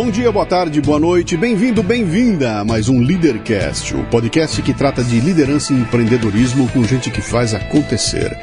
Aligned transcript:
Bom 0.00 0.10
dia, 0.10 0.32
boa 0.32 0.46
tarde, 0.46 0.80
boa 0.80 0.98
noite, 0.98 1.36
bem-vindo, 1.36 1.82
bem-vinda 1.82 2.60
a 2.60 2.64
mais 2.64 2.88
um 2.88 3.00
Leadercast, 3.00 3.94
o 3.94 4.02
podcast 4.04 4.62
que 4.62 4.72
trata 4.72 5.04
de 5.04 5.20
liderança 5.20 5.74
e 5.74 5.76
empreendedorismo 5.76 6.66
com 6.70 6.82
gente 6.84 7.10
que 7.10 7.20
faz 7.20 7.52
acontecer. 7.52 8.34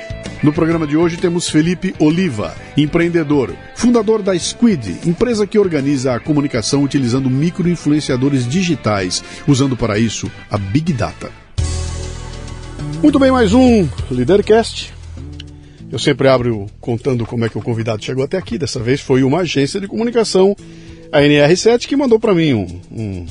No 0.43 0.53
programa 0.53 0.85
de 0.85 0.95
hoje 0.95 1.17
temos 1.17 1.49
Felipe 1.49 1.95
Oliva, 1.97 2.55
empreendedor, 2.77 3.55
fundador 3.73 4.21
da 4.21 4.37
Squid, 4.37 4.99
empresa 5.03 5.47
que 5.47 5.57
organiza 5.57 6.13
a 6.13 6.19
comunicação 6.19 6.83
utilizando 6.83 7.27
microinfluenciadores 7.27 8.47
digitais, 8.47 9.23
usando 9.47 9.75
para 9.75 9.97
isso 9.97 10.29
a 10.51 10.59
Big 10.59 10.93
Data. 10.93 11.46
Muito 13.01 13.19
bem, 13.19 13.31
mais 13.31 13.53
um 13.53 13.87
Leadercast. 14.09 14.91
Eu 15.91 15.99
sempre 15.99 16.27
abro 16.27 16.65
contando 16.81 17.25
como 17.25 17.45
é 17.45 17.49
que 17.49 17.57
o 17.57 17.61
convidado 17.61 18.03
chegou 18.03 18.23
até 18.23 18.37
aqui. 18.37 18.57
Dessa 18.57 18.79
vez 18.79 18.99
foi 18.99 19.23
uma 19.23 19.41
agência 19.41 19.79
de 19.79 19.87
comunicação 19.87 20.55
a 21.11 21.19
NR7 21.19 21.85
que 21.85 21.95
mandou 21.95 22.19
para 22.19 22.33
mim 22.33 22.53
um, 22.53 22.81
um, 22.91 23.25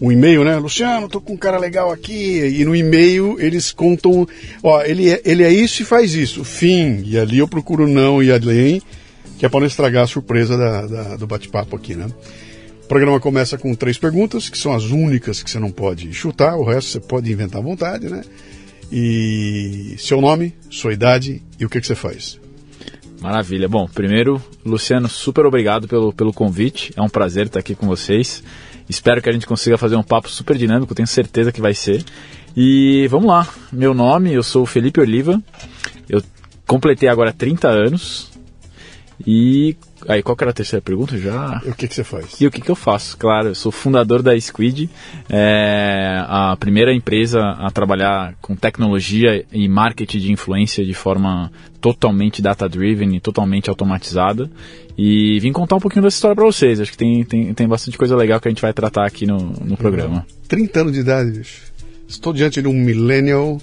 um, 0.00 0.12
e-mail, 0.12 0.44
né? 0.44 0.56
Luciano, 0.56 1.08
tô 1.08 1.20
com 1.20 1.34
um 1.34 1.36
cara 1.36 1.58
legal 1.58 1.90
aqui. 1.90 2.38
E 2.38 2.64
no 2.64 2.76
e-mail 2.76 3.36
eles 3.40 3.72
contam, 3.72 4.26
ó, 4.62 4.82
ele 4.82 5.10
é, 5.10 5.20
ele 5.24 5.42
é 5.42 5.52
isso 5.52 5.82
e 5.82 5.84
faz 5.84 6.14
isso. 6.14 6.44
Fim. 6.44 7.02
E 7.04 7.18
ali 7.18 7.38
eu 7.38 7.48
procuro 7.48 7.88
não 7.88 8.22
e 8.22 8.30
além, 8.30 8.80
que 9.36 9.44
é 9.44 9.48
para 9.48 9.60
não 9.60 9.66
estragar 9.66 10.04
a 10.04 10.06
surpresa 10.06 10.56
da, 10.56 10.86
da, 10.86 11.16
do 11.16 11.26
bate-papo 11.26 11.74
aqui, 11.74 11.96
né? 11.96 12.06
O 12.84 12.86
programa 12.86 13.18
começa 13.18 13.58
com 13.58 13.74
três 13.74 13.98
perguntas, 13.98 14.48
que 14.48 14.56
são 14.56 14.72
as 14.72 14.84
únicas 14.84 15.42
que 15.42 15.50
você 15.50 15.58
não 15.58 15.70
pode 15.70 16.12
chutar, 16.12 16.56
o 16.56 16.64
resto 16.64 16.90
você 16.90 17.00
pode 17.00 17.30
inventar 17.32 17.60
à 17.60 17.64
vontade, 17.64 18.08
né? 18.08 18.22
E 18.92 19.94
seu 19.96 20.20
nome, 20.20 20.54
sua 20.68 20.92
idade 20.92 21.42
e 21.58 21.64
o 21.64 21.68
que, 21.68 21.80
que 21.80 21.86
você 21.86 21.94
faz. 21.94 22.38
Maravilha. 23.22 23.68
Bom, 23.68 23.86
primeiro, 23.86 24.42
Luciano, 24.66 25.08
super 25.08 25.46
obrigado 25.46 25.88
pelo, 25.88 26.12
pelo 26.12 26.32
convite. 26.32 26.92
É 26.94 27.00
um 27.00 27.08
prazer 27.08 27.46
estar 27.46 27.60
aqui 27.60 27.74
com 27.74 27.86
vocês. 27.86 28.42
Espero 28.88 29.22
que 29.22 29.30
a 29.30 29.32
gente 29.32 29.46
consiga 29.46 29.78
fazer 29.78 29.96
um 29.96 30.02
papo 30.02 30.28
super 30.28 30.58
dinâmico, 30.58 30.94
tenho 30.94 31.08
certeza 31.08 31.50
que 31.50 31.60
vai 31.60 31.72
ser. 31.72 32.04
E 32.54 33.06
vamos 33.08 33.28
lá. 33.28 33.48
Meu 33.72 33.94
nome, 33.94 34.32
eu 34.32 34.42
sou 34.42 34.66
Felipe 34.66 35.00
Oliva. 35.00 35.42
Eu 36.06 36.22
completei 36.66 37.08
agora 37.08 37.32
30 37.32 37.68
anos. 37.68 38.30
E 39.26 39.76
aí, 40.08 40.22
qual 40.22 40.36
que 40.36 40.44
era 40.44 40.50
a 40.50 40.54
terceira 40.54 40.82
pergunta 40.82 41.16
já? 41.16 41.60
E 41.64 41.70
o 41.70 41.74
que, 41.74 41.88
que 41.88 41.94
você 41.94 42.04
faz? 42.04 42.40
E 42.40 42.46
o 42.46 42.50
que, 42.50 42.60
que 42.60 42.70
eu 42.70 42.74
faço? 42.74 43.16
Claro, 43.16 43.48
eu 43.48 43.54
sou 43.54 43.72
fundador 43.72 44.22
da 44.22 44.38
Squid, 44.38 44.88
é 45.28 46.24
a 46.26 46.56
primeira 46.58 46.94
empresa 46.94 47.40
a 47.40 47.70
trabalhar 47.70 48.34
com 48.40 48.54
tecnologia 48.54 49.44
e 49.52 49.68
marketing 49.68 50.18
de 50.18 50.32
influência 50.32 50.84
de 50.84 50.94
forma 50.94 51.50
totalmente 51.80 52.40
data-driven 52.40 53.16
e 53.16 53.20
totalmente 53.20 53.68
automatizada. 53.68 54.50
E 54.96 55.38
vim 55.40 55.52
contar 55.52 55.76
um 55.76 55.80
pouquinho 55.80 56.02
dessa 56.02 56.16
história 56.16 56.34
para 56.34 56.44
vocês. 56.44 56.80
Acho 56.80 56.90
que 56.90 56.98
tem, 56.98 57.24
tem, 57.24 57.54
tem 57.54 57.66
bastante 57.66 57.96
coisa 57.96 58.14
legal 58.14 58.40
que 58.40 58.48
a 58.48 58.50
gente 58.50 58.62
vai 58.62 58.72
tratar 58.72 59.06
aqui 59.06 59.26
no, 59.26 59.38
no 59.38 59.76
programa. 59.76 60.26
30 60.48 60.80
anos 60.80 60.92
de 60.92 61.00
idade, 61.00 61.30
bicho. 61.38 61.62
Estou 62.06 62.32
diante 62.32 62.60
de 62.60 62.68
um 62.68 62.74
millennial 62.74 63.58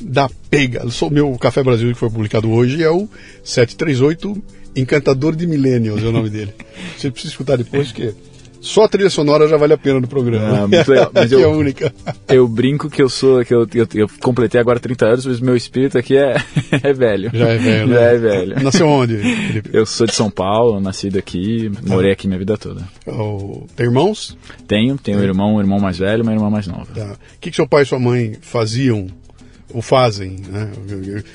da 0.00 0.28
pega. 0.50 0.82
O 1.00 1.10
meu 1.10 1.36
Café 1.38 1.62
Brasil 1.62 1.88
que 1.92 1.98
foi 1.98 2.10
publicado 2.10 2.50
hoje 2.50 2.82
é 2.82 2.90
o 2.90 3.08
738 3.44 4.42
Encantador 4.74 5.36
de 5.36 5.46
Millennials 5.46 6.02
é 6.02 6.06
o 6.06 6.12
nome 6.12 6.30
dele. 6.30 6.52
Você 6.96 7.10
precisa 7.10 7.32
escutar 7.32 7.56
depois, 7.56 7.92
que 7.92 8.14
só 8.62 8.84
a 8.84 8.88
trilha 8.88 9.10
sonora 9.10 9.48
já 9.48 9.56
vale 9.56 9.72
a 9.72 9.76
pena 9.76 9.98
no 9.98 10.06
programa. 10.06 10.62
Ah, 10.62 10.68
muito 10.68 10.88
legal. 10.88 11.10
Mas 11.12 11.30
eu, 11.32 11.40
é 11.40 11.44
a 11.44 11.48
única. 11.48 11.92
Eu 12.28 12.46
brinco 12.46 12.88
que 12.88 13.02
eu 13.02 13.08
sou, 13.08 13.44
que 13.44 13.52
eu, 13.52 13.66
eu, 13.74 13.88
eu, 13.92 14.08
completei 14.20 14.60
agora 14.60 14.78
30 14.78 15.04
anos, 15.04 15.26
mas 15.26 15.40
meu 15.40 15.56
espírito 15.56 15.98
aqui 15.98 16.16
é, 16.16 16.36
é 16.80 16.92
velho. 16.92 17.28
Já 17.34 17.48
é 17.48 17.58
velho, 17.58 17.88
né? 17.88 17.94
Já 17.94 18.00
é 18.02 18.18
velho. 18.18 18.62
Nasceu 18.62 18.86
onde, 18.86 19.16
Felipe? 19.16 19.70
Eu 19.72 19.84
sou 19.84 20.06
de 20.06 20.14
São 20.14 20.30
Paulo, 20.30 20.80
nascido 20.80 21.18
aqui, 21.18 21.72
morei 21.84 22.12
aqui 22.12 22.28
minha 22.28 22.38
vida 22.38 22.56
toda. 22.56 22.88
Oh, 23.04 23.66
tem 23.74 23.86
irmãos? 23.86 24.38
Tenho, 24.68 24.96
tenho 24.96 25.18
um 25.18 25.22
irmão, 25.22 25.56
um 25.56 25.60
irmão 25.60 25.80
mais 25.80 25.98
velho 25.98 26.20
e 26.20 26.22
uma 26.22 26.32
irmã 26.32 26.48
mais 26.48 26.68
nova. 26.68 26.86
Tá. 26.94 27.14
O 27.14 27.40
que, 27.40 27.50
que 27.50 27.56
seu 27.56 27.66
pai 27.66 27.82
e 27.82 27.86
sua 27.86 27.98
mãe 27.98 28.36
faziam 28.40 29.08
ou 29.72 29.82
fazem, 29.82 30.36
né? 30.48 30.70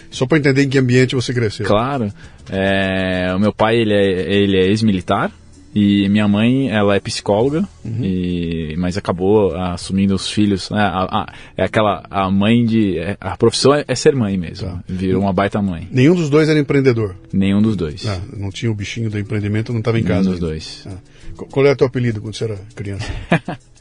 Só 0.09 0.25
para 0.25 0.38
entender 0.38 0.64
em 0.64 0.70
que 0.70 0.78
ambiente 0.78 1.16
você 1.16 1.34
cresceu. 1.34 1.66
Claro. 1.66 2.12
É, 2.50 3.34
o 3.36 3.40
meu 3.40 3.53
pai 3.53 3.78
ele 3.78 3.94
é, 3.94 4.34
ele 4.34 4.58
é 4.58 4.68
ex-militar 4.68 5.31
e 5.75 6.09
minha 6.09 6.28
mãe 6.28 6.72
ela 6.72 6.96
é 6.96 7.00
psicóloga, 7.00 7.68
uhum. 7.86 8.03
e, 8.03 8.75
mas 8.78 8.98
acabou 8.98 9.56
assumindo 9.56 10.16
os 10.16 10.30
filhos. 10.30 10.70
Né? 10.72 10.80
A, 10.80 11.03
a, 11.03 11.34
é 11.56 11.66
aquela 11.66 12.03
a 12.09 12.31
mãe 12.31 12.66
de 12.66 12.98
é, 12.98 13.18
a 13.20 13.38
profissão 13.38 13.75
é, 13.75 13.86
é 13.88 13.94
ser 13.94 14.16
mãe 14.16 14.38
mesmo. 14.38 14.68
Tá. 14.68 14.84
Virou 14.88 15.22
uma 15.22 15.34
baita 15.34 15.62
mãe. 15.62 15.88
Nenhum 15.92 16.16
dos 16.16 16.30
dois 16.30 16.50
era 16.50 16.58
empreendedor. 16.58 17.16
Nenhum 17.31 17.62
dos 17.62 17.75
dois. 17.75 18.08
Ah, 18.08 18.19
não 18.36 18.50
tinha 18.50 18.72
o 18.72 18.75
bichinho 18.75 19.09
do 19.09 19.19
empreendimento, 19.19 19.72
não 19.72 19.80
estava 19.80 20.00
em 20.00 20.04
casa. 20.04 20.22
Nenhum 20.22 20.31
dos 20.31 20.40
dois. 20.40 20.88
Ah. 20.88 20.98
Qual 21.36 21.66
era 21.66 21.75
o 21.75 21.78
teu 21.78 21.86
apelido 21.86 22.22
quando 22.22 22.34
você 22.34 22.46
era 22.46 22.58
criança? 22.74 23.12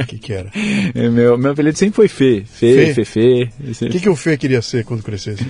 O 0.00 0.04
que, 0.06 0.18
que 0.18 0.32
era? 0.32 0.50
É, 0.94 1.08
meu, 1.08 1.36
meu 1.36 1.50
apelido 1.52 1.76
sempre 1.76 1.96
foi 1.96 2.08
Fê. 2.08 2.44
Fê, 2.46 2.94
Fê, 2.94 3.04
Fê. 3.04 3.48
O 3.86 3.90
que, 3.90 4.00
que 4.00 4.08
o 4.08 4.16
Fê 4.16 4.36
queria 4.36 4.62
ser 4.62 4.84
quando 4.84 5.02
crescesse? 5.02 5.44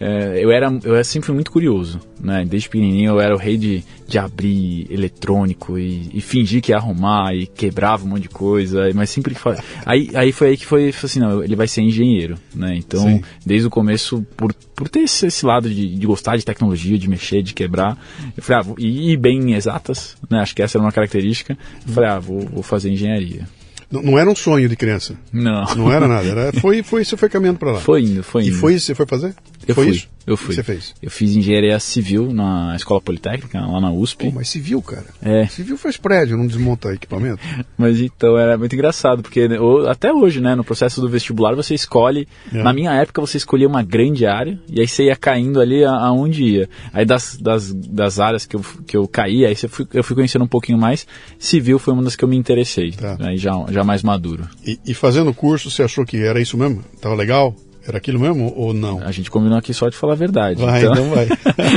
É, 0.00 0.38
eu, 0.42 0.50
era, 0.50 0.72
eu 0.84 1.04
sempre 1.04 1.26
fui 1.26 1.34
muito 1.34 1.50
curioso. 1.50 2.00
Né? 2.20 2.44
Desde 2.48 2.68
pequenininho 2.68 3.10
eu 3.10 3.20
era 3.20 3.34
o 3.34 3.38
rei 3.38 3.56
de, 3.56 3.84
de 4.08 4.18
abrir 4.18 4.86
eletrônico 4.90 5.78
e, 5.78 6.08
e 6.14 6.20
fingir 6.22 6.62
que 6.62 6.72
ia 6.72 6.78
arrumar 6.78 7.34
e 7.34 7.46
quebrava 7.46 8.06
um 8.06 8.08
monte 8.08 8.22
de 8.22 8.28
coisa. 8.30 8.88
Mas 8.94 9.10
sempre 9.10 9.34
que 9.34 9.40
aí, 9.84 10.10
aí 10.14 10.32
foi 10.32 10.48
aí 10.48 10.56
que 10.56 10.64
foi 10.64 10.88
assim, 10.88 11.20
não, 11.20 11.44
ele 11.44 11.54
vai 11.54 11.68
ser 11.68 11.82
engenheiro. 11.82 12.38
Né? 12.54 12.74
Então, 12.76 13.02
Sim. 13.02 13.22
desde 13.44 13.66
o 13.66 13.70
começo, 13.70 14.26
por, 14.34 14.54
por 14.74 14.88
ter 14.88 15.00
esse, 15.00 15.26
esse 15.26 15.44
lado 15.44 15.68
de, 15.68 15.94
de, 15.94 16.06
gostar 16.06 16.38
de 16.38 16.44
tecnologia, 16.44 16.96
de 16.96 17.06
mexer, 17.06 17.42
de 17.42 17.52
quebrar, 17.52 17.98
eu 18.34 18.42
falei, 18.42 18.64
ah, 18.66 18.74
e, 18.78 19.12
e 19.12 19.16
bem 19.16 19.52
exatas, 19.52 20.16
né? 20.30 20.40
acho 20.40 20.56
que 20.56 20.62
essa 20.62 20.78
era 20.78 20.84
uma 20.84 20.92
característica. 20.92 21.58
Eu 21.86 21.92
falei, 21.92 22.08
ah, 22.08 22.18
vou, 22.18 22.40
vou 22.40 22.62
fazer 22.62 22.90
engenharia. 22.90 23.46
Não, 23.90 24.02
não, 24.02 24.18
era 24.18 24.30
um 24.30 24.36
sonho 24.36 24.68
de 24.68 24.76
criança. 24.76 25.16
Não. 25.32 25.64
Não 25.74 25.92
era 25.92 26.06
nada. 26.06 26.28
Era, 26.28 26.52
foi, 26.60 26.82
foi, 26.82 27.04
você 27.04 27.16
foi 27.16 27.28
caminhando 27.28 27.58
para 27.58 27.72
lá. 27.72 27.80
Foi 27.80 28.02
indo, 28.02 28.22
foi 28.22 28.42
indo. 28.42 28.50
E 28.50 28.54
foi 28.54 28.74
isso 28.74 28.84
que 28.84 28.86
você 28.88 28.94
foi 28.94 29.06
fazer? 29.06 29.34
Eu 29.68 29.74
foi 29.74 29.84
fui. 29.84 29.96
Isso? 29.96 30.08
Eu 30.26 30.36
fui. 30.36 30.46
O 30.46 30.48
que 30.50 30.54
você 30.56 30.62
fez? 30.62 30.94
Eu 31.02 31.10
fiz 31.10 31.36
engenharia 31.36 31.78
civil 31.78 32.32
na 32.32 32.74
Escola 32.74 33.00
Politécnica, 33.00 33.60
lá 33.60 33.80
na 33.80 33.90
USP. 33.90 34.26
Pô, 34.26 34.32
mas 34.32 34.48
civil, 34.48 34.80
cara. 34.82 35.06
É. 35.22 35.46
Civil 35.46 35.76
faz 35.76 35.96
prédio, 35.96 36.36
não 36.36 36.46
desmonta 36.46 36.92
equipamento. 36.92 37.40
mas 37.76 38.00
então 38.00 38.36
era 38.36 38.56
muito 38.56 38.74
engraçado, 38.74 39.22
porque 39.22 39.48
até 39.88 40.12
hoje, 40.12 40.40
né, 40.40 40.54
no 40.54 40.64
processo 40.64 41.00
do 41.00 41.08
vestibular 41.08 41.54
você 41.54 41.74
escolhe. 41.74 42.26
É. 42.52 42.62
Na 42.62 42.72
minha 42.72 42.92
época 42.92 43.20
você 43.20 43.36
escolhia 43.36 43.68
uma 43.68 43.82
grande 43.82 44.26
área 44.26 44.58
e 44.68 44.80
aí 44.80 44.88
você 44.88 45.04
ia 45.04 45.16
caindo 45.16 45.60
ali 45.60 45.84
aonde 45.84 46.44
ia. 46.44 46.68
Aí 46.92 47.04
das, 47.04 47.36
das, 47.36 47.72
das 47.72 48.18
áreas 48.18 48.46
que 48.46 48.56
eu, 48.56 48.64
que 48.86 48.96
eu 48.96 49.06
caí, 49.06 49.44
aí 49.44 49.54
eu 49.62 49.68
fui, 49.68 49.86
eu 49.92 50.04
fui 50.04 50.16
conhecendo 50.16 50.44
um 50.44 50.48
pouquinho 50.48 50.78
mais. 50.78 51.06
Civil 51.38 51.78
foi 51.78 51.92
uma 51.92 52.02
das 52.02 52.16
que 52.16 52.24
eu 52.24 52.28
me 52.28 52.36
interessei. 52.36 52.92
Tá. 52.92 53.16
Aí 53.20 53.36
já, 53.36 53.52
já 53.70 53.84
mais 53.84 54.02
maduro. 54.02 54.48
E, 54.66 54.78
e 54.86 54.94
fazendo 54.94 55.30
o 55.30 55.34
curso, 55.34 55.70
você 55.70 55.82
achou 55.82 56.06
que 56.06 56.16
era 56.18 56.40
isso 56.40 56.56
mesmo? 56.56 56.82
Tava 57.00 57.14
legal? 57.14 57.54
Era 57.88 57.96
aquilo 57.96 58.20
mesmo 58.20 58.52
ou 58.54 58.74
não? 58.74 59.00
A 59.02 59.10
gente 59.10 59.30
combinou 59.30 59.56
aqui 59.56 59.72
só 59.72 59.88
de 59.88 59.96
falar 59.96 60.12
a 60.12 60.16
verdade. 60.16 60.60
Vai, 60.60 60.80
então, 60.80 60.92
então 60.92 61.10
vai. 61.10 61.28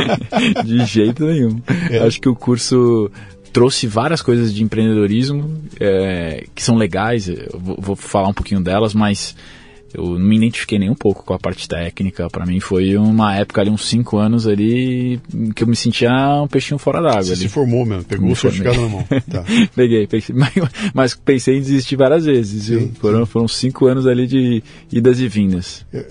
de 0.66 0.86
jeito 0.86 1.26
nenhum. 1.26 1.62
É. 1.90 2.00
Acho 2.00 2.20
que 2.20 2.28
o 2.28 2.36
curso 2.36 3.10
trouxe 3.54 3.88
várias 3.88 4.22
coisas 4.22 4.54
de 4.54 4.62
empreendedorismo 4.62 5.62
é, 5.80 6.46
que 6.54 6.62
são 6.62 6.76
legais. 6.76 7.30
Eu 7.30 7.58
vou, 7.58 7.78
vou 7.80 7.96
falar 7.96 8.28
um 8.28 8.34
pouquinho 8.34 8.62
delas, 8.62 8.94
mas 8.94 9.36
eu 9.94 10.18
não 10.18 10.20
me 10.20 10.38
identifiquei 10.38 10.80
nem 10.80 10.90
um 10.90 10.96
pouco 10.96 11.24
com 11.24 11.34
a 11.34 11.40
parte 11.40 11.68
técnica. 11.68 12.30
Para 12.30 12.46
mim 12.46 12.60
foi 12.60 12.96
uma 12.98 13.36
época 13.36 13.62
ali, 13.62 13.70
uns 13.70 13.86
5 13.88 14.18
anos 14.18 14.48
ali, 14.48 15.20
que 15.56 15.64
eu 15.64 15.68
me 15.68 15.76
sentia 15.76 16.10
um 16.42 16.48
peixinho 16.48 16.78
fora 16.78 17.02
d'água. 17.02 17.24
Você 17.24 17.36
se 17.36 17.50
formou 17.50 17.86
mesmo, 17.86 18.04
pegou 18.04 18.32
o 18.32 18.36
certificado 18.36 18.82
na 18.82 18.88
mão. 18.88 19.06
Tá. 19.30 19.44
Peguei, 19.76 20.08
pensei, 20.08 20.36
mas, 20.36 20.54
mas, 20.94 21.16
pensei 21.16 21.58
em 21.58 21.62
desistir 21.62 21.96
várias 21.96 22.26
vezes. 22.26 22.66
Sim, 22.66 22.92
foram, 23.00 23.26
sim. 23.26 23.32
foram 23.32 23.48
cinco 23.48 23.86
anos 23.88 24.08
ali 24.08 24.28
de 24.28 24.64
idas 24.92 25.20
e 25.20 25.28
vindas. 25.28 25.86
É, 25.94 26.06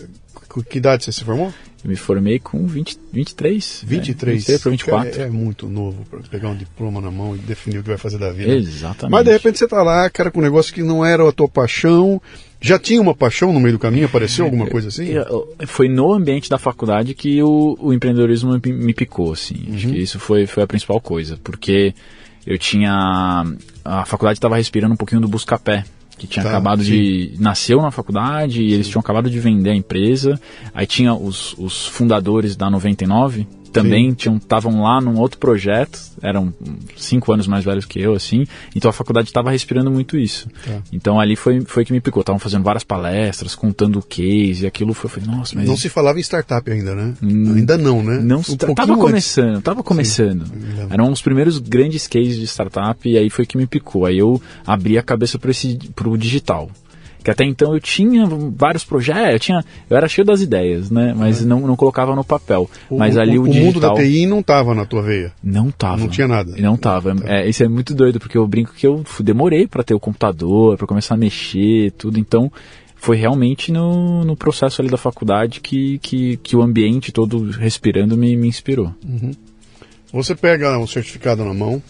com 0.48 0.62
que 0.62 0.78
idade 0.78 1.04
você 1.04 1.12
se 1.12 1.24
formou? 1.24 1.52
Eu 1.82 1.88
me 1.88 1.96
formei 1.96 2.38
com 2.38 2.66
20, 2.66 2.98
23. 3.12 3.84
23? 3.86 4.48
É, 4.48 4.52
23 4.52 4.62
para 4.62 4.70
24. 4.70 5.20
É, 5.20 5.24
é, 5.24 5.30
muito 5.30 5.66
novo 5.68 6.04
para 6.10 6.20
pegar 6.20 6.50
um 6.50 6.56
diploma 6.56 7.00
na 7.00 7.10
mão 7.10 7.34
e 7.34 7.38
definir 7.38 7.78
o 7.78 7.82
que 7.82 7.88
vai 7.88 7.96
fazer 7.96 8.18
da 8.18 8.30
vida. 8.30 8.52
Exatamente. 8.52 9.12
Mas 9.12 9.24
de 9.24 9.32
repente 9.32 9.58
você 9.58 9.64
está 9.64 9.82
lá, 9.82 10.08
cara, 10.10 10.30
com 10.30 10.40
um 10.40 10.42
negócio 10.42 10.74
que 10.74 10.82
não 10.82 11.04
era 11.04 11.26
a 11.26 11.32
tua 11.32 11.48
paixão. 11.48 12.20
Já 12.60 12.78
tinha 12.78 13.00
uma 13.00 13.14
paixão 13.14 13.52
no 13.52 13.60
meio 13.60 13.74
do 13.74 13.78
caminho? 13.78 14.06
Apareceu 14.06 14.44
alguma 14.44 14.66
coisa 14.66 14.88
assim? 14.88 15.12
Foi 15.66 15.88
no 15.88 16.12
ambiente 16.12 16.50
da 16.50 16.58
faculdade 16.58 17.14
que 17.14 17.42
o, 17.42 17.76
o 17.80 17.92
empreendedorismo 17.92 18.60
me 18.64 18.92
picou, 18.92 19.32
assim. 19.32 19.64
Uhum. 19.66 19.74
Acho 19.74 19.88
que 19.88 19.98
isso 19.98 20.18
foi, 20.18 20.46
foi 20.46 20.62
a 20.62 20.66
principal 20.66 21.00
coisa. 21.00 21.38
Porque 21.42 21.94
eu 22.46 22.58
tinha... 22.58 23.44
A 23.84 24.04
faculdade 24.04 24.38
estava 24.38 24.56
respirando 24.56 24.92
um 24.92 24.96
pouquinho 24.96 25.22
do 25.22 25.28
busca-pé 25.28 25.84
que 26.20 26.26
tinha 26.26 26.42
tá, 26.42 26.50
acabado 26.50 26.84
sim. 26.84 26.90
de. 26.90 27.32
nasceu 27.38 27.80
na 27.80 27.90
faculdade 27.90 28.62
e 28.62 28.74
eles 28.74 28.86
tinham 28.86 29.00
acabado 29.00 29.30
de 29.30 29.40
vender 29.40 29.70
a 29.70 29.74
empresa. 29.74 30.38
Aí 30.74 30.86
tinha 30.86 31.14
os, 31.14 31.54
os 31.56 31.86
fundadores 31.86 32.56
da 32.56 32.68
99, 32.68 33.46
também 33.72 34.10
estavam 34.10 34.82
lá 34.82 35.00
num 35.00 35.18
outro 35.18 35.38
projeto, 35.38 35.98
eram 36.22 36.52
cinco 36.96 37.32
anos 37.32 37.46
mais 37.46 37.64
velhos 37.64 37.84
que 37.84 38.00
eu, 38.00 38.14
assim, 38.14 38.44
então 38.74 38.88
a 38.88 38.92
faculdade 38.92 39.28
estava 39.28 39.50
respirando 39.50 39.90
muito 39.90 40.18
isso. 40.18 40.48
Tá. 40.64 40.82
Então 40.92 41.18
ali 41.18 41.36
foi, 41.36 41.60
foi 41.62 41.84
que 41.84 41.92
me 41.92 42.00
picou. 42.00 42.20
Estavam 42.20 42.38
fazendo 42.38 42.62
várias 42.62 42.84
palestras, 42.84 43.54
contando 43.54 43.98
o 43.98 44.02
case, 44.02 44.64
e 44.64 44.66
aquilo 44.66 44.92
foi, 44.94 45.08
foi 45.10 45.22
nossa, 45.22 45.54
mas... 45.54 45.68
Não 45.68 45.76
se 45.76 45.88
falava 45.88 46.18
em 46.18 46.22
startup 46.22 46.70
ainda, 46.70 46.94
né? 46.94 47.14
Hum, 47.22 47.54
ainda 47.56 47.78
não, 47.78 48.02
né? 48.02 48.20
Não, 48.20 48.40
um 48.40 48.74
tava 48.74 48.96
começando, 48.96 49.62
tava 49.62 49.82
começando. 49.82 50.46
Sim, 50.46 50.88
Eram 50.90 51.10
os 51.10 51.22
primeiros 51.22 51.58
grandes 51.58 52.06
cases 52.06 52.36
de 52.36 52.46
startup, 52.46 53.08
e 53.08 53.16
aí 53.16 53.30
foi 53.30 53.46
que 53.46 53.56
me 53.56 53.66
picou. 53.66 54.06
Aí 54.06 54.18
eu 54.18 54.40
abri 54.66 54.98
a 54.98 55.02
cabeça 55.02 55.38
para 55.38 56.08
o 56.08 56.16
digital 56.16 56.70
que 57.22 57.30
até 57.30 57.44
então 57.44 57.74
eu 57.74 57.80
tinha 57.80 58.26
vários 58.56 58.84
projetos, 58.84 59.32
eu 59.32 59.38
tinha, 59.38 59.64
eu 59.88 59.96
era 59.96 60.08
cheio 60.08 60.24
das 60.24 60.40
ideias, 60.40 60.90
né? 60.90 61.14
Mas 61.16 61.42
é. 61.42 61.46
não, 61.46 61.60
não 61.60 61.76
colocava 61.76 62.14
no 62.14 62.24
papel. 62.24 62.68
O, 62.88 62.98
mas 62.98 63.16
ali 63.16 63.38
o, 63.38 63.42
o, 63.42 63.44
o 63.44 63.48
digital, 63.48 63.66
mundo 63.66 63.80
da 63.80 63.94
TI 63.94 64.26
não 64.26 64.42
tava 64.42 64.74
na 64.74 64.84
tua 64.86 65.02
veia. 65.02 65.32
Não 65.42 65.70
tava. 65.70 65.98
Não 65.98 66.08
tinha 66.08 66.26
nada. 66.26 66.54
Não 66.58 66.76
tava. 66.76 67.14
Tá. 67.14 67.36
É, 67.36 67.48
isso 67.48 67.62
é 67.62 67.68
muito 67.68 67.94
doido 67.94 68.18
porque 68.18 68.38
eu 68.38 68.46
brinco 68.46 68.72
que 68.74 68.86
eu 68.86 69.04
demorei 69.20 69.66
para 69.66 69.84
ter 69.84 69.94
o 69.94 70.00
computador, 70.00 70.76
para 70.76 70.86
começar 70.86 71.14
a 71.14 71.18
mexer, 71.18 71.92
tudo. 71.92 72.18
Então 72.18 72.50
foi 72.96 73.16
realmente 73.16 73.72
no, 73.72 74.24
no 74.24 74.36
processo 74.36 74.80
ali 74.80 74.90
da 74.90 74.98
faculdade 74.98 75.60
que, 75.60 75.98
que, 75.98 76.36
que 76.38 76.54
o 76.54 76.62
ambiente 76.62 77.10
todo 77.10 77.50
respirando 77.50 78.16
me, 78.16 78.36
me 78.36 78.46
inspirou. 78.46 78.94
Uhum. 79.04 79.32
Você 80.12 80.34
pega 80.34 80.78
um 80.78 80.86
certificado 80.86 81.44
na 81.44 81.54
mão, 81.54 81.82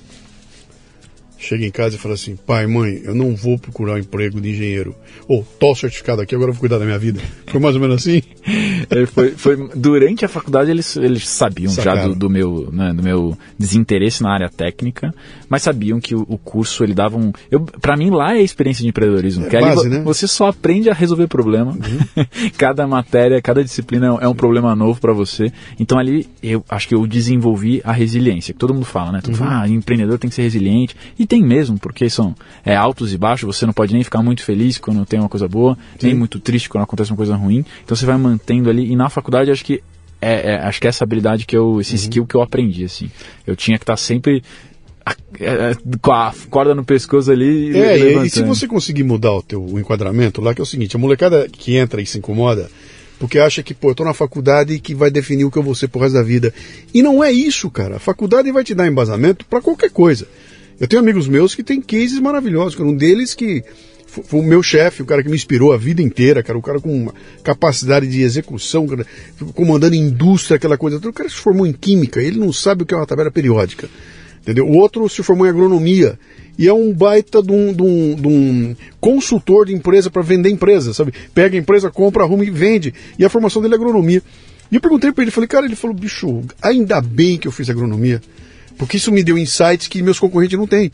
chega 1.41 1.65
em 1.65 1.71
casa 1.71 1.97
e 1.97 1.99
fala 1.99 2.15
assim: 2.15 2.37
pai, 2.37 2.67
mãe, 2.67 3.01
eu 3.03 3.15
não 3.15 3.35
vou 3.35 3.59
procurar 3.59 3.95
um 3.95 3.99
emprego 3.99 4.41
de 4.41 4.51
engenheiro. 4.51 4.95
Ou, 5.27 5.41
oh, 5.41 5.45
tô 5.59 5.75
certificado 5.75 6.21
aqui, 6.21 6.35
agora 6.35 6.51
eu 6.51 6.55
vou 6.55 6.61
cuidar 6.61 6.79
da 6.79 6.85
minha 6.85 6.99
vida. 6.99 7.21
Foi 7.47 7.61
mais 7.61 7.75
ou 7.75 7.81
menos 7.81 7.97
assim? 7.97 8.23
É, 8.91 9.07
foi, 9.07 9.31
foi, 9.31 9.69
durante 9.77 10.25
a 10.25 10.29
faculdade 10.29 10.71
eles, 10.71 10.97
eles 10.97 11.29
sabiam 11.29 11.71
Sacaram. 11.71 12.01
já 12.01 12.09
do, 12.09 12.15
do 12.15 12.31
meu, 12.31 12.69
né, 12.73 12.93
do 12.93 13.03
meu 13.03 13.39
desinteresse 13.57 14.23
na 14.23 14.33
área 14.33 14.49
técnica, 14.49 15.15
mas 15.49 15.63
sabiam 15.63 16.01
que 16.01 16.15
o, 16.15 16.27
o 16.29 16.37
curso 16.37 16.83
ele 16.83 16.95
dava 16.95 17.17
um. 17.17 17.31
Pra 17.81 17.97
mim, 17.97 18.11
lá 18.11 18.35
é 18.35 18.39
a 18.39 18.43
experiência 18.43 18.83
de 18.83 18.89
empreendedorismo. 18.89 19.47
É 19.47 19.49
que 19.49 19.61
base, 19.61 19.81
ali, 19.87 19.91
né? 19.91 20.03
Você 20.03 20.27
só 20.27 20.49
aprende 20.49 20.91
a 20.91 20.95
resolver 20.95 21.29
problema. 21.29 21.73
Uhum. 21.73 22.25
cada 22.59 22.87
matéria, 22.87 23.41
cada 23.41 23.63
disciplina 23.63 24.19
é 24.21 24.27
um 24.27 24.35
problema 24.35 24.75
novo 24.75 25.01
para 25.01 25.13
você. 25.13 25.53
Então 25.79 25.99
ali 25.99 26.27
eu 26.43 26.65
acho 26.69 26.89
que 26.89 26.95
eu 26.95 27.07
desenvolvi 27.07 27.81
a 27.85 27.93
resiliência, 27.93 28.53
que 28.53 28.59
todo 28.59 28.75
mundo 28.75 28.87
fala, 28.87 29.13
né? 29.13 29.21
Todo 29.23 29.35
uhum. 29.35 29.39
fala, 29.39 29.63
ah, 29.63 29.69
empreendedor 29.69 30.19
tem 30.19 30.29
que 30.29 30.35
ser 30.35 30.43
resiliente. 30.43 30.97
E 31.19 31.27
tem 31.31 31.45
mesmo, 31.45 31.79
porque 31.79 32.11
são 32.11 32.35
é, 32.65 32.75
altos 32.75 33.13
e 33.13 33.17
baixos, 33.17 33.57
você 33.57 33.65
não 33.65 33.73
pode 33.73 33.95
nem 33.95 34.03
ficar 34.03 34.21
muito 34.21 34.43
feliz 34.43 34.79
quando 34.79 35.07
tem 35.07 35.21
uma 35.21 35.29
coisa 35.29 35.47
boa, 35.47 35.79
Sim. 35.97 36.09
nem 36.09 36.15
muito 36.17 36.41
triste 36.41 36.69
quando 36.69 36.83
acontece 36.83 37.13
uma 37.13 37.17
coisa 37.17 37.37
ruim. 37.37 37.65
Então 37.85 37.97
você 37.97 38.05
vai 38.05 38.19
mantendo 38.19 38.69
ali, 38.69 38.91
e 38.91 38.97
na 38.97 39.09
faculdade 39.09 39.49
acho 39.49 39.65
que 39.65 39.81
é, 40.21 40.55
é 40.55 40.57
acho 40.57 40.81
que 40.81 40.89
é 40.89 40.91
essa 40.91 41.05
habilidade 41.05 41.47
que 41.47 41.57
eu, 41.57 41.81
esse 41.81 41.93
uhum. 41.93 42.01
skill 42.01 42.27
que 42.27 42.35
eu 42.35 42.43
aprendi, 42.43 42.85
assim. 42.85 43.09
Eu 43.47 43.55
tinha 43.55 43.79
que 43.79 43.85
estar 43.85 43.97
sempre 43.97 44.43
é, 45.39 45.77
com 46.03 46.11
a 46.11 46.35
corda 46.51 46.75
no 46.75 46.85
pescoço 46.85 47.31
ali. 47.31 47.79
É, 47.79 47.95
levantando. 47.95 48.27
e 48.27 48.31
se 48.31 48.43
você 48.43 48.67
conseguir 48.67 49.05
mudar 49.05 49.33
o 49.33 49.41
teu 49.41 49.79
enquadramento 49.79 50.41
lá, 50.41 50.53
que 50.53 50.61
é 50.61 50.65
o 50.65 50.67
seguinte, 50.67 50.97
a 50.97 50.99
molecada 50.99 51.49
que 51.49 51.77
entra 51.77 52.03
e 52.03 52.07
se 52.07 52.19
incomoda, 52.19 52.69
porque 53.21 53.39
acha 53.39 53.63
que, 53.63 53.73
pô, 53.73 53.93
eu 53.93 53.95
tô 53.95 54.03
na 54.03 54.15
faculdade 54.15 54.81
que 54.81 54.97
vai 54.97 55.13
definir 55.13 55.45
o 55.45 55.51
que 55.51 55.59
eu 55.59 55.63
vou 55.63 55.77
ser 55.77 55.87
pro 55.87 56.01
resto 56.01 56.15
da 56.15 56.25
vida. 56.25 56.53
E 56.93 57.03
não 57.05 57.23
é 57.23 57.31
isso, 57.31 57.71
cara. 57.71 57.97
A 57.97 58.01
faculdade 58.01 58.51
vai 58.51 58.65
te 58.65 58.75
dar 58.75 58.89
embasamento 58.89 59.45
para 59.45 59.61
qualquer 59.61 59.91
coisa. 59.91 60.27
Eu 60.81 60.89
tenho 60.89 61.03
amigos 61.03 61.29
meus 61.29 61.55
que 61.55 61.63
têm 61.63 61.79
cases 61.79 62.19
maravilhosos. 62.19 62.81
Um 62.81 62.97
deles 62.97 63.35
que 63.35 63.63
foi 64.07 64.41
o 64.41 64.43
meu 64.43 64.63
chefe, 64.63 65.03
o 65.03 65.07
cara 65.07 65.23
que 65.23 65.29
me 65.29 65.37
inspirou 65.37 65.75
a 65.75 65.77
vida 65.77 66.01
inteira, 66.01 66.43
cara, 66.43 66.59
o 66.59 66.63
cara 66.63 66.81
com 66.81 66.91
uma 66.91 67.15
capacidade 67.45 68.09
de 68.09 68.23
execução, 68.23 68.87
cara, 68.87 69.07
comandando 69.55 69.95
indústria, 69.95 70.57
aquela 70.57 70.79
coisa. 70.79 70.97
O 70.97 71.13
cara 71.13 71.29
se 71.29 71.37
formou 71.37 71.67
em 71.67 71.73
química, 71.73 72.21
ele 72.21 72.41
não 72.41 72.51
sabe 72.51 72.83
o 72.83 72.87
que 72.87 72.95
é 72.95 72.97
uma 72.97 73.07
tabela 73.07 73.31
periódica. 73.31 73.91
Entendeu? 74.41 74.67
O 74.67 74.79
outro 74.79 75.07
se 75.07 75.23
formou 75.23 75.47
em 75.47 75.51
agronomia 75.51 76.19
e 76.59 76.67
é 76.67 76.73
um 76.73 76.95
baita 76.95 77.43
de 77.43 77.53
um, 77.53 77.75
de 77.75 77.83
um, 77.83 78.15
de 78.15 78.27
um 78.27 78.77
consultor 78.99 79.67
de 79.67 79.75
empresa 79.75 80.11
para 80.11 80.23
vender 80.23 80.49
empresa, 80.49 80.95
sabe? 80.95 81.13
Pega 81.35 81.57
a 81.57 81.61
empresa, 81.61 81.91
compra, 81.91 82.25
arruma 82.25 82.43
e 82.43 82.51
vende. 82.51 82.95
E 83.19 83.25
a 83.25 83.29
formação 83.29 83.61
dele 83.61 83.75
é 83.75 83.77
agronomia. 83.77 84.23
E 84.73 84.77
eu 84.77 84.81
perguntei 84.81 85.13
para 85.13 85.23
ele, 85.23 85.31
falei, 85.31 85.47
cara, 85.47 85.67
ele 85.67 85.77
falou, 85.77 85.95
bicho, 85.95 86.43
ainda 86.63 87.03
bem 87.03 87.37
que 87.37 87.47
eu 87.47 87.53
fiz 87.53 87.69
agronomia. 87.69 88.23
Porque 88.77 88.97
isso 88.97 89.13
me 89.13 89.23
deu 89.23 89.39
insights 89.39 89.89
que 89.89 90.03
meus 90.03 90.19
concorrentes 90.19 90.59
não 90.59 90.67
têm. 90.67 90.91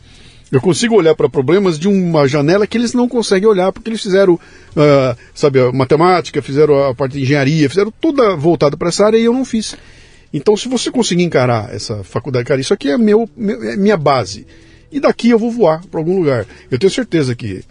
Eu 0.51 0.61
consigo 0.61 0.95
olhar 0.95 1.13
para 1.13 1.27
problemas 1.27 1.77
de 1.77 1.87
uma 1.87 2.27
janela 2.27 2.65
que 2.65 2.77
eles 2.77 2.93
não 2.93 3.07
conseguem 3.07 3.49
olhar, 3.49 3.71
porque 3.71 3.89
eles 3.89 4.01
fizeram, 4.01 4.35
uh, 4.35 5.17
sabe, 5.33 5.59
a 5.59 5.71
matemática, 5.71 6.41
fizeram 6.41 6.85
a 6.85 6.95
parte 6.95 7.13
de 7.13 7.23
engenharia, 7.23 7.69
fizeram 7.69 7.91
toda 7.99 8.35
voltada 8.35 8.77
para 8.77 8.87
essa 8.87 9.05
área 9.05 9.17
e 9.17 9.25
eu 9.25 9.33
não 9.33 9.43
fiz. 9.43 9.75
Então, 10.33 10.55
se 10.55 10.69
você 10.69 10.89
conseguir 10.89 11.23
encarar 11.23 11.73
essa 11.73 12.03
faculdade, 12.03 12.45
cara, 12.45 12.61
isso 12.61 12.73
aqui 12.73 12.89
é, 12.89 12.97
meu, 12.97 13.29
é 13.37 13.75
minha 13.75 13.97
base. 13.97 14.47
E 14.91 14.99
daqui 14.99 15.29
eu 15.29 15.39
vou 15.39 15.51
voar 15.51 15.83
para 15.85 15.99
algum 15.99 16.17
lugar. 16.17 16.45
Eu 16.71 16.79
tenho 16.79 16.91
certeza 16.91 17.35
que 17.35 17.63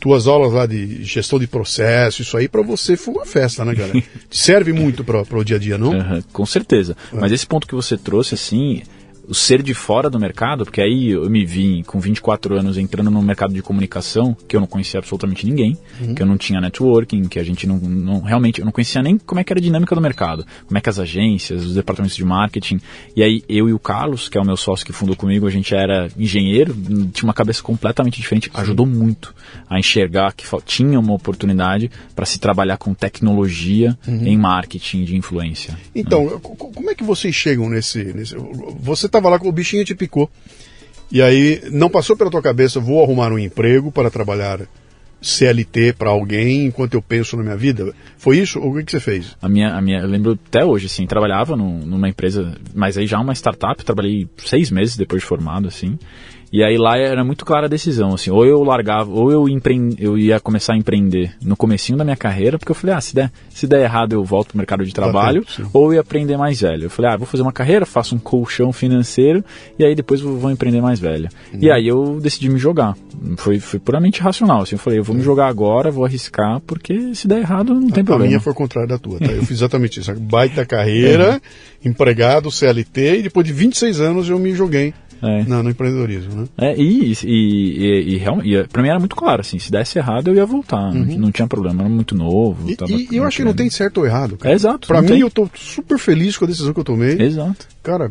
tuas 0.00 0.26
aulas 0.26 0.52
lá 0.52 0.66
de 0.66 1.04
gestão 1.04 1.38
de 1.38 1.46
processo, 1.46 2.22
isso 2.22 2.36
aí 2.36 2.48
para 2.48 2.62
você 2.62 2.96
foi 2.96 3.14
uma 3.14 3.26
festa, 3.26 3.64
né, 3.64 3.74
cara? 3.74 3.92
Serve 4.30 4.72
muito 4.72 5.04
para 5.04 5.22
o 5.30 5.44
dia 5.44 5.56
a 5.56 5.58
dia, 5.58 5.76
não? 5.76 5.90
Uhum, 5.90 6.22
com 6.32 6.46
certeza. 6.46 6.96
É. 7.12 7.16
Mas 7.16 7.30
esse 7.30 7.46
ponto 7.46 7.66
que 7.66 7.74
você 7.74 7.96
trouxe, 7.96 8.34
assim, 8.34 8.82
o 9.30 9.34
ser 9.34 9.62
de 9.62 9.72
fora 9.74 10.10
do 10.10 10.18
mercado, 10.18 10.64
porque 10.64 10.80
aí 10.80 11.10
eu 11.10 11.30
me 11.30 11.46
vi 11.46 11.84
com 11.84 12.00
24 12.00 12.56
anos 12.58 12.76
entrando 12.76 13.12
no 13.12 13.22
mercado 13.22 13.54
de 13.54 13.62
comunicação, 13.62 14.36
que 14.48 14.56
eu 14.56 14.60
não 14.60 14.66
conhecia 14.66 14.98
absolutamente 14.98 15.46
ninguém, 15.46 15.78
uhum. 16.00 16.16
que 16.16 16.20
eu 16.20 16.26
não 16.26 16.36
tinha 16.36 16.60
networking, 16.60 17.28
que 17.28 17.38
a 17.38 17.44
gente 17.44 17.64
não, 17.64 17.76
não, 17.76 18.20
realmente, 18.20 18.58
eu 18.58 18.64
não 18.64 18.72
conhecia 18.72 19.00
nem 19.00 19.16
como 19.16 19.40
é 19.40 19.44
que 19.44 19.52
era 19.52 19.60
a 19.60 19.62
dinâmica 19.62 19.94
do 19.94 20.00
mercado, 20.00 20.44
como 20.66 20.76
é 20.76 20.80
que 20.80 20.88
as 20.88 20.98
agências, 20.98 21.64
os 21.64 21.74
departamentos 21.74 22.16
de 22.16 22.24
marketing, 22.24 22.80
e 23.14 23.22
aí 23.22 23.44
eu 23.48 23.68
e 23.68 23.72
o 23.72 23.78
Carlos, 23.78 24.28
que 24.28 24.36
é 24.36 24.40
o 24.40 24.44
meu 24.44 24.56
sócio 24.56 24.84
que 24.84 24.92
fundou 24.92 25.14
comigo, 25.14 25.46
a 25.46 25.50
gente 25.50 25.72
era 25.72 26.08
engenheiro, 26.18 26.74
tinha 27.12 27.28
uma 27.28 27.34
cabeça 27.34 27.62
completamente 27.62 28.16
diferente, 28.16 28.50
Sim. 28.52 28.60
ajudou 28.60 28.84
muito 28.84 29.32
a 29.68 29.78
enxergar 29.78 30.32
que 30.32 30.44
tinha 30.66 30.98
uma 30.98 31.14
oportunidade 31.14 31.88
para 32.16 32.26
se 32.26 32.40
trabalhar 32.40 32.78
com 32.78 32.92
tecnologia 32.94 33.96
uhum. 34.08 34.26
em 34.26 34.36
marketing 34.36 35.04
de 35.04 35.16
influência. 35.16 35.78
Então, 35.94 36.24
né? 36.24 36.40
como 36.42 36.90
é 36.90 36.96
que 36.96 37.04
vocês 37.04 37.32
chegam 37.32 37.68
nesse, 37.68 38.02
nesse 38.12 38.34
você 38.80 39.06
está 39.06 39.19
estava 39.20 39.30
lá 39.30 39.38
com 39.38 39.48
o 39.48 39.52
bichinho 39.52 39.84
te 39.84 39.94
picou. 39.94 40.30
E 41.12 41.20
aí 41.20 41.62
não 41.70 41.90
passou 41.90 42.16
pela 42.16 42.30
tua 42.30 42.42
cabeça, 42.42 42.80
vou 42.80 43.02
arrumar 43.02 43.32
um 43.32 43.38
emprego 43.38 43.90
para 43.90 44.10
trabalhar 44.10 44.60
CLT 45.20 45.94
para 45.94 46.10
alguém 46.10 46.66
enquanto 46.66 46.94
eu 46.94 47.02
penso 47.02 47.36
na 47.36 47.42
minha 47.42 47.56
vida? 47.56 47.92
Foi 48.16 48.38
isso? 48.38 48.58
Ou 48.60 48.70
o 48.72 48.76
que, 48.76 48.84
que, 48.84 48.92
você 48.92 49.00
fez? 49.00 49.36
A 49.42 49.48
minha, 49.48 49.74
a 49.74 49.80
minha, 49.80 50.00
eu 50.00 50.08
lembro 50.08 50.38
até 50.48 50.64
hoje, 50.64 50.86
assim, 50.86 51.06
trabalhava 51.06 51.56
numa 51.56 52.08
empresa, 52.08 52.56
mas 52.74 52.96
aí 52.96 53.06
já 53.06 53.20
uma 53.20 53.34
startup, 53.34 53.84
trabalhei 53.84 54.28
seis 54.38 54.70
meses 54.70 54.96
depois 54.96 55.20
de 55.20 55.28
formado, 55.28 55.68
assim. 55.68 55.98
E 56.52 56.64
aí 56.64 56.76
lá 56.76 56.98
era 56.98 57.22
muito 57.22 57.44
clara 57.44 57.66
a 57.66 57.68
decisão, 57.68 58.14
assim, 58.14 58.30
ou 58.30 58.44
eu 58.44 58.62
largava, 58.64 59.08
ou 59.10 59.30
eu, 59.30 59.48
empre... 59.48 59.94
eu 59.98 60.18
ia 60.18 60.40
começar 60.40 60.74
a 60.74 60.76
empreender 60.76 61.32
no 61.40 61.56
comecinho 61.56 61.96
da 61.96 62.02
minha 62.02 62.16
carreira, 62.16 62.58
porque 62.58 62.72
eu 62.72 62.74
falei, 62.74 62.96
ah, 62.96 63.00
se 63.00 63.14
der, 63.14 63.30
se 63.50 63.68
der 63.68 63.84
errado 63.84 64.14
eu 64.14 64.24
volto 64.24 64.48
pro 64.48 64.58
mercado 64.58 64.84
de 64.84 64.92
trabalho, 64.92 65.44
ou 65.72 65.86
eu 65.86 65.94
ia 65.94 66.00
aprender 66.00 66.36
mais 66.36 66.60
velho. 66.60 66.84
Eu 66.84 66.90
falei, 66.90 67.12
ah, 67.12 67.16
vou 67.16 67.26
fazer 67.26 67.42
uma 67.42 67.52
carreira, 67.52 67.86
faço 67.86 68.16
um 68.16 68.18
colchão 68.18 68.72
financeiro, 68.72 69.44
e 69.78 69.84
aí 69.84 69.94
depois 69.94 70.20
vou, 70.20 70.36
vou 70.38 70.50
empreender 70.50 70.80
mais 70.80 70.98
velho. 70.98 71.28
Uhum. 71.52 71.60
E 71.62 71.70
aí 71.70 71.86
eu 71.86 72.18
decidi 72.20 72.48
me 72.48 72.58
jogar. 72.58 72.96
Foi, 73.36 73.60
foi 73.60 73.78
puramente 73.78 74.20
racional, 74.20 74.62
assim, 74.62 74.74
eu 74.74 74.80
falei, 74.80 74.98
eu 74.98 75.04
vou 75.04 75.14
uhum. 75.14 75.20
me 75.20 75.24
jogar 75.24 75.46
agora, 75.46 75.90
vou 75.90 76.04
arriscar, 76.04 76.60
porque 76.66 77.14
se 77.14 77.28
der 77.28 77.38
errado 77.38 77.74
não 77.74 77.90
tem 77.90 78.02
a, 78.02 78.06
problema. 78.06 78.24
A 78.24 78.28
minha 78.28 78.40
foi 78.40 78.52
o 78.52 78.56
contrário 78.56 78.88
da 78.88 78.98
tua, 78.98 79.20
tá? 79.20 79.30
Eu 79.30 79.42
fiz 79.42 79.58
exatamente 79.58 80.00
isso, 80.00 80.12
baita 80.18 80.66
carreira, 80.66 81.34
uhum. 81.34 81.40
empregado, 81.90 82.50
CLT, 82.50 83.18
e 83.18 83.22
depois 83.22 83.46
de 83.46 83.52
26 83.52 84.00
anos 84.00 84.28
eu 84.28 84.38
me 84.38 84.52
joguei 84.52 84.92
é. 85.22 85.44
no, 85.44 85.62
no 85.62 85.70
empreendedorismo, 85.70 86.34
né? 86.34 86.48
É, 86.58 86.76
e, 86.76 87.12
e, 87.24 88.14
e, 88.14 88.16
realmente, 88.16 88.68
pra 88.68 88.82
mim 88.82 88.88
era 88.88 88.98
muito 88.98 89.16
claro, 89.16 89.40
assim, 89.40 89.58
se 89.58 89.70
desse 89.70 89.98
errado 89.98 90.28
eu 90.28 90.34
ia 90.34 90.46
voltar, 90.46 90.90
uhum. 90.92 91.18
não, 91.18 91.30
tinha 91.30 91.46
problema, 91.46 91.82
era 91.82 91.88
muito 91.88 92.14
novo. 92.14 92.70
E, 92.70 93.08
e 93.10 93.16
eu 93.16 93.24
acho 93.24 93.38
que 93.38 93.44
não 93.44 93.54
tem 93.54 93.68
certo 93.70 93.98
ou 93.98 94.06
errado, 94.06 94.36
cara. 94.36 94.52
É, 94.52 94.56
exato. 94.56 94.86
Pra 94.86 95.02
mim 95.02 95.08
tem. 95.08 95.20
eu 95.20 95.30
tô 95.30 95.48
super 95.54 95.98
feliz 95.98 96.36
com 96.36 96.44
a 96.44 96.48
decisão 96.48 96.72
que 96.72 96.80
eu 96.80 96.84
tomei. 96.84 97.20
Exato. 97.20 97.68
Cara, 97.82 98.10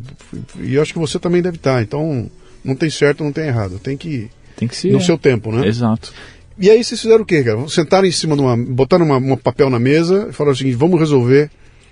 e 0.60 0.76
eu 0.76 0.82
acho 0.82 0.94
que 0.94 1.00
você 1.00 1.20
também 1.20 1.42
deve 1.42 1.58
estar, 1.58 1.82
então 1.82 2.30
não 2.64 2.76
tem 2.76 2.90
certo, 2.90 3.24
não 3.24 3.32
tem 3.32 3.48
errado, 3.48 3.80
tem 3.80 3.98
que... 3.98 4.30
Tem 4.56 4.68
que 4.68 4.76
ser. 4.76 4.92
No 4.92 5.00
seu 5.00 5.18
tempo, 5.18 5.54
né? 5.54 5.66
Exato. 5.66 6.12
E 6.60 6.70
aí 6.70 6.84
vocês 6.84 7.02
fizeram 7.02 7.24
o 7.24 7.26
quê, 7.26 7.42
cara? 7.42 7.66
Sentaram 7.70 8.06
em 8.06 8.12
cima 8.12 8.36
de 8.36 8.42
uma. 8.42 8.58
botaram 8.58 9.10
um 9.10 9.38
papel 9.38 9.70
na 9.70 9.80
mesa 9.80 10.28
e 10.30 10.34
falaram 10.34 10.54
o 10.54 10.58
seguinte: 10.58 10.76
vamos 10.76 11.00
resolver 11.00 11.50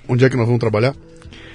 onde 0.09 0.25
é 0.25 0.29
que 0.29 0.36
nós 0.36 0.45
vamos 0.45 0.59
trabalhar? 0.59 0.93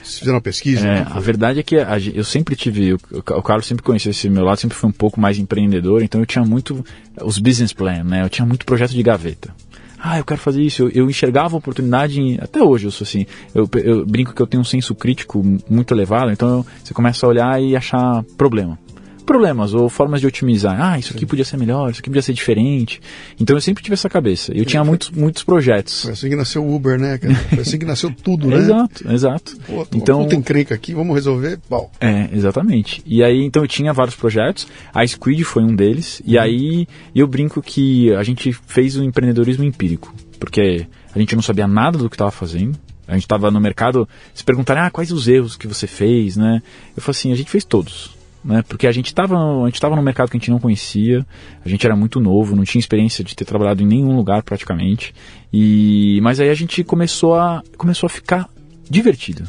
Vocês 0.03 0.19
fizeram 0.19 0.37
uma 0.37 0.43
pesquisa? 0.43 0.87
É, 0.87 1.07
a 1.09 1.21
verdade 1.21 1.61
é 1.61 1.63
que 1.63 1.77
a, 1.77 1.99
eu 1.99 2.25
sempre 2.25 2.57
tive, 2.57 2.95
o, 2.95 2.99
o 3.13 3.43
Carlos 3.43 3.67
sempre 3.67 3.83
conheceu 3.83 4.11
esse 4.11 4.29
meu 4.29 4.45
lado, 4.45 4.59
sempre 4.59 4.77
foi 4.77 4.91
um 4.91 4.93
pouco 4.93 5.21
mais 5.21 5.39
empreendedor, 5.39 6.03
então 6.03 6.21
eu 6.21 6.27
tinha 6.27 6.45
muito 6.45 6.85
os 7.23 7.39
business 7.39 7.73
plan, 7.73 8.03
né? 8.05 8.23
Eu 8.25 8.29
tinha 8.29 8.47
muito 8.47 8.67
projeto 8.67 8.93
de 8.93 9.03
gaveta 9.03 9.55
ah, 10.03 10.19
eu 10.19 10.25
quero 10.25 10.41
fazer 10.41 10.61
isso. 10.61 10.83
Eu, 10.83 10.89
eu 10.91 11.09
enxergava 11.09 11.55
a 11.55 11.59
oportunidade, 11.59 12.21
em, 12.21 12.37
até 12.41 12.61
hoje 12.61 12.87
eu 12.87 12.91
sou 12.91 13.05
assim. 13.05 13.25
Eu, 13.55 13.69
eu, 13.85 14.05
brinco 14.05 14.35
que 14.35 14.43
eu 14.43 14.47
tenho 14.47 14.61
um 14.61 14.65
senso 14.65 14.95
crítico 14.97 15.41
muito 15.71 15.95
elevado, 15.95 16.33
então 16.33 16.49
eu, 16.49 16.67
você 16.83 16.93
começa 16.93 17.25
a 17.25 17.29
olhar 17.29 17.63
e 17.63 17.77
achar 17.77 18.25
problema. 18.37 18.77
Problemas 19.23 19.75
ou 19.75 19.89
formas 19.89 20.21
de 20.21 20.27
otimizar. 20.27 20.81
Ah, 20.81 20.99
isso 20.99 21.15
aqui 21.15 21.25
podia 21.25 21.45
ser 21.45 21.57
melhor, 21.57 21.91
isso 21.91 22.01
aqui 22.01 22.11
podia 22.11 22.23
ser 22.23 22.33
diferente. 22.33 23.01
Então 23.41 23.57
eu 23.57 23.61
sempre 23.61 23.83
tive 23.83 23.95
essa 23.95 24.09
cabeça. 24.09 24.53
Eu 24.55 24.65
tinha 24.65 24.85
muitos, 24.85 25.11
muitos 25.11 25.43
projetos. 25.43 26.03
Foi 26.03 26.13
assim 26.13 26.29
que 26.29 26.37
nasceu 26.37 26.65
o 26.65 26.75
Uber, 26.75 26.99
né, 26.99 27.19
cara? 27.19 27.35
Foi 27.51 27.61
assim 27.61 27.79
que 27.79 27.85
nasceu 27.87 28.13
tudo, 28.13 28.49
né? 28.49 28.57
exato, 28.57 29.13
exato. 29.13 29.57
Pô, 29.67 29.87
então 29.95 30.27
tem 30.27 30.39
encrenca 30.39 30.75
aqui, 30.75 30.95
vamos 30.95 31.15
resolver, 31.15 31.59
pau. 31.69 31.91
É, 32.01 32.29
exatamente. 32.33 33.03
E 33.07 33.23
aí, 33.23 33.43
então 33.45 33.63
eu 33.63 33.69
tinha 33.69 33.93
vários 33.93 34.15
projetos. 34.15 34.67
A 34.93 35.07
Squid 35.07 35.45
foi 35.45 35.63
um 35.63 35.75
deles. 35.75 36.21
Uhum. 36.21 36.27
E 36.27 36.39
aí 36.39 36.87
eu 37.15 37.27
brinco 37.27 37.63
que 37.63 38.13
a 38.15 38.23
gente 38.23 38.53
fez 38.53 38.97
o 38.97 39.03
empreendedorismo 39.03 39.65
empírico. 39.65 40.15
Porque 40.39 40.87
a 41.15 41.19
gente 41.19 41.35
não 41.35 41.43
sabia 41.43 41.69
nada 41.69 41.99
do 41.99 42.11
que 42.11 42.15
estava 42.15 42.31
fazendo. 42.31 42.79
A 43.07 43.15
gente 43.15 43.25
estava 43.25 43.51
no 43.51 43.61
mercado, 43.61 44.09
se 44.33 44.43
perguntarem, 44.43 44.83
ah, 44.83 44.91
quais 44.91 45.13
os 45.13 45.29
erros 45.29 45.57
que 45.57 45.67
você 45.67 45.87
fez, 45.87 46.37
né? 46.37 46.63
Eu 46.97 47.03
falei 47.03 47.19
assim, 47.19 47.33
a 47.33 47.37
gente 47.37 47.51
fez 47.51 47.65
todos 47.65 48.22
né? 48.45 48.63
Porque 48.67 48.87
a 48.87 48.93
gente 48.93 49.07
estava 49.07 49.37
a 49.37 49.67
gente 49.67 49.81
tava 49.81 49.97
no 49.97 50.03
mercado 50.03 50.31
que 50.31 50.37
a 50.37 50.41
gente 50.41 50.51
não 50.51 50.59
conhecia, 50.59 51.25
a 51.65 51.69
gente 51.69 51.87
era 51.87 51.97
muito 51.97 52.21
novo, 52.21 52.57
não 52.57 52.65
tinha 52.65 52.81
experiência 52.81 53.23
de 53.25 53.35
ter 53.37 53.45
trabalhado 53.45 53.83
em 53.83 53.87
nenhum 53.87 54.17
lugar 54.17 54.43
praticamente. 54.43 55.15
E 55.53 56.21
mas 56.23 56.41
aí 56.41 56.51
a 56.51 56.55
gente 56.55 56.83
começou 56.83 57.35
a 57.35 57.63
começou 57.77 58.07
a 58.07 58.11
ficar 58.11 58.49
divertido. 58.89 59.45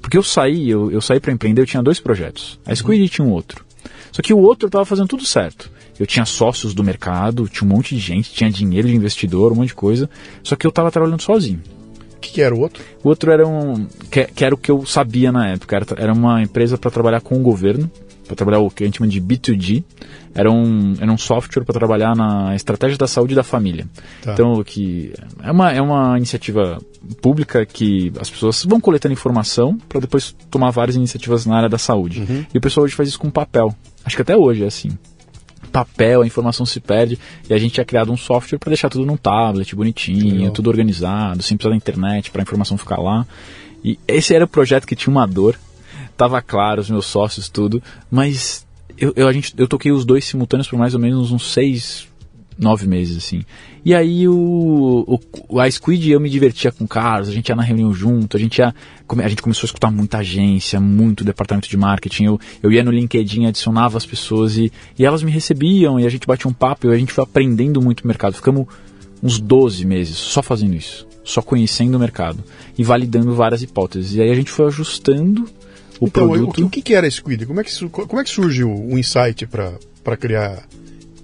Porque 0.00 0.18
eu 0.18 0.22
saí, 0.22 0.68
eu, 0.68 0.90
eu 0.90 1.00
saí 1.00 1.20
para 1.20 1.32
empreender, 1.32 1.62
eu 1.62 1.66
tinha 1.66 1.82
dois 1.82 2.00
projetos. 2.00 2.58
A 2.66 2.74
Squid 2.74 3.08
tinha 3.08 3.26
um 3.26 3.30
outro. 3.30 3.64
Só 4.10 4.20
que 4.20 4.34
o 4.34 4.38
outro 4.38 4.66
eu 4.66 4.68
estava 4.68 4.84
fazendo 4.84 5.08
tudo 5.08 5.24
certo. 5.24 5.70
Eu 5.98 6.06
tinha 6.06 6.24
sócios 6.24 6.74
do 6.74 6.82
mercado, 6.82 7.48
tinha 7.48 7.68
um 7.68 7.72
monte 7.72 7.94
de 7.94 8.00
gente, 8.00 8.32
tinha 8.32 8.50
dinheiro 8.50 8.88
de 8.88 8.96
investidor, 8.96 9.52
um 9.52 9.56
monte 9.56 9.68
de 9.68 9.74
coisa. 9.74 10.10
Só 10.42 10.56
que 10.56 10.66
eu 10.66 10.70
estava 10.70 10.90
trabalhando 10.90 11.22
sozinho. 11.22 11.62
O 12.16 12.20
que, 12.20 12.32
que, 12.32 12.42
era 12.42 12.54
o 12.54 12.60
outro? 12.60 12.82
O 13.02 13.08
outro 13.08 13.30
era 13.30 13.46
um. 13.46 13.86
Que, 14.10 14.24
que, 14.24 14.44
era 14.44 14.54
o 14.54 14.58
que 14.58 14.70
eu 14.70 14.84
sabia 14.84 15.30
na 15.30 15.50
época. 15.50 15.76
Era, 15.76 15.86
era 15.96 16.12
uma 16.12 16.42
empresa 16.42 16.76
para 16.76 16.90
trabalhar 16.90 17.20
com 17.20 17.36
o 17.36 17.42
governo 17.42 17.90
para 18.26 18.36
trabalhar 18.36 18.60
o 18.60 18.70
que 18.70 18.84
a 18.84 18.86
gente 18.86 18.98
chama 18.98 19.08
de 19.08 19.20
B2G. 19.20 19.84
Era 20.34 20.50
um, 20.50 20.94
era 20.98 21.10
um 21.10 21.18
software 21.18 21.64
para 21.64 21.74
trabalhar 21.74 22.16
na 22.16 22.54
estratégia 22.54 22.96
da 22.96 23.06
saúde 23.06 23.34
da 23.34 23.42
família. 23.42 23.86
Tá. 24.22 24.32
Então, 24.32 24.62
que 24.64 25.12
é 25.42 25.50
uma, 25.50 25.72
é 25.72 25.80
uma 25.80 26.16
iniciativa 26.16 26.80
pública 27.20 27.66
que 27.66 28.12
as 28.18 28.30
pessoas 28.30 28.64
vão 28.64 28.80
coletando 28.80 29.12
informação 29.12 29.76
para 29.88 30.00
depois 30.00 30.34
tomar 30.50 30.70
várias 30.70 30.96
iniciativas 30.96 31.44
na 31.44 31.56
área 31.56 31.68
da 31.68 31.78
saúde. 31.78 32.20
Uhum. 32.20 32.46
E 32.54 32.58
o 32.58 32.60
pessoal 32.60 32.84
hoje 32.84 32.94
faz 32.94 33.08
isso 33.08 33.18
com 33.18 33.30
papel. 33.30 33.74
Acho 34.04 34.16
que 34.16 34.22
até 34.22 34.36
hoje 34.36 34.64
é 34.64 34.66
assim 34.66 34.90
papel, 35.72 36.20
a 36.20 36.26
informação 36.26 36.66
se 36.66 36.78
perde 36.78 37.18
e 37.48 37.54
a 37.54 37.58
gente 37.58 37.72
tinha 37.72 37.84
criado 37.84 38.12
um 38.12 38.16
software 38.16 38.58
para 38.58 38.68
deixar 38.68 38.90
tudo 38.90 39.06
num 39.06 39.16
tablet 39.16 39.74
bonitinho, 39.74 40.36
Legal. 40.36 40.50
tudo 40.50 40.68
organizado, 40.68 41.42
sem 41.42 41.56
precisar 41.56 41.70
da 41.70 41.76
internet 41.76 42.30
para 42.30 42.42
a 42.42 42.44
informação 42.44 42.76
ficar 42.76 43.00
lá. 43.00 43.26
E 43.82 43.98
esse 44.06 44.34
era 44.34 44.44
o 44.44 44.48
projeto 44.48 44.86
que 44.86 44.94
tinha 44.94 45.10
uma 45.10 45.26
dor, 45.26 45.58
tava 46.16 46.40
claro, 46.40 46.80
os 46.80 46.90
meus 46.90 47.06
sócios, 47.06 47.48
tudo, 47.48 47.82
mas 48.10 48.66
eu, 48.98 49.12
eu, 49.16 49.28
a 49.28 49.32
gente, 49.32 49.54
eu 49.56 49.66
toquei 49.66 49.92
os 49.92 50.04
dois 50.04 50.24
simultâneos 50.24 50.68
por 50.68 50.78
mais 50.78 50.94
ou 50.94 51.00
menos 51.00 51.32
uns 51.32 51.52
seis, 51.52 52.08
nove 52.58 52.86
meses, 52.86 53.16
assim. 53.16 53.44
E 53.84 53.94
aí 53.94 54.28
o, 54.28 55.18
o, 55.48 55.58
a 55.58 55.68
Squid 55.68 56.08
eu 56.08 56.20
me 56.20 56.30
divertia 56.30 56.70
com 56.70 56.84
o 56.84 56.88
Carlos, 56.88 57.28
a 57.28 57.32
gente 57.32 57.48
ia 57.48 57.56
na 57.56 57.62
reunião 57.62 57.92
junto, 57.92 58.36
a 58.36 58.40
gente 58.40 58.58
ia, 58.58 58.72
a 59.08 59.28
gente 59.28 59.42
começou 59.42 59.66
a 59.66 59.68
escutar 59.68 59.90
muita 59.90 60.18
agência, 60.18 60.78
muito 60.78 61.24
departamento 61.24 61.68
de 61.68 61.76
marketing, 61.76 62.24
eu, 62.24 62.40
eu 62.62 62.70
ia 62.70 62.84
no 62.84 62.92
LinkedIn, 62.92 63.46
adicionava 63.46 63.98
as 63.98 64.06
pessoas 64.06 64.56
e, 64.56 64.72
e 64.96 65.04
elas 65.04 65.22
me 65.22 65.32
recebiam 65.32 65.98
e 65.98 66.06
a 66.06 66.08
gente 66.08 66.26
batia 66.26 66.48
um 66.48 66.54
papo 66.54 66.86
e 66.86 66.94
a 66.94 66.98
gente 66.98 67.12
foi 67.12 67.24
aprendendo 67.24 67.82
muito 67.82 68.02
o 68.02 68.06
mercado. 68.06 68.34
Ficamos 68.34 68.66
uns 69.20 69.40
12 69.40 69.84
meses 69.84 70.16
só 70.16 70.42
fazendo 70.42 70.76
isso, 70.76 71.06
só 71.24 71.42
conhecendo 71.42 71.96
o 71.96 71.98
mercado 71.98 72.44
e 72.78 72.84
validando 72.84 73.34
várias 73.34 73.62
hipóteses. 73.62 74.14
E 74.14 74.22
aí 74.22 74.30
a 74.30 74.34
gente 74.34 74.50
foi 74.50 74.66
ajustando 74.66 75.48
o 76.02 76.06
então, 76.06 76.28
produto. 76.28 76.62
O, 76.62 76.66
o 76.66 76.70
que, 76.70 76.82
que 76.82 76.94
era 76.94 77.08
Squid? 77.08 77.46
Como 77.46 77.60
é 77.60 77.64
que, 77.64 77.88
como 77.88 78.20
é 78.20 78.24
que 78.24 78.30
surge 78.30 78.64
o, 78.64 78.74
o 78.74 78.98
insight 78.98 79.46
para 79.46 80.16
criar 80.16 80.66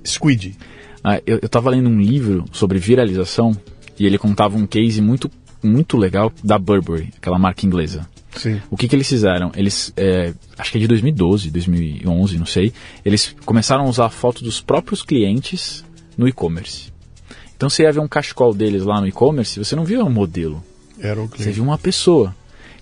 Squid? 0.06 0.56
Ah, 1.02 1.20
eu 1.26 1.38
estava 1.38 1.70
lendo 1.70 1.88
um 1.88 2.00
livro 2.00 2.44
sobre 2.52 2.78
viralização 2.78 3.56
e 3.98 4.06
ele 4.06 4.16
contava 4.16 4.56
um 4.56 4.66
case 4.66 5.02
muito, 5.02 5.28
muito 5.60 5.96
legal 5.96 6.32
da 6.44 6.56
Burberry, 6.58 7.12
aquela 7.16 7.38
marca 7.38 7.66
inglesa. 7.66 8.08
Sim. 8.36 8.60
O 8.70 8.76
que, 8.76 8.86
que 8.86 8.94
eles 8.94 9.08
fizeram? 9.08 9.50
Eles, 9.56 9.92
é, 9.96 10.32
acho 10.56 10.70
que 10.70 10.78
é 10.78 10.80
de 10.80 10.86
2012, 10.86 11.50
2011, 11.50 12.38
não 12.38 12.46
sei. 12.46 12.72
Eles 13.04 13.34
começaram 13.44 13.84
a 13.84 13.88
usar 13.88 14.06
a 14.06 14.10
foto 14.10 14.44
dos 14.44 14.60
próprios 14.60 15.02
clientes 15.02 15.84
no 16.16 16.28
e-commerce. 16.28 16.92
Então 17.56 17.68
você 17.68 17.82
ia 17.82 17.90
ver 17.90 17.98
um 17.98 18.06
cachecol 18.06 18.54
deles 18.54 18.84
lá 18.84 19.00
no 19.00 19.08
e-commerce, 19.08 19.58
você 19.58 19.74
não 19.74 19.84
via 19.84 20.04
um 20.04 20.10
modelo. 20.10 20.62
Era 21.00 21.20
o 21.20 21.28
cliente. 21.28 21.42
Você 21.42 21.50
viu 21.50 21.64
uma 21.64 21.78
pessoa. 21.78 22.32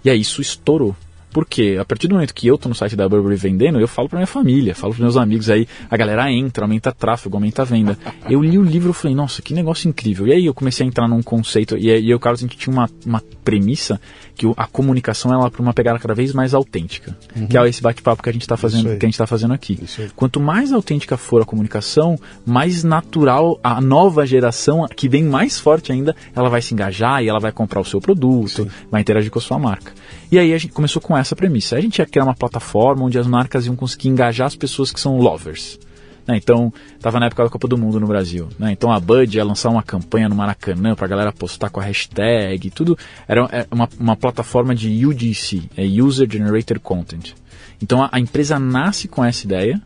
E 0.05 0.11
aí 0.11 0.21
isso 0.21 0.43
estourou. 0.43 0.95
Porque 1.37 1.76
a 1.78 1.85
partir 1.85 2.09
do 2.09 2.14
momento 2.14 2.33
que 2.33 2.47
eu 2.47 2.57
tô 2.57 2.66
no 2.66 2.75
site 2.75 2.97
da 2.97 3.07
Burberry 3.07 3.37
vendendo, 3.37 3.78
eu 3.78 3.87
falo 3.87 4.09
para 4.09 4.16
minha 4.16 4.26
família, 4.26 4.75
falo 4.75 4.95
para 4.95 5.02
meus 5.02 5.19
amigos 5.19 5.50
aí, 5.50 5.69
a 5.90 5.95
galera 5.95 6.33
entra, 6.33 6.64
aumenta 6.64 6.90
tráfego, 6.90 7.37
aumenta 7.37 7.61
a 7.61 7.64
venda. 7.66 7.99
Eu 8.26 8.43
li 8.43 8.57
o 8.57 8.62
livro 8.62 8.93
e 8.93 8.95
falei, 8.95 9.14
nossa, 9.14 9.43
que 9.43 9.52
negócio 9.52 9.87
incrível. 9.87 10.26
E 10.26 10.33
aí 10.33 10.47
eu 10.47 10.55
comecei 10.55 10.87
a 10.87 10.88
entrar 10.88 11.07
num 11.07 11.23
conceito, 11.23 11.76
e, 11.76 11.90
e 11.90 12.11
eu, 12.11 12.19
Carlos, 12.19 12.40
a 12.40 12.47
gente 12.47 12.57
tinha 12.57 12.73
uma, 12.73 12.88
uma 13.05 13.23
premissa 13.45 14.00
que 14.35 14.47
a 14.57 14.66
comunicação 14.66 15.31
ela 15.31 15.50
para 15.50 15.61
uma 15.61 15.75
pegada 15.75 15.99
cada 15.99 16.14
vez 16.14 16.33
mais 16.33 16.55
autêntica, 16.55 17.14
uhum. 17.35 17.47
que 17.47 17.59
é 17.59 17.69
esse 17.69 17.83
bate-papo 17.83 18.23
que 18.23 18.31
a 18.31 18.33
gente 18.33 18.43
está 18.43 18.57
fazendo, 18.57 18.97
que 18.97 19.05
a 19.05 19.09
gente 19.09 19.19
tá 19.19 19.26
fazendo 19.26 19.52
aqui. 19.52 19.78
Quanto 20.14 20.40
mais 20.40 20.73
autêntica 20.73 21.19
for 21.19 21.43
a 21.43 21.45
comunicação, 21.45 22.19
mais 22.47 22.83
natural 22.83 23.61
a 23.62 23.78
nova 23.78 24.25
geração 24.26 24.87
que 24.95 25.07
vem 25.07 25.23
mais 25.23 25.59
forte 25.59 25.93
ainda, 25.93 26.16
ela 26.35 26.49
vai 26.49 26.62
se 26.62 26.73
engajar 26.73 27.23
e 27.23 27.28
ela 27.28 27.40
vai 27.40 27.52
comprar 27.52 27.81
o 27.81 27.85
seu 27.85 28.00
produto, 28.00 28.64
Sim. 28.64 28.71
vai 28.90 29.02
interagir 29.02 29.31
com 29.31 29.38
a 29.38 29.43
sua 29.43 29.59
marca. 29.59 29.93
E 30.30 30.38
aí 30.38 30.52
a 30.52 30.59
gente 30.59 30.73
começou 30.73 31.00
com 31.00 31.16
essa 31.16 31.37
premissa. 31.37 31.76
A 31.76 31.80
gente 31.80 31.99
ia 31.99 32.06
criar 32.06 32.25
uma 32.25 32.35
plataforma 32.35 33.04
onde 33.04 33.18
as 33.18 33.26
marcas 33.26 33.66
iam 33.66 33.76
conseguir 33.76 34.09
engajar 34.09 34.47
as 34.47 34.56
pessoas 34.56 34.90
que 34.90 35.00
são 35.00 35.18
lovers. 35.18 35.78
Né? 36.26 36.37
Então, 36.37 36.73
estava 36.97 37.21
na 37.21 37.26
época 37.26 37.45
da 37.45 37.50
Copa 37.50 37.68
do 37.68 37.78
Mundo 37.78 38.00
no 38.00 38.06
Brasil. 38.06 38.49
Né? 38.59 38.73
Então 38.73 38.90
a 38.90 38.99
Bud 38.99 39.37
ia 39.37 39.45
lançar 39.45 39.71
uma 39.71 39.83
campanha 39.83 40.28
no 40.28 40.35
Maracanã 40.35 40.95
para 40.95 41.06
a 41.06 41.09
galera 41.09 41.33
postar 41.33 41.71
com 41.71 41.80
a 41.80 41.85
hashtag, 41.85 42.71
tudo. 42.71 42.99
Era 43.28 43.49
é 43.52 43.66
uma, 43.71 43.88
uma 43.99 44.16
plataforma 44.16 44.75
de 44.75 45.06
UGC, 45.06 45.71
é 45.76 45.85
User 45.85 46.28
Generated 46.30 46.80
Content. 46.80 47.33
Então 47.80 48.02
a, 48.02 48.09
a 48.11 48.18
empresa 48.18 48.59
nasce 48.59 49.06
com 49.06 49.25
essa 49.25 49.45
ideia, 49.45 49.80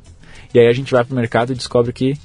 e 0.54 0.58
aí 0.58 0.66
a 0.66 0.72
gente 0.72 0.92
vai 0.92 1.04
para 1.04 1.12
o 1.12 1.16
mercado 1.16 1.52
e 1.52 1.54
descobre 1.54 1.92
que 1.92 2.16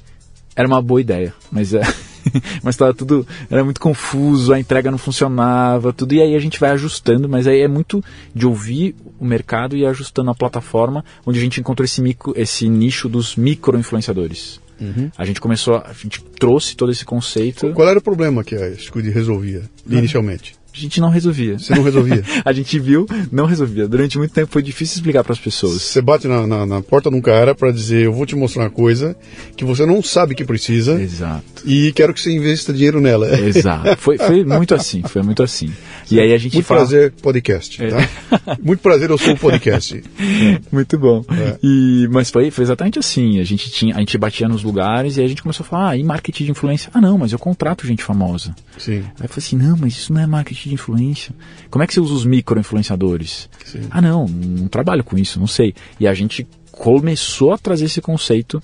era 0.54 0.66
uma 0.66 0.80
boa 0.80 1.00
ideia, 1.00 1.34
mas 1.50 1.74
é. 1.74 1.82
mas 2.62 2.74
estava 2.74 2.94
tudo. 2.94 3.26
Era 3.50 3.64
muito 3.64 3.80
confuso, 3.80 4.52
a 4.52 4.60
entrega 4.60 4.90
não 4.90 4.98
funcionava, 4.98 5.92
tudo. 5.92 6.14
E 6.14 6.22
aí 6.22 6.34
a 6.34 6.38
gente 6.38 6.58
vai 6.58 6.70
ajustando, 6.70 7.28
mas 7.28 7.46
aí 7.46 7.60
é 7.60 7.68
muito 7.68 8.02
de 8.34 8.46
ouvir 8.46 8.94
o 9.18 9.24
mercado 9.24 9.76
e 9.76 9.80
ir 9.80 9.86
ajustando 9.86 10.30
a 10.30 10.34
plataforma, 10.34 11.04
onde 11.24 11.38
a 11.38 11.42
gente 11.42 11.60
encontrou 11.60 11.84
esse, 11.84 12.00
micro, 12.00 12.32
esse 12.36 12.68
nicho 12.68 13.08
dos 13.08 13.36
micro-influenciadores. 13.36 14.60
Uhum. 14.80 15.10
A 15.16 15.24
gente 15.24 15.40
começou, 15.40 15.76
a 15.76 15.92
gente 15.92 16.22
trouxe 16.38 16.76
todo 16.76 16.92
esse 16.92 17.04
conceito. 17.04 17.72
Qual 17.72 17.88
era 17.88 17.98
o 17.98 18.02
problema 18.02 18.44
que 18.44 18.54
a 18.54 18.74
Squid 18.76 19.10
resolvia 19.10 19.62
inicialmente? 19.88 20.55
A 20.76 20.80
gente 20.80 21.00
não 21.00 21.08
resolvia. 21.08 21.58
Você 21.58 21.74
não 21.74 21.82
resolvia? 21.82 22.22
a 22.44 22.52
gente 22.52 22.78
viu, 22.78 23.06
não 23.32 23.46
resolvia. 23.46 23.88
Durante 23.88 24.18
muito 24.18 24.32
tempo 24.32 24.52
foi 24.52 24.62
difícil 24.62 24.96
explicar 24.96 25.24
para 25.24 25.32
as 25.32 25.38
pessoas. 25.38 25.82
Você 25.82 26.02
bate 26.02 26.28
na, 26.28 26.46
na, 26.46 26.66
na 26.66 26.82
porta 26.82 27.10
de 27.10 27.16
um 27.16 27.20
cara 27.20 27.54
para 27.54 27.70
dizer: 27.70 28.04
Eu 28.04 28.12
vou 28.12 28.26
te 28.26 28.36
mostrar 28.36 28.64
uma 28.64 28.70
coisa 28.70 29.16
que 29.56 29.64
você 29.64 29.86
não 29.86 30.02
sabe 30.02 30.34
que 30.34 30.44
precisa. 30.44 31.00
Exato. 31.00 31.62
E 31.64 31.92
quero 31.92 32.12
que 32.12 32.20
você 32.20 32.30
investa 32.30 32.72
dinheiro 32.72 33.00
nela. 33.00 33.26
Exato. 33.40 33.96
Foi, 33.96 34.18
foi 34.18 34.44
muito 34.44 34.74
assim. 34.74 35.02
Foi 35.02 35.22
muito 35.22 35.42
assim. 35.42 35.72
E 36.10 36.20
aí 36.20 36.32
a 36.32 36.38
gente 36.38 36.54
Muito 36.54 36.66
fala... 36.66 36.80
prazer, 36.80 37.12
podcast. 37.12 37.82
É. 37.82 37.88
Tá? 37.88 38.56
muito 38.62 38.80
prazer, 38.80 39.10
eu 39.10 39.18
sou 39.18 39.34
o 39.34 39.38
podcast. 39.38 40.02
muito 40.70 40.98
bom. 40.98 41.24
É. 41.30 41.58
E, 41.62 42.08
mas 42.12 42.30
foi, 42.30 42.50
foi 42.50 42.62
exatamente 42.62 42.98
assim. 42.98 43.40
A 43.40 43.44
gente, 43.44 43.70
tinha, 43.70 43.96
a 43.96 43.98
gente 43.98 44.16
batia 44.16 44.48
nos 44.48 44.62
lugares 44.62 45.16
e 45.16 45.22
a 45.22 45.26
gente 45.26 45.42
começou 45.42 45.64
a 45.64 45.68
falar: 45.68 45.90
Ah, 45.90 45.96
e 45.96 46.04
marketing 46.04 46.44
de 46.44 46.50
influência? 46.52 46.90
Ah, 46.94 47.00
não, 47.00 47.18
mas 47.18 47.32
eu 47.32 47.38
contrato 47.38 47.86
gente 47.86 48.04
famosa. 48.04 48.54
Sim. 48.78 48.98
Aí 48.98 49.24
eu 49.24 49.28
falei 49.28 49.38
assim: 49.38 49.56
Não, 49.56 49.76
mas 49.76 49.94
isso 49.94 50.12
não 50.12 50.20
é 50.20 50.26
marketing 50.26 50.65
de 50.68 50.74
influência. 50.74 51.34
Como 51.70 51.82
é 51.82 51.86
que 51.86 51.94
você 51.94 52.00
usa 52.00 52.14
os 52.14 52.24
micro-influenciadores? 52.24 53.48
Ah, 53.90 54.00
não, 54.00 54.26
não 54.26 54.68
trabalho 54.68 55.04
com 55.04 55.18
isso, 55.18 55.38
não 55.38 55.46
sei. 55.46 55.74
E 55.98 56.06
a 56.06 56.14
gente 56.14 56.46
começou 56.70 57.52
a 57.52 57.58
trazer 57.58 57.86
esse 57.86 58.00
conceito 58.00 58.62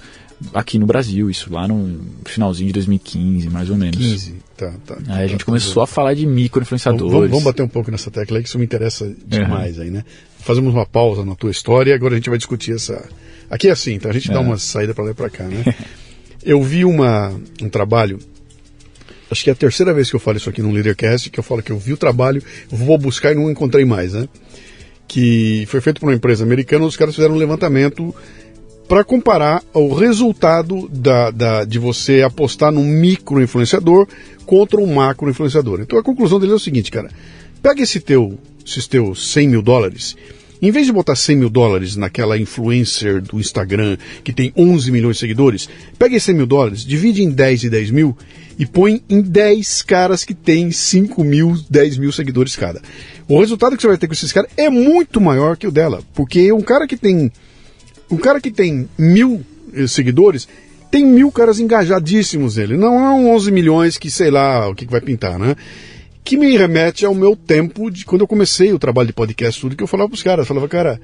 aqui 0.53 0.79
no 0.79 0.87
Brasil, 0.87 1.31
isso 1.31 1.53
lá 1.53 1.69
no 1.69 2.01
finalzinho 2.25 2.69
de 2.69 2.73
2015, 2.75 3.49
mais 3.49 3.71
ou 3.71 3.77
menos. 3.77 3.97
15, 3.97 4.35
tá, 4.57 4.73
tá. 4.85 4.99
Aí 5.09 5.25
a 5.25 5.27
gente 5.27 5.41
tá, 5.41 5.45
começou 5.45 5.83
tá. 5.83 5.85
a 5.85 5.87
falar 5.87 6.15
de 6.15 6.27
micro-influenciadores. 6.27 7.13
Vamos, 7.13 7.31
vamos, 7.31 7.45
bater 7.45 7.63
um 7.63 7.69
pouco 7.69 7.91
nessa 7.91 8.11
tecla 8.11 8.39
aí, 8.39 8.43
que 8.43 8.49
isso 8.49 8.59
me 8.59 8.65
interessa 8.65 9.15
demais 9.27 9.77
uhum. 9.77 9.85
aí, 9.85 9.91
né? 9.91 10.05
Fazemos 10.41 10.75
uma 10.75 10.85
pausa 10.85 11.25
na 11.25 11.35
tua 11.37 11.51
história 11.51 11.93
e 11.93 11.95
agora 11.95 12.15
a 12.15 12.17
gente 12.17 12.29
vai 12.29 12.39
discutir 12.39 12.75
essa... 12.75 13.09
Aqui 13.49 13.69
é 13.69 13.71
assim, 13.71 13.95
então 13.95 14.11
a 14.11 14.15
gente 14.15 14.31
é. 14.31 14.35
dá 14.35 14.41
uma 14.41 14.59
saída 14.59 14.95
para 14.95 15.05
lá 15.05 15.11
e 15.11 15.15
para 15.15 15.31
cá, 15.31 15.45
né? 15.45 15.63
Eu 16.43 16.61
vi 16.63 16.85
uma, 16.85 17.39
um 17.63 17.69
trabalho 17.69 18.19
acho 19.33 19.45
que 19.45 19.51
é 19.51 19.53
a 19.53 19.57
terceira 19.57 19.93
vez 19.93 20.11
que 20.11 20.17
eu 20.17 20.21
falo 20.21 20.37
isso 20.37 20.49
aqui 20.49 20.63
no 20.63 20.71
Leadercast, 20.71 21.31
que 21.31 21.39
eu 21.39 21.45
falo 21.45 21.63
que 21.63 21.73
eu 21.73 21.79
vi 21.79 21.93
o 21.93 21.97
trabalho, 21.97 22.43
vou 22.69 22.97
buscar 22.99 23.33
e 23.33 23.35
não 23.35 23.51
encontrei 23.51 23.85
mais, 23.85 24.13
né? 24.13 24.29
Que 25.09 25.65
foi 25.67 25.81
feito 25.81 26.01
por 26.01 26.07
uma 26.07 26.15
empresa 26.15 26.45
americana, 26.45 26.85
os 26.85 26.97
caras 26.97 27.15
fizeram 27.15 27.35
um 27.35 27.39
levantamento 27.39 28.15
para 28.89 29.05
comparar 29.05 29.63
o 29.73 29.95
resultado 29.95 30.89
da, 30.89 31.31
da, 31.31 31.65
de 31.65 31.79
você 31.79 32.23
apostar 32.23 32.71
num 32.71 32.85
micro 32.85 33.43
influenciador 33.43 34.07
contra 34.45 34.81
um 34.81 34.95
macro 34.95 35.31
influenciador. 35.31 35.81
Então 35.81 35.99
a 35.99 36.03
conclusão 36.03 36.39
dele 36.39 36.53
é 36.53 36.57
o 36.57 36.61
seguinte, 36.61 36.91
cara: 36.91 37.11
pega 37.63 37.83
esse 37.83 38.01
teu, 38.01 38.39
esses 38.67 38.87
teus 38.87 39.33
100 39.33 39.49
mil 39.49 39.63
dólares 39.63 40.17
Em 40.63 40.71
vez 40.71 40.87
de 40.87 40.93
botar 40.93 41.17
100 41.17 41.37
mil 41.37 41.51
dólares 41.51 41.97
naquela 41.97 42.39
influencer 42.39 43.21
do 43.21 43.41
Instagram 43.41 43.97
que 44.23 44.33
tem 44.33 44.53
11 44.57 44.93
milhões 44.93 45.17
de 45.17 45.21
seguidores, 45.21 45.69
pega 45.99 46.15
esses 46.15 46.27
100 46.27 46.37
mil 46.37 46.47
dólares, 46.47 46.85
divide 46.85 47.21
em 47.21 47.31
10 47.31 47.65
e 47.65 47.71
10 47.71 47.91
mil 47.91 48.17
e 48.57 48.65
põe 48.65 49.03
em 49.11 49.21
10 49.21 49.83
caras 49.83 50.25
que 50.25 50.35
têm 50.35 50.71
5 50.71 51.25
mil, 51.25 51.59
10 51.69 51.99
mil 51.99 52.13
seguidores 52.13 52.55
cada. 52.55 52.81
O 53.27 53.41
resultado 53.41 53.75
que 53.75 53.83
você 53.83 53.89
vai 53.89 53.99
ter 53.99 54.07
com 54.07 54.13
esses 54.13 54.31
caras 54.31 54.53
é 54.57 54.71
muito 54.71 55.21
maior 55.21 55.57
que 55.57 55.67
o 55.67 55.73
dela, 55.73 56.01
porque 56.15 56.53
um 56.53 56.63
cara 56.63 56.87
que 56.87 56.97
tem 56.97 57.33
um 58.09 58.17
cara 58.17 58.41
que 58.41 58.53
tem 58.53 58.89
mil 58.97 59.45
eh, 59.75 59.89
seguidores 59.89 60.47
tem 60.93 61.05
mil 61.05 61.33
caras 61.33 61.59
engajadíssimos 61.59 62.57
nele. 62.57 62.77
Não 62.77 62.95
é 63.01 63.35
11 63.35 63.51
milhões 63.51 63.99
que 63.99 64.11
sei 64.11 64.31
lá 64.31 64.69
o 64.69 64.75
que, 64.77 64.85
que 64.85 64.93
vai 64.93 65.01
pintar, 65.01 65.39
né? 65.39 65.57
Que 66.25 66.37
me 66.37 66.57
remete 66.57 67.05
ao 67.05 67.15
meu 67.15 67.35
tempo 67.35 67.91
de 67.91 68.05
quando 68.05 68.23
eu 68.23 68.29
comecei 68.29 68.73
o 68.73 68.79
trabalho 68.79 69.09
de 69.09 69.13
podcast, 69.13 69.61
tudo 69.61 69.77
que 69.77 69.83
eu 69.83 69.89
falava 69.89 70.09
para 70.09 70.17
os 70.17 70.23
caras. 70.23 70.45
Eu 70.45 70.47
falava, 70.47 70.69
cara, 70.69 71.01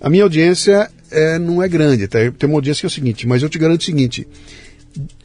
a 0.00 0.08
minha 0.08 0.22
audiência 0.22 0.90
é, 1.10 1.38
não 1.38 1.62
é 1.62 1.68
grande, 1.68 2.06
tá? 2.06 2.18
tem 2.38 2.48
uma 2.48 2.56
audiência 2.56 2.80
que 2.80 2.86
é 2.86 2.88
o 2.88 2.90
seguinte, 2.90 3.26
mas 3.26 3.42
eu 3.42 3.48
te 3.48 3.58
garanto 3.58 3.80
o 3.80 3.84
seguinte: 3.84 4.26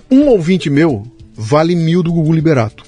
um 0.09 0.27
ouvinte 0.27 0.69
meu 0.69 1.05
vale 1.33 1.75
mil 1.75 2.01
do 2.01 2.11
Google 2.11 2.33
Liberato. 2.33 2.83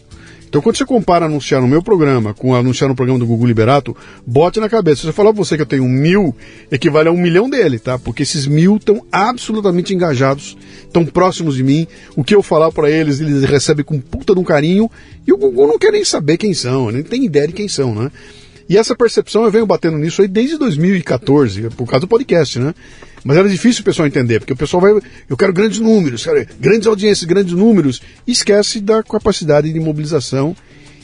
Então, 0.58 0.64
quando 0.64 0.76
você 0.76 0.86
compara 0.86 1.28
anunciar 1.28 1.62
no 1.62 1.68
meu 1.68 1.84
programa 1.84 2.34
com 2.34 2.56
anunciar 2.56 2.90
no 2.90 2.96
programa 2.96 3.20
do 3.20 3.28
Google 3.28 3.46
Liberato, 3.46 3.96
bote 4.26 4.60
na 4.60 4.68
cabeça. 4.68 5.02
Se 5.02 5.08
eu 5.08 5.14
falar 5.14 5.32
pra 5.32 5.38
você 5.44 5.56
que 5.56 5.62
eu 5.62 5.68
tenho 5.68 5.84
mil, 5.84 6.36
equivale 6.72 7.10
a 7.10 7.12
um 7.12 7.18
milhão 7.18 7.48
dele, 7.48 7.78
tá? 7.78 8.00
Porque 8.00 8.24
esses 8.24 8.48
mil 8.48 8.78
estão 8.78 9.06
absolutamente 9.12 9.94
engajados, 9.94 10.58
estão 10.82 11.06
próximos 11.06 11.58
de 11.58 11.64
mim. 11.64 11.86
O 12.16 12.24
que 12.24 12.34
eu 12.34 12.42
falar 12.42 12.72
para 12.72 12.90
eles, 12.90 13.20
eles 13.20 13.44
recebem 13.44 13.86
com 13.86 14.00
puta 14.00 14.34
de 14.34 14.40
um 14.40 14.44
carinho. 14.44 14.90
E 15.28 15.32
o 15.32 15.38
Google 15.38 15.68
não 15.68 15.78
quer 15.78 15.92
nem 15.92 16.04
saber 16.04 16.38
quem 16.38 16.56
são, 16.56 16.90
nem 16.90 17.04
tem 17.04 17.24
ideia 17.24 17.46
de 17.46 17.54
quem 17.54 17.68
são, 17.68 17.94
né? 17.94 18.12
E 18.68 18.80
essa 18.80 18.96
percepção 18.96 19.44
eu 19.44 19.52
venho 19.52 19.68
batendo 19.68 20.00
nisso 20.00 20.24
aí 20.24 20.28
desde 20.28 20.58
2014, 20.58 21.70
por 21.78 21.86
causa 21.86 22.02
do 22.02 22.08
podcast, 22.08 22.58
né? 22.58 22.74
Mas 23.24 23.38
era 23.38 23.50
difícil 23.50 23.82
o 23.82 23.86
pessoal 23.86 24.08
entender, 24.08 24.40
porque 24.40 24.54
o 24.54 24.58
pessoal 24.58 24.82
vai. 24.82 24.94
Eu 25.30 25.38
quero 25.38 25.54
grandes 25.54 25.80
números, 25.80 26.24
quero 26.24 26.46
grandes 26.60 26.88
audiências, 26.88 27.26
grandes 27.26 27.54
números, 27.54 28.02
e 28.26 28.32
esquece 28.32 28.80
da 28.80 29.04
capacidade 29.04 29.72
de 29.72 29.80
mobilização 29.80 30.56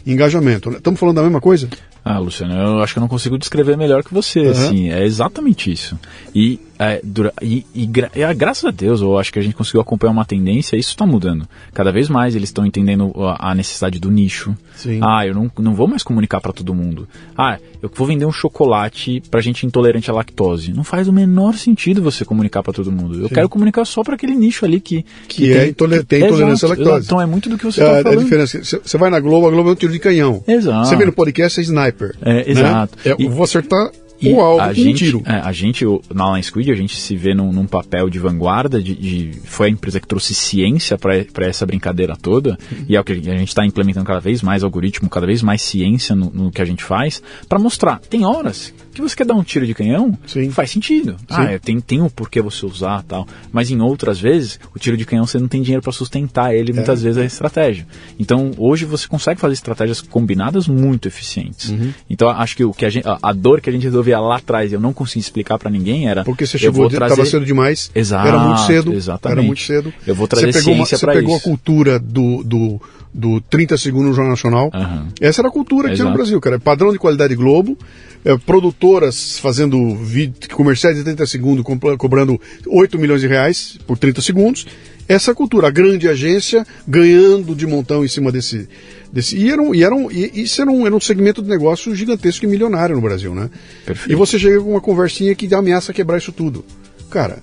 e 0.05 0.12
engajamento. 0.13 0.70
Estamos 0.72 1.00
falando 1.00 1.15
da 1.15 1.24
mesma 1.24 1.41
coisa? 1.41 1.67
Ah, 2.05 2.20
Luciano, 2.20 2.53
eu 2.53 2.84
acho 2.84 2.93
que 2.93 3.00
eu 3.00 3.01
não 3.01 3.08
consigo 3.08 3.38
descrever 3.38 3.77
melhor 3.77 4.03
que 4.03 4.13
você, 4.13 4.41
uhum. 4.41 4.51
assim, 4.51 4.91
é 4.91 5.05
exatamente 5.05 5.72
isso. 5.72 5.98
E, 6.36 6.60
é, 6.91 7.01
dura, 7.03 7.33
e, 7.41 7.65
e, 7.73 7.89
e 8.15 8.21
é, 8.21 8.33
graças 8.33 8.65
a 8.65 8.71
Deus, 8.71 9.01
eu 9.01 9.17
acho 9.17 9.31
que 9.31 9.39
a 9.39 9.41
gente 9.41 9.55
conseguiu 9.55 9.81
acompanhar 9.81 10.11
uma 10.11 10.25
tendência 10.25 10.75
e 10.75 10.79
isso 10.79 10.89
está 10.89 11.05
mudando. 11.05 11.47
Cada 11.73 11.91
vez 11.91 12.09
mais 12.09 12.35
eles 12.35 12.49
estão 12.49 12.65
entendendo 12.65 13.11
a, 13.17 13.51
a, 13.51 13.55
necessidade 13.55 13.99
do 13.99 14.11
nicho. 14.11 14.55
Sim. 14.75 14.99
Ah, 15.01 15.25
eu 15.25 15.33
não, 15.33 15.51
não 15.59 15.73
vou 15.73 15.87
mais 15.87 16.03
comunicar 16.03 16.41
para 16.41 16.51
todo 16.51 16.73
mundo. 16.73 17.07
Ah, 17.37 17.57
eu 17.81 17.89
vou 17.93 18.07
vender 18.07 18.25
um 18.25 18.31
chocolate 18.31 19.21
para 19.29 19.41
gente 19.41 19.65
intolerante 19.65 20.09
à 20.09 20.13
lactose. 20.13 20.73
Não 20.73 20.83
faz 20.83 21.07
o 21.07 21.13
menor 21.13 21.55
sentido 21.55 22.01
você 22.01 22.25
comunicar 22.25 22.63
para 22.63 22.73
todo 22.73 22.91
mundo. 22.91 23.19
Eu 23.19 23.27
Sim. 23.27 23.35
quero 23.35 23.49
comunicar 23.49 23.85
só 23.85 24.03
para 24.03 24.15
aquele 24.15 24.35
nicho 24.35 24.65
ali 24.65 24.79
que... 24.79 25.05
Que, 25.27 25.43
que 25.43 25.51
é 25.51 25.59
tem, 25.59 25.69
intoler 25.69 26.03
tem 26.05 26.23
intolerância 26.23 26.65
à 26.65 26.69
lactose. 26.69 27.05
Então 27.05 27.21
é 27.21 27.25
muito 27.25 27.49
do 27.49 27.57
que 27.57 27.65
você 27.65 27.81
está 27.81 27.97
é, 27.97 28.03
falando. 28.03 28.17
É 28.17 28.21
a 28.21 28.23
diferença. 28.23 28.81
Você 28.83 28.97
vai 28.97 29.09
na 29.09 29.19
Globo, 29.19 29.47
a 29.47 29.51
Globo 29.51 29.69
é 29.69 29.71
um 29.73 29.75
tiro 29.75 29.91
de 29.91 29.99
canhão. 29.99 30.43
Exato. 30.47 30.87
Você 30.87 30.95
vê 30.95 31.05
no 31.05 31.13
podcast, 31.13 31.59
é 31.59 31.63
sniper. 31.63 32.15
É, 32.21 32.33
né? 32.33 32.43
exato. 32.47 32.97
É, 33.05 33.15
eu 33.17 33.29
vou 33.29 33.43
acertar 33.43 33.91
e 34.30 34.34
o 34.34 34.39
alvo 34.39 34.62
a 34.62 34.74
gente, 34.74 35.06
tiro. 35.06 35.22
É, 35.25 35.36
a 35.36 35.51
gente, 35.51 35.86
na 36.13 36.32
Line 36.32 36.44
Squid, 36.44 36.72
a 36.72 36.75
gente 36.75 36.96
se 36.96 37.15
vê 37.15 37.34
num, 37.34 37.51
num 37.51 37.65
papel 37.65 38.10
de 38.10 38.20
vanguarda, 38.20 38.82
de, 38.82 38.96
de, 38.96 39.39
foi 39.44 39.68
a 39.68 39.70
empresa 39.70 40.00
que 40.00 40.08
trouxe 40.08 40.34
ciência 40.34 40.98
para 40.98 41.46
essa 41.46 41.65
brincadeira 41.65 42.15
toda, 42.15 42.58
uhum. 42.72 42.86
e 42.88 42.96
é 42.96 43.00
o 43.00 43.03
que 43.03 43.13
a 43.13 43.15
gente 43.15 43.48
está 43.48 43.65
implementando 43.65 44.06
cada 44.06 44.20
vez 44.20 44.42
mais 44.42 44.63
algoritmo, 44.63 45.10
cada 45.10 45.25
vez 45.25 45.42
mais 45.42 45.62
ciência 45.62 46.15
no, 46.15 46.30
no 46.30 46.51
que 46.51 46.62
a 46.62 46.65
gente 46.65 46.84
faz, 46.84 47.22
para 47.48 47.60
mostrar. 47.60 48.00
Tem 48.00 48.25
horas 48.25 48.74
que 48.94 49.01
você 49.01 49.15
quer 49.15 49.25
dar 49.25 49.34
um 49.34 49.44
tiro 49.44 49.65
de 49.65 49.74
canhão, 49.74 50.18
Sim. 50.25 50.51
faz 50.51 50.70
sentido. 50.72 51.15
Sim. 51.20 51.25
Ah, 51.30 51.44
é, 51.46 51.60
tem, 51.60 51.80
tem 51.80 52.00
o 52.00 52.06
um 52.06 52.10
porquê 52.10 52.42
você 52.42 52.65
usar 52.65 53.03
tal. 53.03 53.27
Mas 53.51 53.72
em 53.72 53.82
outras 53.82 54.20
vezes, 54.20 54.60
o 54.74 54.80
tiro 54.80 54.96
de 54.96 55.06
canhão 55.06 55.25
você 55.25 55.39
não 55.39 55.48
tem 55.48 55.62
dinheiro 55.62 55.82
para 55.82 55.92
sustentar 55.92 56.53
ele, 56.56 56.72
é. 56.72 56.75
muitas 56.75 57.01
vezes 57.01 57.22
é 57.22 57.25
estratégia. 57.25 57.88
Então, 58.20 58.51
hoje 58.58 58.86
você 58.86 59.08
consegue 59.08 59.39
fazer 59.39 59.53
estratégias 59.53 60.01
combinadas 60.01 60.68
muito 60.68 61.08
eficientes. 61.08 61.70
Uhum. 61.70 61.92
Então, 62.10 62.30
acho 62.30 62.56
que 62.56 62.63
o 62.63 62.74
que 62.74 62.86
a, 62.86 62.89
gente, 62.89 63.08
a, 63.08 63.18
a 63.22 63.34
dor 63.34 63.62
que 63.62 63.70
a 63.70 63.74
gente 63.74 63.88
lá 64.20 64.38
atrás 64.38 64.72
eu 64.74 64.79
não 64.79 64.93
consegui 64.93 65.20
explicar 65.20 65.58
para 65.58 65.70
ninguém 65.70 66.08
era. 66.08 66.24
Porque 66.24 66.46
você 66.46 66.58
chegou, 66.58 66.88
estava 66.88 67.13
trazer... 67.13 67.29
cedo 67.29 67.46
demais. 67.46 67.91
Exato. 67.93 68.27
Era 68.27 68.39
muito 68.39 68.62
cedo. 68.62 68.93
Exatamente. 68.93 69.38
Era 69.38 69.48
muito 69.48 69.62
cedo. 69.62 69.93
Eu 70.05 70.15
vou 70.15 70.27
trazer 70.27 70.51
você 70.51 70.60
pegou 70.60 70.75
ciência 70.75 70.98
Você 70.98 71.05
pegou 71.05 71.36
a 71.36 71.39
cultura 71.39 72.00
do, 72.00 72.43
do, 72.43 72.82
do 73.13 73.41
30 73.41 73.77
segundos 73.77 74.10
no 74.10 74.13
Jornal 74.13 74.32
Nacional. 74.32 74.72
Uhum. 74.74 75.08
Essa 75.22 75.41
era 75.41 75.50
a 75.50 75.51
cultura 75.51 75.89
que 75.89 75.96
tinha 75.96 76.08
no 76.08 76.13
Brasil, 76.13 76.39
cara. 76.41 76.60
Padrão 76.60 76.91
de 76.91 77.00
qualidade 77.00 77.36
Globo. 77.36 77.77
É, 78.25 78.38
produtoras 78.38 79.38
fazendo 79.38 79.96
vídeo, 79.98 80.50
comerciais 80.53 80.96
de 80.96 81.03
30 81.03 81.25
segundos, 81.25 81.66
cobrando 81.98 82.40
8 82.66 82.98
milhões 82.98 83.20
de 83.20 83.27
reais 83.27 83.77
por 83.85 83.98
30 83.98 84.22
segundos. 84.22 84.66
Essa 85.07 85.35
cultura, 85.35 85.68
a 85.68 85.72
grande 85.72 86.07
agência 86.07 86.66
ganhando 86.87 87.55
de 87.55 87.68
montão 87.68 88.05
em 88.05 88.07
cima 88.07 88.31
desse. 88.31 88.68
desse 89.11 89.37
e, 89.37 89.51
era 89.51 89.61
um, 89.61 89.75
e, 89.75 89.83
era 89.83 89.94
um, 89.94 90.09
e 90.09 90.42
isso 90.42 90.61
era 90.61 90.72
um, 90.72 90.85
era 90.85 90.96
um 90.96 91.01
segmento 91.01 91.42
de 91.42 91.50
negócio 91.50 91.94
gigantesco 91.94 92.46
e 92.46 92.48
milionário 92.48 92.96
no 92.96 93.01
Brasil, 93.01 93.35
né? 93.35 93.50
Perfeito. 93.85 94.11
E 94.11 94.16
você 94.16 94.39
chega 94.39 94.59
com 94.61 94.72
uma 94.72 94.81
conversinha 94.81 95.35
que 95.35 95.53
ameaça 95.53 95.94
quebrar 95.94 96.18
isso 96.18 96.31
tudo. 96.31 96.63
Cara, 97.09 97.39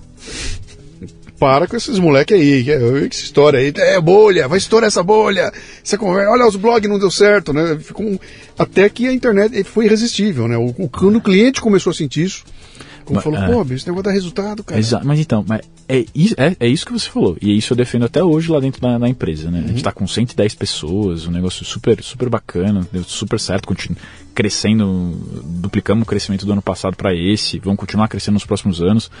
para 1.41 1.65
com 1.65 1.75
esses 1.75 1.97
moleques 1.97 2.37
aí, 2.37 2.63
que, 2.63 3.09
que 3.09 3.15
história 3.15 3.59
aí, 3.59 3.73
é 3.75 3.99
bolha, 3.99 4.47
vai 4.47 4.59
estourar 4.59 4.87
essa 4.87 5.01
bolha, 5.01 5.51
você 5.83 5.97
conversa, 5.97 6.29
olha 6.29 6.45
os 6.45 6.55
blogs 6.55 6.87
não 6.87 6.99
deu 6.99 7.09
certo, 7.09 7.51
né? 7.51 7.79
Ficou 7.79 8.05
um, 8.05 8.19
até 8.59 8.87
que 8.87 9.07
a 9.07 9.11
internet 9.11 9.63
foi 9.63 9.85
irresistível, 9.85 10.47
né? 10.47 10.55
O, 10.55 10.67
o, 10.77 10.87
quando 10.87 11.15
o 11.15 11.21
cliente 11.21 11.59
começou 11.59 11.89
a 11.89 11.93
sentir 11.95 12.25
isso, 12.25 12.43
como 13.03 13.15
mas, 13.15 13.23
falou, 13.23 13.39
é, 13.39 13.47
pô, 13.47 13.73
esse 13.73 13.87
negócio 13.87 14.03
dá 14.03 14.11
resultado, 14.11 14.63
cara. 14.63 14.79
Exato, 14.79 15.05
mas 15.05 15.19
então, 15.19 15.45
mas 15.47 15.61
é, 15.87 15.99
é, 15.99 16.55
é 16.59 16.67
isso 16.67 16.85
que 16.85 16.91
você 16.91 17.09
falou, 17.09 17.37
e 17.41 17.51
é 17.51 17.53
isso 17.53 17.73
eu 17.73 17.77
defendo 17.77 18.05
até 18.05 18.23
hoje 18.23 18.51
lá 18.51 18.59
dentro 18.59 18.81
da, 18.81 18.97
da 18.97 19.09
empresa, 19.09 19.49
né? 19.49 19.59
Uhum. 19.59 19.65
A 19.65 19.67
gente 19.67 19.77
está 19.77 19.91
com 19.91 20.07
110 20.07 20.55
pessoas, 20.55 21.27
um 21.27 21.31
negócio 21.31 21.65
super, 21.65 22.01
super 22.03 22.29
bacana, 22.29 22.87
deu 22.91 23.03
super 23.03 23.39
certo, 23.39 23.67
continua 23.67 23.97
crescendo, 24.33 25.13
duplicamos 25.43 26.03
o 26.03 26.05
crescimento 26.05 26.45
do 26.45 26.51
ano 26.51 26.61
passado 26.61 26.95
para 26.95 27.13
esse, 27.13 27.59
vamos 27.59 27.79
continuar 27.79 28.07
crescendo 28.07 28.35
nos 28.35 28.45
próximos 28.45 28.81
anos. 28.81 29.11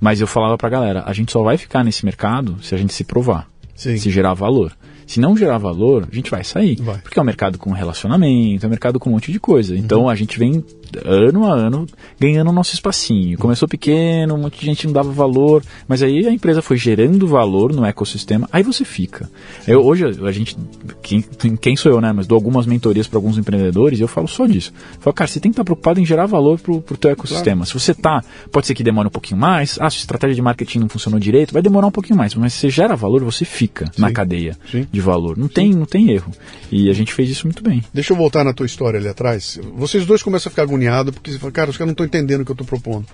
Mas 0.00 0.20
eu 0.20 0.26
falava 0.26 0.56
pra 0.56 0.68
galera, 0.68 1.02
a 1.06 1.12
gente 1.12 1.32
só 1.32 1.42
vai 1.42 1.58
ficar 1.58 1.84
nesse 1.84 2.04
mercado 2.04 2.56
se 2.62 2.74
a 2.74 2.78
gente 2.78 2.92
se 2.92 3.04
provar, 3.04 3.48
Sim. 3.74 3.96
se 3.96 4.10
gerar 4.10 4.34
valor. 4.34 4.72
Se 5.06 5.18
não 5.18 5.36
gerar 5.36 5.58
valor, 5.58 6.06
a 6.10 6.14
gente 6.14 6.30
vai 6.30 6.44
sair. 6.44 6.76
Vai. 6.80 6.98
Porque 6.98 7.18
é 7.18 7.22
um 7.22 7.24
mercado 7.24 7.58
com 7.58 7.72
relacionamento, 7.72 8.64
é 8.64 8.66
um 8.68 8.70
mercado 8.70 9.00
com 9.00 9.10
um 9.10 9.14
monte 9.14 9.32
de 9.32 9.40
coisa. 9.40 9.76
Então 9.76 10.02
uhum. 10.02 10.08
a 10.08 10.14
gente 10.14 10.38
vem 10.38 10.64
ano 11.04 11.44
a 11.44 11.52
ano 11.52 11.86
ganhando 12.18 12.48
o 12.48 12.52
nosso 12.52 12.72
espacinho. 12.72 13.36
Começou 13.36 13.68
pequeno, 13.68 14.34
um 14.34 14.38
monte 14.38 14.60
de 14.60 14.66
gente 14.66 14.86
não 14.86 14.92
dava 14.92 15.10
valor, 15.10 15.62
mas 15.88 16.02
aí 16.02 16.26
a 16.26 16.32
empresa 16.32 16.62
foi 16.62 16.76
gerando 16.76 17.26
valor 17.26 17.72
no 17.72 17.84
ecossistema, 17.84 18.48
aí 18.52 18.62
você 18.62 18.84
fica. 18.84 19.28
Eu, 19.66 19.84
hoje 19.84 20.04
a 20.06 20.32
gente, 20.32 20.56
quem, 21.02 21.22
quem, 21.60 21.76
sou 21.76 21.92
eu, 21.92 22.00
né? 22.00 22.12
Mas 22.12 22.26
dou 22.26 22.36
algumas 22.36 22.66
mentorias 22.66 23.08
para 23.08 23.18
alguns 23.18 23.36
empreendedores 23.36 23.98
e 23.98 24.02
eu 24.02 24.08
falo 24.08 24.28
só 24.28 24.46
disso. 24.46 24.72
Eu 24.94 25.00
falo, 25.00 25.14
cara, 25.14 25.28
você 25.28 25.40
tem 25.40 25.50
que 25.50 25.54
estar 25.54 25.64
preocupado 25.64 26.00
em 26.00 26.06
gerar 26.06 26.26
valor 26.26 26.60
para 26.60 26.72
o 26.72 26.80
teu 26.80 27.10
ecossistema. 27.10 27.64
Claro. 27.64 27.66
Se 27.66 27.74
você 27.74 27.94
tá, 27.94 28.22
pode 28.52 28.66
ser 28.66 28.74
que 28.74 28.84
demore 28.84 29.08
um 29.08 29.10
pouquinho 29.10 29.40
mais, 29.40 29.78
ah, 29.80 29.90
se 29.90 29.96
a 29.96 30.00
estratégia 30.00 30.34
de 30.34 30.42
marketing 30.42 30.78
não 30.78 30.88
funcionou 30.88 31.18
direito, 31.18 31.52
vai 31.52 31.62
demorar 31.62 31.88
um 31.88 31.92
pouquinho 31.92 32.16
mais, 32.16 32.34
mas 32.34 32.52
se 32.52 32.60
você 32.60 32.70
gera 32.70 32.94
valor, 32.94 33.24
você 33.24 33.44
fica 33.44 33.86
Sim. 33.86 34.02
na 34.02 34.12
cadeia. 34.12 34.56
Sim. 34.70 34.86
De 34.92 35.00
de 35.00 35.04
valor. 35.04 35.36
Não 35.36 35.48
tem, 35.48 35.72
não 35.72 35.86
tem 35.86 36.10
erro. 36.10 36.30
E 36.70 36.88
a 36.88 36.92
gente 36.92 37.12
fez 37.12 37.28
isso 37.30 37.46
muito 37.46 37.62
bem. 37.62 37.82
Deixa 37.92 38.12
eu 38.12 38.16
voltar 38.16 38.44
na 38.44 38.52
tua 38.52 38.66
história 38.66 39.00
ali 39.00 39.08
atrás. 39.08 39.58
Vocês 39.74 40.06
dois 40.06 40.22
começam 40.22 40.48
a 40.48 40.50
ficar 40.50 40.62
agoniados 40.62 40.79
porque 41.12 41.30
você 41.30 41.38
fala, 41.38 41.52
cara, 41.52 41.70
os 41.70 41.76
caras 41.76 41.88
não 41.88 41.92
estão 41.92 42.06
entendendo 42.06 42.42
o 42.42 42.44
que 42.44 42.50
eu 42.50 42.54
estou 42.54 42.66
propondo. 42.66 43.06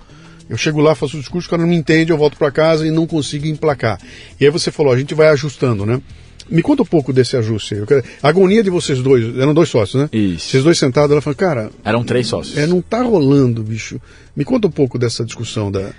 Eu 0.49 0.55
chego 0.55 0.79
lá, 0.79 0.95
faço 0.95 1.17
o 1.17 1.19
discurso, 1.19 1.47
o 1.47 1.49
cara 1.49 1.61
não 1.61 1.69
me 1.69 1.75
entende, 1.75 2.11
eu 2.11 2.17
volto 2.17 2.37
para 2.37 2.51
casa 2.51 2.87
e 2.87 2.91
não 2.91 3.05
consigo 3.05 3.47
emplacar. 3.47 3.99
E 4.39 4.45
aí 4.45 4.51
você 4.51 4.71
falou, 4.71 4.93
a 4.93 4.97
gente 4.97 5.13
vai 5.13 5.27
ajustando, 5.27 5.85
né? 5.85 6.01
Me 6.49 6.61
conta 6.61 6.83
um 6.83 6.85
pouco 6.85 7.11
desse 7.11 7.35
ajuste. 7.35 7.75
A 8.23 8.29
agonia 8.29 8.63
de 8.63 8.69
vocês 8.69 8.99
dois, 8.99 9.37
eram 9.37 9.53
dois 9.53 9.67
sócios, 9.67 10.01
né? 10.01 10.09
Isso. 10.13 10.49
Vocês 10.49 10.63
dois 10.63 10.77
sentados, 10.77 11.11
ela 11.11 11.21
falou, 11.21 11.35
cara. 11.35 11.69
Eram 11.83 12.03
três 12.03 12.27
sócios. 12.27 12.57
É, 12.57 12.65
não 12.65 12.81
tá 12.81 13.01
rolando, 13.01 13.61
bicho. 13.61 13.99
Me 14.35 14.45
conta 14.45 14.67
um 14.67 14.71
pouco 14.71 14.97
dessa 14.97 15.25
discussão 15.25 15.69
da. 15.69 15.91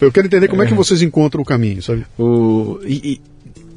Eu 0.00 0.12
quero 0.12 0.26
entender 0.26 0.46
como 0.46 0.62
é, 0.62 0.66
é 0.66 0.68
que 0.68 0.74
vocês 0.74 1.02
encontram 1.02 1.42
o 1.42 1.44
caminho, 1.44 1.82
sabe? 1.82 2.06
O, 2.18 2.78
e, 2.84 2.94
e, 2.94 3.20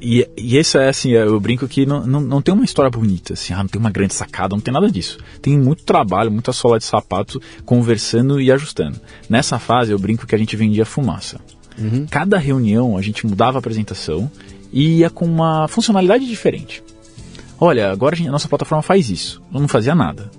e 0.02 0.28
isso 0.38 0.78
é 0.78 0.90
assim, 0.90 1.12
eu 1.12 1.40
brinco 1.40 1.68
que 1.68 1.86
não, 1.86 2.06
não, 2.06 2.22
não 2.22 2.42
tem 2.42 2.54
uma 2.54 2.64
história 2.64 2.90
bonita, 2.90 3.34
assim, 3.34 3.54
ah, 3.54 3.58
não 3.58 3.68
tem 3.68 3.80
uma 3.80 3.92
grande 3.92 4.14
sacada, 4.14 4.56
não 4.56 4.62
tem 4.62 4.74
nada 4.74 4.90
disso. 4.90 5.18
Tem 5.42 5.58
muito 5.58 5.84
trabalho, 5.84 6.32
muita 6.32 6.54
sola 6.54 6.78
de 6.78 6.86
sapato, 6.86 7.42
conversando 7.66 8.40
e 8.40 8.52
ajustando. 8.52 9.00
Nessa 9.30 9.60
fase 9.60 9.92
eu 9.92 10.00
brinco 10.00 10.26
que 10.26 10.36
a 10.36 10.38
gente 10.38 10.56
vendia 10.56 10.86
fumaça. 10.86 11.40
Uhum. 11.78 12.06
Cada 12.10 12.38
reunião 12.38 12.98
a 12.98 13.02
gente 13.02 13.28
mudava 13.28 13.58
a 13.58 13.60
apresentação 13.60 14.32
e 14.72 15.00
ia 15.00 15.10
com 15.10 15.26
uma 15.26 15.68
funcionalidade 15.68 16.26
diferente. 16.26 16.84
Olha, 17.60 17.92
agora 17.92 18.16
a, 18.16 18.18
gente, 18.18 18.30
a 18.30 18.32
nossa 18.32 18.48
plataforma 18.48 18.82
faz 18.82 19.10
isso. 19.10 19.42
Eu 19.54 19.60
não 19.60 19.68
fazia 19.68 19.94
nada. 19.94 20.32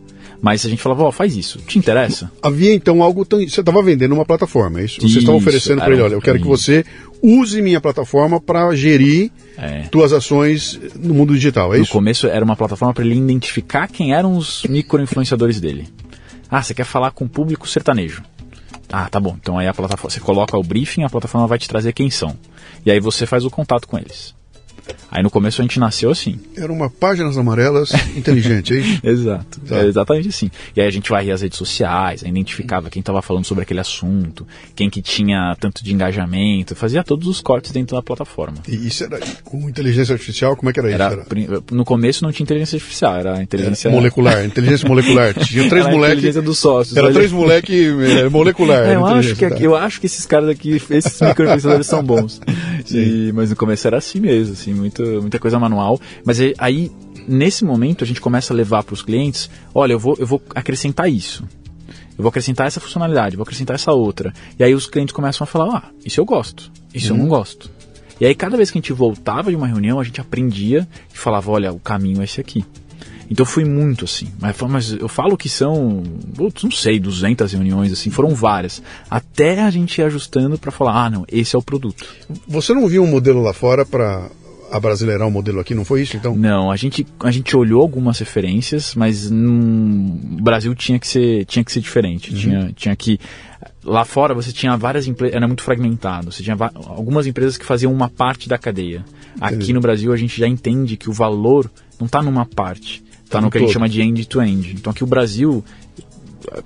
Mas 0.42 0.64
a 0.64 0.70
gente 0.70 0.80
falava, 0.80 1.02
ó, 1.02 1.08
oh, 1.08 1.12
faz 1.12 1.36
isso, 1.36 1.58
te 1.58 1.78
interessa? 1.78 2.32
Havia 2.42 2.74
então 2.74 3.02
algo 3.02 3.24
tão. 3.26 3.38
Você 3.40 3.60
estava 3.60 3.82
vendendo 3.82 4.12
uma 4.12 4.24
plataforma, 4.24 4.80
é 4.80 4.84
isso? 4.84 5.00
Você 5.00 5.18
estava 5.18 5.36
oferecendo 5.36 5.82
para 5.82 5.92
ele, 5.92 6.02
olha, 6.02 6.14
eu 6.14 6.20
quero 6.20 6.38
que 6.38 6.46
você 6.46 6.84
use 7.22 7.60
minha 7.60 7.80
plataforma 7.80 8.40
para 8.40 8.74
gerir 8.74 9.30
é. 9.58 9.82
tuas 9.90 10.12
ações 10.12 10.80
no 10.96 11.12
mundo 11.12 11.34
digital, 11.34 11.74
é 11.74 11.76
no 11.76 11.82
isso? 11.82 11.92
No 11.92 11.98
começo 11.98 12.26
era 12.26 12.44
uma 12.44 12.56
plataforma 12.56 12.94
para 12.94 13.04
ele 13.04 13.16
identificar 13.16 13.86
quem 13.86 14.14
eram 14.14 14.36
os 14.36 14.64
micro-influenciadores 14.64 15.60
dele. 15.60 15.88
Ah, 16.50 16.62
você 16.62 16.72
quer 16.72 16.84
falar 16.84 17.10
com 17.10 17.26
o 17.26 17.28
público 17.28 17.68
sertanejo. 17.68 18.22
Ah, 18.90 19.08
tá 19.08 19.20
bom. 19.20 19.36
Então 19.40 19.58
aí 19.58 19.68
a 19.68 19.74
plataforma, 19.74 20.10
você 20.10 20.20
coloca 20.20 20.56
o 20.56 20.62
briefing, 20.62 21.04
a 21.04 21.10
plataforma 21.10 21.46
vai 21.46 21.58
te 21.58 21.68
trazer 21.68 21.92
quem 21.92 22.10
são. 22.10 22.36
E 22.84 22.90
aí 22.90 22.98
você 22.98 23.26
faz 23.26 23.44
o 23.44 23.50
contato 23.50 23.86
com 23.86 23.98
eles. 23.98 24.34
Aí 25.10 25.22
no 25.22 25.30
começo 25.30 25.60
a 25.60 25.64
gente 25.64 25.78
nasceu 25.78 26.10
assim. 26.10 26.38
Era 26.56 26.72
uma 26.72 26.88
páginas 26.88 27.36
amarelas 27.36 27.92
inteligente, 28.16 28.74
é 28.74 28.78
isso? 28.78 29.00
Exato. 29.02 29.60
Tá. 29.60 29.78
É 29.78 29.86
exatamente 29.86 30.28
assim. 30.28 30.50
E 30.76 30.80
aí 30.80 30.86
a 30.86 30.90
gente 30.90 31.10
vai 31.10 31.30
às 31.30 31.42
redes 31.42 31.58
sociais, 31.58 32.22
identificava 32.22 32.90
quem 32.90 33.00
estava 33.00 33.22
falando 33.22 33.44
sobre 33.44 33.62
aquele 33.62 33.80
assunto, 33.80 34.46
quem 34.74 34.88
que 34.90 35.02
tinha 35.02 35.56
tanto 35.60 35.84
de 35.84 35.92
engajamento, 35.92 36.74
fazia 36.74 37.02
todos 37.02 37.28
os 37.28 37.40
cortes 37.40 37.72
dentro 37.72 37.96
da 37.96 38.02
plataforma. 38.02 38.58
E 38.68 38.86
isso 38.86 39.04
era 39.04 39.18
com 39.44 39.68
inteligência 39.68 40.12
artificial? 40.12 40.56
Como 40.56 40.70
é 40.70 40.72
que 40.72 40.80
era, 40.80 40.90
era 40.90 41.08
isso? 41.08 41.44
Era? 41.48 41.62
No 41.70 41.84
começo 41.84 42.24
não 42.24 42.32
tinha 42.32 42.44
inteligência 42.44 42.76
artificial, 42.76 43.16
era 43.16 43.42
inteligência... 43.42 43.88
Era 43.88 43.96
molecular, 43.96 44.44
inteligência 44.44 44.88
molecular. 44.88 45.34
Tinha 45.44 45.68
três 45.68 45.86
moleques... 45.86 46.18
inteligência 46.18 46.42
dos 46.42 46.58
sócios. 46.58 46.96
Era 46.96 47.12
três 47.12 47.32
moleques 47.32 47.74
é, 48.20 48.28
molecular. 48.28 48.84
É, 48.84 48.94
eu, 48.94 49.06
acho 49.06 49.34
que, 49.34 49.48
tá. 49.48 49.56
eu 49.56 49.74
acho 49.74 50.00
que 50.00 50.06
esses 50.06 50.26
caras 50.26 50.48
aqui, 50.48 50.80
esses 50.90 51.20
microprocessadores 51.20 51.86
são 51.86 52.02
bons. 52.02 52.40
E, 52.90 53.32
mas 53.34 53.50
no 53.50 53.56
começo 53.56 53.86
era 53.86 53.98
assim 53.98 54.20
mesmo, 54.20 54.54
assim, 54.54 54.72
muito, 54.80 55.02
muita 55.20 55.38
coisa 55.38 55.58
manual. 55.58 56.00
Mas 56.24 56.38
aí, 56.58 56.90
nesse 57.28 57.64
momento, 57.64 58.02
a 58.02 58.06
gente 58.06 58.20
começa 58.20 58.52
a 58.52 58.56
levar 58.56 58.82
para 58.82 58.94
os 58.94 59.02
clientes: 59.02 59.48
olha, 59.74 59.92
eu 59.92 59.98
vou, 59.98 60.16
eu 60.18 60.26
vou 60.26 60.42
acrescentar 60.54 61.10
isso. 61.10 61.44
Eu 62.18 62.22
vou 62.22 62.28
acrescentar 62.28 62.66
essa 62.66 62.80
funcionalidade, 62.80 63.36
vou 63.36 63.44
acrescentar 63.44 63.74
essa 63.76 63.92
outra. 63.92 64.32
E 64.58 64.64
aí 64.64 64.74
os 64.74 64.86
clientes 64.86 65.14
começam 65.14 65.44
a 65.44 65.46
falar: 65.46 65.76
ah, 65.76 65.90
isso 66.04 66.20
eu 66.20 66.24
gosto, 66.24 66.70
isso 66.92 67.12
uhum. 67.12 67.18
eu 67.18 67.22
não 67.22 67.28
gosto. 67.28 67.70
E 68.20 68.26
aí, 68.26 68.34
cada 68.34 68.56
vez 68.56 68.70
que 68.70 68.76
a 68.76 68.80
gente 68.80 68.92
voltava 68.92 69.50
de 69.50 69.56
uma 69.56 69.66
reunião, 69.66 69.98
a 69.98 70.04
gente 70.04 70.20
aprendia 70.20 70.86
e 71.12 71.16
falava: 71.16 71.50
olha, 71.50 71.72
o 71.72 71.78
caminho 71.78 72.20
é 72.20 72.24
esse 72.24 72.40
aqui. 72.40 72.64
Então 73.30 73.46
foi 73.46 73.64
muito 73.64 74.04
assim. 74.04 74.28
Mas, 74.40 74.56
mas 74.68 74.92
eu 74.92 75.08
falo 75.08 75.36
que 75.36 75.48
são, 75.48 76.02
não 76.62 76.70
sei, 76.70 76.98
200 76.98 77.52
reuniões, 77.52 77.92
assim, 77.92 78.10
foram 78.10 78.34
várias. 78.34 78.82
Até 79.08 79.62
a 79.62 79.70
gente 79.70 79.98
ir 79.98 80.04
ajustando 80.04 80.58
para 80.58 80.72
falar: 80.72 81.06
ah, 81.06 81.10
não, 81.10 81.24
esse 81.30 81.54
é 81.54 81.58
o 81.58 81.62
produto. 81.62 82.04
Você 82.48 82.74
não 82.74 82.88
viu 82.88 83.04
um 83.04 83.06
modelo 83.06 83.40
lá 83.40 83.52
fora 83.52 83.86
para 83.86 84.28
abrasileirar 84.70 85.26
o 85.26 85.30
modelo 85.30 85.60
aqui, 85.60 85.74
não 85.74 85.84
foi 85.84 86.02
isso 86.02 86.16
então? 86.16 86.34
Não, 86.34 86.70
a 86.70 86.76
gente, 86.76 87.06
a 87.20 87.30
gente 87.30 87.56
olhou 87.56 87.82
algumas 87.82 88.18
referências, 88.18 88.94
mas 88.94 89.30
no 89.30 90.40
Brasil 90.42 90.74
tinha 90.74 90.98
que 90.98 91.06
ser, 91.06 91.44
tinha 91.44 91.64
que 91.64 91.72
ser 91.72 91.80
diferente. 91.80 92.30
Uhum. 92.30 92.38
Tinha, 92.38 92.72
tinha 92.74 92.96
que. 92.96 93.18
Lá 93.84 94.04
fora 94.04 94.34
você 94.34 94.52
tinha 94.52 94.76
várias 94.76 95.06
empresas, 95.06 95.36
era 95.36 95.46
muito 95.46 95.62
fragmentado. 95.62 96.30
Você 96.30 96.42
tinha 96.42 96.56
algumas 96.86 97.26
empresas 97.26 97.56
que 97.56 97.64
faziam 97.64 97.92
uma 97.92 98.08
parte 98.08 98.48
da 98.48 98.58
cadeia. 98.58 99.04
Entendi. 99.36 99.54
Aqui 99.54 99.72
no 99.72 99.80
Brasil 99.80 100.12
a 100.12 100.16
gente 100.16 100.38
já 100.38 100.46
entende 100.46 100.96
que 100.96 101.08
o 101.08 101.12
valor 101.12 101.70
não 101.98 102.06
está 102.06 102.22
numa 102.22 102.46
parte, 102.46 103.02
está 103.24 103.40
no 103.40 103.50
que 103.50 103.58
todo. 103.58 103.64
a 103.64 103.66
gente 103.66 103.72
chama 103.72 103.88
de 103.88 104.02
end-to-end. 104.02 104.68
-end. 104.68 104.74
Então 104.78 104.90
aqui 104.90 105.02
o 105.02 105.06
Brasil 105.06 105.64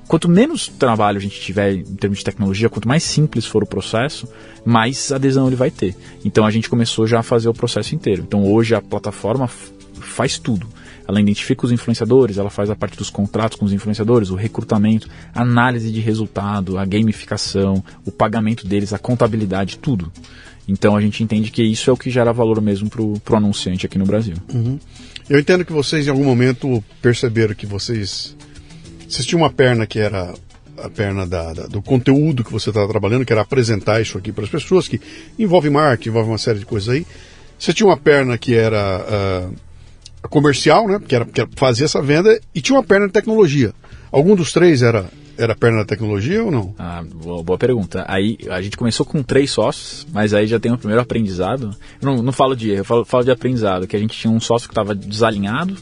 quanto 0.06 0.28
menos 0.28 0.68
trabalho 0.68 1.18
a 1.18 1.20
gente 1.20 1.40
tiver 1.40 1.74
em 1.74 1.96
termos 1.96 2.18
de 2.18 2.24
tecnologia, 2.24 2.68
quanto 2.68 2.88
mais 2.88 3.02
simples 3.02 3.44
for 3.46 3.62
o 3.62 3.66
processo, 3.66 4.28
mais 4.64 5.10
adesão 5.12 5.46
ele 5.46 5.56
vai 5.56 5.70
ter. 5.70 5.96
Então 6.24 6.44
a 6.44 6.50
gente 6.50 6.68
começou 6.68 7.06
já 7.06 7.20
a 7.20 7.22
fazer 7.22 7.48
o 7.48 7.54
processo 7.54 7.94
inteiro. 7.94 8.22
Então 8.26 8.44
hoje 8.50 8.74
a 8.74 8.80
plataforma 8.80 9.48
faz 10.00 10.38
tudo. 10.38 10.66
Ela 11.06 11.20
identifica 11.20 11.66
os 11.66 11.72
influenciadores, 11.72 12.38
ela 12.38 12.48
faz 12.48 12.70
a 12.70 12.76
parte 12.76 12.96
dos 12.96 13.10
contratos 13.10 13.58
com 13.58 13.66
os 13.66 13.72
influenciadores, 13.72 14.30
o 14.30 14.34
recrutamento, 14.34 15.08
análise 15.34 15.92
de 15.92 16.00
resultado, 16.00 16.78
a 16.78 16.84
gamificação, 16.84 17.84
o 18.06 18.10
pagamento 18.10 18.66
deles, 18.66 18.92
a 18.92 18.98
contabilidade, 18.98 19.78
tudo. 19.78 20.10
Então 20.66 20.96
a 20.96 21.00
gente 21.00 21.22
entende 21.22 21.50
que 21.50 21.62
isso 21.62 21.90
é 21.90 21.92
o 21.92 21.96
que 21.96 22.10
gera 22.10 22.32
valor 22.32 22.60
mesmo 22.62 22.88
para 22.88 23.02
o 23.02 23.36
anunciante 23.36 23.84
aqui 23.84 23.98
no 23.98 24.06
Brasil. 24.06 24.36
Uhum. 24.52 24.78
Eu 25.28 25.38
entendo 25.38 25.64
que 25.64 25.72
vocês 25.72 26.06
em 26.06 26.10
algum 26.10 26.24
momento 26.24 26.82
perceberam 27.02 27.54
que 27.54 27.66
vocês 27.66 28.34
vocês 29.08 29.26
tinham 29.26 29.42
uma 29.42 29.50
perna 29.50 29.86
que 29.86 29.98
era 29.98 30.34
a 30.76 30.90
perna 30.90 31.26
da, 31.26 31.52
da, 31.52 31.66
do 31.66 31.80
conteúdo 31.80 32.42
que 32.42 32.52
você 32.52 32.70
estava 32.70 32.88
trabalhando, 32.88 33.24
que 33.24 33.32
era 33.32 33.42
apresentar 33.42 34.00
isso 34.00 34.18
aqui 34.18 34.32
para 34.32 34.44
as 34.44 34.50
pessoas, 34.50 34.88
que 34.88 35.00
envolve 35.38 35.70
marketing, 35.70 36.08
envolve 36.08 36.30
uma 36.30 36.38
série 36.38 36.58
de 36.58 36.66
coisas 36.66 36.88
aí. 36.88 37.06
Você 37.58 37.72
tinha 37.72 37.86
uma 37.86 37.96
perna 37.96 38.36
que 38.36 38.54
era 38.54 39.48
uh, 40.22 40.28
comercial, 40.28 40.88
né? 40.88 41.00
Que 41.06 41.14
era, 41.14 41.24
que 41.24 41.40
era 41.40 41.50
fazer 41.56 41.84
essa 41.84 42.02
venda, 42.02 42.38
e 42.54 42.60
tinha 42.60 42.76
uma 42.76 42.84
perna 42.84 43.06
de 43.06 43.12
tecnologia. 43.12 43.72
Algum 44.10 44.34
dos 44.34 44.52
três 44.52 44.82
era 44.82 45.08
era 45.36 45.54
perna 45.54 45.78
da 45.78 45.84
tecnologia 45.84 46.44
ou 46.44 46.50
não? 46.50 46.74
Ah, 46.78 47.02
boa, 47.02 47.42
boa, 47.42 47.58
pergunta. 47.58 48.04
Aí 48.06 48.38
a 48.48 48.62
gente 48.62 48.76
começou 48.76 49.04
com 49.04 49.20
três 49.20 49.50
sócios, 49.50 50.06
mas 50.12 50.32
aí 50.32 50.46
já 50.46 50.60
tem 50.60 50.72
o 50.72 50.78
primeiro 50.78 51.02
aprendizado. 51.02 51.74
Eu 52.00 52.06
não, 52.06 52.22
não 52.22 52.32
falo 52.32 52.54
de 52.54 52.70
erro, 52.70 52.80
eu 52.80 52.84
falo, 52.84 53.04
falo 53.04 53.24
de 53.24 53.32
aprendizado, 53.32 53.86
que 53.86 53.96
a 53.96 53.98
gente 53.98 54.16
tinha 54.16 54.32
um 54.32 54.38
sócio 54.38 54.68
que 54.68 54.72
estava 54.72 54.94
desalinhado, 54.94 55.76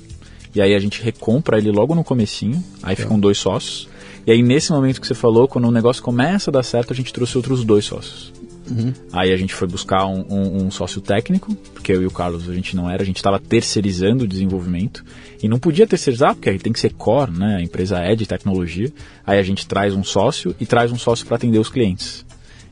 e 0.55 0.61
aí 0.61 0.75
a 0.75 0.79
gente 0.79 1.03
recompra 1.03 1.59
ele 1.59 1.71
logo 1.71 1.95
no 1.95 2.05
comecinho, 2.05 2.63
aí 2.83 2.93
é. 2.93 2.97
ficam 2.97 3.19
dois 3.19 3.39
sócios. 3.39 3.89
E 4.27 4.31
aí 4.31 4.43
nesse 4.43 4.71
momento 4.71 5.01
que 5.01 5.07
você 5.07 5.15
falou, 5.15 5.49
quando 5.49 5.67
o 5.67 5.71
negócio 5.71 6.03
começa 6.03 6.51
a 6.51 6.53
dar 6.53 6.63
certo, 6.63 6.93
a 6.93 6.97
gente 6.97 7.13
trouxe 7.13 7.37
outros 7.37 7.65
dois 7.65 7.85
sócios. 7.85 8.33
Uhum. 8.71 8.93
Aí 9.13 9.33
a 9.33 9.37
gente 9.37 9.55
foi 9.55 9.67
buscar 9.67 10.07
um, 10.07 10.25
um, 10.31 10.65
um, 10.65 10.71
sócio 10.71 11.01
técnico, 11.01 11.55
porque 11.75 11.93
eu 11.93 12.03
e 12.03 12.07
o 12.07 12.11
Carlos 12.11 12.49
a 12.49 12.55
gente 12.55 12.77
não 12.77 12.89
era, 12.89 13.03
a 13.03 13.07
gente 13.07 13.17
estava 13.17 13.39
terceirizando 13.39 14.25
o 14.25 14.29
desenvolvimento 14.29 15.05
e 15.43 15.49
não 15.49 15.59
podia 15.59 15.87
terceirizar 15.87 16.35
porque 16.35 16.49
aí 16.49 16.59
tem 16.59 16.73
que 16.73 16.81
ser 16.81 16.93
core, 16.93 17.33
né? 17.33 17.57
A 17.57 17.61
empresa 17.61 17.99
é 17.99 18.15
de 18.15 18.25
tecnologia. 18.25 18.91
Aí 19.27 19.39
a 19.39 19.43
gente 19.43 19.67
traz 19.67 19.95
um 19.95 20.05
sócio 20.05 20.55
e 20.61 20.65
traz 20.65 20.93
um 20.93 20.99
sócio 20.99 21.27
para 21.27 21.37
atender 21.37 21.59
os 21.59 21.69
clientes. 21.69 22.25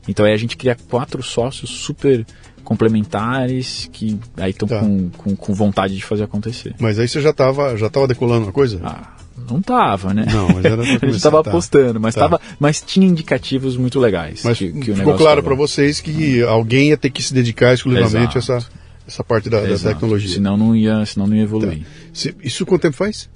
Então 0.07 0.25
aí 0.25 0.33
a 0.33 0.37
gente 0.37 0.57
cria 0.57 0.75
quatro 0.89 1.21
sócios 1.21 1.69
super 1.69 2.25
complementares 2.71 3.89
que 3.91 4.17
aí 4.37 4.51
estão 4.51 4.65
tá. 4.65 4.79
com, 4.79 5.09
com, 5.09 5.35
com, 5.35 5.53
vontade 5.53 5.93
de 5.93 6.05
fazer 6.05 6.23
acontecer. 6.23 6.73
Mas 6.79 6.97
aí 6.97 7.05
você 7.05 7.19
já 7.19 7.31
estava 7.31 7.75
já 7.75 7.89
tava 7.89 8.07
decolando 8.07 8.47
a 8.47 8.51
coisa? 8.53 8.79
Ah, 8.81 9.17
não 9.49 9.61
tava, 9.61 10.13
né? 10.13 10.25
Não, 10.31 10.47
mas 10.47 10.63
era 10.63 10.77
pra 10.77 10.85
começar, 10.85 10.95
A 11.03 11.05
gente 11.07 11.17
estava 11.17 11.43
tá. 11.43 11.49
apostando, 11.49 11.99
mas, 11.99 12.15
tá. 12.15 12.21
Tava, 12.21 12.39
mas 12.57 12.81
tinha 12.81 13.05
indicativos 13.05 13.75
muito 13.75 13.99
legais. 13.99 14.43
Mas 14.45 14.57
que, 14.57 14.71
que 14.71 14.95
ficou 14.95 15.15
claro 15.15 15.43
para 15.43 15.53
vocês 15.53 15.99
que 15.99 16.41
alguém 16.43 16.89
ia 16.89 16.97
ter 16.97 17.09
que 17.09 17.21
se 17.21 17.33
dedicar 17.33 17.73
exclusivamente 17.73 18.37
a 18.37 18.39
essa, 18.39 18.65
essa 19.05 19.21
parte 19.21 19.49
da, 19.49 19.59
da, 19.59 19.77
tecnologia. 19.77 20.29
Senão 20.29 20.55
não 20.55 20.73
ia, 20.73 21.05
senão 21.05 21.27
não 21.27 21.35
ia 21.35 21.43
evoluir. 21.43 21.79
Tá. 21.79 22.31
Isso 22.41 22.65
quanto 22.65 22.83
tempo 22.83 22.95
faz? 22.95 23.29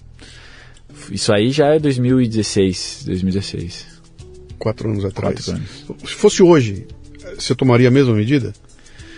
Isso 1.11 1.33
aí 1.33 1.51
já 1.51 1.75
é 1.75 1.77
2016, 1.77 3.03
2016. 3.05 3.85
Quatro 4.57 4.89
anos 4.89 5.03
atrás. 5.03 5.43
Quatro 5.43 5.55
anos. 5.55 6.09
Se 6.09 6.15
fosse 6.15 6.41
hoje, 6.41 6.87
você 7.37 7.53
tomaria 7.53 7.89
a 7.89 7.91
mesma 7.91 8.13
medida? 8.13 8.53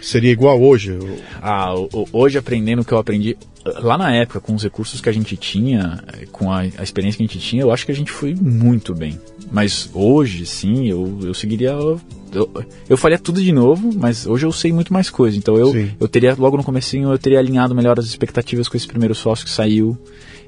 Seria 0.08 0.32
igual 0.32 0.62
hoje? 0.62 0.98
Ah, 1.42 1.74
hoje 2.14 2.38
aprendendo 2.38 2.82
o 2.82 2.86
que 2.86 2.94
eu 2.94 2.98
aprendi 2.98 3.36
lá 3.66 3.98
na 3.98 4.16
época, 4.16 4.40
com 4.40 4.56
os 4.56 4.64
recursos 4.64 5.02
que 5.02 5.10
a 5.10 5.12
gente 5.12 5.36
tinha, 5.36 6.02
com 6.32 6.50
a, 6.50 6.60
a 6.60 6.82
experiência 6.82 7.18
que 7.18 7.24
a 7.26 7.28
gente 7.28 7.40
tinha, 7.40 7.62
eu 7.62 7.74
acho 7.74 7.86
que 7.86 7.92
a 7.92 7.96
gente 7.96 8.10
foi 8.10 8.34
muito 8.34 8.96
bem. 8.96 9.20
Mas 9.52 9.90
hoje, 9.94 10.46
sim, 10.46 10.88
eu, 10.88 11.20
eu 11.24 11.34
seguiria. 11.34 11.72
Eu, 12.32 12.50
eu 12.88 12.96
faria 12.96 13.20
tudo 13.20 13.42
de 13.42 13.52
novo, 13.52 13.92
mas 13.94 14.26
hoje 14.26 14.46
eu 14.46 14.52
sei 14.54 14.72
muito 14.72 14.94
mais 14.94 15.10
coisa. 15.10 15.38
Então 15.38 15.58
eu, 15.58 15.74
eu 16.00 16.08
teria, 16.08 16.34
logo 16.40 16.56
no 16.56 16.64
comecinho, 16.64 17.12
eu 17.12 17.20
teria 17.20 17.40
alinhado 17.40 17.76
melhor 17.76 18.00
as 18.00 18.06
expectativas 18.06 18.70
com 18.70 18.78
esse 18.78 18.88
primeiro 18.88 19.14
sócio 19.14 19.44
que 19.44 19.52
saiu. 19.52 19.98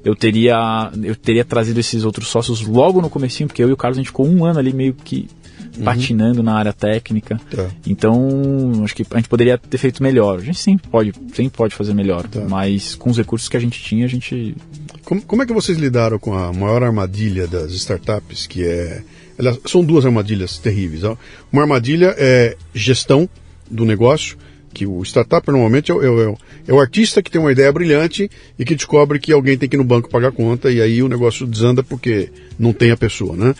Eu 0.02 0.16
teria, 0.16 0.90
eu 1.02 1.14
teria 1.14 1.44
trazido 1.44 1.78
esses 1.78 2.02
outros 2.02 2.28
sócios 2.28 2.66
logo 2.66 3.02
no 3.02 3.10
comecinho, 3.10 3.46
porque 3.46 3.62
eu 3.62 3.68
e 3.68 3.72
o 3.72 3.76
Carlos 3.76 3.98
a 3.98 4.00
gente 4.00 4.08
ficou 4.08 4.26
um 4.26 4.42
ano 4.42 4.58
ali 4.58 4.72
meio 4.72 4.94
que 4.94 5.28
uhum. 5.76 5.84
patinando 5.84 6.42
na 6.42 6.54
área 6.54 6.72
técnica. 6.72 7.40
Tá. 7.50 7.68
Então, 7.86 8.82
acho 8.84 8.94
que 8.94 9.04
a 9.10 9.16
gente 9.16 9.28
poderia 9.28 9.58
ter 9.58 9.78
feito 9.78 10.02
melhor. 10.02 10.38
A 10.38 10.42
gente 10.42 10.58
sempre 10.58 10.88
pode, 10.88 11.12
sempre 11.34 11.56
pode 11.56 11.74
fazer 11.74 11.94
melhor, 11.94 12.26
tá. 12.28 12.40
mas 12.40 12.94
com 12.94 13.10
os 13.10 13.16
recursos 13.16 13.48
que 13.48 13.56
a 13.56 13.60
gente 13.60 13.82
tinha, 13.82 14.04
a 14.04 14.08
gente. 14.08 14.56
Como, 15.04 15.22
como 15.22 15.42
é 15.42 15.46
que 15.46 15.52
vocês 15.52 15.78
lidaram 15.78 16.18
com 16.18 16.34
a 16.34 16.52
maior 16.52 16.82
armadilha 16.82 17.46
das 17.46 17.72
startups, 17.72 18.46
que 18.46 18.64
é. 18.64 19.02
Elas, 19.38 19.58
são 19.66 19.82
duas 19.82 20.04
armadilhas 20.04 20.58
terríveis. 20.58 21.02
Ó. 21.02 21.16
Uma 21.50 21.62
armadilha 21.62 22.14
é 22.18 22.56
gestão 22.74 23.28
do 23.70 23.86
negócio, 23.86 24.36
que 24.72 24.86
o 24.86 25.02
startup 25.02 25.46
normalmente 25.50 25.90
é, 25.90 25.94
é, 25.94 26.34
é, 26.68 26.72
o 26.72 26.80
artista 26.80 27.22
que 27.22 27.30
tem 27.30 27.40
uma 27.40 27.52
ideia 27.52 27.72
brilhante 27.72 28.30
e 28.58 28.64
que 28.64 28.74
descobre 28.74 29.18
que 29.18 29.32
alguém 29.32 29.56
tem 29.56 29.68
que 29.68 29.76
ir 29.76 29.78
no 29.78 29.84
banco 29.84 30.08
pagar 30.08 30.32
conta 30.32 30.70
e 30.70 30.80
aí 30.80 31.02
o 31.02 31.08
negócio 31.08 31.46
desanda 31.46 31.82
porque 31.82 32.30
não 32.58 32.72
tem 32.72 32.90
a 32.90 32.96
pessoa, 32.96 33.36
né? 33.36 33.54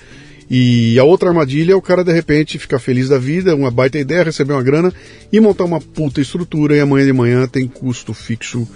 E 0.50 0.98
a 0.98 1.04
outra 1.04 1.28
armadilha 1.28 1.74
é 1.74 1.76
o 1.76 1.80
cara 1.80 2.02
de 2.02 2.12
repente 2.12 2.58
ficar 2.58 2.80
feliz 2.80 3.08
da 3.08 3.18
vida, 3.18 3.54
uma 3.54 3.70
baita 3.70 4.00
ideia, 4.00 4.24
receber 4.24 4.52
uma 4.52 4.62
grana 4.62 4.92
e 5.32 5.38
montar 5.38 5.64
uma 5.64 5.80
puta 5.80 6.20
estrutura 6.20 6.74
e 6.74 6.80
amanhã 6.80 7.06
de 7.06 7.12
manhã 7.12 7.46
tem 7.46 7.68
custo 7.68 8.12
fixo 8.12 8.66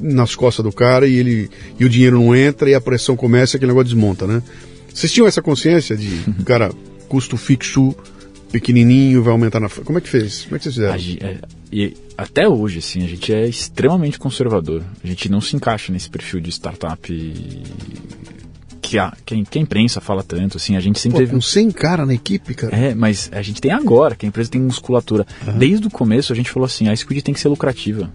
nas 0.00 0.34
costas 0.34 0.64
do 0.64 0.72
cara 0.72 1.06
e 1.06 1.16
ele 1.16 1.50
e 1.78 1.84
o 1.84 1.90
dinheiro 1.90 2.18
não 2.18 2.34
entra 2.34 2.70
e 2.70 2.74
a 2.74 2.80
pressão 2.80 3.16
começa 3.16 3.54
e 3.54 3.58
aquele 3.58 3.72
negócio 3.72 3.92
desmonta, 3.94 4.26
né? 4.26 4.42
Vocês 4.92 5.12
tinham 5.12 5.26
essa 5.26 5.42
consciência 5.42 5.94
de, 5.94 6.24
cara, 6.44 6.72
custo 7.06 7.36
fixo 7.36 7.94
pequenininho 8.50 9.22
vai 9.22 9.32
aumentar 9.32 9.60
na 9.60 9.68
como 9.68 9.98
é 9.98 10.00
que 10.00 10.08
fez 10.08 10.44
como 10.44 10.56
é 10.56 10.58
que 10.58 10.64
vocês 10.64 10.74
fizeram? 10.74 10.94
É, 11.20 11.38
e 11.70 11.94
até 12.16 12.48
hoje 12.48 12.78
assim 12.78 13.04
a 13.04 13.06
gente 13.06 13.30
é 13.30 13.46
extremamente 13.46 14.18
conservador. 14.18 14.82
A 15.04 15.06
gente 15.06 15.30
não 15.30 15.40
se 15.42 15.54
encaixa 15.54 15.92
nesse 15.92 16.08
perfil 16.08 16.40
de 16.40 16.50
startup 16.50 17.12
que 18.80 18.98
a, 18.98 19.12
que, 19.24 19.44
que 19.44 19.58
a 19.58 19.62
imprensa 19.62 20.00
fala 20.00 20.22
tanto, 20.22 20.56
assim, 20.56 20.76
a 20.76 20.80
gente 20.80 20.98
sempre 20.98 21.18
Pô, 21.18 21.24
teve... 21.24 21.32
Com 21.32 21.40
100 21.40 21.70
cara 21.72 22.06
na 22.06 22.14
equipe, 22.14 22.54
cara. 22.54 22.76
É, 22.76 22.94
mas 22.94 23.30
a 23.32 23.42
gente 23.42 23.60
tem 23.60 23.70
agora, 23.70 24.14
que 24.14 24.26
a 24.26 24.28
empresa 24.28 24.50
tem 24.50 24.60
musculatura. 24.60 25.26
Uhum. 25.46 25.58
Desde 25.58 25.86
o 25.86 25.90
começo 25.90 26.32
a 26.32 26.36
gente 26.36 26.50
falou 26.50 26.66
assim, 26.66 26.88
a 26.88 26.96
Squid 26.96 27.22
tem 27.22 27.34
que 27.34 27.40
ser 27.40 27.48
lucrativa. 27.48 28.10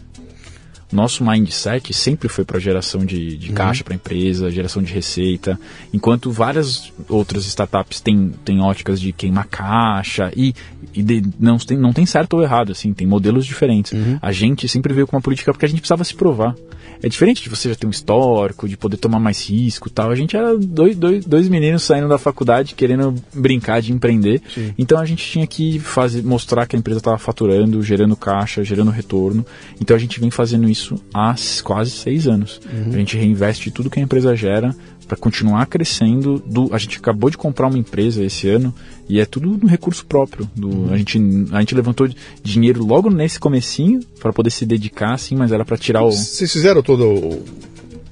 nosso 0.92 1.24
mindset 1.24 1.94
sempre 1.94 2.28
foi 2.28 2.44
para 2.44 2.60
geração 2.60 3.06
de, 3.06 3.38
de 3.38 3.50
uhum. 3.50 3.56
caixa 3.56 3.84
para 3.84 3.94
a 3.94 3.96
empresa, 3.96 4.50
geração 4.52 4.82
de 4.82 4.94
receita, 4.94 5.60
enquanto 5.94 6.32
várias 6.32 6.92
outras 7.08 7.46
startups 7.46 8.00
têm, 8.00 8.32
têm 8.44 8.62
óticas 8.62 9.00
de 9.00 9.12
queimar 9.12 9.48
caixa 9.48 10.32
e, 10.36 10.54
e 10.94 11.04
de, 11.04 11.24
não, 11.40 11.58
tem, 11.58 11.78
não 11.78 11.94
tem 11.94 12.06
certo 12.06 12.36
ou 12.36 12.44
errado, 12.44 12.72
assim, 12.72 12.94
tem 12.94 13.06
modelos 13.06 13.46
diferentes. 13.46 13.92
Uhum. 13.92 14.18
A 14.22 14.32
gente 14.32 14.68
sempre 14.68 14.94
veio 14.94 15.06
com 15.06 15.16
uma 15.16 15.22
política 15.22 15.52
porque 15.52 15.66
a 15.66 15.70
gente 15.70 15.80
precisava 15.80 16.04
se 16.04 16.16
provar. 16.16 16.56
É 17.02 17.10
diferente 17.10 17.44
de 17.44 17.50
você 17.50 17.70
já 17.70 17.76
ter 17.76 17.88
um 17.88 17.90
histórico, 17.92 18.68
de 18.68 18.78
poder 18.78 18.98
tomar 18.98 19.20
mais 19.20 19.50
risco 19.50 19.90
tal. 19.90 20.10
A 20.10 20.16
gente 20.16 20.36
era 20.36 20.58
dois, 20.58 20.96
dois, 20.96 21.26
dois 21.26 21.48
meninos 21.48 21.84
saindo 21.84 22.08
da 22.08 22.18
faculdade 22.18 22.76
querendo 22.76 23.16
brincar 23.34 23.82
de 23.82 23.92
empreender. 23.92 24.42
Sim. 24.54 24.74
Então 24.78 25.00
a 25.00 25.06
gente 25.06 25.26
tinha 25.26 25.48
que 25.48 25.80
fazer, 25.80 26.24
mostrar 26.24 26.66
que 26.66 26.76
a 26.76 26.80
empresa 26.80 27.00
estava 27.00 27.18
faturando, 27.18 27.82
gerando 27.82 28.16
caixa, 28.16 28.64
gerando 28.64 28.92
retorno. 28.92 29.46
Então 29.80 29.96
a 29.96 30.00
gente 30.00 30.20
vem 30.20 30.32
fazendo 30.32 30.70
isso 30.70 30.96
há 31.14 31.36
quase 31.64 31.92
seis 31.92 32.28
anos. 32.28 32.60
Uhum. 32.72 32.94
A 32.94 32.98
gente 32.98 33.18
reinveste 33.18 33.72
tudo 33.72 33.90
que 33.90 34.00
a 34.00 34.04
empresa 34.04 34.36
gera 34.36 34.76
para 35.06 35.18
continuar 35.18 35.66
crescendo. 35.68 36.42
Do, 36.46 36.74
a 36.74 36.78
gente 36.78 36.98
acabou 36.98 37.30
de 37.30 37.38
comprar 37.38 37.68
uma 37.68 37.78
empresa 37.78 38.24
esse 38.24 38.48
ano 38.50 38.74
e 39.08 39.20
é 39.20 39.26
tudo 39.26 39.58
no 39.62 39.68
recurso 39.68 40.06
próprio. 40.06 40.50
Do, 40.56 40.70
uhum. 40.70 40.94
a, 40.94 40.98
gente, 40.98 41.20
a 41.52 41.60
gente 41.60 41.76
levantou 41.76 42.10
dinheiro 42.44 42.84
logo 42.84 43.10
nesse 43.10 43.40
comecinho 43.40 44.02
para 44.20 44.34
poder 44.34 44.50
se 44.50 44.66
dedicar, 44.66 45.14
assim, 45.14 45.36
mas 45.36 45.52
era 45.52 45.64
para 45.64 45.78
tirar 45.78 46.04
o. 46.04 46.12
Vocês 46.12 46.52
fizeram 46.52 46.82
todo 46.82 47.44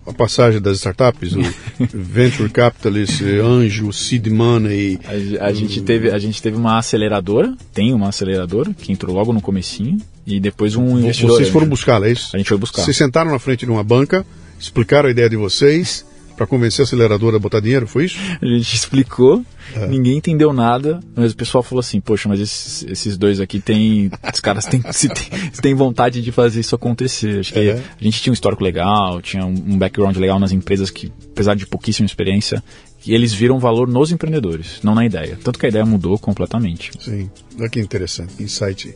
a 0.05 0.13
passagem 0.13 0.61
das 0.61 0.77
startups, 0.77 1.33
o 1.33 1.41
venture 1.93 2.49
capitalist, 2.49 3.21
anjo, 3.21 3.91
seed 3.93 4.27
money. 4.27 4.99
A, 5.39 5.45
a 5.45 5.53
gente 5.53 5.81
teve 5.81 6.11
a 6.11 6.19
gente 6.19 6.41
teve 6.41 6.57
uma 6.57 6.77
aceleradora, 6.77 7.55
tem 7.73 7.93
uma 7.93 8.09
aceleradora 8.09 8.73
que 8.73 8.91
entrou 8.91 9.15
logo 9.15 9.31
no 9.33 9.41
comecinho 9.41 9.97
e 10.25 10.39
depois 10.39 10.75
um 10.75 10.99
investidor. 10.99 11.37
Vocês 11.37 11.49
foram 11.49 11.67
buscar, 11.67 12.03
é 12.03 12.11
isso? 12.11 12.35
A 12.35 12.37
gente 12.37 12.47
foi 12.47 12.57
buscar. 12.57 12.83
Vocês 12.83 12.95
sentaram 12.95 13.31
na 13.31 13.39
frente 13.39 13.65
de 13.65 13.71
uma 13.71 13.83
banca, 13.83 14.25
explicaram 14.59 15.07
a 15.07 15.11
ideia 15.11 15.29
de 15.29 15.37
vocês 15.37 16.05
para 16.35 16.47
convencer 16.47 16.83
a 16.83 16.85
aceleradora 16.85 17.37
a 17.37 17.39
botar 17.39 17.59
dinheiro, 17.59 17.87
foi 17.87 18.05
isso? 18.05 18.17
A 18.41 18.45
gente 18.45 18.75
explicou, 18.75 19.43
é. 19.75 19.87
ninguém 19.87 20.17
entendeu 20.17 20.51
nada, 20.53 20.99
mas 21.15 21.31
o 21.31 21.35
pessoal 21.35 21.63
falou 21.63 21.79
assim, 21.79 21.99
poxa, 21.99 22.27
mas 22.27 22.39
esses, 22.39 22.83
esses 22.83 23.17
dois 23.17 23.39
aqui 23.39 23.59
tem. 23.59 24.11
Os 24.33 24.39
caras 24.39 24.65
têm, 24.65 24.83
se 24.91 25.09
tem 25.61 25.73
vontade 25.73 26.21
de 26.21 26.31
fazer 26.31 26.59
isso 26.59 26.75
acontecer. 26.75 27.39
Acho 27.39 27.53
que 27.53 27.59
é. 27.59 27.73
a 27.73 28.03
gente 28.03 28.21
tinha 28.21 28.31
um 28.31 28.33
histórico 28.33 28.63
legal, 28.63 29.21
tinha 29.21 29.45
um 29.45 29.77
background 29.77 30.15
legal 30.17 30.39
nas 30.39 30.51
empresas 30.51 30.89
que, 30.89 31.11
apesar 31.31 31.55
de 31.55 31.65
pouquíssima 31.65 32.05
experiência, 32.05 32.63
eles 33.05 33.33
viram 33.33 33.59
valor 33.59 33.87
nos 33.87 34.11
empreendedores, 34.11 34.79
não 34.81 34.95
na 34.95 35.05
ideia. 35.05 35.37
Tanto 35.43 35.59
que 35.59 35.65
a 35.65 35.69
ideia 35.69 35.85
mudou 35.85 36.17
completamente. 36.17 36.91
Sim, 36.99 37.29
olha 37.59 37.69
que 37.69 37.79
interessante, 37.79 38.41
insight 38.41 38.95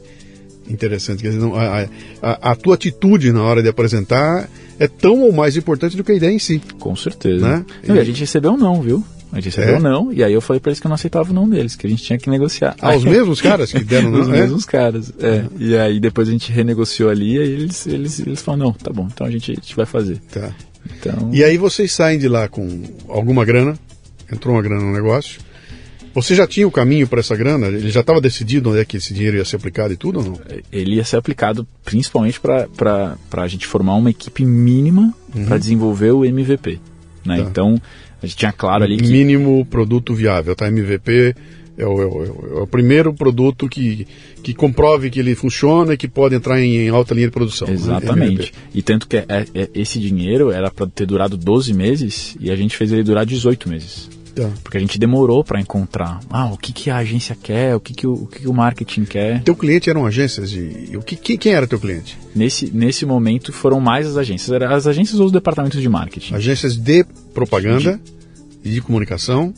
interessante. 0.70 1.22
Quer 1.22 1.30
dizer, 1.30 1.40
não, 1.40 1.56
a, 1.56 1.88
a, 2.22 2.52
a, 2.52 2.56
tua 2.56 2.76
atitude 2.76 3.32
na 3.32 3.44
hora 3.44 3.62
de 3.62 3.70
apresentar 3.70 4.50
é 4.80 4.88
tão 4.88 5.22
ou 5.22 5.32
mais 5.32 5.58
importante 5.58 5.98
do 5.98 6.04
que 6.04 6.12
a 6.12 6.16
ideia 6.16 6.32
em 6.32 6.40
si. 6.40 6.62
Com 6.80 6.96
certeza. 6.96 7.48
Né? 7.48 7.66
Não, 7.88 7.96
e... 7.96 8.00
a 8.00 8.04
gente 8.04 8.20
recebeu 8.20 8.52
um 8.52 8.58
não, 8.58 8.82
viu? 8.82 9.04
A 9.32 9.36
gente 9.36 9.56
recebeu 9.56 9.76
é? 9.76 9.78
um 9.78 9.82
não, 9.82 10.14
e 10.14 10.24
aí 10.24 10.32
eu 10.32 10.40
falei 10.40 10.60
para 10.60 10.70
eles 10.70 10.80
que 10.80 10.88
eu 10.88 10.90
não 10.90 10.96
aceitava 10.96 11.32
o 11.32 11.34
não 11.34 11.50
deles, 11.50 11.76
que 11.76 11.86
a 11.86 11.90
gente 11.90 12.02
tinha 12.02 12.18
que 12.18 12.30
negociar. 12.30 12.76
Ah, 12.82 12.96
os 12.96 13.04
mesmos 13.04 13.42
caras 13.42 13.72
que 13.72 13.84
deram 13.84 14.10
não? 14.12 14.22
os 14.22 14.30
é? 14.30 14.32
mesmos 14.32 14.66
caras, 14.66 15.12
é. 15.20 15.40
Uhum. 15.40 15.50
E 15.60 15.78
aí 15.78 16.00
depois 16.00 16.30
a 16.30 16.32
gente 16.32 16.52
renegociou 16.52 17.10
ali, 17.10 17.36
e 17.36 17.40
aí 17.40 17.52
eles, 17.52 17.86
eles, 17.88 18.20
eles 18.20 18.42
falaram, 18.42 18.68
não, 18.68 18.74
tá 18.74 18.92
bom, 18.92 19.08
então 19.12 19.28
a 19.28 19.32
gente, 19.32 19.52
a 19.52 19.56
gente 19.56 19.76
vai 19.76 19.86
fazer. 19.86 20.20
Tá. 20.32 20.54
Então... 20.98 21.30
E 21.34 21.44
aí 21.44 21.58
vocês 21.58 21.92
saem 21.92 22.18
de 22.18 22.30
lá 22.30 22.48
com 22.48 22.84
alguma 23.10 23.44
grana, 23.44 23.78
entrou 24.32 24.56
uma 24.56 24.62
grana 24.62 24.82
no 24.82 24.94
negócio, 24.94 25.42
você 26.22 26.34
já 26.34 26.48
tinha 26.48 26.68
o 26.68 26.72
caminho 26.72 27.08
para 27.08 27.20
essa 27.20 27.36
grana? 27.36 27.68
Ele 27.68 27.90
já 27.90 28.02
estava 28.02 28.20
decidido 28.20 28.72
onde 28.72 28.80
é 28.80 28.86
que 28.86 28.98
esse 28.98 29.14
dinheiro 29.14 29.38
ia 29.38 29.46
ser 29.46 29.58
aplicado 29.58 29.94
e 29.94 29.98
tudo 29.98 30.20
ou 30.20 30.26
não? 30.26 30.40
Ele 30.72 30.96
ia 30.96 31.04
ser 31.04 31.18
aplicado 31.18 31.68
principalmente 31.86 32.40
para 32.40 33.18
a 33.32 33.48
gente 33.48 33.68
formar 33.68 33.96
uma 33.96 34.10
equipe 34.10 34.44
mínima 34.44 35.14
uhum. 35.36 35.46
para 35.46 35.58
desenvolver 35.58 36.12
o 36.12 36.26
MVP. 36.26 36.80
Né? 37.26 37.38
Tá. 37.38 37.44
Então, 37.44 37.80
a 38.22 38.26
gente 38.26 38.36
tinha 38.36 38.52
claro 38.52 38.84
ali 38.84 38.98
que... 38.98 39.08
Mínimo 39.08 39.66
produto 39.66 40.14
viável, 40.14 40.56
tá? 40.56 40.68
MVP 40.68 41.36
é 41.78 41.86
o, 41.86 42.02
é 42.02 42.06
o, 42.06 42.58
é 42.60 42.62
o, 42.64 42.68
primeiro 42.68 43.14
produto 43.14 43.70
que, 43.70 44.08
que 44.42 44.54
comprove 44.54 45.12
que 45.12 45.20
ele 45.20 45.36
funciona 45.36 45.94
e 45.94 45.98
que 45.98 46.08
pode 46.08 46.34
entrar 46.34 46.60
em, 46.60 46.78
em 46.78 46.90
alta 46.90 47.14
linha 47.14 47.28
de 47.28 47.34
produção. 47.34 47.68
Né? 47.68 47.76
Exatamente. 47.76 48.52
Né? 48.52 48.60
E 48.74 48.82
tanto 48.82 49.08
que 49.08 49.18
é, 49.18 49.26
é, 49.30 49.70
esse 49.76 50.00
dinheiro 50.00 50.52
era 50.52 50.72
para 50.72 50.88
ter 50.88 51.06
durado 51.06 51.38
12 51.38 51.74
meses 51.74 52.36
e 52.40 52.50
a 52.50 52.56
gente 52.56 52.76
fez 52.76 52.92
ele 52.92 53.04
durar 53.04 53.26
18 53.26 53.70
meses. 53.70 54.10
Tá. 54.38 54.50
Porque 54.64 54.78
a 54.78 54.80
gente 54.80 55.00
demorou 55.00 55.44
para 55.44 55.60
encontrar 55.60 56.20
ah, 56.30 56.46
o 56.46 56.58
que, 56.58 56.72
que 56.72 56.90
a 56.92 56.98
agência 56.98 57.36
quer, 57.36 57.76
o 57.76 57.80
que, 57.80 57.94
que, 57.94 58.06
o, 58.06 58.14
o, 58.14 58.28
que, 58.28 58.42
que 58.42 58.48
o 58.48 58.54
marketing 58.54 59.04
quer. 59.04 59.42
Teu 59.42 59.56
cliente 59.56 59.90
eram 59.90 60.06
agências 60.06 60.52
de. 60.52 60.96
O 60.96 61.02
que, 61.02 61.38
quem 61.38 61.54
era 61.54 61.66
teu 61.66 61.80
cliente? 61.80 62.18
Nesse, 62.36 62.70
nesse 62.72 63.06
momento 63.06 63.52
foram 63.52 63.80
mais 63.80 64.06
as 64.06 64.16
agências. 64.16 64.52
Eram 64.52 64.74
as 64.74 64.86
agências 64.86 65.20
ou 65.20 65.26
os 65.26 65.32
departamentos 65.32 65.82
de 65.82 65.90
marketing? 65.90 66.36
Agências 66.36 66.78
de 66.78 67.04
propaganda 67.34 68.00
e 68.64 68.70
de... 68.70 68.76
de 68.76 68.82
comunicação 68.82 69.54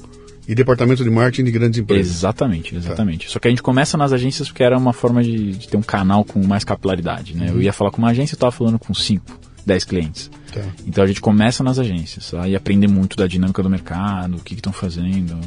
e 0.48 0.56
departamento 0.56 1.04
de 1.04 1.10
marketing 1.10 1.44
de 1.44 1.52
grandes 1.52 1.80
empresas. 1.80 2.12
Exatamente, 2.12 2.76
exatamente. 2.76 3.28
Tá. 3.28 3.34
Só 3.34 3.40
que 3.40 3.48
a 3.48 3.52
gente 3.52 3.62
começa 3.62 3.98
nas 3.98 4.12
agências 4.12 4.48
porque 4.48 4.64
era 4.64 4.78
uma 4.78 4.94
forma 4.94 5.22
de, 5.22 5.52
de 5.52 5.68
ter 5.68 5.78
um 5.78 5.82
canal 5.84 6.24
com 6.24 6.44
mais 6.48 6.64
capilaridade. 6.64 7.36
Né? 7.36 7.50
Uhum. 7.50 7.58
Eu 7.58 7.62
ia 7.62 7.74
falar 7.74 7.92
com 7.92 8.00
uma 8.00 8.10
agência 8.10 8.34
e 8.34 8.36
estava 8.36 8.52
falando 8.52 8.80
com 8.80 8.94
cinco. 8.94 9.40
10 9.66 9.84
clientes. 9.84 10.32
Tá. 10.54 10.62
Então 10.86 11.04
a 11.04 11.08
gente 11.08 11.22
começa 11.22 11.64
nas 11.64 11.80
agências, 11.80 12.34
aí 12.34 12.56
aprende 12.56 12.88
muito 12.88 13.16
da 13.16 13.28
dinâmica 13.28 13.62
do 13.62 13.70
mercado, 13.70 14.38
o 14.38 14.40
que 14.40 14.56
estão 14.56 14.74
fazendo. 14.74 15.40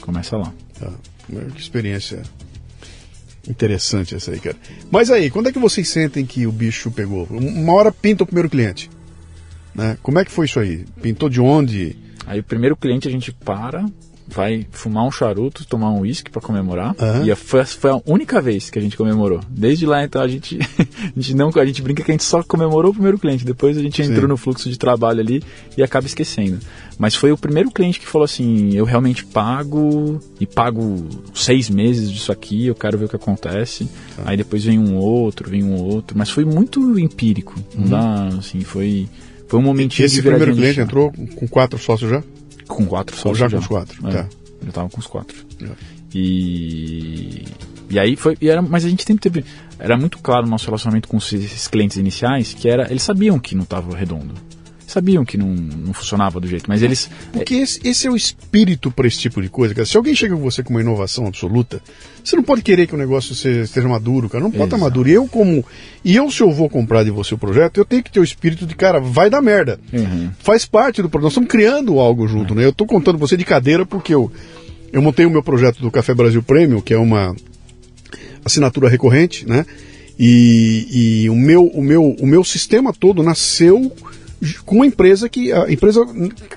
Começa 0.00 0.36
lá. 0.36 0.52
Tá. 0.78 0.92
Que 1.54 1.60
experiência 1.60 2.22
interessante 3.48 4.14
essa 4.14 4.30
aí, 4.30 4.40
cara. 4.40 4.56
Mas 4.90 5.10
aí, 5.10 5.30
quando 5.30 5.48
é 5.48 5.52
que 5.52 5.58
vocês 5.58 5.88
sentem 5.88 6.24
que 6.24 6.46
o 6.46 6.52
bicho 6.52 6.90
pegou? 6.90 7.26
Uma 7.30 7.72
hora 7.72 7.92
pinta 7.92 8.24
o 8.24 8.26
primeiro 8.26 8.48
cliente. 8.48 8.90
Né? 9.74 9.98
Como 10.02 10.18
é 10.18 10.24
que 10.24 10.30
foi 10.30 10.46
isso 10.46 10.58
aí? 10.58 10.84
Pintou 11.02 11.28
de 11.28 11.40
onde? 11.40 11.96
Aí 12.26 12.40
o 12.40 12.44
primeiro 12.44 12.76
cliente 12.76 13.06
a 13.06 13.10
gente 13.10 13.32
para, 13.32 13.84
vai 14.28 14.66
fumar 14.70 15.04
um 15.04 15.10
charuto, 15.10 15.66
tomar 15.66 15.90
um 15.90 16.00
uísque 16.00 16.30
para 16.30 16.42
comemorar. 16.42 16.94
Uhum. 16.98 17.24
E 17.24 17.34
foi, 17.34 17.64
foi, 17.64 17.90
a 17.90 18.00
única 18.06 18.40
vez 18.40 18.70
que 18.70 18.78
a 18.78 18.82
gente 18.82 18.96
comemorou. 18.96 19.40
Desde 19.48 19.86
lá, 19.86 20.04
então, 20.04 20.20
a 20.20 20.28
gente, 20.28 20.58
a 21.16 21.20
gente 21.20 21.34
não 21.34 21.50
a 21.56 21.66
gente 21.66 21.80
brinca 21.80 22.02
que 22.02 22.10
a 22.10 22.14
gente 22.14 22.24
só 22.24 22.42
comemorou 22.42 22.90
o 22.90 22.94
primeiro 22.94 23.18
cliente. 23.18 23.44
Depois 23.44 23.78
a 23.78 23.82
gente 23.82 24.04
Sim. 24.04 24.12
entrou 24.12 24.28
no 24.28 24.36
fluxo 24.36 24.68
de 24.68 24.78
trabalho 24.78 25.20
ali 25.20 25.42
e 25.76 25.82
acaba 25.82 26.06
esquecendo. 26.06 26.58
Mas 26.98 27.14
foi 27.14 27.30
o 27.30 27.38
primeiro 27.38 27.70
cliente 27.70 28.00
que 28.00 28.06
falou 28.06 28.24
assim: 28.24 28.74
eu 28.74 28.84
realmente 28.84 29.24
pago 29.24 30.20
e 30.40 30.46
pago 30.46 31.06
seis 31.34 31.70
meses 31.70 32.10
disso 32.10 32.32
aqui, 32.32 32.66
eu 32.66 32.74
quero 32.74 32.98
ver 32.98 33.04
o 33.04 33.08
que 33.08 33.16
acontece. 33.16 33.84
Uhum. 33.84 34.24
Aí 34.24 34.36
depois 34.36 34.64
vem 34.64 34.78
um 34.78 34.96
outro, 34.96 35.48
vem 35.48 35.62
um 35.62 35.74
outro. 35.74 36.16
Mas 36.18 36.30
foi 36.30 36.44
muito 36.44 36.98
empírico. 36.98 37.54
Não 37.74 37.84
uhum. 37.84 37.88
dá, 37.88 38.38
assim, 38.38 38.60
foi. 38.60 39.08
Foi 39.48 39.60
um 39.60 39.62
momentinho 39.62 40.04
e 40.04 40.06
esse 40.06 40.20
primeiro 40.20 40.52
cliente 40.56 40.80
entrou 40.80 41.12
com 41.12 41.46
quatro 41.46 41.78
sócios 41.78 42.10
já? 42.10 42.20
Com 42.66 42.86
quatro 42.86 43.16
sócios. 43.16 43.38
já, 43.38 43.48
já 43.48 43.56
com 43.56 43.62
os 43.62 43.68
quatro, 43.68 44.08
é, 44.08 44.12
tá. 44.12 44.28
Já 44.64 44.72
tava 44.72 44.88
com 44.88 45.00
os 45.00 45.06
quatro. 45.06 45.36
E. 46.14 47.44
E 47.88 47.98
aí 47.98 48.16
foi. 48.16 48.36
E 48.40 48.48
era, 48.48 48.60
mas 48.62 48.84
a 48.84 48.88
gente 48.88 49.04
sempre 49.04 49.30
teve. 49.30 49.44
Era 49.78 49.96
muito 49.96 50.18
claro 50.18 50.46
o 50.46 50.48
nosso 50.48 50.66
relacionamento 50.66 51.08
com 51.08 51.18
esses 51.18 51.68
clientes 51.68 51.96
iniciais 51.96 52.54
que 52.54 52.68
era. 52.68 52.90
Eles 52.90 53.02
sabiam 53.02 53.38
que 53.38 53.54
não 53.54 53.62
estava 53.62 53.96
redondo 53.96 54.34
sabiam 54.86 55.24
que 55.24 55.36
não, 55.36 55.48
não 55.48 55.92
funcionava 55.92 56.38
do 56.38 56.46
jeito, 56.46 56.66
mas 56.68 56.82
eles. 56.82 57.10
Porque 57.32 57.54
esse, 57.54 57.80
esse 57.84 58.06
é 58.06 58.10
o 58.10 58.16
espírito 58.16 58.90
para 58.90 59.06
esse 59.06 59.18
tipo 59.18 59.42
de 59.42 59.48
coisa, 59.48 59.74
cara. 59.74 59.84
Se 59.84 59.96
alguém 59.96 60.14
chega 60.14 60.34
com 60.34 60.40
você 60.40 60.62
com 60.62 60.70
uma 60.70 60.80
inovação 60.80 61.26
absoluta, 61.26 61.82
você 62.22 62.36
não 62.36 62.42
pode 62.42 62.62
querer 62.62 62.86
que 62.86 62.94
o 62.94 62.98
negócio 62.98 63.32
esteja 63.32 63.88
maduro, 63.88 64.28
cara. 64.28 64.42
Não 64.42 64.50
pode 64.50 64.64
estar 64.64 64.78
maduro. 64.78 65.08
E 65.08 65.12
eu, 65.12 65.26
como. 65.26 65.64
E 66.04 66.14
eu, 66.14 66.30
se 66.30 66.42
eu 66.42 66.50
vou 66.52 66.68
comprar 66.68 67.02
de 67.02 67.10
você 67.10 67.34
o 67.34 67.38
projeto, 67.38 67.78
eu 67.78 67.84
tenho 67.84 68.02
que 68.02 68.12
ter 68.12 68.20
o 68.20 68.24
espírito 68.24 68.66
de, 68.66 68.74
cara, 68.74 69.00
vai 69.00 69.28
dar 69.28 69.42
merda. 69.42 69.80
Uhum. 69.92 70.30
Faz 70.38 70.64
parte 70.64 71.02
do 71.02 71.10
projeto. 71.10 71.24
Nós 71.24 71.32
estamos 71.32 71.50
criando 71.50 71.98
algo 71.98 72.28
junto, 72.28 72.50
uhum. 72.50 72.60
né? 72.60 72.64
Eu 72.64 72.70
estou 72.70 72.86
contando 72.86 73.18
você 73.18 73.36
de 73.36 73.44
cadeira 73.44 73.84
porque 73.84 74.14
eu, 74.14 74.30
eu 74.92 75.02
montei 75.02 75.26
o 75.26 75.30
meu 75.30 75.42
projeto 75.42 75.80
do 75.80 75.90
Café 75.90 76.14
Brasil 76.14 76.42
Premium, 76.42 76.80
que 76.80 76.94
é 76.94 76.98
uma 76.98 77.34
assinatura 78.44 78.88
recorrente, 78.88 79.46
né? 79.46 79.66
E, 80.18 81.24
e 81.24 81.30
o, 81.30 81.34
meu, 81.34 81.66
o, 81.66 81.82
meu, 81.82 82.16
o 82.18 82.26
meu 82.26 82.42
sistema 82.42 82.92
todo 82.92 83.22
nasceu 83.22 83.92
com 84.64 84.76
uma 84.76 84.86
empresa 84.86 85.28
que 85.28 85.52
a 85.52 85.70
empresa 85.70 86.06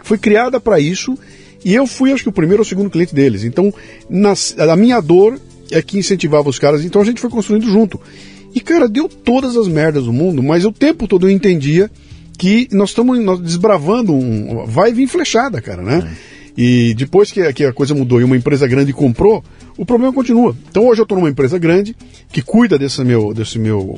foi 0.04 0.18
criada 0.18 0.60
para 0.60 0.80
isso 0.80 1.18
e 1.64 1.74
eu 1.74 1.86
fui 1.86 2.12
acho 2.12 2.24
que 2.24 2.30
o 2.30 2.34
primeiro 2.34 2.62
ou 2.62 2.66
segundo 2.66 2.90
cliente 2.90 3.14
deles. 3.14 3.44
Então, 3.44 3.74
nas, 4.10 4.58
a 4.58 4.76
minha 4.76 5.00
dor 5.02 5.40
é 5.72 5.82
que 5.82 5.98
incentivava 5.98 6.50
os 6.50 6.60
caras, 6.60 6.84
então 6.84 7.02
a 7.02 7.06
gente 7.06 7.22
foi 7.22 7.30
construindo 7.30 7.70
junto. 7.70 8.00
E 8.54 8.60
cara, 8.60 8.88
deu 8.88 9.08
todas 9.08 9.56
as 9.56 9.68
merdas 9.68 10.06
do 10.06 10.14
mundo, 10.14 10.42
mas 10.42 10.66
o 10.66 10.72
tempo 10.72 11.08
todo 11.08 11.28
eu 11.28 11.32
entendia 11.32 11.90
que 12.38 12.68
nós 12.72 12.90
estamos 12.90 13.42
desbravando 13.42 14.14
um 14.14 14.66
vai 14.66 14.94
vir 14.94 15.08
flechada, 15.08 15.62
cara, 15.62 15.84
né? 15.84 16.10
É. 16.26 16.40
E 16.58 16.94
depois 16.94 17.32
que, 17.32 17.54
que 17.54 17.66
a 17.66 17.72
coisa 17.72 17.94
mudou 17.94 18.20
e 18.20 18.24
uma 18.24 18.36
empresa 18.36 18.68
grande 18.68 18.92
comprou, 18.92 19.44
o 19.78 19.86
problema 19.86 20.12
continua. 20.12 20.56
Então 20.70 20.88
hoje 20.88 21.00
eu 21.00 21.04
estou 21.04 21.18
numa 21.18 21.30
empresa 21.30 21.58
grande 21.58 21.96
que 22.32 22.42
cuida 22.42 22.78
desse 22.78 23.04
meu, 23.04 23.34
desse 23.34 23.60
meu, 23.60 23.98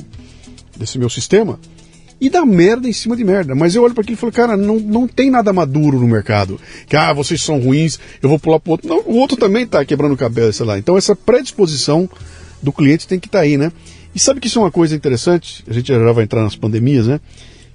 desse 0.76 0.98
meu 0.98 1.08
sistema 1.08 1.58
e 2.22 2.30
dá 2.30 2.46
merda 2.46 2.88
em 2.88 2.92
cima 2.92 3.16
de 3.16 3.24
merda. 3.24 3.52
Mas 3.52 3.74
eu 3.74 3.82
olho 3.82 3.94
para 3.94 4.02
aquilo 4.02 4.16
e 4.16 4.20
falo, 4.20 4.32
cara, 4.32 4.56
não, 4.56 4.78
não 4.78 5.08
tem 5.08 5.28
nada 5.28 5.52
maduro 5.52 5.98
no 5.98 6.06
mercado. 6.06 6.60
Que, 6.86 6.96
ah, 6.96 7.12
vocês 7.12 7.42
são 7.42 7.58
ruins, 7.58 7.98
eu 8.22 8.28
vou 8.28 8.38
pular 8.38 8.60
pro 8.60 8.70
outro. 8.70 8.88
Não, 8.88 9.00
o 9.00 9.16
outro 9.16 9.36
também 9.36 9.66
tá 9.66 9.84
quebrando 9.84 10.16
cabeça, 10.16 10.64
lá. 10.64 10.78
Então 10.78 10.96
essa 10.96 11.16
predisposição 11.16 12.08
do 12.62 12.72
cliente 12.72 13.08
tem 13.08 13.18
que 13.18 13.26
estar 13.26 13.40
tá 13.40 13.44
aí, 13.44 13.56
né? 13.56 13.72
E 14.14 14.20
sabe 14.20 14.38
que 14.38 14.46
isso 14.46 14.60
é 14.60 14.62
uma 14.62 14.70
coisa 14.70 14.94
interessante? 14.94 15.64
A 15.68 15.72
gente 15.72 15.88
já 15.88 16.12
vai 16.12 16.22
entrar 16.22 16.44
nas 16.44 16.54
pandemias, 16.54 17.08
né? 17.08 17.18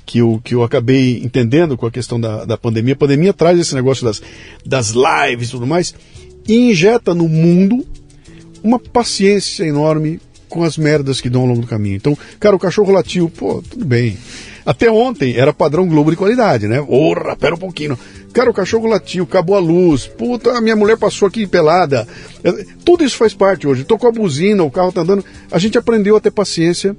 que 0.05 0.19
eu, 0.19 0.39
que 0.41 0.55
eu 0.55 0.63
acabei 0.63 1.21
entendendo 1.21 1.75
com 1.75 1.85
a 1.85 1.91
questão 1.91 2.17
da, 2.17 2.45
da 2.45 2.57
pandemia. 2.57 2.93
A 2.93 2.97
pandemia 2.97 3.33
traz 3.33 3.59
esse 3.59 3.75
negócio 3.75 4.05
das, 4.05 4.21
das 4.65 4.91
lives 4.93 5.49
e 5.49 5.51
tudo 5.51 5.67
mais 5.67 5.93
e 6.47 6.71
injeta 6.71 7.13
no 7.13 7.27
mundo 7.27 7.85
uma 8.63 8.79
paciência 8.79 9.65
enorme 9.65 10.21
com 10.49 10.63
as 10.63 10.77
merdas 10.77 11.21
que 11.21 11.29
dão 11.29 11.41
ao 11.41 11.47
longo 11.47 11.61
do 11.61 11.67
caminho. 11.67 11.95
Então, 11.95 12.17
cara, 12.39 12.55
o 12.55 12.59
cachorro 12.59 12.91
latiu, 12.91 13.29
pô, 13.29 13.61
tudo 13.69 13.85
bem. 13.85 14.17
Até 14.65 14.91
ontem 14.91 15.37
era 15.37 15.53
padrão 15.53 15.87
Globo 15.87 16.11
de 16.11 16.17
qualidade, 16.17 16.67
né? 16.67 16.81
Porra, 16.81 17.37
pera 17.37 17.55
um 17.55 17.57
pouquinho. 17.57 17.97
Cara, 18.33 18.49
o 18.49 18.53
cachorro 18.53 18.85
latiu, 18.85 19.23
acabou 19.23 19.55
a 19.55 19.59
luz, 19.59 20.07
puta, 20.07 20.57
a 20.57 20.61
minha 20.61 20.75
mulher 20.75 20.97
passou 20.97 21.27
aqui 21.27 21.47
pelada. 21.47 22.05
Tudo 22.83 23.03
isso 23.03 23.15
faz 23.15 23.33
parte 23.33 23.65
hoje. 23.65 23.85
Tocou 23.85 24.09
a 24.09 24.11
buzina, 24.11 24.63
o 24.63 24.69
carro 24.69 24.91
tá 24.91 25.01
andando. 25.01 25.23
A 25.49 25.57
gente 25.57 25.77
aprendeu 25.77 26.17
a 26.17 26.19
ter 26.19 26.31
paciência 26.31 26.95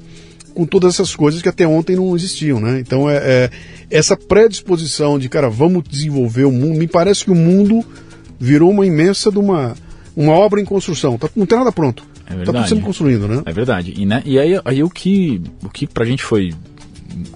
com 0.54 0.64
todas 0.64 0.94
essas 0.94 1.14
coisas 1.14 1.42
que 1.42 1.48
até 1.48 1.66
ontem 1.66 1.94
não 1.94 2.16
existiam, 2.16 2.58
né? 2.58 2.80
Então, 2.80 3.08
é, 3.08 3.16
é 3.16 3.50
essa 3.90 4.16
predisposição 4.16 5.18
de, 5.18 5.28
cara, 5.28 5.48
vamos 5.48 5.84
desenvolver 5.88 6.44
o 6.44 6.50
mundo. 6.50 6.78
Me 6.78 6.88
parece 6.88 7.24
que 7.24 7.30
o 7.30 7.34
mundo 7.34 7.84
virou 8.40 8.70
uma 8.70 8.86
imensa 8.86 9.30
de 9.30 9.38
uma, 9.38 9.74
uma 10.16 10.32
obra 10.32 10.60
em 10.60 10.64
construção. 10.64 11.18
Tá, 11.18 11.28
não 11.36 11.46
tem 11.46 11.58
nada 11.58 11.70
pronto. 11.70 12.02
É 12.28 12.34
verdade. 12.34 12.46
Tá 12.46 12.52
tudo 12.52 12.68
sempre 12.68 12.84
construindo, 12.84 13.26
né? 13.26 13.42
É 13.46 13.52
verdade. 13.52 13.94
E, 13.96 14.04
né, 14.04 14.22
e 14.24 14.38
aí, 14.38 14.60
aí 14.64 14.82
o 14.82 14.90
que, 14.90 15.42
o 15.64 15.68
que 15.68 15.86
pra 15.86 16.04
gente 16.04 16.22
foi 16.22 16.52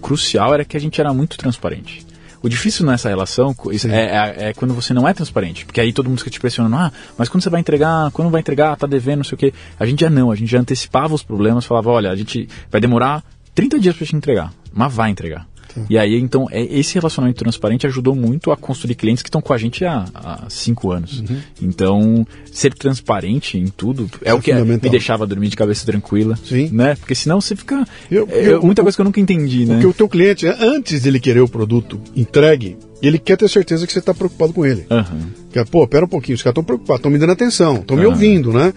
crucial 0.00 0.52
era 0.52 0.64
que 0.64 0.76
a 0.76 0.80
gente 0.80 1.00
era 1.00 1.12
muito 1.12 1.36
transparente. 1.36 2.06
O 2.42 2.48
difícil 2.48 2.84
nessa 2.84 3.08
relação 3.08 3.54
é, 3.88 3.88
é, 3.88 4.48
é, 4.48 4.52
quando 4.52 4.74
você 4.74 4.92
não 4.92 5.06
é 5.06 5.14
transparente. 5.14 5.64
Porque 5.64 5.80
aí 5.80 5.92
todo 5.92 6.08
mundo 6.08 6.18
fica 6.18 6.30
te 6.30 6.40
pressionando, 6.40 6.74
ah, 6.74 6.92
mas 7.16 7.28
quando 7.28 7.42
você 7.42 7.48
vai 7.48 7.60
entregar, 7.60 8.10
quando 8.10 8.30
vai 8.30 8.40
entregar, 8.40 8.76
tá 8.76 8.86
devendo, 8.86 9.18
não 9.18 9.24
sei 9.24 9.36
o 9.36 9.38
quê. 9.38 9.54
A 9.78 9.86
gente 9.86 10.00
já 10.00 10.10
não, 10.10 10.30
a 10.30 10.34
gente 10.34 10.50
já 10.50 10.58
antecipava 10.58 11.14
os 11.14 11.22
problemas, 11.22 11.64
falava, 11.64 11.90
olha, 11.90 12.10
a 12.10 12.16
gente 12.16 12.48
vai 12.70 12.80
demorar 12.80 13.24
30 13.54 13.78
dias 13.78 13.96
pra 13.96 14.06
te 14.06 14.16
entregar, 14.16 14.52
mas 14.72 14.92
vai 14.92 15.10
entregar. 15.10 15.46
E 15.88 15.98
aí, 15.98 16.18
então, 16.18 16.46
é, 16.50 16.62
esse 16.62 16.94
relacionamento 16.94 17.38
transparente 17.38 17.86
ajudou 17.86 18.14
muito 18.14 18.50
a 18.50 18.56
construir 18.56 18.94
clientes 18.94 19.22
que 19.22 19.28
estão 19.28 19.40
com 19.40 19.52
a 19.52 19.58
gente 19.58 19.84
há, 19.84 20.04
há 20.14 20.44
cinco 20.48 20.90
anos. 20.90 21.20
Uhum. 21.20 21.40
Então, 21.62 22.26
ser 22.50 22.74
transparente 22.74 23.58
em 23.58 23.66
tudo 23.66 24.10
é, 24.24 24.30
é 24.30 24.34
o 24.34 24.40
que 24.40 24.52
me 24.52 24.76
deixava 24.78 25.26
dormir 25.26 25.48
de 25.48 25.56
cabeça 25.56 25.84
tranquila. 25.84 26.36
Sim. 26.44 26.70
Né? 26.72 26.94
Porque 26.96 27.14
senão 27.14 27.40
você 27.40 27.56
fica. 27.56 27.86
Eu, 28.10 28.28
é, 28.30 28.52
eu, 28.52 28.62
muita 28.62 28.82
coisa 28.82 28.96
que 28.96 29.00
eu 29.00 29.04
nunca 29.04 29.20
entendi, 29.20 29.64
né? 29.64 29.74
Porque 29.74 29.86
o 29.86 29.94
teu 29.94 30.08
cliente, 30.08 30.46
antes 30.46 31.02
dele 31.02 31.20
querer 31.20 31.40
o 31.40 31.48
produto 31.48 32.00
entregue, 32.14 32.76
ele 33.02 33.18
quer 33.18 33.36
ter 33.36 33.48
certeza 33.48 33.86
que 33.86 33.92
você 33.92 33.98
está 33.98 34.14
preocupado 34.14 34.52
com 34.52 34.64
ele. 34.64 34.86
Uhum. 34.90 35.26
Que, 35.52 35.64
pô, 35.64 35.86
pera 35.86 36.04
um 36.04 36.08
pouquinho, 36.08 36.36
os 36.36 36.42
caras 36.42 36.52
estão 36.52 36.64
preocupados, 36.64 37.00
estão 37.00 37.10
me 37.10 37.18
dando 37.18 37.32
atenção, 37.32 37.76
estão 37.76 37.96
uhum. 37.96 38.02
me 38.02 38.08
ouvindo, 38.08 38.52
né? 38.52 38.72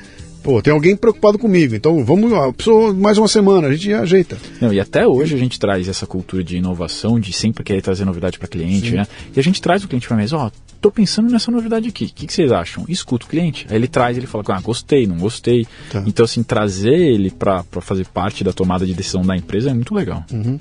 Pô, 0.46 0.62
tem 0.62 0.72
alguém 0.72 0.96
preocupado 0.96 1.40
comigo, 1.40 1.74
então 1.74 2.06
vamos, 2.06 2.32
ó, 2.32 2.54
mais 2.94 3.18
uma 3.18 3.28
semana, 3.28 3.68
a 3.68 3.74
gente 3.74 3.92
ajeita. 3.92 4.38
Não, 4.62 4.72
e 4.72 4.80
até 4.80 5.08
hoje 5.08 5.34
a 5.34 5.40
gente 5.40 5.60
traz 5.60 5.88
essa 5.88 6.06
cultura 6.06 6.44
de 6.44 6.56
inovação, 6.56 7.20
de 7.20 7.34
sempre 7.34 7.64
querer 7.64 7.82
trazer 7.82 8.06
novidade 8.06 8.38
para 8.38 8.48
cliente, 8.48 8.92
Sim. 8.92 8.98
né? 8.98 9.08
E 9.36 9.40
a 9.40 9.44
gente 9.44 9.60
traz 9.60 9.84
o 9.84 9.88
cliente 9.88 10.08
para 10.08 10.16
mesa, 10.16 10.38
ó, 10.38 10.52
tô 10.80 10.92
pensando 10.92 11.32
nessa 11.32 11.50
novidade 11.50 11.90
aqui, 11.90 12.06
o 12.06 12.10
que, 12.10 12.28
que, 12.28 12.32
vocês 12.32 12.52
acham? 12.52 12.86
escuta 12.88 13.26
o 13.26 13.28
cliente. 13.28 13.66
Aí 13.72 13.76
ele 13.76 13.88
traz, 13.88 14.18
ele 14.18 14.28
fala, 14.28 14.44
ah, 14.50 14.62
gostei, 14.62 15.08
não 15.08 15.18
gostei. 15.18 15.66
Tá. 15.92 16.04
Então, 16.06 16.24
assim, 16.24 16.44
trazer 16.44 16.94
ele 16.94 17.32
para 17.32 17.64
fazer 17.82 18.06
parte 18.06 18.44
da 18.44 18.54
tomada 18.54 18.86
de 18.86 18.94
decisão 18.94 19.24
da 19.24 19.36
empresa 19.36 19.72
é 19.72 19.74
muito 19.74 19.96
legal. 19.96 20.24
Uhum. 20.32 20.60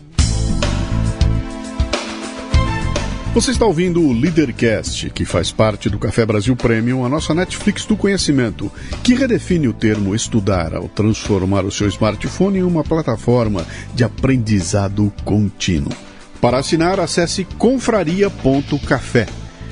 Você 3.35 3.51
está 3.51 3.67
ouvindo 3.67 4.01
o 4.01 4.13
Leadercast, 4.13 5.11
que 5.11 5.25
faz 5.25 5.51
parte 5.51 5.91
do 5.91 5.99
Café 5.99 6.25
Brasil 6.25 6.55
Premium, 6.55 7.05
a 7.05 7.09
nossa 7.09 7.35
Netflix 7.35 7.85
do 7.85 7.97
conhecimento, 7.97 8.71
que 9.03 9.13
redefine 9.13 9.67
o 9.67 9.73
termo 9.73 10.15
estudar 10.15 10.73
ao 10.73 10.89
transformar 10.89 11.65
o 11.65 11.71
seu 11.71 11.89
smartphone 11.89 12.59
em 12.59 12.63
uma 12.63 12.85
plataforma 12.85 13.67
de 13.93 14.05
aprendizado 14.05 15.13
contínuo. 15.25 15.93
Para 16.41 16.59
assinar, 16.59 17.01
acesse 17.01 17.43
confraria.café. 17.59 19.27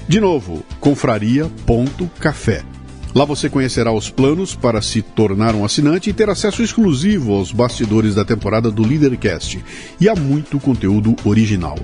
De 0.08 0.18
novo, 0.18 0.64
confraria.café. 0.80 2.64
Lá 3.14 3.24
você 3.24 3.48
conhecerá 3.48 3.92
os 3.92 4.10
planos 4.10 4.56
para 4.56 4.82
se 4.82 5.02
tornar 5.02 5.54
um 5.54 5.64
assinante 5.64 6.10
e 6.10 6.12
ter 6.12 6.28
acesso 6.28 6.64
exclusivo 6.64 7.34
aos 7.34 7.52
bastidores 7.52 8.16
da 8.16 8.24
temporada 8.24 8.72
do 8.72 8.82
Leadercast 8.82 9.64
e 10.00 10.08
a 10.08 10.16
muito 10.16 10.58
conteúdo 10.58 11.14
original. 11.24 11.78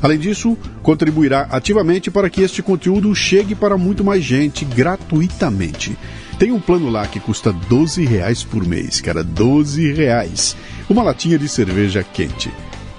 Além 0.00 0.18
disso, 0.18 0.56
contribuirá 0.82 1.48
ativamente 1.50 2.10
para 2.10 2.30
que 2.30 2.42
este 2.42 2.62
conteúdo 2.62 3.14
chegue 3.14 3.54
para 3.54 3.76
muito 3.76 4.04
mais 4.04 4.22
gente 4.22 4.64
gratuitamente. 4.64 5.96
Tem 6.38 6.52
um 6.52 6.60
plano 6.60 6.88
lá 6.88 7.06
que 7.06 7.18
custa 7.18 7.52
12 7.52 8.04
reais 8.04 8.44
por 8.44 8.64
mês, 8.64 9.00
cara, 9.00 9.24
12 9.24 9.92
reais. 9.92 10.56
Uma 10.88 11.02
latinha 11.02 11.38
de 11.38 11.48
cerveja 11.48 12.04
quente. 12.04 12.50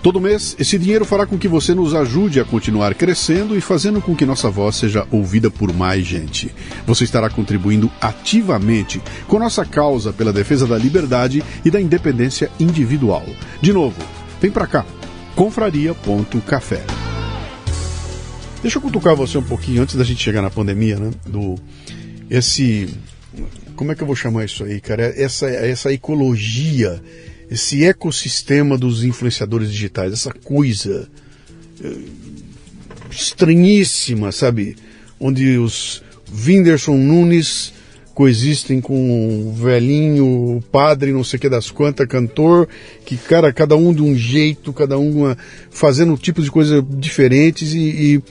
Todo 0.03 0.19
mês, 0.19 0.55
esse 0.57 0.77
dinheiro 0.77 1.03
fará 1.03 1.25
com 1.25 1.37
que 1.37 1.47
você 1.47 1.73
nos 1.73 1.93
ajude 1.93 2.39
a 2.39 2.45
continuar 2.45 2.95
crescendo 2.95 3.57
e 3.57 3.61
fazendo 3.61 4.01
com 4.01 4.15
que 4.15 4.25
nossa 4.25 4.49
voz 4.49 4.77
seja 4.77 5.05
ouvida 5.11 5.51
por 5.51 5.73
mais 5.73 6.05
gente. 6.05 6.53
Você 6.85 7.03
estará 7.03 7.29
contribuindo 7.29 7.91
ativamente 7.99 9.01
com 9.27 9.39
nossa 9.39 9.65
causa 9.65 10.13
pela 10.13 10.31
defesa 10.31 10.65
da 10.65 10.77
liberdade 10.77 11.43
e 11.65 11.71
da 11.71 11.81
independência 11.81 12.49
individual. 12.59 13.25
De 13.61 13.73
novo, 13.73 14.01
vem 14.41 14.51
para 14.51 14.67
cá 14.67 14.85
confraria.café. 15.39 16.83
Deixa 18.61 18.77
eu 18.77 18.81
cutucar 18.81 19.15
você 19.15 19.37
um 19.37 19.43
pouquinho 19.43 19.81
antes 19.81 19.95
da 19.95 20.03
gente 20.03 20.21
chegar 20.21 20.41
na 20.41 20.49
pandemia, 20.49 20.99
né? 20.99 21.11
Do 21.25 21.55
esse 22.29 22.93
como 23.73 23.89
é 23.89 23.95
que 23.95 24.03
eu 24.03 24.05
vou 24.05 24.17
chamar 24.17 24.43
isso 24.43 24.65
aí, 24.65 24.81
cara? 24.81 25.13
Essa 25.15 25.47
essa 25.47 25.93
ecologia, 25.93 27.01
esse 27.49 27.85
ecossistema 27.85 28.77
dos 28.77 29.05
influenciadores 29.05 29.71
digitais, 29.71 30.11
essa 30.11 30.33
coisa 30.33 31.09
eh, 31.81 32.01
estranhíssima, 33.09 34.33
sabe? 34.33 34.75
Onde 35.17 35.57
os 35.57 36.03
Whindersson 36.33 36.97
Nunes 36.97 37.71
coexistem 38.19 38.81
com 38.81 39.47
o 39.47 39.53
velhinho, 39.53 40.61
padre, 40.69 41.13
não 41.13 41.23
sei 41.23 41.37
o 41.37 41.39
que 41.39 41.47
das 41.47 41.71
quantas, 41.71 42.05
cantor, 42.05 42.67
que, 43.05 43.15
cara, 43.15 43.53
cada 43.53 43.77
um 43.77 43.93
de 43.93 44.01
um 44.01 44.13
jeito, 44.13 44.73
cada 44.73 44.99
um 44.99 45.33
fazendo 45.71 46.17
tipos 46.17 46.43
de 46.43 46.51
coisas 46.51 46.83
diferentes 46.97 47.73
e, 47.73 48.21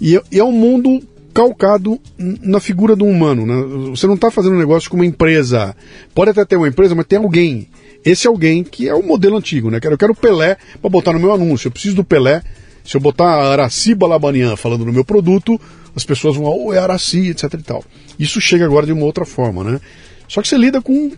e, 0.00 0.14
e, 0.14 0.38
é 0.38 0.42
um 0.42 0.50
mundo 0.50 1.02
calcado 1.34 2.00
na 2.16 2.58
figura 2.58 2.96
do 2.96 3.04
humano, 3.04 3.44
né? 3.44 3.90
Você 3.90 4.06
não 4.06 4.14
está 4.14 4.30
fazendo 4.30 4.54
um 4.54 4.58
negócio 4.58 4.88
com 4.88 4.96
uma 4.96 5.04
empresa. 5.04 5.76
Pode 6.14 6.30
até 6.30 6.46
ter 6.46 6.56
uma 6.56 6.68
empresa, 6.68 6.94
mas 6.94 7.04
tem 7.04 7.18
alguém. 7.18 7.68
Esse 8.02 8.26
alguém 8.26 8.64
que 8.64 8.88
é 8.88 8.94
o 8.94 9.02
modelo 9.02 9.36
antigo, 9.36 9.70
né? 9.70 9.78
Eu 9.82 9.98
quero 9.98 10.12
o 10.14 10.16
Pelé 10.16 10.56
para 10.80 10.88
botar 10.88 11.12
no 11.12 11.20
meu 11.20 11.34
anúncio. 11.34 11.68
Eu 11.68 11.72
preciso 11.72 11.96
do 11.96 12.02
Pelé. 12.02 12.42
Se 12.88 12.96
eu 12.96 13.02
botar 13.02 13.26
a 13.26 13.52
Araciba 13.52 14.06
Labanian 14.06 14.56
falando 14.56 14.82
no 14.82 14.92
meu 14.92 15.04
produto, 15.04 15.60
as 15.94 16.06
pessoas 16.06 16.36
vão, 16.36 16.46
oh, 16.46 16.72
é 16.72 16.78
Araci, 16.78 17.28
etc 17.28 17.52
e 17.52 17.62
tal. 17.62 17.84
Isso 18.18 18.40
chega 18.40 18.64
agora 18.64 18.86
de 18.86 18.92
uma 18.94 19.04
outra 19.04 19.26
forma, 19.26 19.62
né? 19.62 19.78
Só 20.26 20.40
que 20.40 20.48
você 20.48 20.56
lida 20.56 20.80
com 20.80 21.12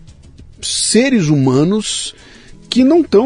seres 0.61 1.29
humanos 1.29 2.13
que 2.69 2.83
não 2.83 2.99
estão. 2.99 3.25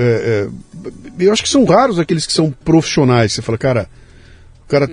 É, 0.00 0.48
é, 0.48 1.24
eu 1.24 1.32
acho 1.32 1.44
que 1.44 1.48
são 1.48 1.64
raros 1.64 2.00
aqueles 2.00 2.26
que 2.26 2.32
são 2.32 2.50
profissionais. 2.50 3.32
Você 3.32 3.40
fala, 3.40 3.56
cara, 3.56 3.88
o 4.64 4.68
cara 4.68 4.90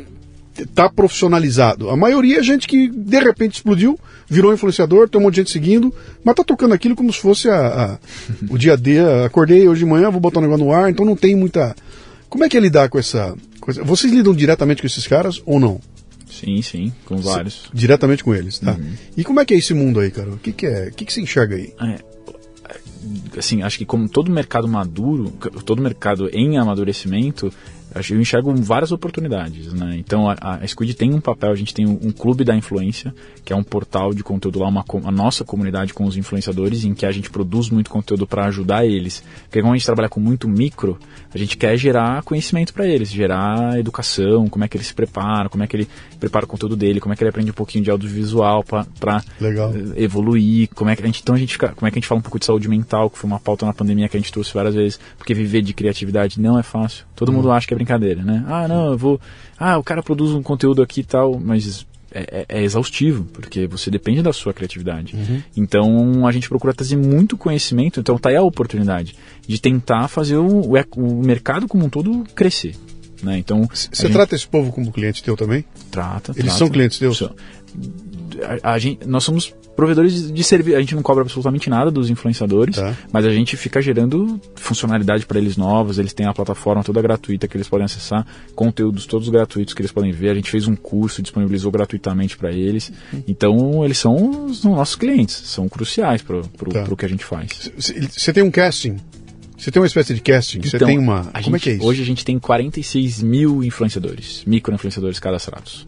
tá 0.75 0.87
profissionalizado. 0.87 1.89
A 1.89 1.97
maioria 1.97 2.41
é 2.41 2.43
gente 2.43 2.67
que 2.67 2.87
de 2.87 3.19
repente 3.19 3.55
explodiu, 3.55 3.99
virou 4.29 4.53
influenciador, 4.53 5.09
tem 5.09 5.19
um 5.19 5.23
monte 5.23 5.33
de 5.33 5.41
gente 5.41 5.51
seguindo, 5.51 5.91
mas 6.23 6.35
tá 6.35 6.43
tocando 6.43 6.75
aquilo 6.75 6.95
como 6.95 7.11
se 7.11 7.19
fosse 7.19 7.49
a, 7.49 7.57
a 7.67 7.97
o 8.51 8.55
dia 8.55 8.73
a 8.73 8.75
dia. 8.75 9.25
Acordei 9.25 9.67
hoje 9.67 9.79
de 9.79 9.89
manhã, 9.89 10.11
vou 10.11 10.21
botar 10.21 10.39
um 10.39 10.43
negócio 10.43 10.63
no 10.63 10.71
ar, 10.71 10.91
então 10.91 11.03
não 11.03 11.15
tem 11.15 11.35
muita. 11.35 11.75
Como 12.33 12.43
é 12.43 12.49
que 12.49 12.57
é 12.57 12.59
lidar 12.59 12.89
com 12.89 12.97
essa 12.97 13.35
coisa? 13.59 13.83
Vocês 13.83 14.11
lidam 14.11 14.33
diretamente 14.33 14.81
com 14.81 14.87
esses 14.87 15.05
caras 15.05 15.39
ou 15.45 15.59
não? 15.59 15.79
Sim, 16.27 16.63
sim, 16.63 16.91
com 17.05 17.17
vários. 17.17 17.69
Diretamente 17.71 18.23
com 18.23 18.33
eles, 18.33 18.57
tá? 18.57 18.71
Uhum. 18.71 18.93
E 19.15 19.23
como 19.23 19.39
é 19.39 19.45
que 19.45 19.53
é 19.53 19.57
esse 19.57 19.71
mundo 19.71 19.99
aí, 19.99 20.09
cara? 20.09 20.31
O 20.31 20.39
que, 20.39 20.51
que 20.51 20.65
é? 20.65 20.87
O 20.87 20.93
que, 20.93 21.05
que 21.05 21.13
você 21.13 21.21
enxerga 21.21 21.55
aí? 21.55 21.71
É, 21.79 22.03
assim, 23.37 23.61
acho 23.61 23.77
que 23.77 23.85
como 23.85 24.09
todo 24.09 24.31
mercado 24.31 24.67
maduro, 24.67 25.29
todo 25.63 25.79
mercado 25.79 26.27
em 26.33 26.57
amadurecimento, 26.57 27.53
eu 28.09 28.19
enxergo 28.19 28.53
várias 28.55 28.91
oportunidades, 28.91 29.73
né? 29.73 29.95
Então 29.97 30.29
a, 30.29 30.35
a 30.41 30.67
Squid 30.67 30.93
tem 30.93 31.13
um 31.13 31.21
papel, 31.21 31.51
a 31.51 31.55
gente 31.55 31.73
tem 31.73 31.85
um, 31.85 31.99
um, 32.01 32.11
clube 32.11 32.43
da 32.43 32.55
influência, 32.55 33.13
que 33.43 33.53
é 33.53 33.55
um 33.55 33.63
portal 33.63 34.13
de 34.13 34.23
conteúdo 34.23 34.59
lá, 34.59 34.67
uma, 34.67 34.85
a 35.05 35.11
nossa 35.11 35.43
comunidade 35.43 35.93
com 35.93 36.05
os 36.05 36.17
influenciadores, 36.17 36.83
em 36.83 36.93
que 36.93 37.05
a 37.05 37.11
gente 37.11 37.29
produz 37.29 37.69
muito 37.69 37.89
conteúdo 37.89 38.25
para 38.25 38.45
ajudar 38.45 38.85
eles. 38.85 39.23
Porque 39.43 39.61
como 39.61 39.73
a 39.73 39.77
gente 39.77 39.85
trabalha 39.85 40.09
com 40.09 40.19
muito 40.19 40.47
micro, 40.47 40.97
a 41.33 41.37
gente 41.37 41.57
quer 41.57 41.77
gerar 41.77 42.23
conhecimento 42.23 42.73
para 42.73 42.87
eles, 42.87 43.09
gerar 43.09 43.79
educação, 43.79 44.47
como 44.47 44.63
é 44.63 44.67
que 44.67 44.77
ele 44.77 44.83
se 44.83 44.93
prepara, 44.93 45.49
como 45.49 45.63
é 45.63 45.67
que 45.67 45.75
ele 45.75 45.87
prepara 46.19 46.45
o 46.45 46.47
conteúdo 46.47 46.75
dele, 46.75 46.99
como 46.99 47.13
é 47.13 47.15
que 47.15 47.23
ele 47.23 47.29
aprende 47.29 47.51
um 47.51 47.55
pouquinho 47.55 47.83
de 47.83 47.91
audiovisual 47.91 48.63
para 48.63 49.23
evoluir, 49.95 50.69
como 50.73 50.89
é 50.89 50.95
que 50.95 51.03
a 51.03 51.05
gente, 51.05 51.21
então 51.21 51.35
a 51.35 51.37
gente 51.37 51.53
fica, 51.53 51.69
como 51.69 51.87
é 51.87 51.91
que 51.91 51.97
a 51.97 51.99
gente 51.99 52.07
fala 52.07 52.19
um 52.19 52.23
pouco 52.23 52.39
de 52.39 52.45
saúde 52.45 52.67
mental, 52.67 53.09
que 53.09 53.17
foi 53.17 53.29
uma 53.29 53.39
pauta 53.39 53.65
na 53.65 53.73
pandemia 53.73 54.07
que 54.07 54.17
a 54.17 54.19
gente 54.19 54.31
trouxe 54.31 54.53
várias 54.53 54.75
vezes, 54.75 54.99
porque 55.17 55.33
viver 55.33 55.61
de 55.61 55.73
criatividade 55.73 56.39
não 56.39 56.57
é 56.57 56.63
fácil. 56.63 57.05
Todo 57.15 57.31
hum. 57.31 57.35
mundo 57.35 57.51
acha 57.51 57.67
que 57.67 57.73
é 57.73 57.77
brincadeira, 57.83 58.23
né? 58.23 58.43
Ah, 58.47 58.67
não, 58.67 58.91
eu 58.91 58.97
vou. 58.97 59.19
Ah, 59.59 59.77
o 59.77 59.83
cara 59.83 60.01
produz 60.01 60.31
um 60.31 60.41
conteúdo 60.41 60.81
aqui 60.81 61.01
e 61.01 61.03
tal, 61.03 61.39
mas 61.39 61.85
é, 62.11 62.45
é, 62.47 62.63
exaustivo, 62.63 63.25
porque 63.25 63.67
você 63.67 63.91
depende 63.91 64.21
da 64.21 64.31
sua 64.31 64.53
criatividade. 64.53 65.15
Uhum. 65.15 65.41
Então 65.55 66.27
a 66.27 66.31
gente 66.31 66.47
procura 66.47 66.73
trazer 66.73 66.95
muito 66.95 67.37
conhecimento, 67.37 67.99
então 67.99 68.17
tá 68.17 68.29
aí 68.29 68.35
a 68.35 68.43
oportunidade 68.43 69.15
de 69.47 69.59
tentar 69.59 70.07
fazer 70.07 70.37
o, 70.37 70.73
o 70.95 71.23
mercado 71.23 71.67
como 71.67 71.85
um 71.85 71.89
todo 71.89 72.23
crescer. 72.35 72.75
Né? 73.21 73.37
Então, 73.37 73.67
Você 73.71 73.87
gente... 73.93 74.11
trata 74.11 74.35
esse 74.35 74.45
povo 74.45 74.71
como 74.73 74.91
cliente 74.91 75.23
teu 75.23 75.37
também? 75.37 75.63
Trata. 75.89 76.33
Eles 76.33 76.43
trata. 76.43 76.57
são 76.57 76.69
clientes 76.69 76.99
teus? 76.99 77.23
A, 78.61 78.73
a 78.73 78.79
gente, 78.79 79.07
nós 79.07 79.23
somos 79.23 79.53
provedores 79.75 80.31
de 80.31 80.43
serviço. 80.43 80.77
A 80.77 80.79
gente 80.79 80.95
não 80.95 81.01
cobra 81.01 81.21
absolutamente 81.23 81.69
nada 81.69 81.91
dos 81.91 82.09
influenciadores, 82.09 82.75
tá. 82.75 82.95
mas 83.11 83.25
a 83.25 83.31
gente 83.31 83.57
fica 83.57 83.81
gerando 83.81 84.39
funcionalidade 84.55 85.25
para 85.25 85.39
eles 85.39 85.57
novas. 85.57 85.97
Eles 85.97 86.13
têm 86.13 86.25
a 86.25 86.33
plataforma 86.33 86.83
toda 86.83 87.01
gratuita 87.01 87.47
que 87.47 87.57
eles 87.57 87.67
podem 87.67 87.85
acessar, 87.85 88.25
conteúdos 88.55 89.05
todos 89.05 89.29
gratuitos 89.29 89.73
que 89.73 89.81
eles 89.81 89.91
podem 89.91 90.11
ver. 90.11 90.29
A 90.29 90.35
gente 90.35 90.49
fez 90.49 90.67
um 90.67 90.75
curso, 90.75 91.21
disponibilizou 91.21 91.71
gratuitamente 91.71 92.37
para 92.37 92.51
eles. 92.51 92.91
Então, 93.27 93.83
eles 93.83 93.97
são 93.97 94.45
os 94.45 94.63
nossos 94.63 94.95
clientes, 94.95 95.35
são 95.35 95.67
cruciais 95.67 96.21
para 96.21 96.37
o 96.37 96.43
tá. 96.71 96.95
que 96.95 97.05
a 97.05 97.09
gente 97.09 97.25
faz. 97.25 97.71
Você 97.77 98.33
tem 98.33 98.43
um 98.43 98.51
casting 98.51 98.97
você 99.63 99.71
tem 99.71 99.81
uma 99.81 99.87
espécie 99.87 100.13
de 100.13 100.19
casting? 100.19 100.61
Você 100.61 100.75
então, 100.75 100.89
tem 100.89 100.99
uma. 100.99 101.23
Como 101.23 101.41
gente, 101.41 101.55
é 101.55 101.59
que 101.59 101.69
é 101.69 101.73
isso? 101.75 101.85
Hoje 101.85 102.01
a 102.01 102.05
gente 102.05 102.25
tem 102.25 102.37
46 102.37 103.23
mil 103.23 103.63
influenciadores, 103.63 104.43
micro-influenciadores 104.45 105.19
cadastrados. 105.19 105.87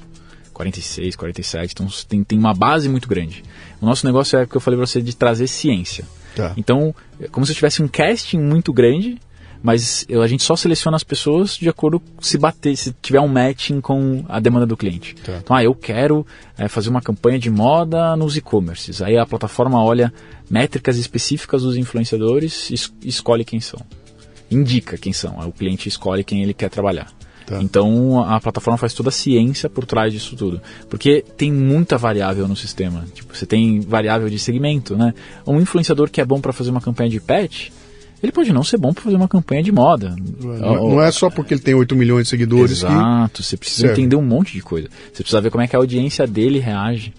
46, 0.56 1.18
47, 1.18 1.74
então 1.74 1.88
tem, 2.08 2.24
tem 2.24 2.39
uma 2.39 2.53
base 2.53 2.88
muito 2.88 3.10
grande. 3.10 3.43
O 3.82 3.86
nosso 3.86 4.06
negócio 4.06 4.39
é 4.39 4.43
o 4.43 4.47
que 4.47 4.56
eu 4.56 4.62
falei 4.62 4.78
para 4.78 4.88
você 4.88 5.01
de 5.01 5.14
trazer 5.14 5.47
ciência. 5.47 6.06
Tá. 6.34 6.53
Então, 6.56 6.95
é 7.20 7.28
como 7.28 7.45
se 7.45 7.53
tivesse 7.53 7.84
um 7.84 7.88
casting 7.89 8.39
muito 8.39 8.72
grande, 8.72 9.20
mas 9.62 10.06
a 10.10 10.28
gente 10.28 10.43
só 10.43 10.56
seleciona 10.56 10.95
as 10.95 11.03
pessoas 11.03 11.58
de 11.58 11.68
acordo 11.68 12.01
se 12.22 12.38
bater, 12.38 12.76
se 12.78 12.95
tiver 13.01 13.20
um 13.20 13.28
matching 13.28 13.82
com 13.82 14.24
a 14.30 14.39
demanda 14.39 14.66
do 14.66 14.78
cliente. 14.78 15.14
Tá. 15.16 15.39
Então, 15.43 15.56
ah, 15.56 15.64
eu 15.64 15.76
quero 15.76 16.26
é, 16.58 16.70
fazer 16.70 16.89
uma 16.89 17.01
campanha 17.01 17.38
de 17.38 17.49
moda 17.49 18.16
nos 18.16 18.38
e-commerces. 18.38 19.01
Aí 19.01 19.18
a 19.18 19.26
plataforma 19.26 19.84
olha 19.84 20.14
métricas 20.49 20.97
específicas 20.97 21.64
dos 21.64 21.76
influenciadores 21.76 22.70
e 22.70 23.08
escolhe 23.08 23.43
quem 23.43 23.60
são. 23.60 23.82
Indica 24.49 24.97
quem 24.97 25.12
são. 25.12 25.38
O 25.39 25.51
cliente 25.51 25.89
escolhe 25.89 26.24
quem 26.24 26.43
ele 26.43 26.53
quer 26.53 26.70
trabalhar. 26.70 27.12
Tá. 27.46 27.62
Então 27.62 28.24
a 28.24 28.39
plataforma 28.39 28.78
faz 28.78 28.93
toda 28.93 29.10
a 29.10 29.12
ciência 29.12 29.70
por 29.70 29.86
trás 29.86 30.12
disso 30.12 30.36
tudo. 30.36 30.60
Porque 30.89 31.24
tem 31.38 31.52
muita 31.52 31.98
variável 31.98 32.48
no 32.48 32.56
sistema. 32.56 33.06
Tipo, 33.14 33.36
você 33.36 33.46
tem 33.46 33.80
variável 33.82 34.30
de 34.30 34.39
segmento, 34.39 34.98
né? 34.98 35.14
Um 35.46 35.60
influenciador 35.60 36.10
que 36.10 36.20
é 36.20 36.26
bom 36.26 36.41
para 36.41 36.52
fazer 36.52 36.72
uma 36.72 36.82
campanha 36.82 37.10
de 37.10 37.20
pet, 37.20 37.72
ele 38.24 38.32
pode 38.32 38.52
não 38.52 38.64
ser 38.64 38.78
bom 38.78 38.91
para 38.91 39.04
fazer 39.04 39.16
uma 39.16 39.28
campanha 39.28 39.62
de 39.62 39.72
moda. 39.72 40.16
Não, 40.41 40.89
não, 40.89 41.02
é 41.02 41.12
só 41.12 41.30
porque 41.30 41.54
ele 41.54 41.62
tem 41.62 41.76
8 41.76 41.96
milhões 41.96 42.24
de 42.24 42.30
seguidores. 42.30 42.80
Exato, 42.80 43.41
que... 43.41 43.43
você 43.43 43.58
precisa 43.58 43.91
entender 43.91 44.16
um 44.16 44.24
monte 44.24 44.54
de 44.54 44.62
coisa. 44.62 44.89
Você 45.14 45.22
precisa 45.22 45.41
ver 45.41 45.52
como 45.52 45.64
é 45.64 45.68
que 45.68 45.76
a 45.76 45.80
audiência 45.80 46.26
dele 46.26 46.60
reage. 46.60 47.14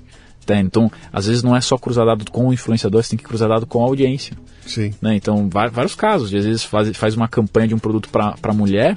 Tá? 0.44 0.58
Então, 0.58 0.90
às 1.12 1.26
vezes 1.26 1.42
não 1.42 1.54
é 1.54 1.60
só 1.60 1.76
cruzar 1.76 2.06
dado 2.06 2.30
com 2.30 2.48
o 2.48 2.52
influenciador, 2.52 3.02
você 3.02 3.10
tem 3.10 3.18
que 3.18 3.24
cruzar 3.24 3.48
dado 3.48 3.66
com 3.66 3.82
a 3.82 3.84
audiência. 3.84 4.36
Sim. 4.64 4.92
Né? 5.00 5.16
Então, 5.16 5.48
vários 5.48 5.94
casos. 5.94 6.34
Às 6.34 6.44
vezes 6.44 6.64
faz, 6.64 6.96
faz 6.96 7.16
uma 7.16 7.28
campanha 7.28 7.68
de 7.68 7.74
um 7.74 7.78
produto 7.78 8.08
para 8.08 8.52
mulher, 8.52 8.96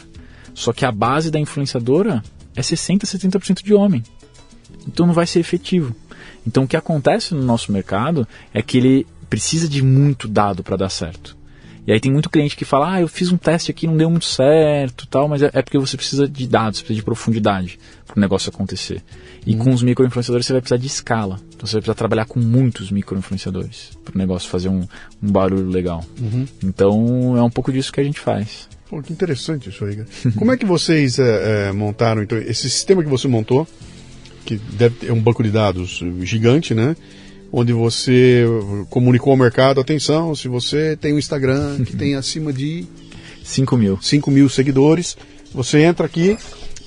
só 0.54 0.74
que 0.74 0.86
a 0.86 0.92
base 0.92 1.32
da 1.32 1.40
influenciadora 1.40 2.24
é 2.56 2.62
60%, 2.62 3.04
70% 3.04 3.64
de 3.64 3.74
homem. 3.74 4.04
Então 4.88 5.06
não 5.06 5.14
vai 5.14 5.26
ser 5.26 5.40
efetivo. 5.40 5.96
Então 6.46 6.64
o 6.64 6.68
que 6.68 6.78
acontece 6.78 7.34
no 7.34 7.44
nosso 7.44 7.72
mercado 7.72 8.28
é 8.54 8.62
que 8.62 8.78
ele 8.78 9.08
precisa 9.30 9.68
de 9.68 9.84
muito 9.84 10.28
dado 10.28 10.64
para 10.64 10.78
dar 10.78 10.90
certo. 10.90 11.38
E 11.88 11.92
aí 11.92 12.00
tem 12.00 12.12
muito 12.12 12.30
cliente 12.30 12.56
que 12.56 12.66
fala, 12.66 12.94
ah, 12.94 13.02
eu 13.02 13.08
fiz 13.08 13.32
um 13.32 13.38
teste 13.38 13.72
aqui, 13.72 13.88
não 13.88 13.98
deu 13.98 14.10
muito 14.10 14.26
certo, 14.26 15.08
tal, 15.08 15.28
mas 15.28 15.42
é, 15.42 15.50
é 15.54 15.62
porque 15.62 15.78
você 15.78 15.98
precisa 15.98 16.28
de 16.28 16.48
dados, 16.48 16.82
precisa 16.82 17.00
de 17.00 17.04
profundidade 17.04 17.80
para 18.06 18.18
o 18.18 18.20
negócio 18.20 18.50
acontecer. 18.50 19.02
E 19.46 19.54
uhum. 19.54 19.60
com 19.60 19.74
os 19.74 19.82
microinfluenciadores 19.82 20.46
você 20.46 20.54
vai 20.54 20.62
precisar 20.62 20.78
de 20.78 20.88
escala. 20.88 21.40
Então 21.48 21.66
você 21.66 21.74
vai 21.74 21.82
precisar 21.82 21.96
trabalhar 21.96 22.26
com 22.26 22.40
muitos 22.40 22.92
microinfluenciadores 22.92 23.98
para 24.04 24.14
o 24.14 24.18
negócio 24.18 24.50
fazer 24.50 24.70
um, 24.70 24.88
um 25.22 25.32
barulho 25.32 25.68
legal. 25.68 26.06
Uhum. 26.20 26.46
Então 26.64 27.38
é 27.38 27.42
um 27.42 27.50
pouco 27.50 27.72
disso 27.72 27.92
que 27.92 28.00
a 28.00 28.04
gente 28.04 28.20
faz. 28.20 28.68
Pô, 28.90 29.02
que 29.02 29.14
interessante 29.14 29.70
isso 29.70 29.86
aí. 29.86 30.04
Como 30.36 30.52
é 30.52 30.58
que 30.58 30.66
vocês 30.66 31.20
é, 31.20 31.70
é, 31.70 31.72
montaram 31.72 32.24
então 32.24 32.38
esse 32.38 32.70
sistema 32.70 33.04
que 33.04 33.10
você 33.10 33.28
montou, 33.28 33.68
que 34.46 34.58
deve 34.58 34.96
ter 34.96 35.12
um 35.12 35.22
banco 35.22 35.44
de 35.44 35.52
dados 35.52 36.04
gigante, 36.24 36.74
né? 36.74 36.96
onde 37.52 37.74
você 37.74 38.46
comunicou 38.90 39.32
ao 39.32 39.38
mercado, 39.38 39.82
atenção, 39.82 40.36
se 40.36 40.48
você 40.48 40.96
tem 40.96 41.14
um 41.14 41.20
Instagram 41.20 41.84
que 41.84 41.96
tem 41.96 42.14
acima 42.16 42.54
de 42.54 42.86
5 43.44 43.78
mil. 43.78 44.00
5 44.02 44.32
mil 44.32 44.48
seguidores, 44.50 45.18
você 45.54 45.80
entra 45.80 46.06
aqui, 46.06 46.38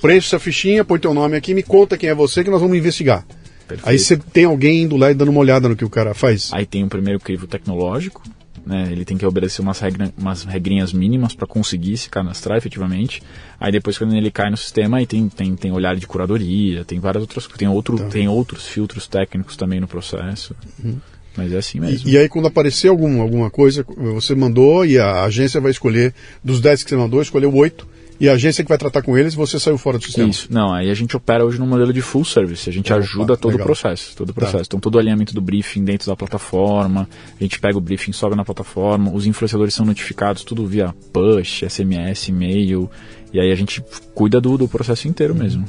preenche 0.01 0.27
essa 0.27 0.39
fichinha, 0.39 0.83
põe 0.83 0.99
teu 0.99 1.13
nome 1.13 1.35
aqui, 1.35 1.53
me 1.53 1.63
conta 1.63 1.97
quem 1.97 2.09
é 2.09 2.15
você 2.15 2.43
que 2.43 2.49
nós 2.49 2.61
vamos 2.61 2.77
investigar. 2.77 3.25
Perfeito. 3.67 3.89
Aí 3.89 3.99
você 3.99 4.17
tem 4.17 4.45
alguém 4.45 4.83
indo 4.83 4.97
lá 4.97 5.11
e 5.11 5.13
dando 5.13 5.29
uma 5.29 5.39
olhada 5.39 5.67
no 5.69 5.75
que 5.75 5.85
o 5.85 5.89
cara 5.89 6.13
faz. 6.13 6.49
Aí 6.53 6.65
tem 6.65 6.83
um 6.83 6.89
primeiro 6.89 7.19
crivo 7.19 7.47
tecnológico, 7.47 8.21
né? 8.65 8.87
Ele 8.91 9.03
tem 9.03 9.17
que 9.17 9.25
obedecer 9.25 9.61
umas, 9.61 9.79
regra, 9.79 10.13
umas 10.17 10.43
regrinhas 10.43 10.93
mínimas 10.93 11.35
para 11.35 11.47
conseguir 11.47 11.97
se 11.97 12.09
cadastrar 12.09 12.57
efetivamente. 12.57 13.21
Aí 13.59 13.71
depois 13.71 13.97
quando 13.97 14.15
ele 14.15 14.31
cai 14.31 14.49
no 14.49 14.57
sistema, 14.57 14.97
aí 14.97 15.05
tem, 15.05 15.27
tem, 15.29 15.55
tem 15.55 15.71
olhar 15.71 15.95
de 15.95 16.07
curadoria, 16.07 16.83
tem 16.85 16.99
várias 16.99 17.21
outras 17.21 17.47
tem 17.47 17.67
outro 17.67 17.97
tá. 17.97 18.05
tem 18.05 18.27
outros 18.27 18.67
filtros 18.67 19.07
técnicos 19.07 19.57
também 19.57 19.79
no 19.79 19.87
processo. 19.87 20.55
Uhum. 20.83 20.97
Mas 21.35 21.51
é 21.51 21.57
assim 21.57 21.79
mesmo. 21.79 22.07
E, 22.07 22.13
e, 22.13 22.17
aí 22.17 22.29
quando 22.29 22.47
aparecer 22.47 22.89
algum, 22.89 23.21
alguma 23.21 23.49
coisa, 23.49 23.85
você 24.13 24.35
mandou 24.35 24.85
e 24.85 24.99
a 24.99 25.23
agência 25.23 25.59
vai 25.59 25.71
escolher, 25.71 26.13
dos 26.43 26.61
10 26.61 26.83
que 26.83 26.89
você 26.89 26.95
mandou, 26.95 27.21
escolheu 27.21 27.53
8 27.53 27.92
e 28.19 28.29
a 28.29 28.33
agência 28.33 28.63
que 28.63 28.69
vai 28.69 28.77
tratar 28.77 29.01
com 29.01 29.17
eles, 29.17 29.33
você 29.33 29.59
saiu 29.59 29.77
fora 29.77 29.97
do 29.97 30.03
sistema. 30.03 30.29
Isso. 30.29 30.47
Não, 30.49 30.73
aí 30.73 30.89
a 30.89 30.93
gente 30.93 31.15
opera 31.15 31.45
hoje 31.45 31.59
no 31.59 31.65
modelo 31.65 31.91
de 31.91 32.01
full 32.01 32.23
service. 32.23 32.69
A 32.69 32.73
gente 32.73 32.91
Opa, 32.91 33.01
ajuda 33.01 33.35
todo 33.35 33.53
legal. 33.53 33.65
o 33.65 33.67
processo. 33.67 34.15
Todo 34.15 34.29
o 34.29 34.33
processo. 34.33 34.63
Tá. 34.63 34.67
Então, 34.67 34.79
todo 34.79 34.95
o 34.95 34.99
alinhamento 34.99 35.33
do 35.33 35.41
briefing 35.41 35.83
dentro 35.83 36.07
da 36.07 36.15
plataforma. 36.15 37.07
A 37.39 37.43
gente 37.43 37.59
pega 37.59 37.77
o 37.77 37.81
briefing, 37.81 38.11
sobe 38.11 38.35
na 38.35 38.45
plataforma. 38.45 39.11
Os 39.11 39.25
influenciadores 39.25 39.73
são 39.73 39.85
notificados 39.85 40.43
tudo 40.43 40.65
via 40.65 40.93
push, 41.11 41.63
SMS, 41.67 42.29
e-mail. 42.29 42.89
E 43.33 43.39
aí 43.39 43.51
a 43.51 43.55
gente 43.55 43.83
cuida 44.13 44.39
do, 44.39 44.57
do 44.57 44.67
processo 44.67 45.07
inteiro 45.07 45.33
mesmo. 45.33 45.65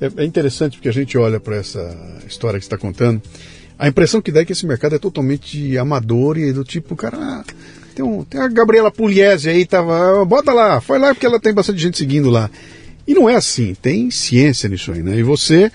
É, 0.00 0.22
é 0.22 0.24
interessante 0.24 0.76
porque 0.76 0.88
a 0.88 0.92
gente 0.92 1.16
olha 1.16 1.40
para 1.40 1.56
essa 1.56 1.80
história 2.26 2.58
que 2.58 2.64
você 2.64 2.74
está 2.74 2.78
contando. 2.78 3.22
A 3.78 3.88
impressão 3.88 4.22
que 4.22 4.32
dá 4.32 4.40
é 4.40 4.44
que 4.44 4.52
esse 4.52 4.66
mercado 4.66 4.94
é 4.94 4.98
totalmente 4.98 5.76
amador 5.76 6.38
e 6.38 6.52
do 6.52 6.64
tipo, 6.64 6.94
cara 6.96 7.44
tem, 7.96 8.04
um, 8.04 8.22
tem 8.22 8.38
a 8.38 8.46
Gabriela 8.46 8.90
Pugliese 8.90 9.48
aí, 9.48 9.64
tava. 9.64 10.22
Bota 10.26 10.52
lá, 10.52 10.80
foi 10.82 10.98
lá 10.98 11.14
porque 11.14 11.24
ela 11.24 11.40
tem 11.40 11.54
bastante 11.54 11.80
gente 11.80 11.96
seguindo 11.96 12.28
lá. 12.28 12.50
E 13.08 13.14
não 13.14 13.28
é 13.28 13.36
assim, 13.36 13.74
tem 13.74 14.10
ciência 14.10 14.68
nisso 14.68 14.92
aí, 14.92 15.02
né? 15.02 15.16
E 15.16 15.22
você 15.22 15.72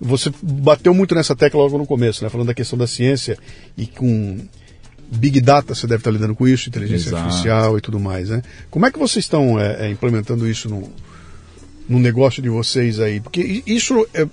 você 0.00 0.32
bateu 0.42 0.92
muito 0.92 1.14
nessa 1.14 1.36
tecla 1.36 1.60
logo 1.60 1.78
no 1.78 1.86
começo, 1.86 2.24
né? 2.24 2.30
Falando 2.30 2.48
da 2.48 2.54
questão 2.54 2.76
da 2.76 2.86
ciência 2.86 3.38
e 3.76 3.86
com 3.86 4.38
Big 5.12 5.40
Data 5.40 5.74
você 5.74 5.86
deve 5.86 6.00
estar 6.00 6.10
lidando 6.10 6.34
com 6.34 6.48
isso, 6.48 6.68
inteligência 6.68 7.10
Exato. 7.10 7.22
artificial 7.22 7.78
e 7.78 7.80
tudo 7.80 8.00
mais, 8.00 8.30
né? 8.30 8.42
Como 8.68 8.86
é 8.86 8.90
que 8.90 8.98
vocês 8.98 9.24
estão 9.24 9.60
é, 9.60 9.86
é, 9.86 9.90
implementando 9.90 10.48
isso 10.48 10.68
no, 10.68 10.90
no 11.88 12.00
negócio 12.00 12.42
de 12.42 12.48
vocês 12.48 12.98
aí? 12.98 13.20
Porque 13.20 13.62
isso 13.64 14.08
é, 14.12 14.26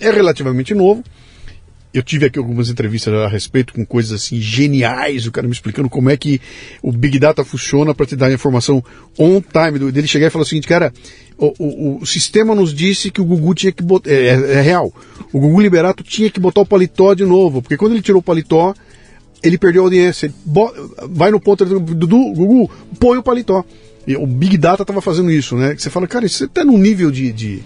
é 0.00 0.10
relativamente 0.10 0.74
novo, 0.74 1.04
eu 1.92 2.02
tive 2.02 2.26
aqui 2.26 2.38
algumas 2.38 2.68
entrevistas 2.68 3.12
a 3.12 3.26
respeito 3.26 3.74
com 3.74 3.84
coisas 3.84 4.12
assim 4.12 4.40
geniais, 4.40 5.26
o 5.26 5.32
cara 5.32 5.46
me 5.46 5.52
explicando 5.52 5.88
como 5.88 6.08
é 6.08 6.16
que 6.16 6.40
o 6.82 6.92
Big 6.92 7.18
Data 7.18 7.44
funciona 7.44 7.92
para 7.92 8.06
te 8.06 8.14
dar 8.14 8.32
informação 8.32 8.82
on 9.18 9.40
time. 9.40 9.78
Do, 9.78 9.90
dele 9.90 10.06
chegar 10.06 10.28
e 10.28 10.30
falar 10.30 10.42
o 10.42 10.46
seguinte, 10.46 10.68
cara, 10.68 10.92
o, 11.36 11.52
o, 11.58 11.98
o, 12.02 12.06
sistema 12.06 12.54
nos 12.54 12.72
disse 12.72 13.10
que 13.10 13.20
o 13.20 13.24
Gugu 13.24 13.54
tinha 13.54 13.72
que 13.72 13.82
botar. 13.82 14.10
É, 14.10 14.28
é, 14.28 14.52
é, 14.52 14.60
real. 14.60 14.92
O 15.32 15.40
Gugu 15.40 15.60
Liberato 15.60 16.04
tinha 16.04 16.30
que 16.30 16.38
botar 16.38 16.60
o 16.60 16.66
paletó 16.66 17.12
de 17.12 17.24
novo, 17.24 17.60
porque 17.60 17.76
quando 17.76 17.92
ele 17.92 18.02
tirou 18.02 18.20
o 18.20 18.24
paletó, 18.24 18.72
ele 19.42 19.58
perdeu 19.58 19.82
a 19.82 19.86
audiência. 19.86 20.26
Ele 20.26 20.34
vai 21.08 21.32
no 21.32 21.40
ponto 21.40 21.64
do 21.64 21.80
Gugu, 21.80 22.70
põe 23.00 23.18
o 23.18 23.22
paletó. 23.22 23.64
E 24.06 24.16
o 24.16 24.26
Big 24.26 24.56
Data 24.56 24.82
estava 24.82 25.00
fazendo 25.00 25.30
isso, 25.30 25.56
né? 25.56 25.74
Você 25.76 25.90
fala, 25.90 26.06
cara, 26.06 26.24
isso 26.24 26.44
está 26.44 26.64
num 26.64 26.78
nível 26.78 27.10
de, 27.10 27.32
de, 27.32 27.62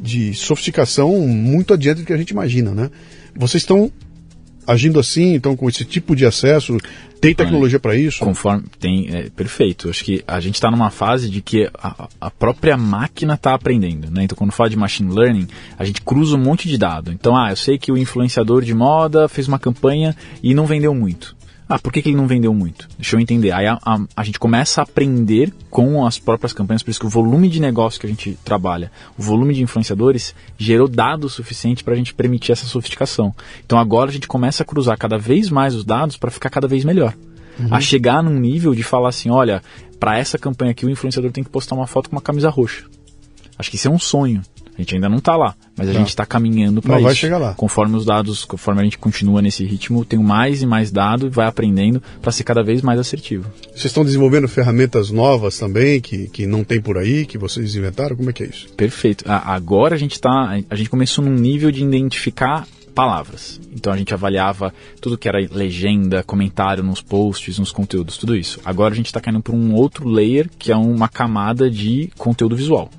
de 0.00 0.34
sofisticação 0.34 1.10
muito 1.26 1.74
adiante 1.74 2.00
do 2.00 2.06
que 2.06 2.12
a 2.12 2.16
gente 2.16 2.30
imagina, 2.30 2.72
né? 2.72 2.90
Vocês 3.38 3.62
estão 3.62 3.90
agindo 4.66 4.98
assim, 4.98 5.34
então 5.34 5.56
com 5.56 5.68
esse 5.68 5.84
tipo 5.84 6.16
de 6.16 6.26
acesso, 6.26 6.76
tem 7.20 7.34
tecnologia 7.34 7.78
para 7.78 7.94
isso? 7.94 8.18
Conforme 8.24 8.64
tem, 8.78 9.08
é, 9.14 9.30
perfeito. 9.30 9.88
Acho 9.88 10.04
que 10.04 10.24
a 10.26 10.40
gente 10.40 10.56
está 10.56 10.70
numa 10.70 10.90
fase 10.90 11.30
de 11.30 11.40
que 11.40 11.70
a, 11.74 12.08
a 12.20 12.30
própria 12.30 12.76
máquina 12.76 13.34
está 13.34 13.54
aprendendo, 13.54 14.10
né? 14.10 14.24
Então 14.24 14.36
quando 14.36 14.52
fala 14.52 14.68
de 14.68 14.76
machine 14.76 15.12
learning, 15.12 15.46
a 15.78 15.84
gente 15.84 16.02
cruza 16.02 16.36
um 16.36 16.40
monte 16.40 16.68
de 16.68 16.76
dado. 16.76 17.12
Então, 17.12 17.36
ah, 17.36 17.50
eu 17.50 17.56
sei 17.56 17.78
que 17.78 17.92
o 17.92 17.96
influenciador 17.96 18.62
de 18.62 18.74
moda 18.74 19.28
fez 19.28 19.48
uma 19.48 19.58
campanha 19.58 20.14
e 20.42 20.52
não 20.52 20.66
vendeu 20.66 20.94
muito. 20.94 21.36
Ah, 21.68 21.80
por 21.80 21.92
que, 21.92 22.00
que 22.00 22.10
ele 22.10 22.16
não 22.16 22.28
vendeu 22.28 22.54
muito? 22.54 22.88
Deixa 22.96 23.16
eu 23.16 23.20
entender. 23.20 23.50
Aí 23.50 23.66
a, 23.66 23.78
a, 23.84 24.00
a, 24.16 24.24
gente 24.24 24.38
começa 24.38 24.80
a 24.80 24.84
aprender 24.84 25.52
com 25.68 26.06
as 26.06 26.16
próprias 26.16 26.52
campanhas, 26.52 26.82
por 26.82 26.90
isso 26.90 27.00
que 27.00 27.06
o 27.06 27.10
volume 27.10 27.48
de 27.48 27.60
negócio 27.60 28.00
que 28.00 28.06
a 28.06 28.08
gente 28.08 28.38
trabalha, 28.44 28.90
o 29.18 29.22
volume 29.22 29.52
de 29.52 29.62
influenciadores, 29.62 30.32
gerou 30.56 30.86
dados 30.86 31.32
suficiente 31.32 31.82
para 31.82 31.94
a 31.94 31.96
gente 31.96 32.14
permitir 32.14 32.52
essa 32.52 32.66
sofisticação. 32.66 33.34
Então 33.64 33.78
agora 33.78 34.10
a 34.10 34.12
gente 34.12 34.28
começa 34.28 34.62
a 34.62 34.66
cruzar 34.66 34.96
cada 34.96 35.18
vez 35.18 35.50
mais 35.50 35.74
os 35.74 35.84
dados 35.84 36.16
para 36.16 36.30
ficar 36.30 36.50
cada 36.50 36.68
vez 36.68 36.84
melhor. 36.84 37.14
Uhum. 37.58 37.74
A 37.74 37.80
chegar 37.80 38.22
num 38.22 38.38
nível 38.38 38.72
de 38.72 38.84
falar 38.84 39.08
assim: 39.08 39.30
olha, 39.30 39.60
para 39.98 40.16
essa 40.16 40.38
campanha 40.38 40.70
aqui 40.70 40.86
o 40.86 40.90
influenciador 40.90 41.32
tem 41.32 41.42
que 41.42 41.50
postar 41.50 41.74
uma 41.74 41.86
foto 41.86 42.08
com 42.10 42.14
uma 42.14 42.22
camisa 42.22 42.48
roxa. 42.48 42.84
Acho 43.58 43.70
que 43.70 43.76
isso 43.76 43.88
é 43.88 43.90
um 43.90 43.98
sonho. 43.98 44.42
A 44.76 44.82
gente 44.82 44.94
ainda 44.94 45.08
não 45.08 45.16
está 45.18 45.36
lá, 45.36 45.54
mas 45.76 45.88
a 45.88 45.92
Tá. 45.92 45.98
gente 45.98 46.08
está 46.08 46.26
caminhando 46.26 46.82
para 46.82 46.96
isso. 46.96 47.04
vai 47.04 47.14
chegar 47.14 47.38
lá. 47.38 47.54
Conforme 47.54 47.96
os 47.96 48.04
dados, 48.04 48.44
conforme 48.44 48.80
a 48.82 48.84
gente 48.84 48.98
continua 48.98 49.40
nesse 49.40 49.64
ritmo, 49.64 50.04
tem 50.04 50.18
mais 50.18 50.60
e 50.62 50.66
mais 50.66 50.90
dado 50.90 51.26
e 51.26 51.30
vai 51.30 51.46
aprendendo 51.46 52.02
para 52.20 52.30
ser 52.30 52.44
cada 52.44 52.62
vez 52.62 52.82
mais 52.82 52.98
assertivo. 53.00 53.50
Vocês 53.70 53.86
estão 53.86 54.04
desenvolvendo 54.04 54.46
ferramentas 54.48 55.10
novas 55.10 55.58
também, 55.58 56.00
que, 56.00 56.28
que 56.28 56.46
não 56.46 56.62
tem 56.62 56.80
por 56.80 56.98
aí, 56.98 57.24
que 57.24 57.38
vocês 57.38 57.74
inventaram? 57.74 58.14
Como 58.16 58.28
é 58.28 58.32
que 58.32 58.42
é 58.42 58.46
isso? 58.46 58.68
Perfeito. 58.76 59.24
Agora 59.26 59.94
a 59.94 59.98
gente 59.98 60.20
tá, 60.20 60.58
a 60.68 60.74
gente 60.76 60.90
começou 60.90 61.24
num 61.24 61.34
nível 61.34 61.70
de 61.70 61.82
identificar 61.82 62.66
palavras. 62.94 63.60
Então 63.74 63.92
a 63.92 63.96
gente 63.96 64.14
avaliava 64.14 64.72
tudo 65.02 65.18
que 65.18 65.28
era 65.28 65.38
legenda, 65.52 66.22
comentário 66.22 66.82
nos 66.82 67.02
posts, 67.02 67.58
nos 67.58 67.70
conteúdos, 67.70 68.16
tudo 68.16 68.34
isso. 68.34 68.58
Agora 68.64 68.94
a 68.94 68.96
gente 68.96 69.06
está 69.06 69.20
caindo 69.20 69.42
para 69.42 69.54
um 69.54 69.74
outro 69.74 70.08
layer 70.08 70.48
que 70.58 70.72
é 70.72 70.76
uma 70.76 71.06
camada 71.08 71.70
de 71.70 72.10
conteúdo 72.16 72.56
visual. 72.56 72.90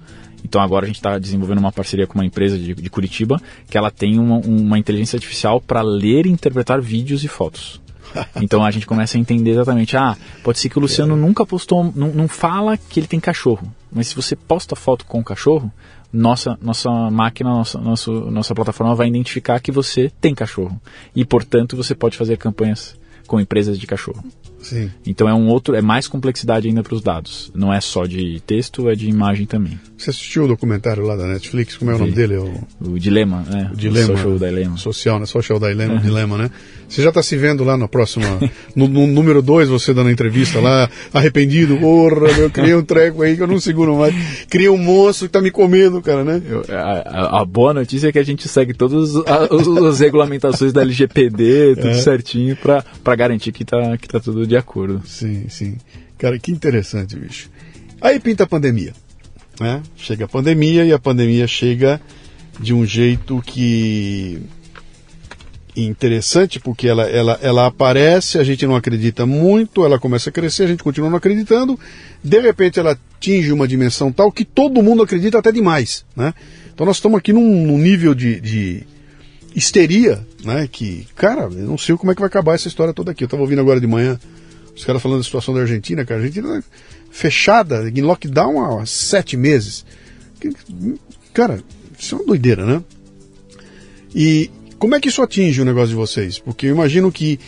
Então 0.48 0.62
agora 0.62 0.86
a 0.86 0.88
gente 0.88 0.96
está 0.96 1.20
desenvolvendo 1.20 1.58
uma 1.58 1.74
parceria 1.74 2.08
com 2.08 2.16
uma 2.16 2.26
empresa 2.26 2.58
de, 2.58 2.74
de 2.74 2.90
Curitiba 2.90 3.40
que 3.70 3.78
ela 3.78 3.92
tem 3.92 4.18
uma, 4.18 4.38
uma 4.38 4.80
inteligência 4.80 5.18
artificial 5.18 5.60
para 5.60 5.82
ler 5.82 6.26
e 6.26 6.30
interpretar 6.30 6.82
vídeos 6.82 7.24
e 7.24 7.28
fotos. 7.28 7.82
Então 8.42 8.64
a 8.64 8.72
gente 8.72 8.88
começa 8.88 9.18
a 9.18 9.20
entender 9.20 9.52
exatamente, 9.52 9.98
ah, 9.98 10.16
pode 10.42 10.60
ser 10.60 10.70
que 10.70 10.78
o 10.78 10.82
Luciano 10.82 11.18
nunca 11.18 11.46
postou, 11.46 11.92
não, 11.94 12.08
não 12.08 12.28
fala 12.28 12.78
que 12.78 13.02
ele 13.02 13.06
tem 13.06 13.20
cachorro, 13.20 13.68
mas 13.92 14.08
se 14.08 14.16
você 14.16 14.34
posta 14.34 14.78
foto 14.78 15.06
com 15.06 15.20
o 15.20 15.24
cachorro, 15.24 15.70
nossa, 16.12 16.58
nossa 16.62 16.90
máquina, 17.12 17.50
nossa, 17.50 17.78
nosso, 17.78 18.12
nossa 18.32 18.56
plataforma 18.56 18.96
vai 18.96 19.08
identificar 19.08 19.60
que 19.60 19.74
você 19.74 20.10
tem 20.22 20.34
cachorro. 20.34 20.80
E, 21.14 21.26
portanto, 21.26 21.76
você 21.76 21.94
pode 21.94 22.18
fazer 22.18 22.38
campanhas 22.38 22.98
com 23.28 23.42
empresas 23.42 23.78
de 23.78 23.86
cachorro. 23.86 24.24
Sim. 24.70 24.90
Então 25.06 25.28
é 25.30 25.34
um 25.34 25.48
outro, 25.48 25.76
é 25.76 25.82
mais 25.82 26.08
complexidade 26.08 26.68
ainda 26.68 26.84
para 26.84 26.94
os 26.96 27.02
dados. 27.02 27.52
Não 27.56 27.74
é 27.74 27.80
só 27.82 28.06
de 28.06 28.42
texto, 28.46 28.90
é 28.90 28.96
de 28.96 29.08
imagem 29.10 29.46
também. 29.46 29.80
Você 29.98 30.10
assistiu 30.12 30.44
o 30.44 30.48
documentário 30.48 31.04
lá 31.04 31.16
da 31.16 31.26
Netflix? 31.26 31.76
Como 31.78 31.90
é 31.92 31.96
o 31.96 31.98
nome 31.98 32.12
Vi. 32.12 32.16
dele? 32.16 32.36
É 32.36 32.40
o 32.40 32.54
O 32.82 33.00
dilema, 33.00 33.44
né? 33.50 33.72
o 33.74 33.76
Dilema. 33.76 34.08
Social 34.08 34.38
Dilemma. 34.38 34.78
Social, 34.78 35.20
né? 35.20 35.26
Social 35.26 35.60
Dilemma, 35.60 35.96
o 35.96 36.00
Dilema, 36.00 36.38
né? 36.38 36.52
Você 36.88 37.02
já 37.02 37.10
está 37.10 37.22
se 37.24 37.36
vendo 37.36 37.64
lá 37.64 37.76
na 37.76 37.88
próxima. 37.88 38.26
No, 38.76 38.88
no 38.88 39.08
número 39.08 39.42
2, 39.42 39.68
você 39.70 39.94
dando 39.94 40.08
a 40.08 40.12
entrevista 40.12 40.60
lá, 40.60 40.90
arrependido. 41.14 41.78
Porra, 41.78 42.32
meu, 42.38 42.50
criei 42.50 42.76
um 42.76 42.84
treco 42.84 43.24
aí 43.24 43.36
que 43.36 43.42
eu 43.42 43.48
não 43.48 43.60
seguro 43.60 43.98
mais. 43.98 44.14
Criei 44.50 44.70
um 44.70 44.78
monstro 44.78 45.28
que 45.28 45.34
tá 45.34 45.42
me 45.42 45.50
comendo, 45.52 46.02
cara, 46.02 46.24
né? 46.24 46.42
Eu- 46.48 46.64
a, 46.70 47.42
a- 47.42 47.46
boa 47.46 47.74
notícia 47.74 48.08
é 48.08 48.12
que 48.12 48.20
a 48.20 48.24
gente 48.24 48.48
segue 48.48 48.74
todas 48.74 49.16
as 49.86 50.00
regulamentações 50.00 50.72
da 50.72 50.82
LGPD, 50.82 51.76
tudo 51.76 51.88
É. 51.90 51.94
certinho, 51.96 52.56
para 52.56 53.16
garantir 53.16 53.52
que 53.52 53.66
tá, 53.66 53.98
que 53.98 54.08
tá 54.08 54.20
tudo 54.20 54.46
de 54.46 54.56
acordo. 54.58 55.02
Sim, 55.06 55.48
sim. 55.50 55.78
Cara, 56.18 56.38
que 56.40 56.52
interessante, 56.52 57.16
bicho. 57.16 57.50
Aí 58.02 58.20
pinta 58.20 58.44
a 58.44 58.48
pandemia. 58.48 58.94
Né? 59.60 59.82
Chega 59.96 60.26
a 60.26 60.28
pandemia 60.28 60.86
e 60.86 60.94
a 60.94 61.00
pandemia 61.00 61.48
chega 61.48 62.02
de 62.60 62.74
um 62.74 62.86
jeito 62.86 63.42
que 63.46 64.42
interessante 65.76 66.60
porque 66.60 66.88
ela, 66.88 67.04
ela, 67.04 67.40
ela 67.42 67.66
aparece, 67.68 68.40
a 68.40 68.44
gente 68.44 68.66
não 68.66 68.76
acredita 68.76 69.26
muito, 69.26 69.86
ela 69.86 70.00
começa 70.00 70.30
a 70.30 70.34
crescer, 70.34 70.64
a 70.64 70.68
gente 70.68 70.84
continua 70.84 71.10
não 71.10 71.18
acreditando, 71.18 71.80
de 72.24 72.40
repente 72.40 72.80
ela 72.80 72.98
atinge 73.18 73.52
uma 73.52 73.68
dimensão 73.68 74.12
tal 74.12 74.32
que 74.32 74.44
todo 74.44 74.82
mundo 74.82 75.04
acredita 75.04 75.38
até 75.38 75.52
demais, 75.52 76.04
né? 76.16 76.34
Então 76.74 76.86
nós 76.86 76.98
estamos 76.98 77.18
aqui 77.18 77.32
num, 77.32 77.66
num 77.66 77.78
nível 77.78 78.16
de, 78.16 78.40
de 78.40 78.84
histeria, 79.56 80.26
né? 80.44 80.68
Que, 80.72 81.08
cara, 81.16 81.44
eu 81.44 81.50
não 81.50 81.78
sei 81.78 81.96
como 81.96 82.12
é 82.12 82.16
que 82.16 82.22
vai 82.22 82.28
acabar 82.28 82.54
essa 82.54 82.68
história 82.68 82.94
toda 82.94 83.12
aqui. 83.12 83.24
Eu 83.24 83.28
estava 83.28 83.42
ouvindo 83.42 83.62
agora 83.62 83.80
de 83.80 83.88
manhã 83.88 84.20
os 84.78 84.86
caras 84.86 85.02
falando 85.02 85.18
da 85.18 85.24
situação 85.24 85.54
da 85.56 85.62
Argentina, 85.62 86.06
cara, 86.06 86.20
a 86.20 86.24
Argentina 86.24 86.64
fechada, 87.10 87.90
em 87.90 88.02
lockdown 88.02 88.80
há 88.80 88.86
sete 88.86 89.36
meses. 89.36 89.84
Cara, 91.34 91.60
isso 91.98 92.14
é 92.14 92.18
uma 92.20 92.28
doideira, 92.28 92.64
né? 92.64 92.84
E 94.14 94.52
como 94.78 94.96
é 94.96 95.00
que 95.00 95.10
isso 95.10 95.22
atinge 95.24 95.60
o 95.62 95.66
negócio 95.66 95.90
de 95.90 95.96
vocês? 95.96 96.38
Porque 96.38 96.68
eu 96.68 96.72
imagino 96.72 97.12
que 97.12 97.40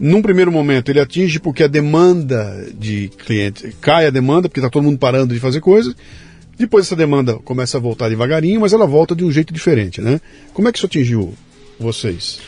num 0.00 0.22
primeiro 0.22 0.50
momento 0.50 0.90
ele 0.90 1.00
atinge 1.00 1.38
porque 1.38 1.62
a 1.62 1.68
demanda 1.68 2.66
de 2.74 3.10
cliente 3.18 3.76
cai 3.82 4.06
a 4.06 4.10
demanda, 4.10 4.48
porque 4.48 4.60
está 4.60 4.70
todo 4.70 4.84
mundo 4.84 4.98
parando 4.98 5.34
de 5.34 5.40
fazer 5.40 5.60
coisas. 5.60 5.94
Depois 6.58 6.86
essa 6.86 6.96
demanda 6.96 7.34
começa 7.34 7.76
a 7.76 7.80
voltar 7.80 8.08
devagarinho, 8.08 8.62
mas 8.62 8.72
ela 8.72 8.86
volta 8.86 9.14
de 9.14 9.24
um 9.24 9.30
jeito 9.30 9.52
diferente, 9.52 10.00
né? 10.00 10.20
Como 10.54 10.66
é 10.68 10.72
que 10.72 10.78
isso 10.78 10.86
atingiu 10.86 11.34
vocês? 11.78 12.40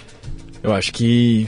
Eu 0.63 0.73
acho 0.73 0.93
que 0.93 1.47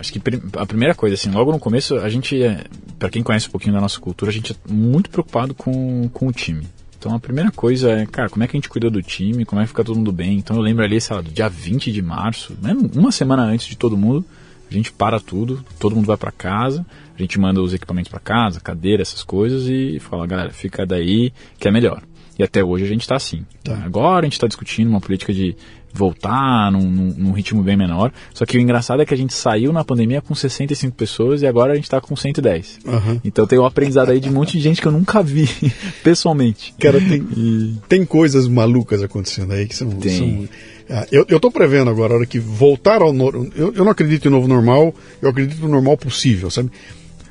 acho 0.00 0.12
que 0.12 0.20
a 0.56 0.66
primeira 0.66 0.94
coisa 0.94 1.14
assim, 1.14 1.30
logo 1.30 1.52
no 1.52 1.58
começo, 1.58 1.96
a 1.96 2.08
gente 2.08 2.42
é, 2.42 2.64
para 2.98 3.10
quem 3.10 3.22
conhece 3.22 3.48
um 3.48 3.50
pouquinho 3.50 3.74
da 3.74 3.80
nossa 3.80 4.00
cultura, 4.00 4.30
a 4.30 4.34
gente 4.34 4.52
é 4.52 4.72
muito 4.72 5.10
preocupado 5.10 5.54
com, 5.54 6.08
com 6.08 6.26
o 6.26 6.32
time. 6.32 6.66
Então 6.98 7.14
a 7.14 7.20
primeira 7.20 7.50
coisa 7.50 7.90
é, 7.90 8.06
cara, 8.06 8.28
como 8.28 8.42
é 8.42 8.46
que 8.46 8.56
a 8.56 8.58
gente 8.58 8.68
cuidou 8.68 8.90
do 8.90 9.02
time, 9.02 9.44
como 9.44 9.60
é 9.60 9.64
que 9.64 9.68
fica 9.68 9.84
todo 9.84 9.96
mundo 9.96 10.12
bem. 10.12 10.38
Então 10.38 10.56
eu 10.56 10.62
lembro 10.62 10.84
ali, 10.84 11.00
sei 11.00 11.16
lá, 11.16 11.22
do 11.22 11.30
dia 11.30 11.48
20 11.48 11.92
de 11.92 12.02
março, 12.02 12.56
né, 12.62 12.76
uma 12.94 13.12
semana 13.12 13.42
antes 13.42 13.66
de 13.66 13.76
todo 13.76 13.96
mundo, 13.96 14.24
a 14.70 14.74
gente 14.74 14.92
para 14.92 15.20
tudo, 15.20 15.64
todo 15.78 15.94
mundo 15.96 16.06
vai 16.06 16.16
para 16.16 16.30
casa, 16.30 16.84
a 17.14 17.20
gente 17.20 17.38
manda 17.38 17.60
os 17.60 17.74
equipamentos 17.74 18.10
para 18.10 18.20
casa, 18.20 18.60
cadeira, 18.60 19.02
essas 19.02 19.22
coisas 19.22 19.66
e 19.68 19.98
fala, 19.98 20.26
galera, 20.26 20.50
fica 20.50 20.86
daí 20.86 21.32
que 21.58 21.68
é 21.68 21.70
melhor. 21.70 22.02
E 22.38 22.42
até 22.42 22.64
hoje 22.64 22.84
a 22.84 22.88
gente 22.88 23.02
está 23.02 23.16
assim. 23.16 23.44
Tá. 23.62 23.76
Agora 23.84 24.20
a 24.20 24.24
gente 24.24 24.32
está 24.32 24.46
discutindo 24.46 24.88
uma 24.88 25.00
política 25.00 25.32
de 25.32 25.54
voltar 25.92 26.70
num, 26.72 26.82
num- 26.90 27.14
num 27.16 27.32
ritmo 27.32 27.62
bem 27.62 27.76
menor. 27.76 28.12
Só 28.32 28.44
que 28.46 28.56
o 28.56 28.60
engraçado 28.60 29.02
é 29.02 29.06
que 29.06 29.12
a 29.14 29.16
gente 29.16 29.34
saiu 29.34 29.72
na 29.72 29.84
pandemia 29.84 30.20
com 30.20 30.34
65 30.34 30.96
pessoas 30.96 31.42
e 31.42 31.46
agora 31.46 31.72
a 31.72 31.74
gente 31.74 31.84
está 31.84 32.00
com 32.00 32.14
110. 32.16 32.78
Aham. 32.86 33.20
Então 33.24 33.46
tem 33.46 33.58
um 33.58 33.64
aprendizado 33.64 34.10
aí 34.10 34.20
de 34.20 34.28
um 34.28 34.32
monte 34.32 34.52
de 34.52 34.60
gente 34.60 34.80
que 34.80 34.86
eu 34.88 34.92
nunca 34.92 35.22
vi 35.22 35.48
pessoalmente. 36.02 36.74
Cara, 36.80 36.98
tem, 37.00 37.26
E 37.36 37.74
tem 37.88 38.04
coisas 38.04 38.46
malucas 38.48 39.02
acontecendo 39.02 39.52
aí 39.52 39.66
que 39.66 39.76
são. 39.76 39.88
Tem. 39.90 40.16
são- 40.18 40.48
Ah, 40.88 41.06
eu, 41.12 41.24
eu 41.28 41.38
tô 41.38 41.50
prevendo 41.50 41.88
agora, 41.90 42.14
a 42.14 42.16
hora 42.18 42.26
que 42.26 42.38
voltar 42.38 43.00
ao 43.02 43.12
normal. 43.12 43.46
Eu, 43.54 43.72
eu 43.74 43.84
não 43.84 43.92
acredito 43.92 44.26
em 44.26 44.30
novo 44.30 44.48
normal, 44.48 44.94
eu 45.22 45.28
acredito 45.30 45.60
no 45.60 45.68
normal 45.68 45.96
possível, 45.96 46.50
sabe? 46.50 46.70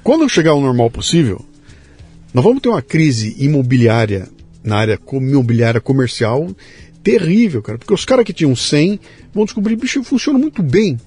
Quando 0.03 0.29
chegar 0.29 0.51
ao 0.51 0.61
normal 0.61 0.89
possível, 0.89 1.43
nós 2.33 2.43
vamos 2.43 2.61
ter 2.61 2.69
uma 2.69 2.81
crise 2.81 3.35
imobiliária 3.37 4.29
na 4.63 4.77
área 4.77 4.99
imobiliária 5.11 5.81
comercial 5.81 6.47
terrível, 7.03 7.61
cara. 7.61 7.77
Porque 7.77 7.93
os 7.93 8.05
caras 8.05 8.25
que 8.25 8.33
tinham 8.33 8.55
100 8.55 8.99
vão 9.33 9.45
descobrir, 9.45 9.75
bicho, 9.75 10.03
funciona 10.03 10.37
muito 10.37 10.61
bem. 10.61 10.99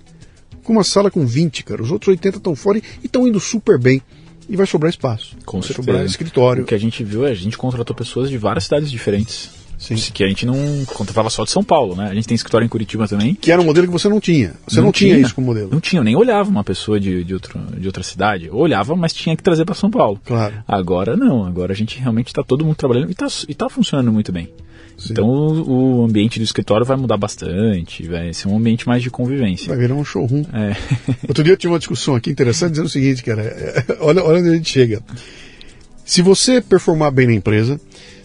Com 0.62 0.74
uma 0.74 0.84
sala 0.84 1.11
com 1.11 1.26
20, 1.26 1.64
cara. 1.64 1.82
Os 1.82 1.90
outros 1.90 2.09
80 2.09 2.38
estão 2.38 2.55
fora 2.55 2.78
e 2.78 2.82
estão 3.05 3.26
indo 3.26 3.40
super 3.40 3.78
bem. 3.78 4.01
E 4.49 4.57
vai 4.57 4.66
sobrar 4.66 4.90
espaço. 4.90 5.36
com 5.45 5.59
vai 5.59 5.66
certeza. 5.68 5.86
sobrar 5.86 6.05
escritório. 6.07 6.62
O 6.62 6.66
que 6.66 6.74
a 6.74 6.78
gente 6.78 7.03
viu 7.03 7.26
é 7.26 7.30
a 7.30 7.34
gente 7.34 7.57
contratou 7.57 7.95
pessoas 7.95 8.28
de 8.28 8.36
várias 8.38 8.64
cidades 8.64 8.90
diferentes. 8.90 9.62
Sim. 9.82 9.97
Que 9.97 10.22
a 10.22 10.28
gente 10.28 10.47
não 10.47 10.57
contratava 10.86 11.28
só 11.28 11.43
de 11.43 11.51
São 11.51 11.64
Paulo, 11.64 11.97
né? 11.97 12.09
A 12.09 12.14
gente 12.14 12.28
tem 12.28 12.36
escritório 12.36 12.64
em 12.64 12.68
Curitiba 12.68 13.09
também. 13.09 13.34
Que 13.34 13.51
era 13.51 13.61
um 13.61 13.64
modelo 13.64 13.88
que 13.88 13.93
você 13.93 14.09
não 14.09 14.20
tinha. 14.20 14.55
Você 14.66 14.80
não, 14.80 14.93
tinha, 14.93 15.18
isso 15.18 15.34
como 15.34 15.49
modelo. 15.49 15.70
Não 15.72 15.80
tinha, 15.80 15.99
eu 15.99 16.05
nem 16.05 16.14
olhava 16.14 16.49
uma 16.49 16.62
pessoa 16.62 17.01
de, 17.01 17.24
de, 17.24 17.34
outro, 17.34 17.59
de 17.76 17.86
outra 17.86 18.03
cidade. 18.05 18.47
Eu 18.47 18.55
olhava, 18.55 18.95
mas 18.95 19.12
tinha 19.12 19.36
que 19.36 19.43
trazer 19.43 19.64
para 19.64 19.74
São 19.74 19.90
Paulo. 19.90 20.20
Claro. 20.24 20.55
Agora 20.68 21.16
não, 21.16 21.45
agora 21.45 21.72
a 21.72 21.76
gente 21.76 21.99
realmente 21.99 22.28
está 22.28 22.45
todo 22.45 22.64
mundo 22.64 22.76
trabalhando 22.76 23.09
e 23.09 23.12
está 23.12 23.26
e 23.49 23.55
tá 23.55 23.68
funcionando 23.68 24.12
muito 24.12 24.30
bem. 24.30 24.49
Sim. 25.03 25.13
Então 25.13 25.27
o, 25.27 26.05
ambiente 26.05 26.39
do 26.39 26.45
escritório 26.45 26.87
vai 26.87 26.97
mudar 26.97 27.17
bastante, 27.17 28.07
vai 28.07 28.33
ser 28.33 28.47
um 28.47 28.57
ambiente 28.57 28.87
mais 28.87 29.03
de 29.03 29.11
convivência. 29.11 29.69
Vai 29.69 29.79
virar 29.79 29.95
um 29.95 30.05
showroom. 30.05 30.45
É. 30.53 30.77
Outro 31.27 31.43
dia 31.43 31.53
eu 31.53 31.57
tive 31.57 31.73
uma 31.73 31.79
discussão 31.79 32.15
aqui 32.15 32.31
interessante 32.31 32.71
dizendo 32.71 32.87
o 32.87 32.91
seguinte, 32.91 33.23
cara. 33.23 33.43
é, 33.43 33.85
olha, 34.01 34.23
olha 34.23 34.39
onde 34.39 34.51
a 34.51 34.55
gente 34.55 34.71
chega. 34.71 35.03
Se 36.05 36.23
você 36.23 36.61
performar 36.61 37.11
bem 37.11 37.27
na 37.27 37.35
empresa, 37.35 37.81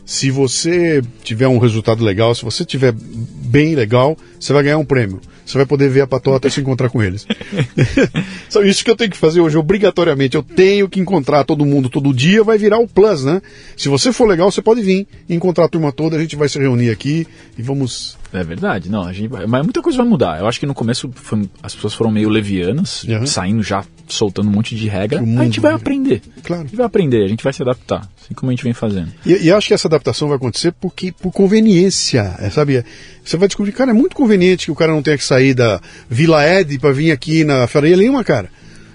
se 0.06 0.30
você 0.30 1.02
tiver 1.24 1.48
um 1.48 1.58
resultado 1.58 2.04
legal, 2.04 2.36
se 2.36 2.44
você 2.44 2.64
tiver 2.64 2.94
bem 2.94 3.76
legal, 3.76 4.16
você 4.40 4.54
vai 4.54 4.64
ganhar 4.64 4.78
um 4.78 4.86
prêmio. 4.86 5.20
Você 5.48 5.58
vai 5.58 5.66
poder 5.66 5.90
ver 5.90 6.02
a 6.02 6.08
patota 6.08 6.48
e 6.48 6.52
se 6.52 6.60
encontrar 6.60 6.90
com 6.90 7.02
eles. 7.02 7.26
Só 8.50 8.62
isso 8.64 8.84
que 8.84 8.92
eu 8.92 8.96
tenho 8.96 9.10
que 9.12 9.18
fazer 9.18 9.40
hoje, 9.40 9.58
obrigatoriamente. 9.58 10.36
Eu 10.36 10.44
tenho 10.44 10.90
que 10.90 11.00
encontrar 11.00 11.44
todo 11.44 11.66
mundo 11.66 11.90
todo 11.90 12.14
dia, 12.14 12.44
vai 12.44 12.58
virar 12.58 12.80
o 12.80 12.88
plus, 12.88 13.24
né? 13.24 13.42
Se 13.76 13.88
você 13.90 14.12
for 14.12 14.28
legal, 14.28 14.52
você 14.52 14.62
pode 14.62 14.82
vir 14.82 15.08
encontrar 15.30 15.66
a 15.66 15.70
turma 15.70 15.92
toda, 15.92 16.18
a 16.18 16.20
gente 16.20 16.36
vai 16.36 16.50
se 16.50 16.60
reunir 16.60 16.90
aqui 16.90 17.26
e 17.58 17.62
vamos. 17.62 18.18
É 18.34 18.44
verdade, 18.44 18.90
não, 18.92 19.04
a 19.04 19.14
gente 19.14 19.30
vai, 19.30 19.48
mas 19.48 19.64
muita 19.64 19.82
coisa 19.82 19.98
vai 19.98 20.06
mudar. 20.08 20.38
Eu 20.40 20.48
acho 20.48 20.60
que 20.60 20.66
no 20.66 20.74
começo 20.74 21.10
foi- 21.16 21.50
as 21.64 21.74
pessoas 21.74 21.94
foram 21.94 22.12
meio 22.12 22.28
levianas, 22.28 23.06
Uhum. 23.06 23.26
saindo 23.26 23.64
já, 23.64 23.86
soltando 24.10 24.50
um 24.50 24.52
monte 24.52 24.76
de 24.76 24.88
regra. 24.90 25.18
Que 25.20 25.24
o 25.24 25.28
a 25.28 25.30
mundo 25.30 25.44
gente 25.46 25.62
vai 25.62 25.72
aprender. 25.74 26.22
Claro. 26.44 26.64
A 26.64 26.66
gente 26.66 26.76
vai 26.76 26.86
aprender, 26.86 27.24
a 27.24 27.28
gente 27.30 27.42
vai 27.42 27.54
se 27.54 27.62
adaptar, 27.62 28.02
assim 28.22 28.34
como 28.36 28.52
a 28.52 28.54
gente 28.54 28.66
vem 28.66 28.74
fazendo. 28.74 29.14
E, 29.26 29.46
e 29.46 29.52
acho 29.52 29.70
que 29.70 29.74
essa 29.74 29.88
adaptação 29.88 30.28
vai 30.28 30.36
acontecer 30.36 30.74
porque, 30.74 31.10
por 31.14 31.32
conveniência, 31.32 32.36
é, 32.40 32.50
sabe? 32.50 32.84
Você 33.28 33.38
vai 33.38 33.48
descobrir, 33.48 33.72
cara, 33.74 33.92
é 33.92 33.94
muito 33.94 34.16
conveniente 34.16 34.66
que 34.66 34.72
o 34.72 34.76
cara 34.76 34.92
não 34.94 35.02
tenha 35.04 35.18
que 35.18 35.24
sair 35.24 35.54
da 35.54 35.82
Vila 36.10 36.46
Ed 36.48 36.80
para 36.80 36.92
vir 36.94 37.12
aqui 37.12 37.44
na 37.44 37.68
Faria 37.68 37.96
Lima, 37.96 38.24
cara. 38.24 38.50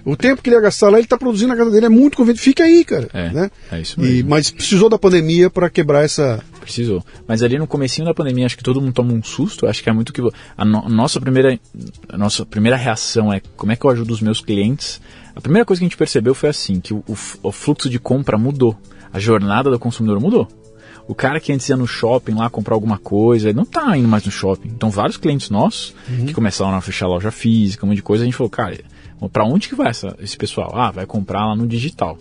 O 0.05 0.16
tempo 0.16 0.43
que 0.43 0.49
ele 0.49 0.57
ia 0.57 0.62
gastar 0.62 0.89
lá, 0.89 0.97
ele 0.99 1.05
está 1.07 1.16
produzindo 1.16 1.51
na 1.51 1.57
casa 1.57 1.70
dele, 1.70 1.87
é 1.87 1.89
muito 1.89 2.16
conveniente. 2.16 2.43
Fica 2.43 2.64
aí, 2.64 2.85
cara. 2.85 3.09
É, 3.12 3.30
né? 3.30 3.51
é 3.70 3.80
isso 3.80 4.01
E, 4.01 4.03
mesmo. 4.03 4.30
mas 4.30 4.51
precisou 4.51 4.89
da 4.89 4.99
pandemia 4.99 5.49
para 5.49 5.70
quebrar 5.70 6.03
essa. 6.03 6.43
Precisou. 6.61 7.05
Mas 7.28 7.41
ali 7.41 7.57
no 7.57 7.68
comecinho 7.68 8.07
da 8.07 8.12
pandemia, 8.14 8.47
acho 8.47 8.57
que 8.57 8.64
todo 8.64 8.80
mundo 8.80 8.93
toma 8.93 9.12
um 9.12 9.22
susto. 9.22 9.64
Acho 9.66 9.80
que 9.83 9.89
é 9.89 9.93
muito 9.93 10.12
que 10.12 10.20
a, 10.57 10.64
no- 10.64 10.89
nossa 10.89 11.20
primeira 11.20 11.57
a 12.09 12.18
nossa 12.18 12.45
primeira 12.45 12.76
reação 12.76 13.33
é 13.33 13.41
como 13.57 13.70
é 13.70 13.76
que 13.76 13.85
eu 13.85 13.91
ajudo 13.91 14.12
os 14.12 14.20
meus 14.20 14.41
clientes. 14.41 15.01
A 15.37 15.41
primeira 15.41 15.64
coisa 15.64 15.78
que 15.78 15.85
a 15.85 15.89
gente 15.89 15.97
percebeu 15.97 16.35
foi 16.35 16.49
assim 16.49 16.80
que 16.80 16.93
o, 16.93 17.05
o 17.43 17.53
fluxo 17.53 17.89
de 17.89 18.01
compra 18.01 18.37
mudou. 18.37 18.76
A 19.12 19.20
jornada 19.20 19.70
do 19.70 19.78
consumidor 19.78 20.18
mudou. 20.18 20.49
O 21.09 21.14
cara 21.14 21.40
que 21.40 21.53
antes 21.53 21.68
ia 21.68 21.76
no 21.76 21.86
shopping 21.86 22.34
lá 22.34 22.48
comprar 22.48 22.74
alguma 22.74 22.98
coisa, 22.98 23.48
ele 23.48 23.57
não 23.57 23.64
tá 23.64 23.96
indo 23.96 24.09
mais 24.09 24.24
no 24.24 24.30
shopping. 24.30 24.68
Então, 24.68 24.90
vários 24.90 25.16
clientes 25.16 25.50
nossos 25.50 25.94
uhum. 26.09 26.26
que 26.26 26.32
começaram 26.32 26.74
a 26.74 26.80
fechar 26.80 27.07
loja 27.07 27.30
física, 27.30 27.84
um 27.84 27.88
monte 27.88 27.96
de 27.96 28.03
coisa, 28.03 28.22
a 28.22 28.24
gente 28.24 28.36
falou, 28.36 28.50
cara, 28.50 28.78
para 29.32 29.44
onde 29.44 29.68
que 29.68 29.74
vai 29.74 29.88
essa, 29.88 30.16
esse 30.20 30.36
pessoal? 30.36 30.72
Ah, 30.74 30.90
vai 30.90 31.07
comprar 31.07 31.46
lá 31.46 31.57
no 31.57 31.66
digital. 31.66 32.18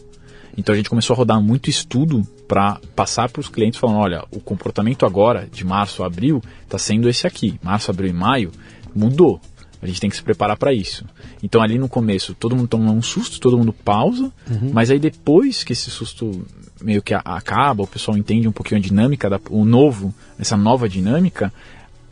Então 0.57 0.73
a 0.73 0.75
gente 0.75 0.89
começou 0.89 1.13
a 1.13 1.17
rodar 1.17 1.41
muito 1.41 1.69
estudo 1.69 2.23
para 2.47 2.79
passar 2.95 3.29
para 3.29 3.39
os 3.39 3.47
clientes 3.47 3.79
falando, 3.79 3.99
olha, 3.99 4.25
o 4.31 4.39
comportamento 4.39 5.05
agora 5.05 5.47
de 5.51 5.65
março 5.65 6.03
a 6.03 6.07
abril 6.07 6.41
está 6.63 6.77
sendo 6.77 7.07
esse 7.07 7.25
aqui. 7.25 7.59
Março, 7.63 7.89
abril 7.89 8.09
e 8.09 8.13
maio 8.13 8.51
mudou. 8.93 9.39
A 9.81 9.87
gente 9.87 9.99
tem 9.99 10.09
que 10.09 10.15
se 10.15 10.21
preparar 10.21 10.57
para 10.57 10.73
isso. 10.73 11.05
Então 11.41 11.61
ali 11.61 11.79
no 11.79 11.87
começo 11.87 12.35
todo 12.35 12.55
mundo 12.55 12.67
toma 12.67 12.91
um 12.91 13.01
susto, 13.01 13.39
todo 13.39 13.57
mundo 13.57 13.73
pausa, 13.73 14.31
uhum. 14.49 14.71
mas 14.73 14.91
aí 14.91 14.99
depois 14.99 15.63
que 15.63 15.73
esse 15.73 15.89
susto 15.89 16.45
meio 16.81 17.01
que 17.01 17.13
acaba, 17.13 17.83
o 17.83 17.87
pessoal 17.87 18.17
entende 18.17 18.47
um 18.47 18.51
pouquinho 18.51 18.79
a 18.79 18.83
dinâmica, 18.83 19.29
da, 19.29 19.39
o 19.49 19.65
novo, 19.65 20.13
essa 20.39 20.57
nova 20.57 20.87
dinâmica, 20.87 21.53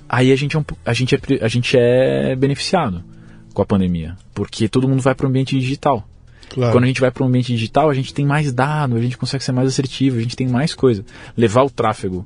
aí 0.08 0.32
a 0.32 0.36
gente 0.36 0.56
é, 0.56 0.60
um, 0.60 0.64
a 0.86 0.94
gente 0.94 1.16
é, 1.16 1.20
a 1.42 1.48
gente 1.48 1.78
é 1.78 2.36
beneficiado 2.36 3.04
com 3.54 3.62
a 3.62 3.66
pandemia, 3.66 4.16
porque 4.34 4.68
todo 4.68 4.88
mundo 4.88 5.02
vai 5.02 5.16
para 5.16 5.26
o 5.26 5.30
ambiente 5.30 5.60
digital. 5.60 6.08
Claro. 6.50 6.72
Quando 6.72 6.86
a 6.86 6.88
gente 6.88 7.02
vai 7.02 7.12
para 7.12 7.24
o 7.24 7.28
ambiente 7.28 7.54
digital, 7.54 7.90
a 7.90 7.94
gente 7.94 8.14
tem 8.14 8.26
mais 8.26 8.52
dados, 8.52 8.98
a 8.98 9.02
gente 9.02 9.18
consegue 9.18 9.44
ser 9.44 9.52
mais 9.52 9.68
assertivo, 9.68 10.18
a 10.18 10.22
gente 10.22 10.36
tem 10.36 10.48
mais 10.48 10.74
coisa. 10.74 11.06
Levar 11.38 11.64
o 11.64 11.70
tráfego 11.70 12.26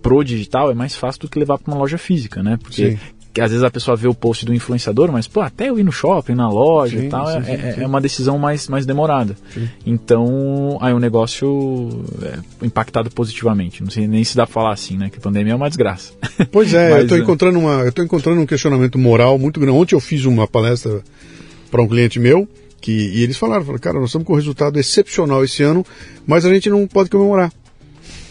pro 0.00 0.24
digital 0.24 0.70
é 0.70 0.74
mais 0.74 0.96
fácil 0.96 1.22
do 1.22 1.28
que 1.28 1.38
levar 1.38 1.58
para 1.58 1.70
uma 1.70 1.78
loja 1.78 1.98
física, 1.98 2.42
né? 2.42 2.56
Porque 2.56 2.92
Sim 2.92 2.98
que 3.32 3.40
às 3.40 3.50
vezes 3.50 3.64
a 3.64 3.70
pessoa 3.70 3.96
vê 3.96 4.06
o 4.06 4.14
post 4.14 4.44
do 4.44 4.52
influenciador, 4.52 5.10
mas 5.10 5.26
pô, 5.26 5.40
até 5.40 5.70
eu 5.70 5.78
ir 5.78 5.82
no 5.82 5.92
shopping, 5.92 6.34
na 6.34 6.48
loja 6.48 6.98
sim, 6.98 7.06
e 7.06 7.08
tal, 7.08 7.26
sim, 7.26 7.38
é, 7.38 7.42
sim, 7.42 7.50
é, 7.50 7.82
é, 7.82 7.86
uma 7.86 8.00
decisão 8.00 8.38
mais, 8.38 8.68
mais 8.68 8.84
demorada. 8.84 9.34
Então, 9.86 10.78
aí 10.80 10.92
o 10.92 10.96
um 10.96 11.00
negócio 11.00 12.04
é 12.22 12.66
impactado 12.66 13.10
positivamente. 13.10 13.82
Não 13.82 13.90
sei 13.90 14.06
nem 14.06 14.22
se 14.22 14.36
dá 14.36 14.44
pra 14.44 14.52
falar 14.52 14.72
assim, 14.72 14.98
né? 14.98 15.08
Que 15.10 15.18
a 15.18 15.20
pandemia 15.20 15.54
é 15.54 15.56
uma 15.56 15.68
desgraça. 15.68 16.12
Pois 16.50 16.74
é, 16.74 16.90
mas, 16.90 16.98
eu 16.98 17.02
estou 17.04 17.18
é. 17.18 17.20
encontrando 17.20 17.58
uma, 17.58 17.82
eu 17.82 17.92
tô 17.92 18.02
encontrando 18.02 18.40
um 18.40 18.46
questionamento 18.46 18.98
moral 18.98 19.38
muito 19.38 19.60
grande. 19.60 19.78
Ontem 19.78 19.94
eu 19.94 20.00
fiz 20.00 20.24
uma 20.24 20.46
palestra 20.46 21.00
para 21.70 21.80
um 21.80 21.88
cliente 21.88 22.18
meu 22.18 22.48
que 22.80 22.90
e 22.90 23.22
eles 23.22 23.38
falaram, 23.38 23.64
falaram, 23.64 23.80
cara, 23.80 24.00
nós 24.00 24.08
estamos 24.08 24.26
com 24.26 24.34
um 24.34 24.36
resultado 24.36 24.78
excepcional 24.78 25.44
esse 25.44 25.62
ano, 25.62 25.86
mas 26.26 26.44
a 26.44 26.52
gente 26.52 26.68
não 26.68 26.86
pode 26.86 27.08
comemorar. 27.08 27.50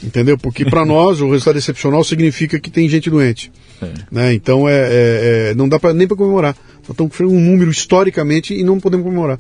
Entendeu? 0.04 0.38
Porque 0.38 0.66
para 0.66 0.84
nós 0.86 1.22
o 1.22 1.32
resultado 1.32 1.58
excepcional 1.58 2.04
significa 2.04 2.60
que 2.60 2.70
tem 2.70 2.88
gente 2.88 3.10
doente. 3.10 3.52
É. 3.82 3.94
Né? 4.12 4.34
Então 4.34 4.68
é, 4.68 4.74
é, 4.74 5.50
é 5.50 5.56
não 5.56 5.68
dá 5.68 5.80
pra, 5.80 5.94
nem 5.94 6.08
para 6.08 6.18
comemorar. 6.18 6.56
Nós 6.82 6.92
estamos 6.92 7.16
com 7.16 7.24
um 7.26 7.40
número 7.40 7.72
historicamente 7.72 8.54
e 8.54 8.64
não 8.64 8.80
podemos 8.80 9.06
comemorar. 9.06 9.40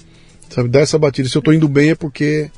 Sabe, 0.49 0.69
dá 0.69 0.79
essa 0.79 0.99
batida. 0.99 1.29
Se 1.29 1.37
eu 1.37 1.39
estou 1.39 1.53
indo 1.53 1.67
bem 1.67 1.91
é 1.91 1.95
porque 1.95 2.49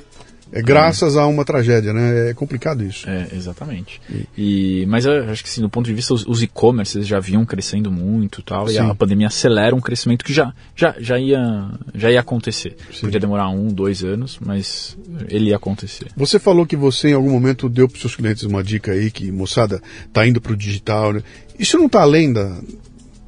é 0.54 0.62
graças 0.62 1.16
a 1.16 1.26
uma 1.26 1.44
tragédia, 1.44 1.92
né? 1.92 2.30
É 2.30 2.34
complicado 2.34 2.84
isso. 2.84 3.10
É, 3.10 3.26
exatamente. 3.32 4.00
E, 4.38 4.86
mas 4.86 5.04
eu 5.04 5.28
acho 5.28 5.42
que 5.42 5.48
assim, 5.50 5.60
do 5.60 5.68
ponto 5.68 5.84
de 5.84 5.92
vista, 5.92 6.14
os, 6.14 6.24
os 6.24 6.44
e-commerces 6.44 7.08
já 7.08 7.18
vinham 7.18 7.44
crescendo 7.44 7.90
muito 7.90 8.40
tal, 8.40 8.68
Sim. 8.68 8.74
e 8.74 8.78
a 8.78 8.94
pandemia 8.94 9.26
acelera 9.26 9.74
um 9.74 9.80
crescimento 9.80 10.24
que 10.24 10.32
já, 10.32 10.54
já, 10.76 10.94
já, 11.00 11.18
ia, 11.18 11.68
já 11.92 12.08
ia 12.08 12.20
acontecer. 12.20 12.76
Sim. 12.92 13.00
Podia 13.00 13.18
demorar 13.18 13.48
um, 13.48 13.66
dois 13.66 14.04
anos, 14.04 14.38
mas 14.40 14.96
ele 15.28 15.50
ia 15.50 15.56
acontecer. 15.56 16.06
Você 16.16 16.38
falou 16.38 16.64
que 16.64 16.76
você 16.76 17.08
em 17.08 17.14
algum 17.14 17.30
momento 17.30 17.68
deu 17.68 17.88
para 17.88 17.96
os 17.96 18.00
seus 18.00 18.14
clientes 18.14 18.44
uma 18.44 18.62
dica 18.62 18.92
aí 18.92 19.10
que, 19.10 19.32
moçada, 19.32 19.82
tá 20.12 20.24
indo 20.24 20.40
para 20.40 20.52
o 20.52 20.56
digital. 20.56 21.14
Né? 21.14 21.22
Isso 21.58 21.76
não 21.76 21.86
está 21.86 22.02
além 22.02 22.32
da, 22.32 22.60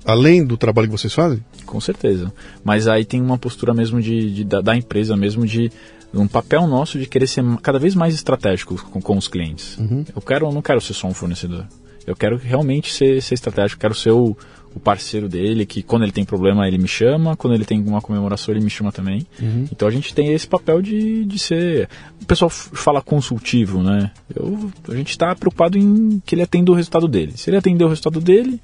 além 0.05 0.45
do 0.45 0.57
trabalho 0.57 0.87
que 0.87 0.97
vocês 0.97 1.13
fazem? 1.13 1.43
Com 1.67 1.81
certeza. 1.81 2.33
Mas 2.63 2.87
aí 2.87 3.05
tem 3.05 3.21
uma 3.21 3.37
postura 3.37 3.75
mesmo 3.75 4.01
de, 4.01 4.33
de 4.33 4.45
da, 4.45 4.61
da, 4.61 4.77
empresa 4.77 5.17
mesmo 5.17 5.45
de 5.45 5.71
um 6.15 6.29
papel 6.29 6.67
nosso 6.67 6.99
de 6.99 7.07
querer 7.07 7.27
ser 7.27 7.45
cada 7.63 7.79
vez 7.79 7.95
mais 7.95 8.15
estratégico 8.15 8.77
com, 8.91 9.01
com 9.01 9.17
os 9.17 9.29
clientes. 9.29 9.77
Uhum. 9.79 10.05
Eu 10.15 10.23
quero, 10.23 10.51
não 10.53 10.63
quero 10.63 10.81
ser 10.81 10.95
só 10.95 11.07
um 11.07 11.15
fornecedor. 11.15 11.67
Eu 12.07 12.15
quero 12.15 12.37
realmente 12.37 12.93
ser, 12.93 13.21
ser 13.21 13.35
estratégico, 13.35 13.81
quero 13.81 13.95
ser 13.95 14.13
o, 14.13 14.37
o 14.75 14.81
parceiro 14.81 15.29
dele, 15.29 15.67
que 15.67 15.83
quando 15.83 16.03
ele 16.03 16.13
tem 16.13 16.25
problema 16.25 16.69
ele 16.69 16.79
me 16.79 16.87
chama, 16.87 17.35
quando 17.35 17.55
ele 17.55 17.65
tem 17.65 17.83
uma 17.83 18.01
comemoração 18.01 18.55
ele 18.55 18.63
me 18.63 18.71
chama 18.71 18.93
também. 18.93 19.27
Uhum. 19.41 19.65
Então 19.73 19.89
a 19.89 19.91
gente 19.91 20.15
tem 20.15 20.33
esse 20.33 20.47
papel 20.47 20.81
de, 20.81 21.25
de 21.25 21.39
ser. 21.39 21.89
O 22.23 22.27
pessoal 22.27 22.49
fala 22.49 23.03
consultivo, 23.03 23.83
né? 23.83 24.13
Eu, 24.35 24.71
a 24.89 24.95
gente 24.95 25.11
está 25.11 25.35
preocupado 25.35 25.77
em 25.77 26.21
que 26.25 26.35
ele 26.35 26.43
atenda 26.43 26.71
o 26.71 26.75
resultado 26.75 27.09
dele. 27.09 27.33
Se 27.37 27.51
ele 27.51 27.57
atender 27.57 27.85
o 27.85 27.89
resultado 27.89 28.21
dele, 28.21 28.61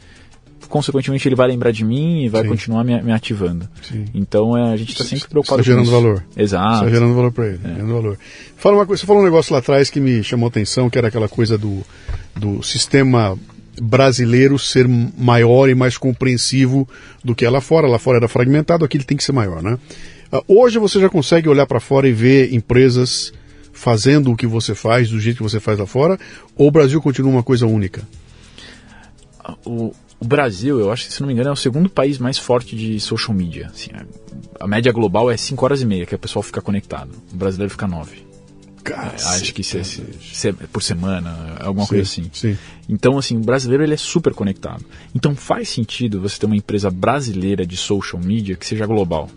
consequentemente 0.69 1.27
ele 1.29 1.35
vai 1.35 1.49
lembrar 1.49 1.71
de 1.73 1.85
mim 1.85 2.25
e 2.25 2.29
vai 2.29 2.43
Sim. 2.43 2.49
continuar 2.49 2.85
me, 2.85 3.01
me 3.03 3.13
ativando. 3.13 3.69
Sim. 3.83 4.05
Então 4.15 4.57
é, 4.57 4.73
a 4.73 4.77
gente 4.77 4.93
está 4.93 5.05
sempre 5.05 5.29
preocupado 5.29 5.61
está 5.61 5.73
gerando 5.73 5.91
valor. 5.91 6.25
Exato. 6.37 6.85
Está 6.85 6.91
gerando 6.91 7.15
valor 7.15 7.33
para 7.33 7.47
ele. 7.47 7.61
É. 7.65 7.69
Gerando 7.69 7.93
valor. 7.93 8.19
Fala 8.57 8.77
uma 8.77 8.87
coisa, 8.87 9.01
você 9.01 9.07
falou 9.07 9.23
um 9.23 9.25
negócio 9.25 9.53
lá 9.53 9.59
atrás 9.59 9.91
que 9.91 10.01
me 10.01 10.23
chamou 10.23 10.47
a 10.47 10.49
atenção, 10.49 10.89
que 10.89 10.99
era 10.99 11.09
aquela 11.09 11.29
coisa 11.29 11.59
do, 11.59 11.83
do 12.37 12.63
sistema 12.63 13.39
brasileiro 13.81 14.59
ser 14.59 14.87
maior 14.89 15.69
e 15.69 15.75
mais 15.75 15.97
compreensivo 15.97 16.89
do 17.25 17.35
que 17.35 17.45
é 17.45 17.51
lá 17.51 17.61
fora. 17.61 17.87
Lá 17.87 17.99
fora 17.99 18.19
era 18.19 18.29
fragmentado, 18.29 18.85
aqui 18.85 18.97
ele 18.97 19.05
tem 19.05 19.17
que 19.17 19.25
ser 19.25 19.33
maior, 19.33 19.63
né? 19.63 19.79
Uh, 20.33 20.61
hoje 20.61 20.79
você 20.79 21.01
já 21.01 21.09
consegue 21.09 21.49
olhar 21.49 21.67
para 21.67 21.81
fora 21.81 22.09
e 22.09 22.13
ver 22.13 22.53
empresas 22.55 23.33
fazendo 23.73 24.31
o 24.31 24.37
que 24.37 24.47
você 24.47 24.75
faz, 24.75 25.11
do 25.11 25.19
jeito 25.19 25.39
que 25.39 25.43
você 25.43 25.59
faz 25.59 25.79
lá 25.79 25.87
fora, 25.87 26.19
ou 26.57 26.69
o 26.69 26.71
Brasil 26.71 27.01
continua 27.01 27.33
uma 27.33 27.43
coisa 27.43 27.67
única? 27.67 28.03
O, 29.65 29.93
o 30.23 30.25
Brasil, 30.25 30.79
eu 30.79 30.93
acho 30.93 31.09
que, 31.09 31.13
se 31.13 31.21
não 31.21 31.27
me 31.27 31.35
engano, 31.35 31.49
é 31.49 31.53
o 31.53 31.57
segundo 31.57 31.91
país 31.91 32.17
mais 32.17 32.39
forte 32.39 32.77
de 32.77 33.01
social 33.01 33.37
media. 33.37 33.67
Assim, 33.75 33.91
a, 34.61 34.69
média 34.69 34.93
global 34.93 35.29
é 35.29 35.37
5 35.37 35.65
horas 35.65 35.83
e 35.83 35.85
meia 35.85 36.07
que 36.07 36.15
o 36.15 36.19
pessoal 36.19 36.45
fica 36.45 36.63
conectado. 36.63 37.11
O 37.33 37.37
brasileiro 37.37 37.73
fica 37.73 37.89
9. 37.89 38.25
É, 38.85 38.93
acho 38.93 39.53
que 39.53 39.65
se, 39.65 39.83
se, 39.83 40.05
se, 40.21 40.53
por 40.53 40.81
semana, 40.81 41.57
alguma 41.59 41.87
sim, 41.87 41.89
coisa 41.89 42.03
assim. 42.05 42.31
Sim. 42.33 42.57
Então, 42.89 43.19
assim, 43.19 43.37
o 43.37 43.41
brasileiro 43.41 43.83
ele 43.83 43.95
é 43.95 43.97
super 43.97 44.33
conectado. 44.33 44.85
Então 45.13 45.35
faz 45.35 45.69
sentido 45.69 46.21
você 46.21 46.39
ter 46.39 46.47
uma 46.47 46.57
empresa 46.57 46.89
brasileira 46.89 47.67
de 47.67 47.77
social 47.77 48.23
media 48.23 48.55
que 48.55 48.65
seja 48.65 48.87
global. 48.87 49.29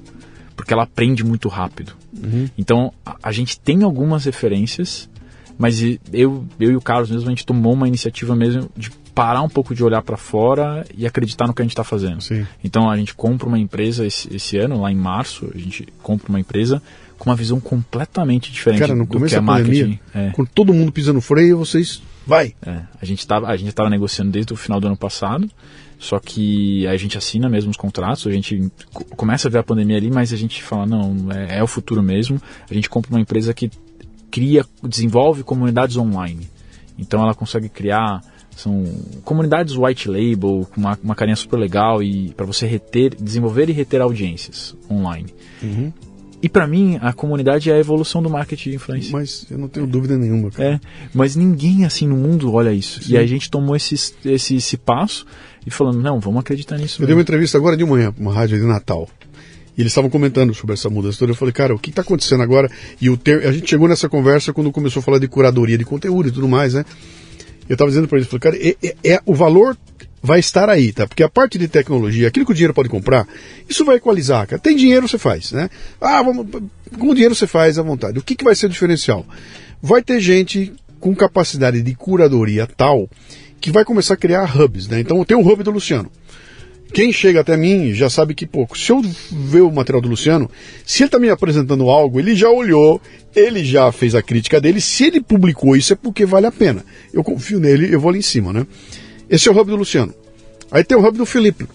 Porque 0.55 0.71
ela 0.71 0.83
aprende 0.83 1.23
muito 1.23 1.49
rápido. 1.49 1.93
Uhum. 2.15 2.47
Então, 2.55 2.93
a, 3.03 3.17
a, 3.23 3.31
gente 3.31 3.59
tem 3.59 3.81
algumas 3.81 4.25
referências, 4.25 5.09
mas 5.57 5.81
eu, 6.13 6.45
eu 6.59 6.71
e 6.71 6.75
o 6.75 6.81
Carlos 6.81 7.09
mesmo, 7.09 7.25
a 7.27 7.31
gente 7.31 7.45
tomou 7.45 7.73
uma 7.73 7.87
iniciativa 7.87 8.35
mesmo 8.35 8.69
de 8.77 8.91
parar 9.15 9.41
um 9.41 9.49
pouco 9.49 9.73
de 9.73 9.81
olhar 9.81 10.01
para 10.01 10.17
fora 10.17 10.85
e 10.95 11.07
acreditar 11.07 11.47
no 11.47 11.53
que 11.53 11.61
a 11.61 11.65
gente 11.65 11.71
está 11.71 11.85
fazendo. 11.85 12.21
Sim. 12.21 12.45
Então 12.61 12.89
a 12.89 12.97
gente 12.97 13.15
compra 13.15 13.47
uma 13.47 13.57
empresa 13.57 14.05
esse, 14.05 14.35
esse, 14.35 14.57
ano, 14.57 14.81
lá 14.81 14.91
em 14.91 14.95
março, 14.95 15.49
a 15.55 15.57
gente 15.57 15.87
compra 16.03 16.27
uma 16.27 16.39
empresa 16.39 16.83
com 17.17 17.29
uma 17.29 17.35
visão 17.35 17.61
completamente 17.61 18.51
diferente 18.51 18.81
Cara, 18.81 18.93
no 18.93 19.05
do 19.05 19.07
começo 19.07 19.33
que 19.33 19.35
é 19.37 19.41
da 19.41 19.45
pandemia, 19.45 19.99
é. 20.13 20.31
quando 20.31 20.49
todo 20.49 20.73
mundo 20.73 20.91
pisa 20.91 21.13
no 21.13 21.21
freio, 21.21 21.57
vocês 21.57 22.03
vai. 22.27 22.53
É, 22.61 22.81
a 23.01 23.05
gente 23.05 23.19
estava 23.19 23.47
a 23.47 23.55
gente 23.55 23.69
estava 23.69 23.89
negociando 23.89 24.31
desde 24.31 24.51
o 24.51 24.57
final 24.57 24.81
do 24.81 24.87
ano 24.87 24.97
passado. 24.97 25.49
Só 25.97 26.19
que 26.19 26.85
a 26.87 26.97
gente 26.97 27.17
assina 27.17 27.47
mesmo 27.47 27.71
os 27.71 27.77
contratos, 27.77 28.27
a 28.27 28.31
gente 28.31 28.69
começa 29.15 29.47
a 29.47 29.51
ver 29.51 29.59
a 29.59 29.63
pandemia 29.63 29.95
ali, 29.95 30.11
mas 30.11 30.33
a 30.33 30.35
gente 30.35 30.61
fala, 30.61 30.85
não, 30.85 31.31
é, 31.31 31.59
é 31.59 31.63
o 31.63 31.67
futuro 31.67 32.03
mesmo. 32.03 32.39
A 32.69 32.73
gente 32.73 32.89
compra 32.89 33.11
uma 33.11 33.21
empresa 33.21 33.53
que 33.53 33.71
cria, 34.29 34.65
desenvolve 34.83 35.41
comunidades 35.41 35.95
online. 35.95 36.49
Então 36.99 37.21
ela 37.21 37.33
consegue 37.33 37.69
criar 37.69 38.21
são 38.55 38.85
comunidades 39.23 39.75
white 39.75 40.09
label, 40.09 40.67
com 40.73 40.81
uma, 40.81 40.97
uma 41.03 41.15
carinha 41.15 41.35
super 41.35 41.57
legal 41.57 42.01
e 42.01 42.29
para 42.29 42.45
você 42.45 42.65
reter, 42.65 43.15
desenvolver 43.15 43.69
e 43.69 43.73
reter 43.73 44.01
audiências 44.01 44.75
online. 44.89 45.33
Uhum. 45.61 45.91
E 46.41 46.49
para 46.49 46.67
mim, 46.67 46.99
a 47.01 47.11
comunidade 47.11 47.71
é 47.71 47.73
a 47.73 47.79
evolução 47.79 48.21
do 48.21 48.29
marketing 48.29 48.69
de 48.69 48.75
influência. 48.75 49.11
Mas 49.11 49.47
eu 49.49 49.57
não 49.57 49.67
tenho 49.67 49.87
dúvida 49.87 50.17
nenhuma. 50.17 50.51
Cara. 50.51 50.75
É, 50.75 50.79
mas 51.13 51.35
ninguém 51.35 51.85
assim 51.85 52.07
no 52.07 52.15
mundo 52.15 52.53
olha 52.53 52.71
isso. 52.71 53.01
Sim. 53.03 53.13
E 53.13 53.17
a 53.17 53.25
gente 53.25 53.49
tomou 53.49 53.75
esse, 53.75 53.95
esse, 54.23 54.55
esse 54.55 54.77
passo 54.77 55.25
e 55.65 55.71
falando, 55.71 56.01
não, 56.01 56.19
vamos 56.19 56.39
acreditar 56.41 56.77
nisso. 56.77 56.97
Eu 56.97 57.01
mesmo. 57.01 57.07
dei 57.07 57.15
uma 57.15 57.21
entrevista 57.23 57.57
agora 57.57 57.75
de 57.75 57.83
manhã, 57.83 58.13
uma 58.17 58.31
rádio 58.33 58.59
de 58.59 58.65
Natal. 58.65 59.09
E 59.77 59.81
eles 59.81 59.91
estavam 59.91 60.09
comentando 60.09 60.53
sobre 60.53 60.73
essa 60.73 60.89
mudança 60.89 61.17
toda. 61.19 61.31
Eu 61.31 61.35
falei, 61.35 61.51
cara, 61.51 61.75
o 61.75 61.79
que 61.79 61.89
está 61.89 62.01
acontecendo 62.01 62.43
agora? 62.43 62.69
E 63.01 63.09
o 63.09 63.17
ter... 63.17 63.45
a 63.45 63.51
gente 63.51 63.69
chegou 63.69 63.87
nessa 63.87 64.07
conversa 64.07 64.53
quando 64.53 64.71
começou 64.71 64.99
a 64.99 65.03
falar 65.03 65.19
de 65.19 65.27
curadoria 65.27 65.77
de 65.77 65.83
conteúdo 65.83 66.29
e 66.29 66.31
tudo 66.31 66.47
mais, 66.47 66.73
né? 66.75 66.85
Eu 67.67 67.73
estava 67.73 67.89
dizendo 67.89 68.07
para 68.07 68.17
eles, 68.17 68.27
falei, 68.27 68.39
cara, 68.39 68.57
é, 68.57 68.75
é, 68.83 69.13
é, 69.13 69.21
o 69.25 69.33
valor 69.33 69.77
vai 70.21 70.39
estar 70.39 70.69
aí, 70.69 70.91
tá? 70.91 71.07
Porque 71.07 71.23
a 71.23 71.29
parte 71.29 71.57
de 71.57 71.67
tecnologia, 71.67 72.27
aquilo 72.27 72.45
que 72.45 72.51
o 72.51 72.55
dinheiro 72.55 72.73
pode 72.73 72.89
comprar, 72.89 73.27
isso 73.69 73.85
vai 73.85 73.97
equalizar, 73.97 74.47
cara. 74.47 74.61
Tem 74.61 74.75
dinheiro, 74.75 75.07
você 75.07 75.17
faz, 75.17 75.51
né? 75.51 75.69
Ah, 76.01 76.21
vamos, 76.21 76.47
com 76.97 77.09
o 77.09 77.13
dinheiro 77.13 77.35
você 77.35 77.47
faz 77.47 77.77
à 77.77 77.83
vontade. 77.83 78.17
O 78.17 78.23
que, 78.23 78.35
que 78.35 78.43
vai 78.43 78.55
ser 78.55 78.65
o 78.65 78.69
diferencial? 78.69 79.25
Vai 79.81 80.01
ter 80.01 80.19
gente 80.19 80.73
com 80.99 81.15
capacidade 81.15 81.81
de 81.81 81.93
curadoria 81.93 82.67
tal 82.67 83.07
que 83.61 83.71
vai 83.71 83.85
começar 83.85 84.15
a 84.15 84.17
criar 84.17 84.59
hubs, 84.59 84.87
né? 84.87 84.99
Então 84.99 85.23
tem 85.23 85.37
o 85.37 85.41
hub 85.41 85.63
do 85.63 85.71
Luciano. 85.71 86.11
Quem 86.95 87.11
chega 87.11 87.41
até 87.41 87.57
mim 87.57 87.93
já 87.93 88.09
sabe 88.09 88.33
que 88.33 88.47
pouco. 88.47 88.77
Se 88.77 88.89
eu 88.89 89.01
ver 89.29 89.59
o 89.59 89.69
material 89.69 90.01
do 90.01 90.07
Luciano, 90.07 90.49
se 90.85 91.03
ele 91.03 91.09
está 91.09 91.19
me 91.19 91.29
apresentando 91.29 91.89
algo, 91.89 92.21
ele 92.21 92.33
já 92.33 92.49
olhou, 92.49 93.01
ele 93.35 93.65
já 93.65 93.91
fez 93.91 94.15
a 94.15 94.21
crítica 94.21 94.61
dele. 94.61 94.79
Se 94.79 95.03
ele 95.03 95.19
publicou 95.19 95.75
isso 95.75 95.91
é 95.91 95.95
porque 95.97 96.25
vale 96.25 96.45
a 96.45 96.53
pena. 96.53 96.85
Eu 97.11 97.21
confio 97.21 97.59
nele, 97.59 97.93
eu 97.93 97.99
vou 97.99 98.11
ali 98.11 98.19
em 98.19 98.21
cima, 98.21 98.53
né? 98.53 98.65
Esse 99.29 99.49
é 99.49 99.51
o 99.51 99.59
hub 99.59 99.69
do 99.69 99.75
Luciano. 99.75 100.13
Aí 100.71 100.85
tem 100.85 100.97
o 100.97 101.05
hub 101.05 101.17
do 101.17 101.25
Felipe, 101.25 101.67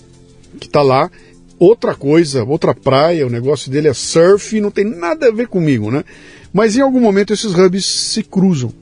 que 0.59 0.66
está 0.66 0.81
lá. 0.81 1.11
Outra 1.59 1.95
coisa, 1.95 2.43
outra 2.43 2.75
praia, 2.75 3.27
o 3.27 3.31
negócio 3.31 3.71
dele 3.71 3.89
é 3.89 3.93
surf, 3.93 4.59
não 4.59 4.71
tem 4.71 4.87
nada 4.87 5.29
a 5.29 5.31
ver 5.31 5.49
comigo, 5.49 5.91
né? 5.91 6.03
Mas 6.51 6.79
em 6.79 6.81
algum 6.81 6.99
momento 6.99 7.35
esses 7.35 7.53
hubs 7.53 7.85
se 7.85 8.23
cruzam. 8.23 8.73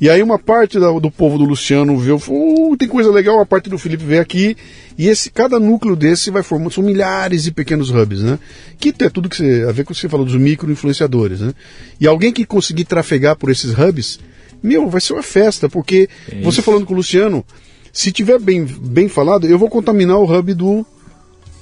E 0.00 0.10
aí 0.10 0.22
uma 0.22 0.38
parte 0.38 0.78
da, 0.78 0.90
do 0.92 1.10
povo 1.10 1.38
do 1.38 1.44
Luciano 1.44 1.96
vê, 1.98 2.12
uh, 2.12 2.76
tem 2.78 2.86
coisa 2.86 3.10
legal, 3.10 3.40
a 3.40 3.46
parte 3.46 3.70
do 3.70 3.78
Felipe 3.78 4.04
vê 4.04 4.18
aqui, 4.18 4.56
e 4.98 5.08
esse 5.08 5.30
cada 5.30 5.58
núcleo 5.58 5.96
desse 5.96 6.30
vai 6.30 6.42
formando, 6.42 6.70
são 6.70 6.84
milhares 6.84 7.44
de 7.44 7.50
pequenos 7.50 7.90
hubs, 7.90 8.20
né? 8.20 8.38
Que 8.78 8.94
é 9.00 9.08
tudo 9.08 9.28
que 9.28 9.36
você, 9.36 9.64
a 9.66 9.72
ver 9.72 9.84
com 9.84 9.92
o 9.92 9.94
que 9.94 10.00
você 10.00 10.08
falou 10.08 10.26
dos 10.26 10.36
micro-influenciadores, 10.36 11.40
né? 11.40 11.54
E 11.98 12.06
alguém 12.06 12.30
que 12.30 12.44
conseguir 12.44 12.84
trafegar 12.84 13.36
por 13.36 13.50
esses 13.50 13.72
hubs, 13.72 14.20
meu, 14.62 14.88
vai 14.88 15.00
ser 15.00 15.14
uma 15.14 15.22
festa, 15.22 15.68
porque 15.68 16.08
é 16.30 16.42
você 16.42 16.60
falando 16.60 16.84
com 16.84 16.92
o 16.92 16.96
Luciano, 16.96 17.44
se 17.90 18.12
tiver 18.12 18.38
bem, 18.38 18.64
bem 18.64 19.08
falado, 19.08 19.46
eu 19.46 19.58
vou 19.58 19.70
contaminar 19.70 20.18
o 20.18 20.30
hub 20.30 20.52
do, 20.52 20.84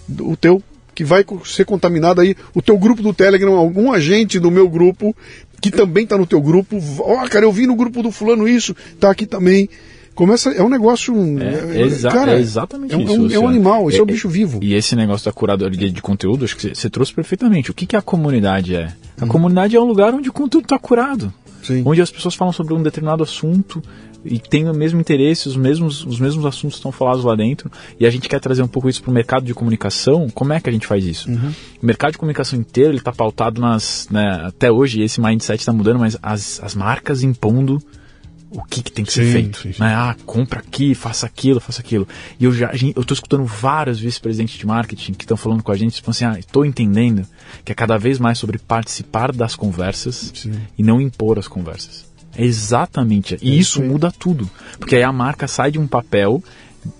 do 0.09 0.30
o 0.30 0.37
teu, 0.37 0.61
que 0.95 1.05
vai 1.05 1.24
ser 1.45 1.64
contaminado 1.64 2.20
aí, 2.20 2.36
o 2.55 2.62
teu 2.62 2.78
grupo 2.78 3.03
do 3.03 3.12
Telegram, 3.12 3.55
algum 3.55 3.92
agente 3.92 4.38
do 4.38 4.51
meu 4.51 4.68
grupo 4.68 5.14
que 5.61 5.70
também 5.70 6.05
está 6.05 6.18
no 6.18 6.26
teu 6.26 6.40
grupo. 6.40 6.78
Ó, 7.01 7.24
oh, 7.24 7.28
cara, 7.28 7.47
eu 7.47 7.53
vi 7.53 7.66
no 7.66 7.74
grupo 7.74 8.03
do 8.03 8.11
fulano 8.11 8.47
isso, 8.47 8.74
tá 9.01 9.11
aqui 9.11 9.26
também. 9.26 9.68
Começa, 10.14 10.51
é 10.51 10.62
um 10.62 10.68
negócio. 10.68 11.14
É, 11.40 11.78
é 11.78 11.82
exa 11.82 12.09
cara, 12.09 12.34
é 12.34 12.38
exatamente 12.38 12.95
é, 12.95 12.99
isso. 12.99 13.14
É 13.14 13.18
um, 13.18 13.30
é 13.30 13.38
um 13.38 13.49
animal, 13.49 13.90
é, 13.90 13.97
é 13.97 14.03
um 14.03 14.07
bicho 14.07 14.28
vivo. 14.28 14.61
E 14.62 14.74
esse 14.74 14.95
negócio 14.95 15.24
da 15.24 15.32
curadoria 15.32 15.90
de 15.90 16.03
conteúdo, 16.03 16.45
acho 16.45 16.57
que 16.57 16.74
você 16.74 16.88
trouxe 16.88 17.12
perfeitamente. 17.12 17.70
O 17.70 17.74
que, 17.74 17.84
que 17.84 17.97
a 17.97 18.03
comunidade 18.03 18.76
é? 18.76 18.92
A 19.20 19.24
hum. 19.24 19.28
comunidade 19.28 19.74
é 19.74 19.80
um 19.80 19.84
lugar 19.84 20.14
onde 20.14 20.28
o 20.28 20.32
conteúdo 20.32 20.64
está 20.64 20.78
curado. 20.78 21.32
Sim. 21.64 21.82
Onde 21.84 22.00
as 22.00 22.10
pessoas 22.10 22.34
falam 22.34 22.52
sobre 22.52 22.74
um 22.74 22.82
determinado 22.82 23.22
assunto 23.22 23.82
e 24.24 24.38
tem 24.38 24.68
o 24.68 24.74
mesmo 24.74 25.00
interesse, 25.00 25.48
os 25.48 25.56
mesmos, 25.56 26.04
os 26.04 26.18
mesmos 26.18 26.46
assuntos 26.46 26.78
estão 26.78 26.90
falados 26.90 27.24
lá 27.24 27.34
dentro, 27.34 27.70
e 28.00 28.06
a 28.06 28.10
gente 28.10 28.28
quer 28.28 28.40
trazer 28.40 28.62
um 28.62 28.68
pouco 28.68 28.88
isso 28.88 29.02
para 29.02 29.10
o 29.10 29.14
mercado 29.14 29.44
de 29.44 29.52
comunicação, 29.52 30.28
como 30.30 30.52
é 30.52 30.60
que 30.60 30.68
a 30.68 30.72
gente 30.72 30.86
faz 30.86 31.04
isso? 31.04 31.28
Uhum. 31.30 31.52
O 31.82 31.86
mercado 31.86 32.12
de 32.12 32.18
comunicação 32.18 32.58
inteiro 32.58 32.96
está 32.96 33.12
pautado 33.12 33.60
nas. 33.60 34.08
Né, 34.10 34.42
até 34.46 34.72
hoje 34.72 35.02
esse 35.02 35.20
mindset 35.20 35.60
está 35.60 35.72
mudando, 35.72 35.98
mas 35.98 36.16
as, 36.22 36.62
as 36.62 36.74
marcas 36.74 37.22
impondo 37.22 37.82
o 38.55 38.62
que, 38.62 38.82
que 38.82 38.92
tem 38.92 39.05
que 39.05 39.12
sim, 39.12 39.24
ser 39.24 39.32
feito. 39.32 39.59
Sim, 39.59 39.72
sim. 39.72 39.82
Né? 39.82 39.92
Ah, 39.94 40.14
compra 40.24 40.61
aqui, 40.61 40.94
faça 40.94 41.26
aquilo, 41.26 41.61
faça 41.61 41.80
aquilo. 41.80 42.07
E 42.38 42.44
eu 42.44 42.52
já 42.52 42.70
eu 42.72 43.02
estou 43.02 43.14
escutando 43.14 43.44
vários 43.44 43.98
vice-presidentes 43.98 44.57
de 44.57 44.66
marketing 44.66 45.12
que 45.12 45.24
estão 45.24 45.36
falando 45.36 45.62
com 45.62 45.72
a 45.72 45.76
gente, 45.76 45.96
tipo 45.96 46.11
assim, 46.11 46.24
ah, 46.24 46.38
estou 46.38 46.64
entendendo 46.64 47.26
que 47.64 47.72
é 47.72 47.74
cada 47.74 47.98
vez 47.98 48.18
mais 48.18 48.38
sobre 48.38 48.59
participar 48.59 49.32
das 49.32 49.57
conversas 49.57 50.32
e 50.78 50.82
não 50.82 51.00
impor 51.00 51.38
as 51.38 51.48
conversas. 51.48 52.07
É 52.36 52.44
exatamente. 52.44 53.36
E 53.42 53.52
é 53.52 53.55
isso 53.55 53.82
muda 53.82 54.12
tudo. 54.12 54.48
Porque 54.78 54.96
aí 54.96 55.02
a 55.02 55.12
marca 55.12 55.46
sai 55.48 55.70
de 55.72 55.78
um 55.78 55.86
papel 55.86 56.42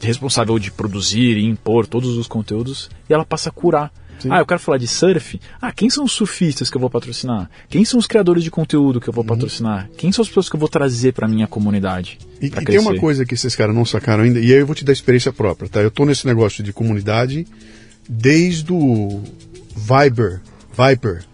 responsável 0.00 0.59
de 0.59 0.70
produzir 0.70 1.36
e 1.36 1.44
impor 1.44 1.86
todos 1.86 2.16
os 2.16 2.26
conteúdos 2.26 2.90
e 3.09 3.12
ela 3.12 3.24
passa 3.24 3.50
a 3.50 3.52
curar. 3.52 3.92
Sim. 4.18 4.28
Ah, 4.30 4.38
eu 4.38 4.46
quero 4.46 4.60
falar 4.60 4.78
de 4.78 4.86
surf. 4.86 5.40
Ah, 5.60 5.72
quem 5.72 5.90
são 5.90 6.04
os 6.04 6.12
surfistas 6.12 6.70
que 6.70 6.76
eu 6.76 6.80
vou 6.80 6.90
patrocinar? 6.90 7.50
Quem 7.68 7.84
são 7.84 7.98
os 7.98 8.06
criadores 8.06 8.42
de 8.42 8.50
conteúdo 8.50 9.00
que 9.00 9.08
eu 9.08 9.12
vou 9.12 9.22
uhum. 9.22 9.28
patrocinar? 9.28 9.88
Quem 9.96 10.12
são 10.12 10.22
as 10.22 10.28
pessoas 10.28 10.48
que 10.48 10.56
eu 10.56 10.60
vou 10.60 10.68
trazer 10.68 11.12
para 11.12 11.28
minha 11.28 11.46
comunidade? 11.46 12.18
E, 12.40 12.46
e 12.46 12.50
tem 12.50 12.78
uma 12.78 12.96
coisa 12.96 13.24
que 13.24 13.34
esses 13.34 13.54
caras 13.54 13.74
não 13.74 13.84
sacaram 13.84 14.24
ainda, 14.24 14.40
e 14.40 14.52
aí 14.52 14.60
eu 14.60 14.66
vou 14.66 14.74
te 14.74 14.84
dar 14.84 14.92
experiência 14.92 15.32
própria, 15.32 15.68
tá? 15.68 15.80
Eu 15.80 15.90
tô 15.90 16.04
nesse 16.04 16.26
negócio 16.26 16.62
de 16.62 16.72
comunidade 16.72 17.46
desde 18.08 18.72
o 18.72 19.22
Viber, 19.74 20.40
Viper, 20.76 21.24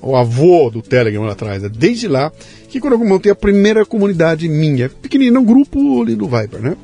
o 0.00 0.16
avô 0.16 0.70
do 0.70 0.80
Telegram 0.80 1.24
lá 1.24 1.32
atrás, 1.32 1.62
né? 1.62 1.68
desde 1.68 2.08
lá, 2.08 2.32
que 2.68 2.80
quando 2.80 2.94
eu 2.94 2.98
montei 2.98 3.30
a 3.32 3.34
primeira 3.34 3.84
comunidade 3.84 4.48
minha, 4.48 4.88
pequenina, 4.88 5.38
um 5.38 5.44
grupo 5.44 6.02
ali 6.02 6.14
do 6.14 6.26
Viper, 6.26 6.60
né? 6.60 6.76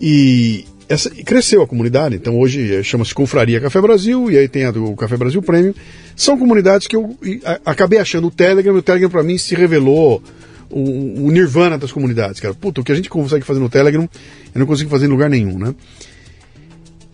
E 0.00 0.64
essa, 0.90 1.08
cresceu 1.08 1.62
a 1.62 1.68
comunidade, 1.68 2.16
então 2.16 2.36
hoje 2.36 2.74
eh, 2.74 2.82
chama-se 2.82 3.14
Confraria 3.14 3.60
Café 3.60 3.80
Brasil, 3.80 4.28
e 4.28 4.36
aí 4.36 4.48
tem 4.48 4.64
a 4.64 4.72
do 4.72 4.96
Café 4.96 5.16
Brasil 5.16 5.40
Premium. 5.40 5.72
São 6.16 6.36
comunidades 6.36 6.88
que 6.88 6.96
eu 6.96 7.16
acabei 7.64 8.00
achando 8.00 8.26
o 8.26 8.30
Telegram, 8.30 8.74
o 8.74 8.82
Telegram 8.82 9.08
para 9.08 9.22
mim 9.22 9.38
se 9.38 9.54
revelou 9.54 10.20
o, 10.68 11.26
o, 11.26 11.30
nirvana 11.30 11.78
das 11.78 11.92
comunidades, 11.92 12.40
cara. 12.40 12.54
Puta, 12.54 12.80
o 12.80 12.84
que 12.84 12.90
a 12.90 12.94
gente 12.96 13.08
consegue 13.08 13.44
fazer 13.44 13.60
no 13.60 13.68
Telegram, 13.68 14.08
eu 14.52 14.58
não 14.58 14.66
consigo 14.66 14.90
fazer 14.90 15.06
em 15.06 15.08
lugar 15.08 15.30
nenhum, 15.30 15.60
né? 15.60 15.72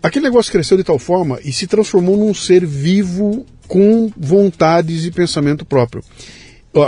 Aquele 0.01 0.25
negócio 0.25 0.51
cresceu 0.51 0.75
de 0.75 0.83
tal 0.83 0.97
forma 0.97 1.39
e 1.45 1.53
se 1.53 1.67
transformou 1.67 2.17
num 2.17 2.33
ser 2.33 2.65
vivo 2.65 3.45
com 3.67 4.11
vontades 4.17 5.05
e 5.05 5.11
pensamento 5.11 5.63
próprio. 5.63 6.03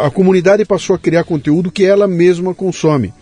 A 0.03 0.09
comunidade 0.09 0.65
passou 0.65 0.95
a 0.95 0.99
criar 0.99 1.23
conteúdo 1.23 1.71
que 1.71 1.85
ela 1.85 2.07
mesma 2.07 2.55
consome. 2.55 3.13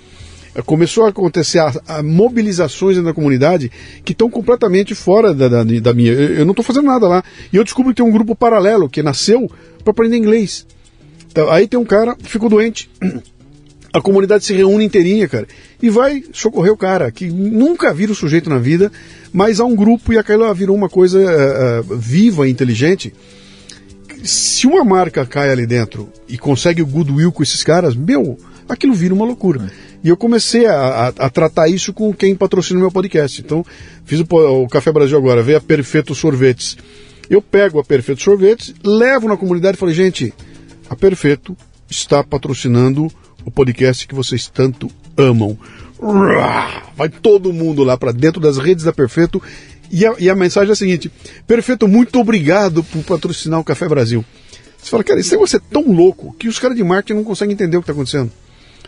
Começou 0.66 1.06
a 1.06 1.10
acontecer 1.10 1.60
a, 1.60 1.72
a 1.88 2.04
mobilizações 2.04 2.98
na 2.98 3.14
comunidade 3.14 3.72
que 4.04 4.12
estão 4.12 4.30
completamente 4.30 4.96
fora 4.96 5.34
da, 5.34 5.48
da, 5.48 5.64
da 5.64 5.94
minha. 5.94 6.12
Eu, 6.12 6.36
eu 6.36 6.46
não 6.46 6.52
estou 6.52 6.66
fazendo 6.66 6.86
nada 6.86 7.08
lá. 7.08 7.24
E 7.52 7.56
eu 7.56 7.64
descubro 7.64 7.92
que 7.92 7.98
tem 7.98 8.06
um 8.06 8.12
grupo 8.12 8.36
paralelo 8.36 8.90
que 8.90 9.04
nasceu 9.04 9.50
para 9.84 9.92
aprender 9.92 10.18
inglês. 10.18 10.66
Então, 11.32 11.50
aí 11.50 11.68
tem 11.68 11.80
um 11.80 11.86
cara, 11.86 12.16
ficou 12.20 12.50
doente. 12.50 12.90
A 13.94 14.02
comunidade 14.02 14.44
se 14.44 14.54
reúne 14.54 14.86
inteirinha, 14.86 15.28
cara, 15.28 15.48
e 15.82 15.90
vai 15.90 16.22
socorrer 16.34 16.72
o 16.72 16.78
cara, 16.78 17.10
que 17.10 17.30
nunca 17.30 17.92
vira 17.94 18.12
o 18.12 18.16
sujeito 18.16 18.48
na 18.48 18.60
vida, 18.60 18.92
mas 19.34 19.60
há 19.60 19.66
um 19.66 19.76
grupo 19.76 20.14
e 20.14 20.18
aquela 20.18 20.54
virou 20.54 20.76
uma 20.76 20.90
coisa 20.90 21.20
uh, 21.20 21.96
viva 21.98 22.48
e 22.48 22.52
inteligente 22.52 23.14
se 24.24 24.68
uma 24.68 24.84
marca 24.84 25.26
cai 25.26 25.50
ali 25.50 25.66
dentro 25.66 26.10
e 26.28 26.38
consegue 26.38 26.82
o 26.82 26.86
goodwill 26.86 27.32
com 27.32 27.44
esses 27.44 27.64
caras, 27.64 27.96
meu, 27.96 28.38
aquilo 28.68 28.94
vira 28.94 29.14
uma 29.14 29.26
loucura. 29.26 29.66
É. 29.66 29.88
E 30.04 30.10
eu 30.10 30.18
comecei 30.18 30.66
a, 30.66 30.76
a, 30.76 31.08
a, 31.08 31.30
tratar 31.30 31.68
isso 31.68 31.92
com 31.94 32.14
quem 32.14 32.36
patrocina 32.36 32.80
o 32.80 32.82
meu 32.82 32.92
podcast. 32.92 33.42
Então, 33.42 33.66
fiz 34.06 34.20
o, 34.20 34.64
o 34.64 34.68
Café 34.68 34.92
Brasil 34.92 35.18
agora, 35.18 35.42
veio 35.42 35.58
a 35.58 35.62
Perfeito 35.62 36.14
Sorvetes. 36.14 36.78
Eu 37.30 37.42
pego 37.42 37.80
a 37.80 37.84
Perfeito 37.84 38.22
Sorvetes, 38.22 38.74
levo 38.84 39.28
na 39.28 39.36
comunidade 39.36 39.76
e 39.76 39.80
falei, 39.80 39.96
gente, 39.96 40.34
a 40.90 40.96
Perfeito 40.96 41.58
está 41.90 42.24
patrocinando 42.24 43.12
o 43.44 43.52
podcast 43.52 44.08
que 44.08 44.16
vocês 44.16 44.48
tanto 44.48 44.90
amam. 45.18 45.58
Vai 46.96 47.10
todo 47.10 47.52
mundo 47.52 47.84
lá 47.84 47.98
para 47.98 48.12
dentro 48.12 48.40
das 48.40 48.58
redes 48.58 48.86
da 48.86 48.94
Perfeito 48.94 49.42
e 49.92 50.06
a, 50.06 50.16
e 50.20 50.30
a, 50.30 50.36
mensagem 50.36 50.70
é 50.70 50.74
a 50.74 50.76
seguinte: 50.76 51.12
Perfeito, 51.46 51.88
muito 51.88 52.20
obrigado 52.20 52.84
por 52.84 53.04
patrocinar 53.04 53.60
o 53.60 53.64
Café 53.64 53.88
Brasil. 53.88 54.24
Você 54.78 54.92
fala, 54.92 55.04
cara, 55.04 55.20
esse 55.20 55.32
negócio 55.32 55.58
é 55.58 55.62
tão 55.72 55.92
louco 55.92 56.36
que 56.38 56.48
os 56.48 56.60
caras 56.60 56.78
de 56.78 56.84
marketing 56.84 57.18
não 57.18 57.24
conseguem 57.24 57.54
entender 57.54 57.78
o 57.78 57.82
que 57.82 57.86
está 57.86 57.94
acontecendo. 57.94 58.32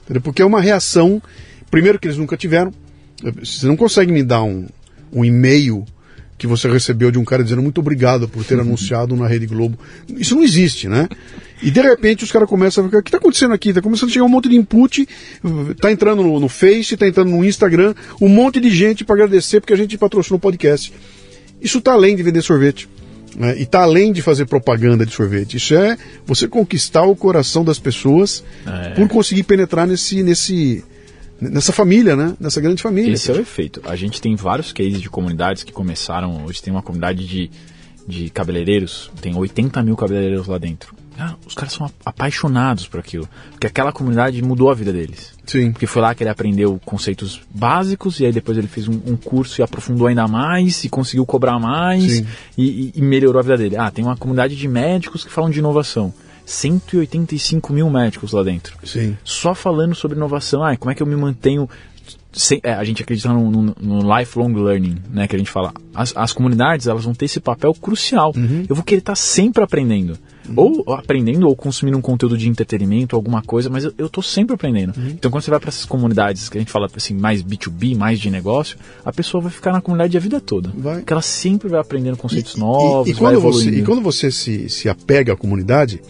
Entendeu? 0.10 0.24
Porque 0.24 0.42
é 0.42 0.46
uma 0.46 0.60
reação, 0.60 1.22
primeiro 1.70 2.00
que 2.00 2.08
eles 2.08 2.18
nunca 2.18 2.36
tiveram. 2.36 2.74
Você 3.44 3.68
não 3.68 3.78
consegue 3.78 4.12
me 4.12 4.24
dar 4.24 4.42
um, 4.42 4.66
um 5.14 5.24
e-mail 5.24 5.86
que 6.36 6.48
você 6.48 6.68
recebeu 6.68 7.12
de 7.12 7.20
um 7.20 7.24
cara 7.26 7.44
dizendo 7.44 7.62
muito 7.62 7.80
obrigado 7.80 8.28
por 8.28 8.44
ter 8.44 8.58
anunciado 8.60 9.16
na 9.16 9.28
Rede 9.28 9.46
Globo. 9.46 9.78
Isso 10.18 10.36
não 10.36 10.42
existe, 10.42 10.88
né? 10.88 11.08
E 11.62 11.70
de 11.70 11.80
repente 11.80 12.24
os 12.24 12.32
caras 12.32 12.50
começam 12.50 12.84
a 12.84 12.88
ficar, 12.88 13.00
o 13.00 13.04
que 13.04 13.10
está 13.10 13.18
acontecendo 13.20 13.54
aqui? 13.54 13.70
Está 13.70 13.82
começando 13.84 14.10
a 14.10 14.14
chegar 14.14 14.26
um 14.26 14.30
monte 14.30 14.50
de 14.50 14.56
input, 14.56 15.08
está 15.70 15.92
entrando 15.92 16.24
no, 16.24 16.40
no 16.40 16.50
Face, 16.50 16.96
está 16.96 17.08
entrando 17.08 17.30
no 17.30 17.46
Instagram, 17.46 17.94
um 18.20 18.30
monte 18.30 18.60
de 18.60 18.72
gente 18.72 19.04
para 19.04 19.16
agradecer 19.16 19.60
porque 19.60 19.74
a 19.74 19.78
gente 19.78 19.96
patrocinou 19.96 20.38
o 20.38 20.42
podcast. 20.42 20.92
Isso 21.62 21.78
está 21.78 21.92
além 21.92 22.16
de 22.16 22.24
vender 22.24 22.42
sorvete. 22.42 22.90
Né? 23.36 23.58
E 23.58 23.64
está 23.64 23.82
além 23.82 24.12
de 24.12 24.22
fazer 24.22 24.46
propaganda 24.46 25.06
de 25.06 25.14
sorvete. 25.14 25.58
Isso 25.58 25.76
é 25.76 25.98
você 26.26 26.48
conquistar 26.48 27.04
o 27.04 27.16
coração 27.16 27.64
das 27.64 27.80
pessoas 27.80 28.44
é. 28.66 28.90
por 28.92 29.08
conseguir 29.08 29.44
penetrar 29.44 29.88
nesse, 29.88 30.24
nesse, 30.24 30.84
nessa 31.40 31.72
família, 31.72 32.16
né? 32.16 32.36
Nessa 32.40 32.60
grande 32.60 32.82
família. 32.82 33.14
Esse 33.14 33.32
é 33.32 33.34
o 33.34 33.40
efeito. 33.40 33.82
A 33.86 33.96
gente 33.96 34.22
tem 34.22 34.36
vários 34.36 34.72
cases 34.72 35.02
de 35.02 35.10
comunidades 35.10 35.64
que 35.64 35.72
começaram. 35.72 36.46
Hoje 36.46 36.62
tem 36.62 36.74
uma 36.74 36.84
comunidade 36.84 37.26
de, 37.26 37.50
de 38.08 38.30
cabeleireiros, 38.30 39.12
tem 39.22 39.36
80 39.36 39.82
mil 39.84 39.96
cabeleireiros 39.96 40.48
lá 40.48 40.58
dentro. 40.58 40.99
Ah, 41.20 41.36
os 41.46 41.54
caras 41.54 41.74
são 41.74 41.90
apaixonados 42.06 42.88
por 42.88 43.00
aquilo. 43.00 43.28
Porque 43.52 43.68
aquela 43.68 43.92
comunidade 43.92 44.42
mudou 44.42 44.72
a 44.72 44.74
vida 44.74 44.94
deles. 44.94 45.34
Sim. 45.46 45.72
Porque 45.72 45.86
foi 45.86 46.02
lá 46.02 46.16
que 46.16 46.24
ele 46.24 46.30
aprendeu 46.30 46.80
conceitos 46.86 47.42
básicos 47.54 48.20
e 48.20 48.26
aí 48.26 48.32
depois 48.32 48.58
ele 48.58 48.68
fez 48.68 48.88
um, 48.88 49.00
um 49.06 49.18
curso 49.18 49.60
e 49.60 49.64
aprofundou 49.64 50.08
ainda 50.08 50.28
mais 50.28 50.84
e 50.84 50.90
conseguiu 50.90 51.26
cobrar 51.26 51.60
mais 51.60 52.24
e, 52.58 52.94
e, 52.96 53.02
melhorou 53.02 53.40
a 53.40 53.44
vida 53.44 53.58
dele. 53.58 53.78
Ah, 53.78 53.92
tem 53.92 54.06
uma 54.06 54.16
comunidade 54.16 54.56
de 54.56 54.68
médicos 54.68 55.26
que 55.26 55.32
falam 55.32 55.50
de 55.50 55.60
inovação. 55.60 56.14
185 56.46 57.74
mil 57.74 57.90
médicos 57.90 58.32
lá 58.32 58.42
dentro. 58.42 58.76
Sim. 58.84 59.16
Só 59.24 59.54
falando 59.54 59.94
sobre 59.94 60.18
inovação. 60.18 60.64
Ah, 60.64 60.76
como 60.78 60.92
é 60.92 60.96
que 60.96 61.04
eu 61.04 61.08
me 61.08 61.16
mantenho 61.16 61.70
sem, 62.32 62.60
é, 62.64 62.74
a 62.74 62.84
gente 62.84 63.02
acredita 63.02 63.30
no, 63.30 63.50
no, 63.50 63.76
no, 63.80 64.18
lifelong 64.18 64.54
learning, 64.54 64.98
né? 65.10 65.28
Que 65.28 65.36
a 65.36 65.40
gente 65.40 65.50
fala. 65.50 65.74
As, 65.94 66.16
as 66.16 66.32
comunidades 66.32 66.88
elas 66.88 67.04
vão 67.04 67.14
ter 67.14 67.26
esse 67.26 67.40
papel 67.40 67.74
crucial. 67.74 68.32
Uhum. 68.36 68.66
Eu 68.70 68.76
vou 68.76 68.84
querer 68.84 69.00
estar 69.00 69.16
sempre 69.16 69.64
aprendendo. 69.64 70.18
Uhum. 70.50 70.84
Ou 70.86 70.94
aprendendo 70.94 71.48
ou 71.48 71.56
consumindo 71.56 71.98
um 71.98 72.02
conteúdo 72.02 72.38
de 72.38 72.48
entretenimento, 72.48 73.16
alguma 73.16 73.42
coisa, 73.42 73.70
mas 73.70 73.84
eu, 73.84 73.94
eu 73.98 74.10
tô 74.10 74.22
sempre 74.22 74.56
aprendendo. 74.56 74.94
Uhum. 74.98 75.10
Então 75.10 75.32
quando 75.32 75.44
você 75.44 75.52
vai 75.52 75.60
para 75.60 75.70
essas 75.70 75.86
comunidades 75.86 76.50
que 76.50 76.58
a 76.58 76.62
gente 76.62 76.72
fala 76.72 76.90
assim, 76.96 77.14
mais 77.14 77.44
B2B, 77.44 77.96
mais 77.96 78.20
de 78.20 78.30
negócio, 78.30 78.78
a 79.04 79.12
pessoa 79.12 79.42
vai 79.42 79.52
ficar 79.52 79.72
na 79.72 79.82
comunidade 79.82 80.16
a 80.18 80.20
vida 80.20 80.40
toda. 80.40 80.72
Vai. 80.76 80.98
Porque 80.98 81.14
ela 81.14 81.22
sempre 81.22 81.70
vai 81.70 81.80
aprendendo 81.80 82.18
conceitos 82.18 82.56
e, 82.56 82.60
novos, 82.60 83.08
e, 83.08 83.12
e 83.12 83.16
quando 83.16 83.40
Você, 83.40 83.70
e 83.70 83.84
quando 83.84 84.02
você 84.02 84.32
se, 84.32 84.70
se 84.70 84.90
apega 84.90 85.34
à 85.34 85.36
comunidade, 85.36 86.02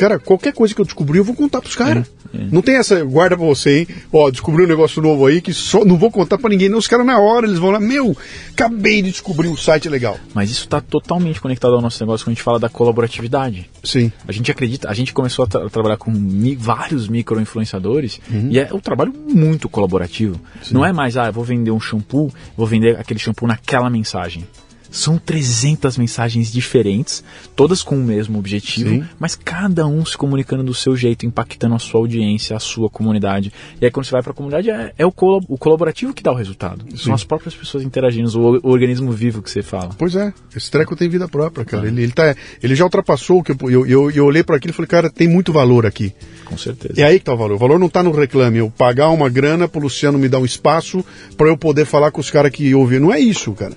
cara, 0.00 0.18
qualquer 0.18 0.54
coisa 0.54 0.74
que 0.74 0.80
eu 0.80 0.84
descobrir, 0.84 1.18
eu 1.18 1.24
vou 1.24 1.34
contar 1.34 1.60
pros 1.60 1.76
caras. 1.76 2.10
É, 2.32 2.38
é. 2.38 2.48
Não 2.50 2.62
tem 2.62 2.76
essa, 2.76 3.04
guarda 3.04 3.36
pra 3.36 3.44
você, 3.44 3.80
hein? 3.80 3.88
Ó, 4.10 4.30
descobri 4.30 4.64
um 4.64 4.66
negócio 4.66 5.02
novo 5.02 5.26
aí 5.26 5.42
que 5.42 5.52
só 5.52 5.84
não 5.84 5.98
vou 5.98 6.10
contar 6.10 6.38
para 6.38 6.48
ninguém. 6.48 6.70
Não, 6.70 6.78
os 6.78 6.88
caras 6.88 7.04
na 7.04 7.18
hora, 7.18 7.46
eles 7.46 7.58
vão 7.58 7.70
lá, 7.70 7.78
meu, 7.78 8.16
acabei 8.50 9.02
de 9.02 9.10
descobrir 9.10 9.48
um 9.48 9.56
site 9.56 9.90
legal. 9.90 10.18
Mas 10.32 10.50
isso 10.50 10.66
tá 10.66 10.80
totalmente 10.80 11.38
conectado 11.38 11.74
ao 11.74 11.82
nosso 11.82 12.02
negócio 12.02 12.24
quando 12.24 12.32
a 12.32 12.34
gente 12.34 12.42
fala 12.42 12.58
da 12.58 12.70
colaboratividade. 12.70 13.68
Sim. 13.84 14.10
A 14.26 14.32
gente 14.32 14.50
acredita, 14.50 14.88
a 14.88 14.94
gente 14.94 15.12
começou 15.12 15.44
a, 15.44 15.48
tra 15.48 15.68
trabalhar 15.68 15.98
com 15.98 16.10
mi 16.10 16.56
vários 16.56 17.06
micro-influenciadores 17.06 18.20
uhum. 18.30 18.48
e 18.50 18.58
é 18.58 18.70
um 18.72 18.80
trabalho 18.80 19.12
muito 19.28 19.68
colaborativo. 19.68 20.40
Sim. 20.62 20.72
Não 20.72 20.84
é 20.84 20.94
mais, 20.94 21.18
ah, 21.18 21.26
eu 21.26 21.32
vou 21.32 21.44
vender 21.44 21.72
um 21.72 21.80
shampoo, 21.80 22.32
vou 22.56 22.66
vender 22.66 22.98
aquele 22.98 23.20
shampoo 23.20 23.46
naquela 23.46 23.90
mensagem. 23.90 24.46
São 24.90 25.18
300 25.18 25.96
mensagens 25.96 26.52
diferentes, 26.52 27.22
todas 27.54 27.82
com 27.82 27.96
o 27.96 28.02
mesmo 28.02 28.38
objetivo, 28.38 28.90
Sim. 28.90 29.04
mas 29.18 29.34
cada 29.36 29.86
um 29.86 30.04
se 30.04 30.16
comunicando 30.16 30.64
do 30.64 30.74
seu 30.74 30.96
jeito, 30.96 31.24
impactando 31.24 31.74
a 31.74 31.78
sua 31.78 32.00
audiência, 32.00 32.56
a 32.56 32.60
sua 32.60 32.90
comunidade. 32.90 33.52
E 33.80 33.84
aí 33.84 33.90
quando 33.90 34.06
você 34.06 34.12
vai 34.12 34.22
para 34.22 34.32
a 34.32 34.34
comunidade, 34.34 34.70
é, 34.70 34.92
é 34.98 35.06
o, 35.06 35.12
col 35.12 35.40
o, 35.48 35.56
colaborativo 35.56 36.12
que 36.12 36.22
dá 36.22 36.32
o 36.32 36.34
resultado. 36.34 36.84
Sim. 36.90 36.96
São 36.96 37.14
as 37.14 37.24
próprias 37.24 37.54
pessoas 37.54 37.84
interagindo, 37.84 38.28
o, 38.38 38.60
o, 38.62 38.70
organismo 38.70 39.12
vivo 39.12 39.42
que 39.42 39.50
você 39.50 39.62
fala. 39.62 39.90
Pois 39.96 40.16
é, 40.16 40.32
esse 40.54 40.70
treco 40.70 40.96
tem 40.96 41.08
vida 41.08 41.28
própria, 41.28 41.64
cara. 41.64 41.84
Ah. 41.84 41.88
Ele, 41.88 42.02
ele, 42.02 42.12
tá, 42.12 42.34
ele 42.62 42.74
já 42.74 42.84
ultrapassou 42.84 43.38
o 43.38 43.42
que 43.42 43.52
eu, 43.52 43.70
eu, 43.70 43.86
eu, 43.86 44.10
eu 44.10 44.24
olhei 44.24 44.42
para 44.42 44.56
aquilo 44.56 44.72
e 44.72 44.74
falei, 44.74 44.88
cara, 44.88 45.10
tem 45.10 45.28
muito 45.28 45.52
valor 45.52 45.86
aqui. 45.86 46.12
Com 46.44 46.58
certeza. 46.58 47.00
É 47.00 47.04
aí 47.04 47.18
que 47.18 47.24
tá 47.24 47.32
o 47.32 47.36
valor. 47.36 47.54
O 47.54 47.58
valor 47.58 47.78
não 47.78 47.86
está 47.86 48.02
no 48.02 48.10
reclame, 48.10 48.58
eu 48.58 48.70
pagar 48.70 49.08
uma 49.10 49.28
grana 49.28 49.68
para 49.68 49.78
o 49.78 49.82
Luciano 49.82 50.18
me 50.18 50.28
dar 50.28 50.40
um 50.40 50.44
espaço 50.44 51.04
para 51.36 51.46
eu 51.46 51.56
poder 51.56 51.84
falar 51.84 52.10
com 52.10 52.20
os 52.20 52.30
caras 52.30 52.50
que 52.50 52.74
ouvem. 52.74 52.98
Não 52.98 53.12
é 53.12 53.20
isso, 53.20 53.52
cara 53.52 53.76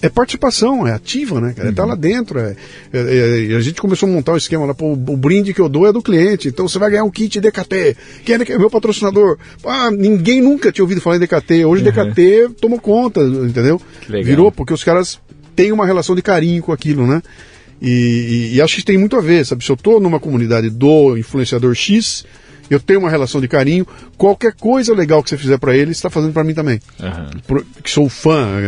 é 0.00 0.08
participação, 0.08 0.86
é 0.86 0.92
ativa, 0.92 1.40
né, 1.40 1.52
cara? 1.52 1.68
Uhum. 1.68 1.74
Tá 1.74 1.84
lá 1.84 1.94
dentro. 1.94 2.38
É, 2.38 2.54
é, 2.92 3.50
é, 3.50 3.56
a 3.56 3.60
gente 3.60 3.80
começou 3.80 4.08
a 4.08 4.12
montar 4.12 4.32
o 4.32 4.34
um 4.34 4.38
esquema 4.38 4.64
lá, 4.64 4.74
pô, 4.74 4.92
o 4.92 5.16
brinde 5.16 5.52
que 5.52 5.60
eu 5.60 5.68
dou 5.68 5.86
é 5.86 5.92
do 5.92 6.02
cliente, 6.02 6.48
então 6.48 6.68
você 6.68 6.78
vai 6.78 6.90
ganhar 6.90 7.04
um 7.04 7.10
kit 7.10 7.40
DKT. 7.40 7.96
Quem 8.24 8.36
é 8.36 8.58
meu 8.58 8.70
patrocinador? 8.70 9.38
Ah, 9.64 9.90
ninguém 9.90 10.40
nunca 10.40 10.70
tinha 10.70 10.84
ouvido 10.84 11.00
falar 11.00 11.16
em 11.16 11.20
DKT. 11.20 11.64
Hoje 11.64 11.84
uhum. 11.84 11.90
DKT 11.90 12.50
tomou 12.60 12.80
conta, 12.80 13.20
entendeu? 13.20 13.80
Virou, 14.08 14.52
porque 14.52 14.72
os 14.72 14.84
caras 14.84 15.20
têm 15.56 15.72
uma 15.72 15.86
relação 15.86 16.14
de 16.14 16.22
carinho 16.22 16.62
com 16.62 16.72
aquilo, 16.72 17.06
né? 17.06 17.20
E, 17.80 18.50
e, 18.52 18.56
e 18.56 18.62
acho 18.62 18.76
que 18.76 18.84
tem 18.84 18.98
muito 18.98 19.16
a 19.16 19.20
ver, 19.20 19.44
sabe? 19.46 19.64
Se 19.64 19.70
eu 19.70 19.76
tô 19.76 20.00
numa 20.00 20.20
comunidade 20.20 20.70
do 20.70 21.16
influenciador 21.16 21.74
X, 21.74 22.24
eu 22.70 22.78
tenho 22.80 23.00
uma 23.00 23.10
relação 23.10 23.40
de 23.40 23.48
carinho, 23.48 23.86
qualquer 24.16 24.52
coisa 24.52 24.94
legal 24.94 25.22
que 25.22 25.30
você 25.30 25.36
fizer 25.36 25.58
para 25.58 25.76
ele, 25.76 25.92
está 25.92 26.10
fazendo 26.10 26.32
para 26.32 26.44
mim 26.44 26.54
também. 26.54 26.80
Uhum. 27.00 27.62
que 27.82 27.90
sou 27.90 28.08
fã, 28.08 28.60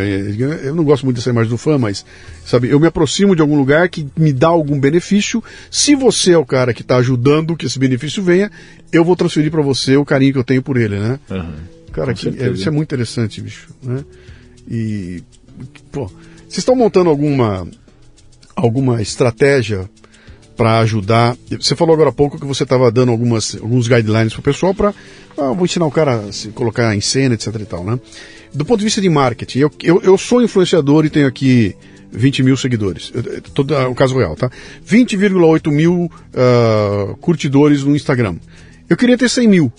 eu 0.63 0.75
não 0.75 0.85
gosto 0.85 1.05
muito 1.05 1.17
dessa 1.17 1.31
imagem 1.31 1.51
do 1.51 1.59
fã, 1.59 1.79
mas 1.79 2.05
sabe, 2.45 2.69
eu 2.69 2.81
me 2.81 2.87
aproximo 2.87 3.37
de 3.37 3.43
algum 3.43 3.57
lugar 3.57 3.89
que 3.89 4.07
me 4.17 4.33
dá 4.33 4.49
algum 4.49 4.79
benefício. 4.79 5.43
Se 5.71 5.95
você 5.95 6.33
é 6.33 6.39
o 6.39 6.47
cara 6.47 6.73
que 6.73 6.83
está 6.83 6.97
ajudando 6.97 7.57
que 7.57 7.67
esse 7.67 7.79
benefício 7.79 8.23
venha, 8.23 8.51
eu 8.93 9.05
vou 9.05 9.17
transferir 9.17 9.51
para 9.51 9.63
você 9.63 9.97
o 9.97 10.05
carinho 10.05 10.33
que 10.33 10.39
eu 10.39 10.45
tenho 10.45 10.63
por 10.63 10.77
ele, 10.77 10.99
né? 10.99 11.19
Uhum. 11.31 11.55
Cara, 11.93 12.15
que, 12.15 12.29
é, 12.29 12.51
isso 12.51 12.69
é 12.69 12.71
muito 12.71 12.89
interessante, 12.89 13.41
bicho, 13.41 13.69
né? 13.83 14.05
E 14.69 15.23
pô, 15.91 16.07
vocês 16.07 16.59
estão 16.59 16.77
montando 16.77 17.11
alguma 17.11 17.67
alguma 18.55 19.03
estratégia 19.03 19.89
para 20.61 20.81
ajudar. 20.81 21.39
Você 21.59 21.75
falou 21.75 21.95
agora 21.95 22.11
há 22.11 22.13
pouco 22.13 22.39
que 22.39 22.45
você 22.45 22.65
estava 22.65 22.93
dando 22.93 23.11
algumas, 23.11 23.55
alguns 23.55 23.89
guidelines 23.89 24.35
para 24.35 24.41
o 24.41 24.43
pessoal 24.43 24.75
para. 24.75 24.95
Ah, 25.39 25.53
vou 25.53 25.65
ensinar 25.65 25.87
o 25.87 25.91
cara 25.91 26.17
a 26.17 26.33
se 26.33 26.49
colocar 26.49 26.95
em 26.95 27.01
cena, 27.01 27.35
etc 27.35 27.47
e 27.59 27.65
tal, 27.65 27.83
né? 27.83 27.99
Do 28.53 28.63
ponto 28.67 28.81
de 28.81 28.85
vista 28.85 29.01
de 29.01 29.09
marketing, 29.09 29.61
eu, 29.61 29.71
eu, 29.83 30.03
eu 30.03 30.19
sou 30.19 30.43
influenciador 30.43 31.07
e 31.07 31.09
tenho 31.09 31.27
aqui 31.27 31.75
20 32.13 32.43
mil 32.43 32.59
seguidores. 32.59 33.11
Todo 33.55 33.75
o 33.75 33.95
caso 33.95 34.19
real, 34.19 34.37
tá? 34.37 34.51
20,8 34.87 35.73
mil 35.73 36.13
uh, 36.35 37.17
curtidores 37.23 37.83
no 37.83 37.97
Instagram. 37.97 38.37
Eu 38.87 38.99
queria 38.99 39.17
ter 39.17 39.31
100 39.31 39.49
mil, 39.49 39.73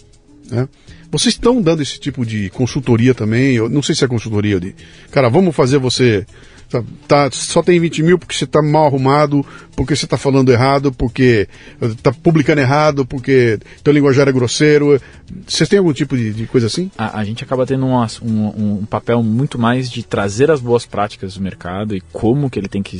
né? 0.49 0.67
Vocês 1.11 1.35
estão 1.35 1.61
dando 1.61 1.83
esse 1.83 1.99
tipo 1.99 2.25
de 2.25 2.49
consultoria 2.49 3.13
também? 3.13 3.53
Eu 3.53 3.69
não 3.69 3.83
sei 3.83 3.93
se 3.93 4.03
é 4.03 4.07
consultoria 4.07 4.59
de. 4.59 4.73
Cara, 5.11 5.29
vamos 5.29 5.55
fazer 5.55 5.77
você 5.77 6.25
Tá, 6.71 6.83
tá, 7.05 7.29
só 7.31 7.61
tem 7.61 7.79
20 7.79 8.01
mil 8.01 8.17
porque 8.17 8.33
você 8.33 8.45
está 8.45 8.61
mal 8.61 8.85
arrumado, 8.85 9.45
porque 9.75 9.93
você 9.93 10.05
está 10.05 10.17
falando 10.17 10.49
errado, 10.51 10.91
porque 10.93 11.49
está 11.81 12.13
publicando 12.13 12.61
errado, 12.61 13.05
porque 13.05 13.59
teu 13.83 13.91
linguajar 13.91 14.29
é 14.29 14.31
grosseiro. 14.31 14.99
Vocês 15.45 15.67
têm 15.67 15.79
algum 15.79 15.91
tipo 15.91 16.15
de, 16.15 16.31
de 16.31 16.47
coisa 16.47 16.67
assim? 16.67 16.89
A, 16.97 17.19
a, 17.19 17.25
gente 17.25 17.43
acaba 17.43 17.65
tendo 17.65 17.85
um, 17.85 17.97
um, 18.23 18.79
um, 18.81 18.85
papel 18.85 19.21
muito 19.21 19.59
mais 19.59 19.89
de 19.89 20.01
trazer 20.01 20.49
as 20.49 20.61
boas 20.61 20.85
práticas 20.85 21.35
do 21.35 21.41
mercado 21.41 21.93
e 21.93 21.99
como 22.13 22.49
que 22.49 22.57
ele 22.57 22.69
tem 22.69 22.81
que. 22.81 22.97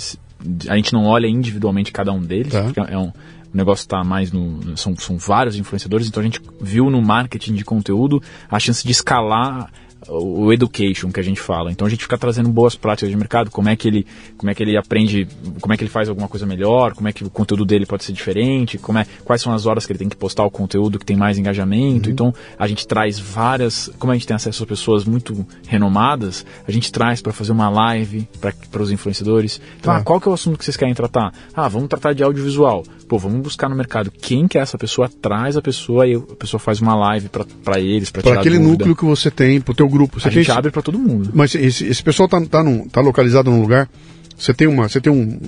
A 0.68 0.76
gente 0.76 0.92
não 0.92 1.06
olha 1.06 1.28
individualmente 1.28 1.94
cada 1.94 2.12
um 2.12 2.22
deles, 2.22 2.52
tá. 2.52 2.64
porque 2.64 2.80
é 2.80 2.98
um, 2.98 3.12
o 3.54 3.58
negócio 3.58 3.84
está 3.84 4.04
mais 4.04 4.34
no. 4.34 4.78
São, 4.78 4.96
são 4.98 5.18
vários 5.18 5.56
influenciadores, 5.56 6.08
então 6.08 6.20
a 6.20 6.26
gente 6.26 6.42
viu 6.60 6.90
no 6.90 7.02
marketing 7.02 7.54
de 7.54 7.64
conteúdo 7.64 8.22
a 8.50 8.60
chance 8.60 8.84
de 8.86 8.92
escalar 8.92 9.72
o 10.08 10.52
education 10.52 11.12
que 11.12 11.20
a 11.20 11.24
gente 11.24 11.40
fala. 11.40 11.72
Então 11.72 11.86
a 11.86 11.90
gente 11.90 12.04
fica 12.04 12.18
trazendo 12.18 12.50
boas 12.50 12.76
práticas 12.76 13.10
de 13.10 13.16
mercado, 13.16 13.52
como 13.52 13.70
é 13.70 13.76
que 13.76 13.88
ele, 13.88 14.08
como 14.38 14.50
é 14.50 14.56
que 14.56 14.64
ele 14.64 14.78
aprende, 14.78 15.28
como 15.60 15.74
é 15.74 15.78
que 15.78 15.84
ele 15.84 15.92
faz 15.92 16.10
alguma 16.10 16.28
coisa 16.28 16.46
melhor, 16.46 16.94
como 16.94 17.08
é 17.08 17.14
que 17.14 17.24
o 17.24 17.30
conteúdo 17.30 17.66
dele 17.66 17.86
pode 17.86 18.04
ser 18.04 18.14
diferente, 18.14 18.78
como 18.78 18.98
é, 18.98 19.06
quais 19.24 19.42
são 19.42 19.54
as 19.54 19.66
horas 19.66 19.86
que 19.86 19.92
ele 19.92 20.00
tem 20.00 20.10
que 20.10 20.16
postar 20.16 20.44
o 20.44 20.52
conteúdo 20.52 20.98
que 20.98 21.06
tem 21.06 21.16
mais 21.16 21.38
engajamento. 21.38 22.08
Uhum. 22.08 22.14
Então 22.14 22.34
a 22.58 22.68
gente 22.68 22.88
traz 22.88 23.20
várias, 23.20 23.92
como 24.00 24.12
a 24.12 24.16
gente 24.16 24.28
tem 24.28 24.36
acesso 24.36 24.64
a 24.64 24.68
pessoas 24.68 25.06
muito 25.06 25.46
renomadas, 25.68 26.46
a 26.68 26.72
gente 26.72 26.92
traz 26.92 27.22
para 27.22 27.32
fazer 27.32 27.52
uma 27.52 27.70
live 27.70 28.28
para 28.40 28.82
os 28.82 28.92
influenciadores. 28.92 29.62
Então, 29.80 29.94
ah, 29.94 30.02
qual 30.02 30.20
que 30.20 30.28
é 30.28 30.32
o 30.32 30.34
assunto 30.34 30.58
que 30.58 30.66
vocês 30.66 30.78
querem 30.78 30.94
tratar? 30.94 31.34
Ah, 31.54 31.68
vamos 31.68 31.88
tratar 31.88 32.14
de 32.14 32.24
audiovisual. 32.24 32.84
Pô, 33.08 33.18
vamos 33.18 33.42
buscar 33.42 33.70
no 33.70 33.76
mercado 33.76 34.10
quem 34.10 34.48
que 34.48 34.58
é 34.58 34.62
essa 34.62 34.78
pessoa, 34.78 35.10
traz 35.10 35.58
a 35.58 35.62
pessoa 35.62 36.08
e 36.08 36.16
a 36.16 36.36
pessoa 36.36 36.60
faz 36.60 36.80
uma 36.80 36.96
live 36.96 37.30
para 37.64 37.80
eles, 37.80 38.10
para 38.10 38.22
tirar 38.22 38.40
aquele 38.40 38.58
dúvida. 38.58 38.72
núcleo 38.72 38.96
que 38.96 39.06
você 39.06 39.30
tem, 39.30 39.60
pro 39.60 39.74
teu 39.74 39.88
grupo. 39.92 40.20
Você 40.20 40.30
a 40.30 40.32
gente 40.32 40.52
abre 40.52 40.72
para 40.72 40.82
todo 40.82 40.98
mundo. 40.98 41.30
Mas 41.34 41.54
esse, 41.54 41.86
esse 41.86 42.02
pessoal 42.02 42.28
tá, 42.28 42.42
tá, 42.42 42.64
num, 42.64 42.88
tá 42.88 43.02
localizado 43.02 43.52
num 43.52 43.62
lugar, 43.62 43.90
você 44.38 44.54
tem 44.54 44.68
uma, 44.68 44.90
você 44.90 45.00
tem 45.00 45.12
um, 45.12 45.40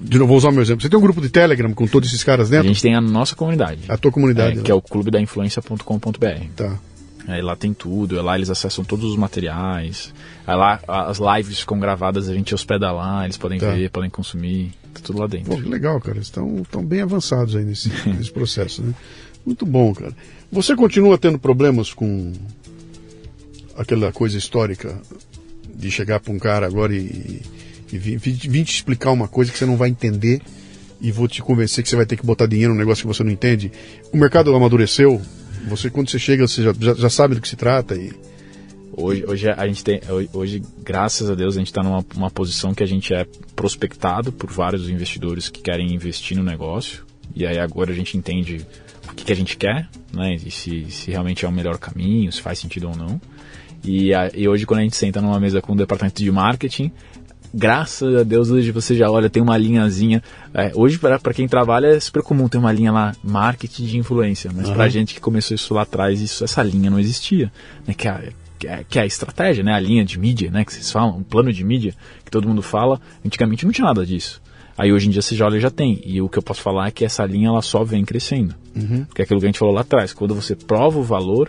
de 0.00 0.18
novo, 0.18 0.28
vou 0.28 0.36
usar 0.36 0.48
o 0.48 0.52
meu 0.52 0.62
exemplo. 0.62 0.82
Você 0.82 0.88
tem 0.88 0.98
um 0.98 1.02
grupo 1.02 1.20
de 1.20 1.28
Telegram 1.28 1.72
com 1.72 1.86
todos 1.86 2.08
esses 2.08 2.22
caras 2.22 2.50
dentro? 2.50 2.66
A 2.66 2.68
gente 2.68 2.82
tem 2.82 2.94
a 2.94 3.00
nossa 3.00 3.34
comunidade. 3.34 3.82
A 3.88 3.96
tua 3.96 4.10
comunidade. 4.10 4.58
É, 4.58 4.62
que 4.62 4.70
é 4.70 4.74
o 4.74 4.82
clubedainfluência.com.br. 4.82 6.46
Tá. 6.56 6.78
Aí 7.26 7.40
lá 7.40 7.56
tem 7.56 7.72
tudo, 7.72 8.20
lá 8.20 8.36
eles 8.36 8.50
acessam 8.50 8.84
todos 8.84 9.10
os 9.10 9.16
materiais. 9.16 10.12
Aí 10.46 10.54
lá 10.54 10.78
as 10.86 11.18
lives 11.18 11.60
ficam 11.60 11.78
gravadas, 11.78 12.28
a 12.28 12.34
gente 12.34 12.54
hospeda 12.54 12.92
lá, 12.92 13.24
eles 13.24 13.38
podem 13.38 13.58
tá. 13.58 13.70
ver, 13.70 13.90
podem 13.90 14.10
consumir, 14.10 14.72
tá 14.92 15.00
tudo 15.02 15.20
lá 15.20 15.26
dentro. 15.26 15.56
Pô, 15.56 15.68
legal, 15.68 15.98
cara. 16.00 16.18
Estão, 16.18 16.58
estão 16.58 16.84
bem 16.84 17.00
avançados 17.00 17.56
aí 17.56 17.64
nesse, 17.64 17.90
nesse 18.06 18.30
processo, 18.30 18.82
né? 18.82 18.92
Muito 19.46 19.64
bom, 19.64 19.94
cara. 19.94 20.12
Você 20.52 20.76
continua 20.76 21.16
tendo 21.16 21.38
problemas 21.38 21.94
com 21.94 22.32
aquela 23.76 24.12
coisa 24.12 24.38
histórica 24.38 25.00
de 25.74 25.90
chegar 25.90 26.20
para 26.20 26.32
um 26.32 26.38
cara 26.38 26.66
agora 26.66 26.94
e, 26.94 27.42
e 27.92 27.98
te 27.98 28.62
explicar 28.62 29.10
uma 29.10 29.28
coisa 29.28 29.52
que 29.52 29.58
você 29.58 29.66
não 29.66 29.76
vai 29.76 29.88
entender 29.88 30.40
e 31.00 31.10
vou 31.12 31.28
te 31.28 31.42
convencer 31.42 31.82
que 31.82 31.90
você 31.90 31.96
vai 31.96 32.06
ter 32.06 32.16
que 32.16 32.24
botar 32.24 32.46
dinheiro 32.46 32.72
num 32.72 32.78
negócio 32.78 33.02
que 33.02 33.08
você 33.08 33.22
não 33.22 33.30
entende. 33.30 33.70
O 34.12 34.16
mercado 34.16 34.54
amadureceu. 34.54 35.20
Você 35.68 35.90
quando 35.90 36.10
você 36.10 36.18
chega 36.18 36.46
você 36.46 36.62
já, 36.62 36.74
já, 36.78 36.94
já 36.94 37.10
sabe 37.10 37.34
do 37.34 37.40
que 37.40 37.48
se 37.48 37.56
trata 37.56 37.94
e 37.94 38.12
Hoje, 38.96 39.24
hoje 39.26 39.48
a 39.50 39.66
gente 39.66 39.82
tem, 39.82 40.00
hoje, 40.32 40.62
graças 40.84 41.28
a 41.28 41.34
Deus, 41.34 41.56
a 41.56 41.58
gente 41.58 41.66
está 41.66 41.82
numa 41.82 42.30
posição 42.30 42.72
que 42.72 42.82
a 42.82 42.86
gente 42.86 43.12
é 43.12 43.26
prospectado 43.56 44.30
por 44.30 44.52
vários 44.52 44.88
investidores 44.88 45.48
que 45.48 45.60
querem 45.60 45.92
investir 45.92 46.36
no 46.36 46.44
negócio. 46.44 47.04
E 47.34 47.44
aí 47.44 47.58
agora 47.58 47.90
a 47.90 47.94
gente 47.94 48.16
entende 48.16 48.64
o 49.10 49.14
que, 49.14 49.24
que 49.24 49.32
a 49.32 49.36
gente 49.36 49.56
quer, 49.56 49.88
né? 50.12 50.36
E 50.36 50.48
se, 50.48 50.86
se 50.90 51.10
realmente 51.10 51.44
é 51.44 51.48
o 51.48 51.52
melhor 51.52 51.76
caminho, 51.76 52.30
se 52.30 52.40
faz 52.40 52.60
sentido 52.60 52.88
ou 52.88 52.96
não. 52.96 53.20
E, 53.84 54.14
a, 54.14 54.30
e 54.34 54.48
hoje, 54.48 54.64
quando 54.64 54.80
a 54.80 54.82
gente 54.82 54.96
senta 54.96 55.20
numa 55.20 55.38
mesa 55.38 55.60
com 55.60 55.72
o 55.72 55.76
departamento 55.76 56.22
de 56.22 56.32
marketing, 56.32 56.90
graças 57.52 58.14
a 58.16 58.22
Deus 58.22 58.50
hoje 58.50 58.72
você 58.72 58.96
já 58.96 59.10
olha, 59.10 59.30
tem 59.30 59.42
uma 59.42 59.56
linhazinha. 59.56 60.22
É, 60.52 60.72
hoje, 60.74 60.98
para 60.98 61.34
quem 61.34 61.46
trabalha, 61.46 61.88
é 61.88 62.00
super 62.00 62.22
comum 62.22 62.48
ter 62.48 62.58
uma 62.58 62.72
linha 62.72 62.90
lá, 62.90 63.14
marketing 63.22 63.84
de 63.84 63.98
influência. 63.98 64.50
Mas 64.54 64.68
uhum. 64.68 64.74
para 64.74 64.84
a 64.84 64.88
gente 64.88 65.14
que 65.14 65.20
começou 65.20 65.54
isso 65.54 65.74
lá 65.74 65.82
atrás, 65.82 66.20
isso, 66.20 66.42
essa 66.42 66.62
linha 66.62 66.90
não 66.90 66.98
existia. 66.98 67.52
Né? 67.86 67.94
Que, 67.94 68.08
é, 68.08 68.32
que, 68.58 68.66
é, 68.66 68.84
que 68.88 68.98
é 68.98 69.02
a 69.02 69.06
estratégia, 69.06 69.62
né? 69.62 69.72
a 69.72 69.80
linha 69.80 70.04
de 70.04 70.18
mídia, 70.18 70.50
né? 70.50 70.64
que 70.64 70.72
vocês 70.72 70.90
falam, 70.90 71.18
um 71.18 71.22
plano 71.22 71.52
de 71.52 71.62
mídia, 71.62 71.94
que 72.24 72.30
todo 72.30 72.48
mundo 72.48 72.62
fala. 72.62 73.00
Antigamente 73.24 73.64
não 73.64 73.72
tinha 73.72 73.86
nada 73.86 74.04
disso. 74.04 74.42
Aí 74.76 74.92
hoje 74.92 75.06
em 75.06 75.10
dia 75.10 75.22
você 75.22 75.36
já 75.36 75.46
olha 75.46 75.60
já 75.60 75.70
tem. 75.70 76.00
E 76.04 76.20
o 76.20 76.28
que 76.28 76.38
eu 76.38 76.42
posso 76.42 76.60
falar 76.60 76.88
é 76.88 76.90
que 76.90 77.04
essa 77.04 77.24
linha 77.24 77.48
ela 77.48 77.62
só 77.62 77.84
vem 77.84 78.04
crescendo. 78.04 78.54
Uhum. 78.74 79.04
Porque 79.04 79.22
é 79.22 79.24
aquilo 79.24 79.38
que 79.38 79.46
a 79.46 79.48
gente 79.48 79.58
falou 79.58 79.72
lá 79.72 79.82
atrás, 79.82 80.12
quando 80.12 80.34
você 80.34 80.56
prova 80.56 80.98
o 80.98 81.02
valor, 81.02 81.48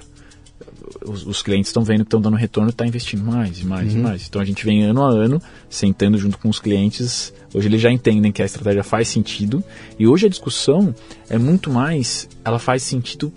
os, 1.06 1.26
os 1.26 1.42
clientes 1.42 1.70
estão 1.70 1.84
vendo 1.84 2.00
que 2.00 2.08
estão 2.08 2.22
dando 2.22 2.36
retorno 2.36 2.70
está 2.70 2.86
investindo 2.86 3.24
mais 3.24 3.60
e 3.60 3.66
mais 3.66 3.94
uhum. 3.94 4.00
e 4.00 4.04
mais. 4.04 4.28
Então 4.28 4.42
a 4.42 4.46
gente 4.46 4.66
vem 4.66 4.84
ano 4.84 5.04
a 5.04 5.10
ano 5.10 5.42
sentando 5.70 6.18
junto 6.18 6.38
com 6.38 6.50
os 6.50 6.60
clientes. 6.60 7.34
Hoje 7.54 7.68
eles 7.68 7.82
já 7.82 7.92
entendem 7.92 8.32
que 8.32 8.42
a 8.42 8.46
estratégia 8.46 8.84
faz 8.84 9.08
sentido 9.08 9.64
e 9.98 10.08
hoje 10.08 10.26
a 10.26 10.30
discussão 10.30 10.94
é 11.30 11.38
muito 11.38 11.70
mais, 11.70 12.28
ela 12.44 12.60
faz 12.60 12.84
sentido 12.84 13.32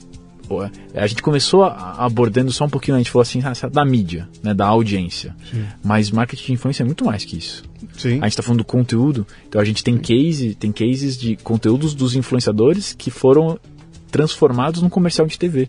a 0.95 1.07
gente 1.07 1.23
começou 1.23 1.63
abordando 1.65 2.51
só 2.51 2.65
um 2.65 2.71
pouquinho, 2.71 2.97
a 2.97 2.99
gente 2.99 3.11
falou 3.11 3.23
assim, 3.23 3.43
ah, 3.45 3.69
da 3.69 3.85
mídia, 3.85 4.29
né, 4.43 4.55
da 4.55 4.67
audiência. 4.67 5.37
Sim. 5.51 5.65
Mas 5.85 6.11
marketing 6.11 6.47
de 6.47 6.53
influência 6.55 6.83
é 6.83 6.87
muito 6.87 7.05
mais 7.05 7.25
que 7.25 7.37
isso. 7.37 7.65
Sim. 7.97 8.13
A 8.21 8.25
gente 8.25 8.29
está 8.29 8.43
falando 8.43 8.61
do 8.61 8.65
conteúdo, 8.65 9.27
então 9.47 9.61
a 9.61 9.65
gente 9.65 9.85
tem 9.85 9.99
case, 9.99 10.55
tem 10.55 10.73
cases 10.73 11.19
de 11.19 11.37
conteúdos 11.37 11.95
dos 11.95 12.17
influenciadores 12.17 12.95
que 12.95 13.11
foram 13.11 13.59
transformados 14.11 14.81
num 14.81 14.89
comercial 14.89 15.27
de 15.27 15.39
TV. 15.39 15.69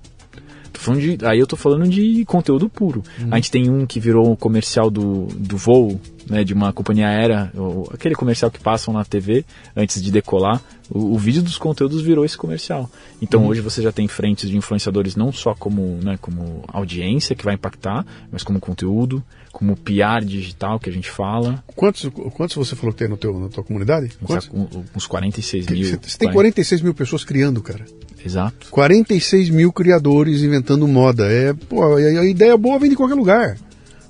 Tô 0.80 0.86
falando 0.86 1.02
de, 1.02 1.26
aí 1.26 1.40
eu 1.40 1.46
tô 1.46 1.58
falando 1.58 1.90
de 1.90 2.24
conteúdo 2.24 2.70
puro. 2.70 3.04
Uhum. 3.20 3.28
A 3.32 3.36
gente 3.36 3.52
tem 3.52 3.70
um 3.70 3.86
que 3.86 4.00
virou 4.00 4.32
um 4.32 4.36
comercial 4.36 4.90
do, 4.90 5.26
do 5.26 5.58
voo, 5.58 6.00
né, 6.30 6.46
de 6.46 6.54
uma 6.54 6.72
companhia 6.72 7.10
aérea, 7.10 7.52
ou, 7.54 7.90
aquele 7.94 8.16
comercial 8.16 8.50
que 8.50 8.60
passam 8.60 8.94
na 8.94 9.04
TV 9.04 9.44
antes 9.76 10.02
de 10.02 10.10
decolar. 10.10 10.62
O, 10.90 11.16
o 11.16 11.18
vídeo 11.18 11.44
dos 11.44 11.58
conteúdos 11.58 12.02
virou 12.02 12.24
esse 12.24 12.38
comercial. 12.38 12.90
Então 13.22 13.42
uhum. 13.42 13.48
hoje 13.48 13.60
você 13.60 13.82
já 13.82 13.92
tem 13.92 14.08
frentes 14.08 14.50
de 14.50 14.56
influenciadores 14.56 15.18
não 15.18 15.34
só 15.34 15.54
como, 15.54 16.00
né, 16.02 16.18
como 16.22 16.64
audiência 16.70 17.36
que 17.36 17.44
vai 17.44 17.56
impactar, 17.56 18.06
mas 18.32 18.42
como 18.42 18.58
conteúdo, 18.58 19.22
como 19.52 19.76
PR 19.76 20.24
digital 20.24 20.80
que 20.80 20.90
a 20.90 20.94
gente 20.94 21.10
fala. 21.10 21.64
Quantos, 21.76 22.10
quantos 22.34 22.56
você 22.56 22.76
falou 22.76 22.94
que 22.94 23.00
tem 23.00 23.08
no 23.08 23.18
teu, 23.18 23.40
na 23.40 23.50
tua 23.50 23.64
comunidade? 23.64 24.12
Quantos? 24.24 24.50
Uns 24.96 25.08
46 25.08 25.68
mil. 25.68 26.00
Você 26.02 26.18
tem 26.18 26.32
46 26.32 26.82
mil 26.82 26.94
pessoas 26.94 27.24
criando, 27.24 27.62
cara. 27.62 27.86
Exato. 28.24 28.68
46 28.70 29.50
mil 29.50 29.72
criadores 29.72 30.42
inventando 30.42 30.88
moda. 30.88 31.26
É, 31.26 31.54
pô, 31.54 31.96
a 31.96 32.26
ideia 32.26 32.58
boa 32.58 32.80
vem 32.80 32.90
de 32.90 32.96
qualquer 32.96 33.16
lugar. 33.16 33.58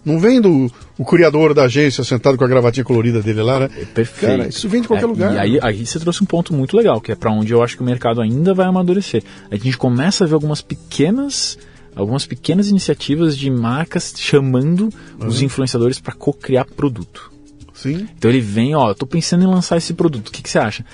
Não 0.04 0.20
vem 0.20 0.40
do 0.40 0.72
o 0.98 1.06
criador 1.06 1.54
da 1.54 1.64
agência 1.64 2.04
sentado 2.04 2.38
com 2.38 2.44
a 2.44 2.48
gravatinha 2.48 2.84
colorida 2.84 3.22
dele 3.22 3.42
lá, 3.42 3.60
né? 3.60 3.70
É 3.78 3.86
perfeito. 3.86 4.38
Cara, 4.38 4.50
isso 4.50 4.68
vem 4.68 4.82
de 4.82 4.88
qualquer 4.88 5.06
é, 5.06 5.08
lugar. 5.08 5.34
E 5.34 5.38
aí, 5.38 5.60
aí 5.62 5.86
você 5.86 6.00
trouxe 6.00 6.24
um 6.24 6.26
ponto 6.26 6.54
muito 6.54 6.76
legal, 6.76 7.00
que 7.00 7.12
é 7.12 7.16
para 7.16 7.32
onde 7.32 7.54
eu 7.54 7.62
acho 7.62 7.76
que 7.76 7.84
o 7.84 7.86
mercado 7.86 8.22
ainda 8.22 8.54
vai 8.54 8.66
amadurecer. 8.66 9.24
A 9.52 9.56
gente 9.56 9.78
começa 9.78 10.24
a 10.24 10.28
ver 10.28 10.34
algumas 10.34 10.62
pequenas 10.62 11.58
algumas 11.96 12.26
pequenas 12.26 12.70
iniciativas 12.70 13.38
de 13.38 13.50
marcas 13.50 14.14
chamando 14.18 14.90
uhum. 15.20 15.28
os 15.28 15.42
influenciadores 15.42 16.00
para 16.00 16.14
co-criar 16.14 16.66
produto. 16.66 17.32
Sim. 17.74 18.08
Então 18.18 18.30
ele 18.30 18.42
vem, 18.42 18.76
ó, 18.76 18.94
tô 18.94 19.06
pensando 19.06 19.44
em 19.44 19.48
lançar 19.48 19.78
esse 19.78 19.94
produto. 19.94 20.28
O 20.28 20.32
que, 20.32 20.42
que 20.42 20.50
você 20.50 20.60
acha? 20.60 20.86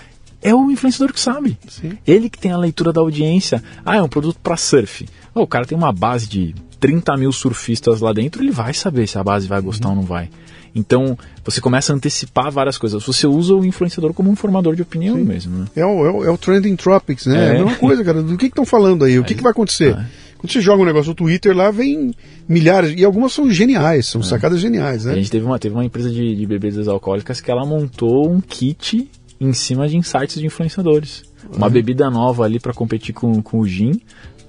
É 0.42 0.54
o 0.54 0.70
influenciador 0.70 1.14
que 1.14 1.20
sabe. 1.20 1.58
Sim. 1.68 1.98
Ele 2.06 2.30
que 2.30 2.38
tem 2.38 2.52
a 2.52 2.58
leitura 2.58 2.94
da 2.94 3.02
audiência. 3.02 3.64
Ah, 3.84 3.96
é 3.96 4.02
um 4.02 4.08
produto 4.08 4.38
para 4.44 4.56
surf. 4.56 5.08
Oh, 5.34 5.42
o 5.42 5.48
cara 5.48 5.66
tem 5.66 5.78
uma 5.78 5.92
base 5.92 6.28
de 6.28 6.54
30 6.80 7.18
mil 7.18 7.32
surfistas 7.32 8.02
lá 8.02 8.14
dentro, 8.14 8.44
ele 8.44 8.52
vai 8.52 8.74
saber 8.74 9.08
se 9.08 9.18
a 9.18 9.24
base 9.24 9.48
vai 9.48 9.60
gostar 9.62 9.88
uhum. 9.88 9.96
ou 9.96 10.02
não 10.02 10.08
vai. 10.08 10.30
Então, 10.76 11.18
você 11.44 11.62
começa 11.62 11.94
a 11.94 11.96
antecipar 11.96 12.52
várias 12.52 12.78
coisas. 12.78 13.04
Você 13.06 13.26
usa 13.26 13.56
o 13.56 13.66
influenciador 13.66 14.14
como 14.14 14.30
um 14.30 14.36
formador 14.36 14.76
de 14.76 14.82
opinião 14.82 15.16
Sim. 15.16 15.24
mesmo. 15.24 15.58
Né? 15.60 15.66
É, 15.74 15.86
o, 15.86 16.06
é, 16.06 16.12
o, 16.12 16.24
é 16.26 16.30
o 16.30 16.38
Trending 16.38 16.76
Tropics, 16.76 17.26
né? 17.28 17.38
É, 17.38 17.48
é 17.48 17.50
a 17.50 17.54
mesma 17.54 17.76
coisa, 17.76 18.04
cara. 18.04 18.22
Do 18.22 18.38
que 18.38 18.48
estão 18.48 18.66
falando 18.66 19.06
aí? 19.06 19.18
O 19.18 19.24
que, 19.24 19.34
que 19.34 19.42
vai 19.42 19.52
acontecer? 19.52 19.98
Quando 20.38 20.52
você 20.52 20.62
joga 20.62 20.84
um 20.84 20.86
negócio 20.86 21.10
no 21.10 21.16
Twitter 21.16 21.56
lá, 21.56 21.72
vem 21.72 22.14
milhares, 22.48 22.94
e 22.98 23.04
algumas 23.04 23.34
são 23.34 23.50
geniais, 23.50 24.06
são 24.06 24.22
é. 24.22 24.24
sacadas 24.24 24.60
geniais, 24.60 25.06
né? 25.06 25.14
A 25.14 25.16
gente 25.16 25.32
teve 25.32 25.46
uma, 25.46 25.58
teve 25.58 25.74
uma 25.74 25.86
empresa 25.86 26.10
de, 26.10 26.36
de 26.36 26.46
bebidas 26.46 26.88
alcoólicas 26.88 27.42
que 27.42 27.50
ela 27.50 27.66
montou 27.66 28.30
um 28.30 28.42
kit 28.42 29.10
em 29.40 29.54
cima 29.54 29.88
de 29.88 29.98
insights 29.98 30.40
de 30.40 30.46
influenciadores. 30.46 31.24
Uma 31.52 31.70
bebida 31.70 32.10
nova 32.10 32.44
ali 32.44 32.60
para 32.60 32.74
competir 32.74 33.14
com, 33.14 33.42
com 33.42 33.60
o 33.60 33.68
gin, 33.68 34.02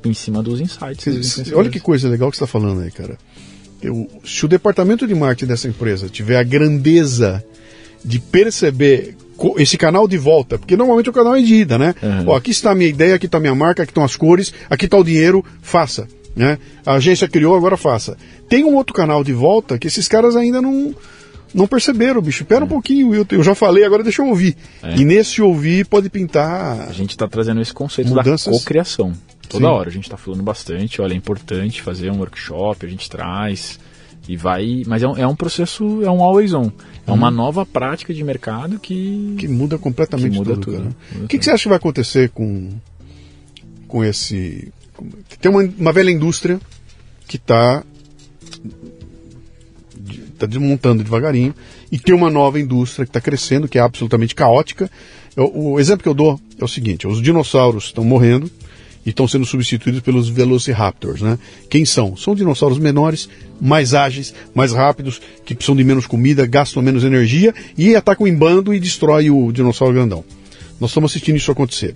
em 0.04 0.14
cima 0.14 0.42
dos 0.42 0.60
insights. 0.60 1.52
olha 1.52 1.70
que 1.70 1.80
coisa 1.80 2.08
legal 2.08 2.30
que 2.30 2.36
você 2.36 2.44
está 2.44 2.58
falando 2.58 2.80
aí, 2.80 2.90
cara. 2.90 3.18
Eu, 3.82 4.08
se 4.24 4.44
o 4.44 4.48
departamento 4.48 5.06
de 5.06 5.14
marketing 5.14 5.46
dessa 5.46 5.68
empresa 5.68 6.08
tiver 6.08 6.36
a 6.36 6.42
grandeza 6.42 7.44
de 8.04 8.18
perceber 8.18 9.16
esse 9.58 9.76
canal 9.76 10.08
de 10.08 10.16
volta, 10.16 10.58
porque 10.58 10.76
normalmente 10.76 11.10
o 11.10 11.12
canal 11.12 11.36
é 11.36 11.42
de 11.42 11.54
ida, 11.54 11.78
né? 11.78 11.94
Uhum. 12.02 12.28
Ó, 12.28 12.36
aqui 12.36 12.50
está 12.50 12.70
a 12.70 12.74
minha 12.74 12.88
ideia, 12.88 13.14
aqui 13.14 13.26
está 13.26 13.38
a 13.38 13.40
minha 13.40 13.54
marca, 13.54 13.82
aqui 13.82 13.90
estão 13.90 14.04
as 14.04 14.16
cores, 14.16 14.52
aqui 14.68 14.86
está 14.86 14.96
o 14.96 15.04
dinheiro, 15.04 15.44
faça. 15.60 16.08
Né? 16.34 16.58
A 16.84 16.94
agência 16.94 17.26
criou, 17.26 17.56
agora 17.56 17.76
faça. 17.76 18.16
Tem 18.48 18.62
um 18.62 18.74
outro 18.74 18.94
canal 18.94 19.24
de 19.24 19.32
volta 19.32 19.78
que 19.78 19.86
esses 19.86 20.06
caras 20.06 20.36
ainda 20.36 20.60
não, 20.60 20.94
não 21.54 21.66
perceberam, 21.66 22.20
bicho. 22.20 22.42
Espera 22.42 22.64
um 22.64 22.68
pouquinho, 22.68 23.14
eu, 23.14 23.26
eu 23.30 23.42
já 23.42 23.54
falei, 23.54 23.84
agora 23.84 24.02
deixa 24.02 24.20
eu 24.20 24.28
ouvir. 24.28 24.54
É. 24.82 24.96
E 24.96 25.04
nesse 25.04 25.40
ouvir 25.40 25.86
pode 25.86 26.10
pintar. 26.10 26.88
A 26.88 26.92
gente 26.92 27.10
está 27.10 27.26
trazendo 27.26 27.60
esse 27.62 27.72
conceito 27.72 28.08
mudanças. 28.08 28.52
da 28.52 28.58
cocriação. 28.58 29.12
Toda 29.48 29.66
Sim. 29.66 29.72
hora 29.72 29.88
a 29.88 29.92
gente 29.92 30.04
está 30.04 30.16
falando 30.16 30.42
bastante, 30.42 31.00
olha, 31.00 31.14
é 31.14 31.16
importante 31.16 31.80
fazer 31.80 32.10
um 32.10 32.18
workshop, 32.18 32.84
a 32.84 32.88
gente 32.88 33.08
traz 33.08 33.78
e 34.28 34.36
vai. 34.36 34.82
Mas 34.86 35.02
é 35.02 35.08
um, 35.08 35.16
é 35.16 35.26
um 35.26 35.36
processo, 35.36 36.02
é 36.02 36.10
um 36.10 36.22
always 36.22 36.52
on. 36.52 36.70
É 37.06 37.12
uma 37.12 37.28
uhum. 37.28 37.34
nova 37.34 37.64
prática 37.64 38.12
de 38.12 38.22
mercado 38.24 38.78
que. 38.78 39.36
Que 39.38 39.48
muda 39.48 39.78
completamente 39.78 40.32
que 40.32 40.38
muda 40.38 40.54
tudo. 40.54 40.64
tudo 40.64 40.84
né? 40.84 40.90
O 41.24 41.28
que, 41.28 41.38
que, 41.38 41.44
você 41.44 41.50
acha 41.50 41.64
que 41.64 41.68
vai 41.68 41.78
acontecer 41.78 42.30
com, 42.30 42.70
com 43.86 44.04
esse. 44.04 44.72
Tem 45.40 45.50
uma, 45.50 45.62
uma 45.78 45.92
velha 45.92 46.10
indústria 46.10 46.60
que 47.26 47.36
está 47.36 47.82
está 50.36 50.46
desmontando 50.46 51.02
devagarinho, 51.02 51.54
e 51.90 51.98
tem 51.98 52.14
uma 52.14 52.30
nova 52.30 52.60
indústria 52.60 53.04
que 53.04 53.10
está 53.10 53.20
crescendo, 53.20 53.66
que 53.66 53.78
é 53.78 53.80
absolutamente 53.80 54.34
caótica. 54.34 54.90
Eu, 55.34 55.50
o 55.54 55.80
exemplo 55.80 56.02
que 56.02 56.08
eu 56.08 56.14
dou 56.14 56.40
é 56.58 56.64
o 56.64 56.68
seguinte: 56.68 57.06
os 57.06 57.22
dinossauros 57.22 57.84
estão 57.84 58.04
morrendo 58.04 58.50
e 59.06 59.10
estão 59.10 59.28
sendo 59.28 59.46
substituídos 59.46 60.00
pelos 60.00 60.28
velociraptors. 60.28 61.22
Né? 61.22 61.38
Quem 61.70 61.84
são? 61.84 62.16
São 62.16 62.34
dinossauros 62.34 62.78
menores, 62.78 63.28
mais 63.60 63.94
ágeis, 63.94 64.34
mais 64.52 64.72
rápidos, 64.72 65.22
que 65.44 65.54
precisam 65.54 65.76
de 65.76 65.84
menos 65.84 66.06
comida, 66.06 66.44
gastam 66.44 66.82
menos 66.82 67.04
energia 67.04 67.54
e 67.78 67.94
atacam 67.94 68.26
em 68.26 68.34
bando 68.34 68.74
e 68.74 68.80
destrói 68.80 69.30
o 69.30 69.52
dinossauro 69.52 69.94
grandão. 69.94 70.24
Nós 70.80 70.90
estamos 70.90 71.12
assistindo 71.12 71.36
isso 71.36 71.52
acontecer. 71.52 71.94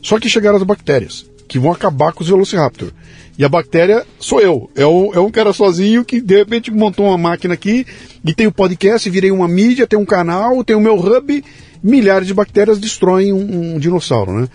Só 0.00 0.20
que 0.20 0.28
chegaram 0.28 0.56
as 0.56 0.62
bactérias, 0.62 1.26
que 1.48 1.58
vão 1.58 1.72
acabar 1.72 2.12
com 2.12 2.22
os 2.22 2.28
velociraptors. 2.28 2.92
E 3.36 3.44
a 3.44 3.48
bactéria 3.48 4.06
sou 4.20 4.40
eu. 4.40 4.70
É, 4.76 4.86
o, 4.86 5.12
é 5.12 5.18
um 5.18 5.30
cara 5.30 5.52
sozinho 5.52 6.04
que 6.04 6.20
de 6.20 6.36
repente 6.36 6.70
montou 6.70 7.06
uma 7.06 7.18
máquina 7.18 7.54
aqui 7.54 7.84
e 8.24 8.32
tem 8.32 8.46
o 8.46 8.50
um 8.50 8.52
podcast, 8.52 9.10
virei 9.10 9.32
uma 9.32 9.48
mídia, 9.48 9.88
tem 9.88 9.98
um 9.98 10.04
canal, 10.04 10.62
tem 10.62 10.76
o 10.76 10.80
meu 10.80 10.94
hub. 10.94 11.44
Milhares 11.82 12.28
de 12.28 12.32
bactérias 12.32 12.78
destroem 12.78 13.32
um, 13.32 13.74
um 13.74 13.78
dinossauro, 13.78 14.40
né? 14.40 14.48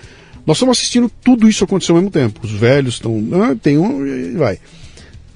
Nós 0.45 0.57
estamos 0.57 0.77
assistindo 0.77 1.11
tudo 1.23 1.47
isso 1.47 1.63
acontecer 1.63 1.91
ao 1.91 1.97
mesmo 1.97 2.11
tempo. 2.11 2.41
Os 2.43 2.51
velhos 2.51 2.95
estão. 2.95 3.23
Ah, 3.33 3.55
tem 3.55 3.77
um. 3.77 4.05
E 4.05 4.31
vai. 4.31 4.59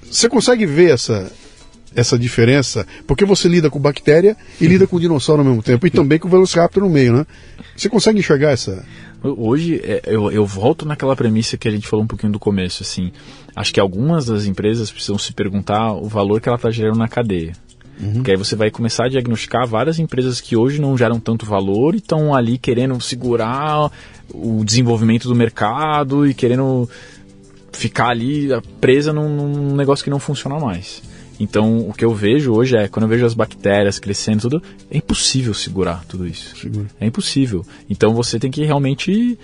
Você 0.03 0.29
consegue 0.29 0.65
ver 0.65 0.91
essa, 0.91 1.31
essa 1.95 2.17
diferença? 2.17 2.85
Porque 3.07 3.25
você 3.25 3.47
lida 3.47 3.69
com 3.69 3.79
bactéria 3.79 4.37
e 4.59 4.67
lida 4.67 4.85
com 4.85 4.99
dinossauro 4.99 5.41
ao 5.41 5.47
mesmo 5.47 5.63
tempo. 5.63 5.85
E 5.87 5.89
também 5.89 6.19
com 6.19 6.27
o 6.27 6.31
Velociraptor 6.31 6.83
no 6.83 6.89
meio, 6.89 7.13
né? 7.13 7.25
Você 7.75 7.89
consegue 7.89 8.19
enxergar 8.19 8.51
essa. 8.51 8.85
Hoje, 9.23 9.79
é, 9.83 10.01
eu, 10.05 10.31
eu 10.31 10.45
volto 10.45 10.85
naquela 10.85 11.15
premissa 11.15 11.57
que 11.57 11.67
a 11.67 11.71
gente 11.71 11.87
falou 11.87 12.03
um 12.03 12.07
pouquinho 12.07 12.31
do 12.31 12.39
começo, 12.39 12.83
assim. 12.83 13.11
Acho 13.55 13.73
que 13.73 13.79
algumas 13.79 14.25
das 14.25 14.45
empresas 14.45 14.91
precisam 14.91 15.17
se 15.17 15.31
perguntar 15.33 15.93
o 15.93 16.07
valor 16.07 16.41
que 16.41 16.49
ela 16.49 16.57
está 16.57 16.69
gerando 16.69 16.97
na 16.97 17.07
cadeia. 17.07 17.53
Uhum. 17.99 18.13
Porque 18.13 18.31
aí 18.31 18.37
você 18.37 18.55
vai 18.55 18.71
começar 18.71 19.05
a 19.05 19.09
diagnosticar 19.09 19.67
várias 19.67 19.99
empresas 19.99 20.41
que 20.41 20.55
hoje 20.55 20.81
não 20.81 20.97
geram 20.97 21.19
tanto 21.19 21.45
valor 21.45 21.93
e 21.93 21.97
estão 21.97 22.33
ali 22.33 22.57
querendo 22.57 22.99
segurar 22.99 23.91
o 24.33 24.63
desenvolvimento 24.63 25.27
do 25.27 25.35
mercado 25.35 26.27
e 26.27 26.33
querendo 26.33 26.89
ficar 27.71 28.09
ali 28.09 28.49
presa 28.79 29.13
num, 29.13 29.29
num 29.29 29.75
negócio 29.75 30.03
que 30.03 30.09
não 30.09 30.19
funciona 30.19 30.59
mais. 30.59 31.01
Então, 31.39 31.89
o 31.89 31.93
que 31.93 32.05
eu 32.05 32.13
vejo 32.13 32.53
hoje 32.53 32.77
é, 32.77 32.87
quando 32.87 33.03
eu 33.03 33.09
vejo 33.09 33.25
as 33.25 33.33
bactérias 33.33 33.99
crescendo 33.99 34.41
tudo, 34.41 34.63
é 34.89 34.97
impossível 34.97 35.53
segurar 35.53 36.03
tudo 36.07 36.27
isso. 36.27 36.55
Segura. 36.55 36.87
É 36.99 37.05
impossível. 37.05 37.65
Então, 37.89 38.13
você 38.13 38.39
tem 38.39 38.51
que 38.51 38.63
realmente... 38.63 39.37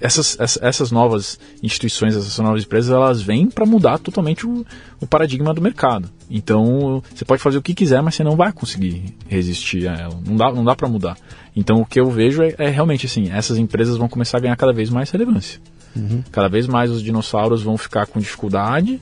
Essas, 0.00 0.58
essas 0.62 0.90
novas 0.90 1.38
instituições, 1.62 2.16
essas 2.16 2.38
novas 2.38 2.62
empresas, 2.62 2.90
elas 2.90 3.20
vêm 3.20 3.50
para 3.50 3.66
mudar 3.66 3.98
totalmente 3.98 4.46
o, 4.46 4.64
o, 5.00 5.06
paradigma 5.06 5.52
do 5.52 5.60
mercado. 5.60 6.08
Então, 6.30 7.02
você 7.14 7.24
pode 7.24 7.42
fazer 7.42 7.58
o 7.58 7.62
que 7.62 7.74
quiser, 7.74 8.02
mas 8.02 8.14
você 8.14 8.24
não 8.24 8.34
vai 8.34 8.50
conseguir 8.50 9.14
resistir 9.28 9.86
a 9.86 9.94
ela. 9.94 10.18
Não 10.26 10.36
dá, 10.36 10.52
não 10.52 10.64
dá 10.64 10.74
para 10.74 10.88
mudar. 10.88 11.18
Então, 11.54 11.80
o 11.80 11.84
que 11.84 12.00
eu 12.00 12.10
vejo 12.10 12.42
é, 12.42 12.54
é, 12.56 12.68
realmente 12.70 13.04
assim, 13.04 13.30
essas 13.30 13.58
empresas 13.58 13.98
vão 13.98 14.08
começar 14.08 14.38
a 14.38 14.40
ganhar 14.40 14.56
cada 14.56 14.72
vez 14.72 14.88
mais 14.88 15.10
relevância. 15.10 15.60
Uhum. 15.94 16.22
Cada 16.32 16.48
vez 16.48 16.66
mais 16.66 16.90
os 16.90 17.02
dinossauros 17.02 17.62
vão 17.62 17.76
ficar 17.76 18.06
com 18.06 18.18
dificuldade 18.18 19.00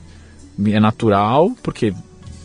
é 0.67 0.79
natural, 0.79 1.51
porque 1.63 1.93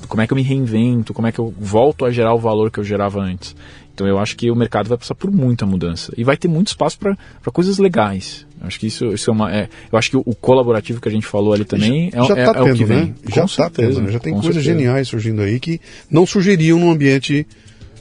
como 0.07 0.23
é 0.23 0.27
que 0.27 0.33
eu 0.33 0.37
me 0.37 0.43
reinvento, 0.43 1.13
como 1.13 1.27
é 1.27 1.33
que 1.33 1.39
eu 1.39 1.53
volto 1.59 2.05
a 2.05 2.11
gerar 2.11 2.35
o 2.35 2.39
valor 2.39 2.71
que 2.71 2.79
eu 2.79 2.85
gerava 2.85 3.21
antes. 3.21 3.57
Então 3.95 4.07
eu 4.09 4.19
acho 4.19 4.37
que 4.37 4.51
o 4.51 4.57
mercado 4.57 4.89
vai 4.89 4.99
passar 4.99 5.15
por 5.15 5.31
muita 5.31 5.65
mudança 5.65 6.13
e 6.17 6.25
vai 6.25 6.37
ter 6.37 6.49
muito 6.49 6.69
espaço 6.69 6.99
para 6.99 7.17
coisas 7.53 7.79
legais. 7.79 8.45
Eu 8.61 8.67
acho 8.67 8.81
que 8.81 8.89
isso, 8.89 9.07
isso 9.07 9.31
é 9.31 9.33
uma. 9.33 9.55
É, 9.55 9.69
eu 9.91 9.99
acho 9.99 10.11
que 10.11 10.17
o, 10.17 10.23
o, 10.27 10.35
colaborativo 10.35 11.01
que 11.01 11.09
a 11.09 11.13
gente 11.13 11.27
falou 11.27 11.53
ali 11.53 11.65
também 11.65 12.11
já, 12.11 12.19
é, 12.19 12.27
já 12.27 12.37
é, 12.37 12.45
tá 12.45 12.51
é, 12.51 12.55
tendo, 12.55 12.75
o 12.75 12.77
que 12.77 12.85
vem. 12.85 13.05
Né? 13.07 13.15
Já 13.33 13.45
está 13.45 13.71
tendo, 13.71 14.01
né? 14.03 14.11
já 14.11 14.19
tem 14.19 14.33
coisas 14.33 14.55
certeza. 14.55 14.79
geniais 14.79 15.09
surgindo 15.09 15.43
aí 15.43 15.61
que 15.61 15.81
não 16.11 16.27
surgiriam 16.27 16.79
no 16.81 16.91
ambiente 16.91 17.47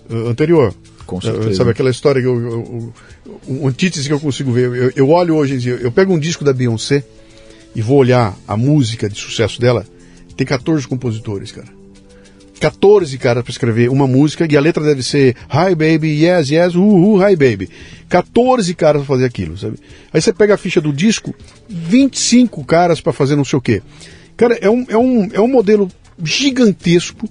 uh, 0.10 0.28
anterior. 0.30 0.74
Com 1.06 1.18
uh, 1.18 1.22
certeza. 1.22 1.54
Sabe 1.54 1.72
aquela 1.72 1.92
história 1.92 2.22
que 2.22 2.28
eu, 2.28 2.40
eu, 2.40 2.52
eu, 2.52 2.94
um 3.48 3.68
antítese 3.68 4.08
que 4.08 4.14
eu 4.14 4.20
consigo 4.20 4.52
ver? 4.52 4.74
Eu, 4.74 4.92
eu 4.96 5.10
olho 5.10 5.36
hoje, 5.36 5.70
eu 5.70 5.92
pego 5.92 6.14
um 6.14 6.20
disco 6.20 6.44
da 6.44 6.54
Beyoncé 6.54 7.04
e 7.76 7.82
vou 7.82 7.98
olhar 7.98 8.36
a 8.48 8.58
música 8.58 9.08
de 9.08 9.20
sucesso 9.20 9.62
dela 9.62 9.86
tem 10.36 10.46
14 10.46 10.88
compositores, 10.88 11.52
cara. 11.52 11.68
14 12.64 13.18
caras 13.18 13.44
para 13.44 13.52
escrever 13.52 13.90
uma 13.90 14.08
música 14.08 14.48
e 14.50 14.56
a 14.56 14.62
letra 14.62 14.82
deve 14.86 15.04
ser 15.04 15.36
Hi 15.50 15.76
baby, 15.76 16.24
yes, 16.24 16.50
yes, 16.50 16.76
uh, 16.76 16.82
uh, 16.82 17.22
hi 17.22 17.36
baby. 17.36 17.70
14 18.08 18.74
caras 18.74 19.02
para 19.02 19.16
fazer 19.16 19.26
aquilo, 19.26 19.58
sabe? 19.58 19.78
Aí 20.14 20.22
você 20.22 20.32
pega 20.32 20.54
a 20.54 20.58
ficha 20.58 20.80
do 20.80 20.94
disco, 20.94 21.36
25 21.68 22.64
caras 22.64 23.02
para 23.02 23.12
fazer 23.12 23.36
não 23.36 23.44
sei 23.44 23.60
o 23.60 23.62
quê. 23.62 23.82
Cara, 24.38 24.58
é 24.62 24.70
um, 24.70 24.86
é 24.88 24.98
um, 24.98 25.30
é 25.34 25.42
um 25.42 25.48
modelo 25.50 25.92
gigantesco 26.24 27.30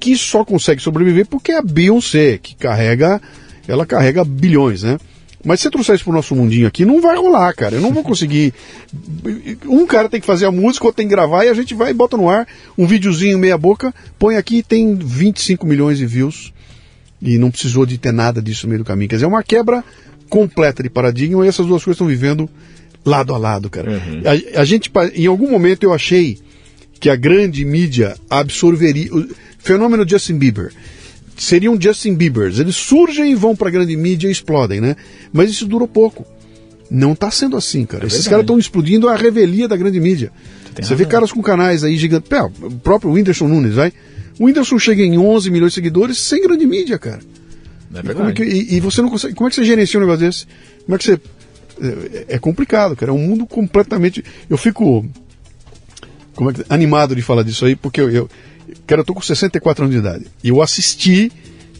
que 0.00 0.16
só 0.16 0.44
consegue 0.44 0.82
sobreviver 0.82 1.26
porque 1.28 1.52
é 1.52 1.58
a 1.58 1.62
Beyoncé, 1.62 2.38
que 2.38 2.56
carrega, 2.56 3.22
ela 3.68 3.86
carrega 3.86 4.24
bilhões, 4.24 4.82
né? 4.82 4.98
Mas 5.44 5.60
se 5.60 5.64
você 5.64 5.70
trouxer 5.70 5.94
isso 5.96 6.04
pro 6.04 6.12
nosso 6.12 6.34
mundinho 6.36 6.66
aqui, 6.66 6.84
não 6.84 7.00
vai 7.00 7.16
rolar, 7.16 7.52
cara. 7.54 7.76
Eu 7.76 7.80
não 7.80 7.92
vou 7.92 8.02
conseguir. 8.02 8.52
Um 9.66 9.86
cara 9.86 10.08
tem 10.08 10.20
que 10.20 10.26
fazer 10.26 10.46
a 10.46 10.52
música, 10.52 10.84
outro 10.84 10.96
tem 10.96 11.06
que 11.06 11.14
gravar, 11.14 11.44
e 11.44 11.48
a 11.48 11.54
gente 11.54 11.74
vai 11.74 11.90
e 11.90 11.94
bota 11.94 12.16
no 12.16 12.28
ar 12.28 12.46
um 12.76 12.86
videozinho 12.86 13.38
meia 13.38 13.56
boca, 13.56 13.94
põe 14.18 14.36
aqui 14.36 14.58
e 14.58 14.62
tem 14.62 14.94
25 14.94 15.66
milhões 15.66 15.98
de 15.98 16.06
views. 16.06 16.52
E 17.20 17.38
não 17.38 17.50
precisou 17.50 17.86
de 17.86 17.98
ter 17.98 18.12
nada 18.12 18.42
disso 18.42 18.66
no 18.66 18.70
meio 18.70 18.82
do 18.82 18.86
caminho. 18.86 19.08
Quer 19.08 19.16
dizer, 19.16 19.26
é 19.26 19.28
uma 19.28 19.42
quebra 19.42 19.84
completa 20.28 20.82
de 20.82 20.90
paradigma 20.90 21.44
e 21.44 21.48
essas 21.48 21.66
duas 21.66 21.84
coisas 21.84 21.96
estão 21.96 22.06
vivendo 22.06 22.48
lado 23.04 23.34
a 23.34 23.38
lado, 23.38 23.70
cara. 23.70 23.90
Uhum. 23.90 24.22
A, 24.24 24.60
a, 24.60 24.64
gente, 24.64 24.90
em 25.14 25.26
algum 25.26 25.50
momento 25.50 25.84
eu 25.84 25.92
achei 25.92 26.38
que 26.98 27.10
a 27.10 27.16
grande 27.16 27.64
mídia 27.64 28.16
absorveria. 28.30 29.12
O 29.14 29.28
fenômeno 29.58 30.08
Justin 30.08 30.38
Bieber 30.38 30.72
seriam 31.42 31.78
Justin 31.80 32.14
Biebers. 32.14 32.58
Eles 32.58 32.76
surgem 32.76 33.32
e 33.32 33.34
vão 33.34 33.56
para 33.56 33.68
a 33.68 33.70
grande 33.70 33.96
mídia 33.96 34.28
e 34.28 34.30
explodem, 34.30 34.80
né? 34.80 34.96
Mas 35.32 35.50
isso 35.50 35.66
durou 35.66 35.88
pouco. 35.88 36.24
Não 36.90 37.12
está 37.12 37.30
sendo 37.30 37.56
assim, 37.56 37.84
cara. 37.84 38.04
É 38.04 38.06
Esses 38.06 38.28
caras 38.28 38.42
estão 38.42 38.58
explodindo 38.58 39.08
a 39.08 39.16
revelia 39.16 39.66
da 39.66 39.76
grande 39.76 39.98
mídia. 39.98 40.30
Você 40.80 40.94
vê 40.94 41.04
caras 41.04 41.32
com 41.32 41.42
canais 41.42 41.84
aí 41.84 41.96
gigantes. 41.96 42.30
o 42.62 42.70
próprio 42.70 43.12
Whindersson 43.12 43.48
Nunes, 43.48 43.74
vai. 43.74 43.92
O 44.38 44.44
Whindersson 44.44 44.78
chega 44.78 45.02
em 45.02 45.18
11 45.18 45.50
milhões 45.50 45.72
de 45.72 45.74
seguidores 45.74 46.18
sem 46.18 46.42
grande 46.42 46.66
mídia, 46.66 46.98
cara. 46.98 47.20
É 47.94 48.02
verdade. 48.02 48.28
E, 48.28 48.30
é 48.30 48.34
que, 48.34 48.44
e, 48.44 48.76
e, 48.76 48.80
você 48.80 49.02
não 49.02 49.10
consegue. 49.10 49.34
Como 49.34 49.48
é 49.48 49.50
que 49.50 49.56
você 49.56 49.64
gerencia 49.64 49.98
um 49.98 50.02
negócio 50.02 50.24
desse? 50.24 50.46
Como 50.84 50.94
é 50.94 50.98
que 50.98 51.04
você. 51.04 51.20
É, 52.28 52.36
é 52.36 52.38
complicado, 52.38 52.96
cara. 52.96 53.10
É 53.10 53.14
um 53.14 53.18
mundo 53.18 53.46
completamente. 53.46 54.24
Eu 54.48 54.56
fico. 54.56 55.04
Como 56.34 56.50
é 56.50 56.54
que, 56.54 56.64
animado 56.68 57.14
de 57.14 57.20
falar 57.20 57.42
disso 57.42 57.66
aí, 57.66 57.76
porque 57.76 58.00
eu, 58.00 58.10
eu 58.10 58.30
Cara, 58.86 59.00
eu 59.00 59.04
tô 59.04 59.14
com 59.14 59.20
64 59.20 59.84
anos 59.84 59.94
de 59.94 60.00
idade. 60.00 60.26
E 60.42 60.48
eu 60.48 60.62
assisti 60.62 61.30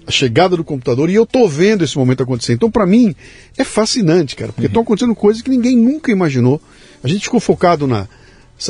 a 0.07 0.11
chegada 0.11 0.57
do 0.57 0.65
computador 0.65 1.09
e 1.11 1.15
eu 1.15 1.25
tô 1.25 1.49
vendo 1.49 1.85
esse 1.85 1.97
momento 1.97 2.23
acontecer. 2.23 2.53
Então, 2.53 2.71
para 2.71 2.87
mim, 2.87 3.15
é 3.57 3.65
fascinante, 3.65 4.35
cara, 4.37 4.53
porque 4.53 4.67
estão 4.67 4.81
uhum. 4.81 4.85
acontecendo 4.85 5.15
coisas 5.15 5.43
que 5.43 5.51
ninguém 5.51 5.77
nunca 5.77 6.11
imaginou. 6.11 6.61
A 7.03 7.09
gente 7.09 7.23
ficou 7.23 7.41
focado 7.41 7.87
na, 7.87 8.09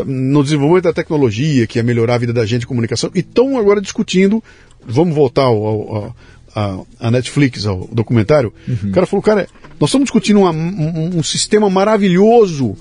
no 0.06 0.42
desenvolvimento 0.42 0.84
da 0.84 0.92
tecnologia, 0.92 1.66
que 1.66 1.78
ia 1.78 1.82
melhorar 1.82 2.16
a 2.16 2.18
vida 2.18 2.32
da 2.32 2.44
gente 2.44 2.60
de 2.60 2.66
comunicação, 2.66 3.10
e 3.14 3.20
estão 3.20 3.58
agora 3.58 3.80
discutindo. 3.80 4.42
Vamos 4.84 5.14
voltar 5.14 5.42
ao, 5.42 5.64
ao, 5.64 6.16
ao 6.54 6.86
a, 6.98 7.10
Netflix, 7.10 7.66
ao 7.66 7.88
documentário. 7.92 8.52
Uhum. 8.66 8.90
O 8.90 8.92
cara 8.92 9.06
falou, 9.06 9.22
cara, 9.22 9.48
nós 9.78 9.90
estamos 9.90 10.06
discutindo 10.06 10.40
uma, 10.40 10.50
um, 10.50 11.18
um 11.18 11.22
sistema 11.22 11.70
maravilhoso 11.70 12.76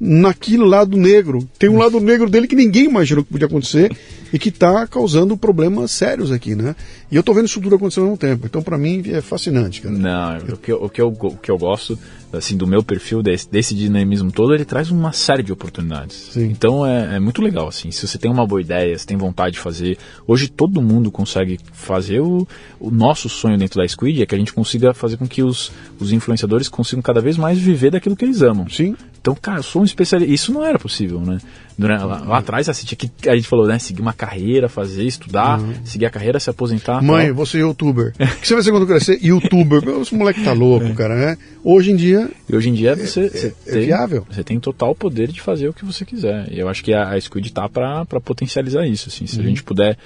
naquele 0.00 0.64
lado 0.64 0.96
negro. 0.96 1.46
Tem 1.58 1.68
um 1.68 1.76
lado 1.76 2.00
negro 2.00 2.30
dele 2.30 2.48
que 2.48 2.56
ninguém 2.56 2.86
imaginou 2.86 3.22
que 3.22 3.30
podia 3.30 3.46
acontecer 3.46 3.94
e 4.32 4.38
que 4.38 4.48
está 4.48 4.86
causando 4.86 5.36
problemas 5.36 5.90
sérios 5.90 6.32
aqui, 6.32 6.54
né? 6.54 6.74
E 7.10 7.16
eu 7.16 7.20
estou 7.20 7.34
vendo 7.34 7.46
isso 7.46 7.60
tudo 7.60 7.74
acontecendo 7.74 8.04
ao 8.04 8.10
mesmo 8.10 8.18
tempo. 8.18 8.46
Então, 8.46 8.62
para 8.62 8.78
mim, 8.78 9.02
é 9.06 9.20
fascinante, 9.20 9.82
cara. 9.82 9.94
Não, 9.94 10.38
o 10.38 10.56
que, 10.56 10.72
eu, 10.72 10.82
o, 10.82 10.88
que 10.88 11.02
eu, 11.02 11.08
o 11.08 11.36
que 11.36 11.50
eu 11.50 11.58
gosto, 11.58 11.98
assim, 12.32 12.56
do 12.56 12.66
meu 12.66 12.82
perfil, 12.82 13.22
desse, 13.22 13.50
desse 13.50 13.74
dinamismo 13.74 14.30
todo, 14.30 14.54
ele 14.54 14.64
traz 14.64 14.90
uma 14.90 15.12
série 15.12 15.42
de 15.42 15.52
oportunidades. 15.52 16.30
Sim. 16.32 16.46
Então, 16.46 16.86
é, 16.86 17.16
é 17.16 17.20
muito 17.20 17.42
legal, 17.42 17.68
assim. 17.68 17.90
Se 17.90 18.06
você 18.06 18.18
tem 18.18 18.30
uma 18.30 18.46
boa 18.46 18.60
ideia, 18.60 18.96
se 18.98 19.06
tem 19.06 19.16
vontade 19.16 19.54
de 19.54 19.60
fazer... 19.60 19.98
Hoje, 20.26 20.48
todo 20.48 20.80
mundo 20.82 21.10
consegue 21.10 21.58
fazer 21.72 22.20
o, 22.20 22.46
o 22.78 22.90
nosso 22.90 23.28
sonho 23.28 23.58
dentro 23.58 23.80
da 23.80 23.86
Squid, 23.86 24.22
é 24.22 24.26
que 24.26 24.34
a 24.34 24.38
gente 24.38 24.52
consiga 24.52 24.92
fazer 24.94 25.16
com 25.16 25.26
que 25.26 25.42
os, 25.42 25.72
os 25.98 26.12
influenciadores 26.12 26.68
consigam 26.68 27.02
cada 27.02 27.20
vez 27.20 27.36
mais 27.36 27.58
viver 27.58 27.90
daquilo 27.90 28.16
que 28.16 28.24
eles 28.24 28.42
amam. 28.42 28.68
Sim. 28.68 28.96
Então, 29.20 29.34
cara, 29.34 29.58
eu 29.58 29.62
sou 29.62 29.82
um 29.82 29.84
especialista. 29.84 30.32
Isso 30.32 30.52
não 30.52 30.64
era 30.64 30.78
possível, 30.78 31.20
né? 31.20 31.38
Lá, 31.78 32.04
lá 32.26 32.38
atrás, 32.38 32.68
assim, 32.68 32.86
tinha 32.86 32.96
que, 32.98 33.28
a 33.28 33.36
gente 33.36 33.46
falou, 33.46 33.66
né? 33.66 33.78
Seguir 33.78 34.00
uma 34.00 34.12
carreira, 34.12 34.68
fazer, 34.68 35.04
estudar, 35.04 35.60
uhum. 35.60 35.74
seguir 35.84 36.06
a 36.06 36.10
carreira, 36.10 36.40
se 36.40 36.48
aposentar. 36.48 37.02
Mãe, 37.02 37.26
tal. 37.26 37.34
você 37.34 37.58
é 37.58 37.60
youtuber. 37.60 38.12
O 38.20 38.40
que 38.40 38.48
você 38.48 38.54
vai 38.54 38.62
ser 38.62 38.70
quando 38.70 38.86
crescer? 38.86 39.18
Youtuber. 39.22 39.82
Esse 40.00 40.14
moleque 40.14 40.42
tá 40.42 40.52
louco, 40.52 40.86
é. 40.86 40.94
cara, 40.94 41.14
né? 41.14 41.38
Hoje 41.62 41.90
em 41.90 41.96
dia. 41.96 42.19
E 42.48 42.56
hoje 42.56 42.68
em 42.68 42.74
dia 42.74 42.94
você, 42.94 43.20
é, 43.20 43.28
você 43.28 43.46
é, 43.46 43.72
tem, 43.72 43.82
é 43.82 43.86
viável. 43.86 44.26
Você 44.30 44.44
tem 44.44 44.58
total 44.58 44.94
poder 44.94 45.28
de 45.28 45.40
fazer 45.40 45.68
o 45.68 45.72
que 45.72 45.84
você 45.84 46.04
quiser. 46.04 46.52
E 46.52 46.58
eu 46.58 46.68
acho 46.68 46.82
que 46.82 46.92
a, 46.92 47.10
a 47.10 47.20
Squid 47.20 47.52
tá 47.52 47.68
para 47.68 48.04
potencializar 48.20 48.86
isso. 48.86 49.08
Assim. 49.08 49.26
Se 49.26 49.36
uhum. 49.38 49.44
a 49.44 49.48
gente 49.48 49.62
puder 49.62 49.96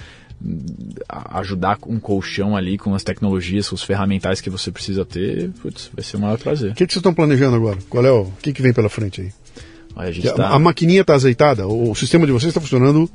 hum, 0.42 0.64
ajudar 1.08 1.76
com 1.76 1.92
um 1.92 2.00
colchão 2.00 2.56
ali, 2.56 2.76
com 2.78 2.94
as 2.94 3.02
tecnologias, 3.02 3.68
com 3.68 3.74
os 3.74 3.82
ferramentais 3.82 4.40
que 4.40 4.50
você 4.50 4.70
precisa 4.70 5.04
ter, 5.04 5.50
putz, 5.62 5.90
vai 5.94 6.04
ser 6.04 6.16
o 6.16 6.20
maior 6.20 6.38
prazer. 6.38 6.72
O 6.72 6.74
que, 6.74 6.86
que 6.86 6.92
vocês 6.92 7.00
estão 7.00 7.14
planejando 7.14 7.56
agora? 7.56 7.78
Qual 7.88 8.04
é 8.04 8.12
o, 8.12 8.22
o 8.22 8.32
que, 8.42 8.52
que 8.52 8.62
vem 8.62 8.72
pela 8.72 8.88
frente 8.88 9.20
aí? 9.20 9.32
A, 9.96 10.32
tá... 10.32 10.48
a, 10.48 10.58
maquininha 10.58 11.02
está 11.02 11.14
azeitada, 11.14 11.68
o, 11.68 11.94
sistema 11.94 12.26
de 12.26 12.32
vocês 12.32 12.48
está 12.48 12.60
funcionando, 12.60 13.08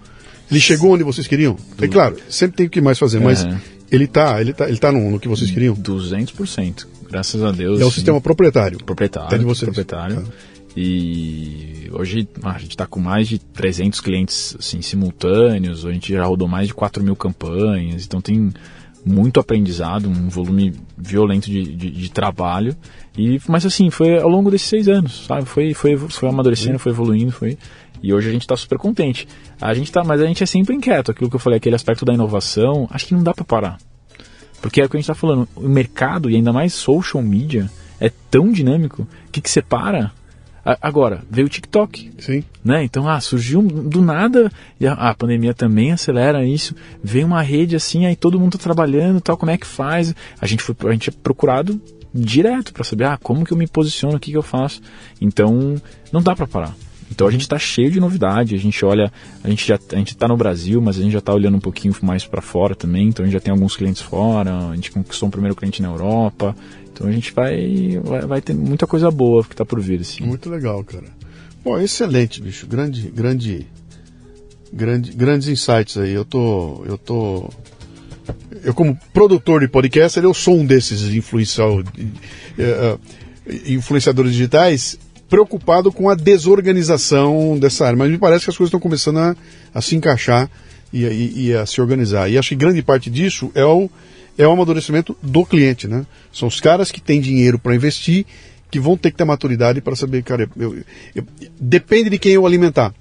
ele 0.49 0.61
chegou 0.61 0.93
onde 0.93 1.03
vocês 1.03 1.27
queriam. 1.27 1.57
É 1.81 1.87
claro, 1.87 2.17
sempre 2.29 2.55
tem 2.55 2.67
o 2.67 2.69
que 2.69 2.79
mais 2.79 2.97
fazer, 2.97 3.19
mas 3.19 3.43
uhum. 3.43 3.57
ele 3.91 4.05
está 4.05 4.39
ele 4.39 4.53
tá, 4.53 4.69
ele 4.69 4.77
tá 4.77 4.91
no, 4.91 5.11
no 5.11 5.19
que 5.19 5.27
vocês 5.27 5.51
queriam? 5.51 5.75
200%, 5.75 6.87
graças 7.09 7.43
a 7.43 7.51
Deus. 7.51 7.81
É 7.81 7.85
o 7.85 7.91
sistema 7.91 8.21
proprietário. 8.21 8.77
Proprietário. 8.83 9.35
É 9.35 9.37
de 9.37 9.45
vocês. 9.45 9.65
Proprietário. 9.65 10.21
Tá. 10.21 10.31
E 10.77 11.89
hoje 11.91 12.27
a 12.43 12.57
gente 12.59 12.71
está 12.71 12.85
com 12.85 12.99
mais 12.99 13.27
de 13.27 13.39
300 13.39 13.99
clientes 13.99 14.55
assim, 14.57 14.81
simultâneos, 14.81 15.85
a 15.85 15.91
gente 15.91 16.13
já 16.13 16.23
rodou 16.23 16.47
mais 16.47 16.67
de 16.67 16.73
4 16.73 17.03
mil 17.03 17.15
campanhas, 17.15 18.05
então 18.05 18.21
tem 18.21 18.51
muito 19.05 19.39
aprendizado, 19.39 20.07
um 20.07 20.29
volume 20.29 20.73
violento 20.97 21.49
de, 21.49 21.75
de, 21.75 21.89
de, 21.89 22.11
trabalho. 22.11 22.75
E, 23.17 23.39
mas 23.47 23.65
assim, 23.65 23.89
foi 23.89 24.19
ao 24.19 24.29
longo 24.29 24.51
desses 24.51 24.67
seis 24.67 24.87
anos, 24.87 25.25
sabe? 25.25 25.45
Foi, 25.45 25.73
foi, 25.73 25.97
foi 25.97 26.29
amadurecendo, 26.29 26.77
foi 26.77 26.91
evoluindo, 26.91 27.31
foi. 27.31 27.57
E 28.01 28.13
hoje 28.13 28.29
a 28.29 28.31
gente 28.31 28.43
está 28.43 28.55
super 28.55 28.77
contente. 28.77 29.27
A 29.59 29.73
gente 29.73 29.91
tá, 29.91 30.03
mas 30.03 30.21
a 30.21 30.25
gente 30.25 30.43
é 30.43 30.45
sempre 30.45 30.75
inquieto. 30.75 31.11
Aquilo 31.11 31.29
que 31.29 31.35
eu 31.35 31.39
falei, 31.39 31.57
aquele 31.57 31.75
aspecto 31.75 32.05
da 32.05 32.13
inovação, 32.13 32.87
acho 32.91 33.07
que 33.07 33.13
não 33.13 33.23
dá 33.23 33.33
para 33.33 33.43
parar. 33.43 33.77
Porque 34.61 34.81
é 34.81 34.85
o 34.85 34.89
que 34.89 34.97
a 34.97 34.99
gente 34.99 35.09
está 35.09 35.15
falando, 35.15 35.47
o 35.55 35.67
mercado, 35.67 36.29
e 36.29 36.35
ainda 36.35 36.53
mais 36.53 36.73
social 36.73 37.23
media, 37.23 37.69
é 37.99 38.11
tão 38.29 38.51
dinâmico 38.51 39.07
que 39.31 39.41
que 39.41 39.49
separa 39.49 40.11
Agora, 40.81 41.23
veio 41.29 41.47
o 41.47 41.49
TikTok. 41.49 42.11
Sim. 42.19 42.43
Né? 42.63 42.83
Então, 42.83 43.07
ah, 43.07 43.19
surgiu 43.19 43.61
do 43.61 44.01
nada, 44.01 44.51
e 44.79 44.85
a, 44.85 44.93
a, 44.93 45.15
pandemia 45.15 45.53
também 45.53 45.91
acelera 45.91 46.45
isso. 46.45 46.75
Veio 47.03 47.25
uma 47.25 47.41
rede 47.41 47.75
assim, 47.75 48.05
aí 48.05 48.15
todo 48.15 48.39
mundo 48.39 48.57
tá 48.57 48.63
trabalhando 48.63 49.21
tal, 49.21 49.37
como 49.37 49.51
é 49.51 49.57
que 49.57 49.65
faz? 49.65 50.13
A 50.39 50.45
gente 50.45 50.61
foi 50.61 50.75
a 50.87 50.91
gente 50.91 51.09
é 51.09 51.13
procurado 51.13 51.81
direto 52.13 52.73
para 52.73 52.83
saber, 52.83 53.05
ah, 53.05 53.19
como 53.21 53.45
que 53.45 53.53
eu 53.53 53.57
me 53.57 53.67
posiciono, 53.67 54.17
o 54.17 54.19
que, 54.19 54.31
que 54.31 54.37
eu 54.37 54.43
faço. 54.43 54.81
Então, 55.21 55.75
não 56.11 56.21
dá 56.21 56.35
para 56.35 56.47
parar. 56.47 56.75
Então 57.11 57.27
a 57.27 57.31
gente 57.31 57.41
está 57.41 57.57
cheio 57.57 57.91
de 57.91 57.99
novidade, 57.99 58.55
a 58.55 58.57
gente 58.57 58.83
olha, 58.85 59.11
a 59.43 59.49
gente 59.49 59.67
já 59.67 59.79
a 59.91 59.95
gente 59.95 60.13
está 60.13 60.27
no 60.27 60.37
Brasil, 60.37 60.81
mas 60.81 60.97
a 60.97 61.01
gente 61.01 61.11
já 61.11 61.19
está 61.19 61.33
olhando 61.33 61.57
um 61.57 61.59
pouquinho 61.59 61.93
mais 62.01 62.25
para 62.25 62.41
fora 62.41 62.75
também, 62.75 63.07
então 63.07 63.23
a 63.23 63.27
gente 63.27 63.33
já 63.33 63.39
tem 63.39 63.51
alguns 63.51 63.75
clientes 63.75 64.01
fora, 64.01 64.69
a 64.69 64.75
gente 64.75 64.91
conquistou 64.91 65.27
um 65.27 65.31
primeiro 65.31 65.55
cliente 65.55 65.81
na 65.81 65.89
Europa, 65.89 66.55
então 66.99 67.07
a 67.07 67.11
gente 67.11 67.33
vai, 67.33 67.99
vai, 68.03 68.21
vai 68.21 68.41
ter 68.41 68.53
muita 68.53 68.85
coisa 68.85 69.09
boa 69.09 69.43
que 69.43 69.53
está 69.53 69.65
por 69.65 69.79
vir. 69.79 70.01
Assim. 70.01 70.23
Muito 70.23 70.49
legal, 70.49 70.83
cara. 70.83 71.05
Bom, 71.63 71.79
excelente, 71.79 72.41
bicho. 72.41 72.67
Grande, 72.67 73.09
grande, 73.09 73.67
grande, 74.71 75.11
grandes 75.11 75.47
insights 75.47 75.97
aí. 75.97 76.11
Eu 76.11 76.25
tô, 76.25 76.83
eu 76.85 76.97
tô, 76.97 77.49
eu 78.63 78.73
como 78.73 78.97
produtor 79.13 79.61
de 79.61 79.67
podcast, 79.67 80.19
eu 80.19 80.33
sou 80.33 80.57
um 80.57 80.65
desses 80.65 81.13
influenciador, 81.13 81.83
uh, 81.85 82.99
influenciadores 83.65 84.33
digitais 84.33 84.97
preocupado 85.29 85.91
com 85.91 86.09
a 86.09 86.15
desorganização 86.15 87.57
dessa 87.59 87.85
área. 87.85 87.97
Mas 87.97 88.11
me 88.11 88.17
parece 88.17 88.45
que 88.45 88.49
as 88.49 88.57
coisas 88.57 88.69
estão 88.69 88.79
começando 88.79 89.17
a, 89.17 89.35
a 89.73 89.81
se 89.81 89.95
encaixar 89.95 90.49
e, 90.91 91.05
e, 91.05 91.47
e 91.47 91.53
a 91.53 91.65
se 91.65 91.79
organizar. 91.79 92.29
E 92.29 92.37
acho 92.37 92.49
que 92.49 92.55
grande 92.55 92.81
parte 92.81 93.09
disso 93.09 93.51
é 93.53 93.63
o 93.63 93.89
é 94.37 94.47
o 94.47 94.51
amadurecimento 94.51 95.17
do 95.21 95.45
cliente, 95.45 95.85
né? 95.85 96.05
São 96.31 96.47
os 96.47 96.61
caras 96.61 96.93
que 96.93 97.01
têm 97.01 97.19
dinheiro 97.19 97.59
para 97.59 97.75
investir 97.75 98.25
que 98.71 98.79
vão 98.79 98.95
ter 98.95 99.11
que 99.11 99.17
ter 99.17 99.25
maturidade 99.25 99.81
para 99.81 99.97
saber, 99.97 100.23
cara, 100.23 100.49
eu, 100.55 100.75
eu, 100.75 100.83
eu, 101.13 101.23
depende 101.59 102.09
de 102.09 102.17
quem 102.17 102.31
eu 102.31 102.45
alimentar. 102.45 102.93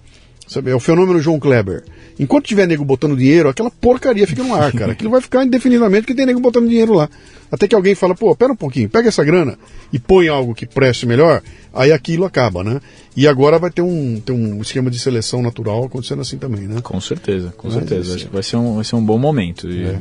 Sabe? 0.49 0.71
É 0.71 0.75
o 0.75 0.81
fenômeno 0.81 1.21
João 1.21 1.39
Kleber. 1.39 1.85
Enquanto 2.19 2.47
tiver 2.47 2.67
nego 2.67 2.85
botando 2.85 3.17
dinheiro, 3.17 3.49
aquela 3.49 3.71
porcaria 3.71 4.27
fica 4.27 4.43
no 4.43 4.55
ar, 4.55 4.73
cara. 4.73 4.93
Aquilo 4.93 5.11
vai 5.11 5.21
ficar 5.21 5.45
indefinidamente 5.45 6.03
porque 6.03 6.15
tem 6.15 6.27
nego 6.27 6.41
botando 6.41 6.69
dinheiro 6.69 6.95
lá. 6.95 7.09
Até 7.53 7.69
que 7.69 7.75
alguém 7.75 7.95
fala, 7.95 8.15
pô, 8.15 8.35
pera 8.35 8.53
um 8.53 8.57
pouquinho, 8.57 8.89
pega 8.89 9.09
essa 9.09 9.23
grana 9.23 9.59
e 9.93 9.99
põe 9.99 10.29
algo 10.29 10.55
que 10.55 10.67
preste 10.67 11.07
melhor, 11.07 11.43
aí 11.73 11.93
aquilo 11.93 12.25
acaba, 12.25 12.65
né? 12.65 12.81
E 13.17 13.27
agora 13.27 13.59
vai 13.59 13.71
ter 13.71 13.83
um, 13.83 14.21
ter 14.21 14.33
um 14.33 14.61
esquema 14.61 14.91
de 14.91 14.99
seleção 14.99 15.43
natural 15.43 15.85
acontecendo 15.85 16.23
assim 16.23 16.39
também, 16.39 16.67
né? 16.67 16.81
Com 16.83 17.01
certeza, 17.01 17.53
com 17.57 17.69
Mas, 17.69 17.77
certeza. 17.77 18.17
Acho 18.17 18.27
que 18.27 18.33
vai 18.33 18.43
ser 18.43 18.57
um, 18.57 18.75
vai 18.75 18.85
ser 18.85 18.97
um 18.97 19.05
bom 19.05 19.19
momento. 19.19 19.69
E... 19.69 19.85
É 19.85 19.99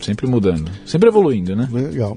sempre 0.00 0.26
mudando, 0.26 0.70
sempre 0.86 1.08
evoluindo, 1.08 1.54
né? 1.54 1.68
Legal. 1.70 2.16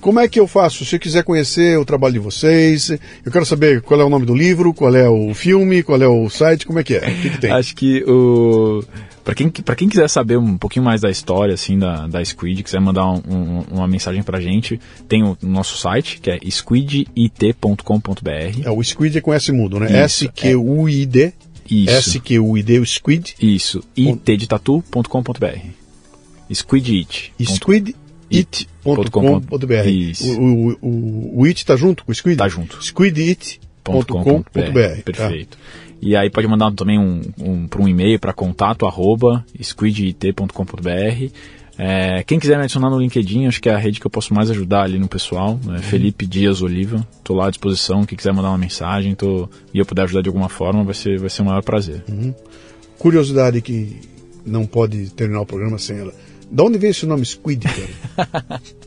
Como 0.00 0.20
é 0.20 0.28
que 0.28 0.38
eu 0.38 0.46
faço? 0.46 0.84
Se 0.84 0.96
eu 0.96 1.00
quiser 1.00 1.24
conhecer 1.24 1.78
o 1.78 1.84
trabalho 1.84 2.14
de 2.14 2.18
vocês, 2.18 2.90
eu 2.90 3.32
quero 3.32 3.44
saber 3.44 3.82
qual 3.82 4.00
é 4.00 4.04
o 4.04 4.08
nome 4.08 4.26
do 4.26 4.34
livro, 4.34 4.72
qual 4.72 4.94
é 4.94 5.08
o 5.08 5.34
filme, 5.34 5.82
qual 5.82 6.00
é 6.00 6.06
o 6.06 6.28
site, 6.30 6.66
como 6.66 6.78
é 6.78 6.84
que 6.84 6.94
é? 6.94 6.98
O 6.98 7.22
que, 7.22 7.30
que 7.30 7.38
tem? 7.38 7.50
Acho 7.50 7.74
que 7.74 8.02
o. 8.04 8.82
Pra 9.24 9.34
quem, 9.34 9.50
pra 9.50 9.76
quem 9.76 9.90
quiser 9.90 10.08
saber 10.08 10.38
um 10.38 10.56
pouquinho 10.56 10.86
mais 10.86 11.02
da 11.02 11.10
história, 11.10 11.52
assim, 11.52 11.78
da, 11.78 12.06
da 12.06 12.24
Squid, 12.24 12.62
quiser 12.62 12.80
mandar 12.80 13.04
um, 13.10 13.20
um, 13.28 13.64
uma 13.72 13.86
mensagem 13.86 14.22
pra 14.22 14.40
gente, 14.40 14.80
tem 15.06 15.22
o 15.22 15.36
nosso 15.42 15.76
site, 15.76 16.18
que 16.18 16.30
é 16.30 16.38
squidit.com.br. 16.50 18.62
É, 18.64 18.70
o 18.70 18.82
Squid 18.82 19.18
é 19.18 19.20
com 19.20 19.34
S 19.34 19.52
mudo, 19.52 19.78
né? 19.78 20.04
S-Q-U-I-D. 20.04 21.34
Isso. 21.70 22.16
S-Q-U-I-D, 22.16 22.78
o 22.78 22.86
Squid. 22.86 23.34
Isso. 23.38 23.82
itdetatu.com.br. 23.94 25.58
Squidit. 26.50 27.34
Squidit.com.br. 27.38 28.07
Isso. 29.90 30.40
O, 30.40 30.42
o, 30.42 30.78
o, 30.82 31.40
o 31.40 31.44
it 31.44 31.64
tá 31.64 31.76
junto 31.76 32.04
com 32.04 32.12
o 32.12 32.14
Squid? 32.14 32.36
Tá 32.36 32.48
junto. 32.48 32.82
Squidit.com.br. 32.82 35.02
Perfeito. 35.04 35.58
E 36.00 36.14
aí 36.14 36.30
pode 36.30 36.46
mandar 36.46 36.72
também 36.72 36.98
um, 36.98 37.22
um, 37.40 37.66
para 37.66 37.82
um 37.82 37.88
e-mail 37.88 38.18
para 38.18 38.32
contato 38.32 38.86
arroba 38.86 39.44
squidit.com.br. 39.60 41.32
É, 41.80 42.24
quem 42.24 42.40
quiser 42.40 42.56
me 42.56 42.64
adicionar 42.64 42.90
no 42.90 42.98
LinkedIn, 42.98 43.46
acho 43.46 43.60
que 43.60 43.68
é 43.68 43.74
a 43.74 43.78
rede 43.78 44.00
que 44.00 44.06
eu 44.06 44.10
posso 44.10 44.34
mais 44.34 44.50
ajudar 44.50 44.82
ali 44.82 44.98
no 44.98 45.08
pessoal. 45.08 45.58
É 45.76 45.78
Felipe 45.78 46.26
Dias 46.26 46.60
Oliva. 46.60 47.06
Estou 47.18 47.36
lá 47.36 47.46
à 47.46 47.50
disposição. 47.50 48.04
Quem 48.04 48.18
quiser 48.18 48.32
mandar 48.32 48.48
uma 48.48 48.58
mensagem 48.58 49.14
tô, 49.14 49.48
e 49.72 49.78
eu 49.78 49.86
puder 49.86 50.02
ajudar 50.02 50.22
de 50.22 50.28
alguma 50.28 50.48
forma, 50.48 50.82
vai 50.82 50.94
ser, 50.94 51.18
vai 51.18 51.30
ser 51.30 51.42
um 51.42 51.46
maior 51.46 51.62
prazer. 51.62 52.02
Uhum. 52.08 52.34
Curiosidade 52.98 53.60
que 53.60 53.96
não 54.44 54.66
pode 54.66 55.10
terminar 55.10 55.40
o 55.40 55.46
programa 55.46 55.78
sem 55.78 55.98
ela. 55.98 56.12
Da 56.50 56.64
onde 56.64 56.78
vem 56.78 56.90
esse 56.90 57.06
nome 57.06 57.24
Squid, 57.24 57.66
cara? 57.66 58.60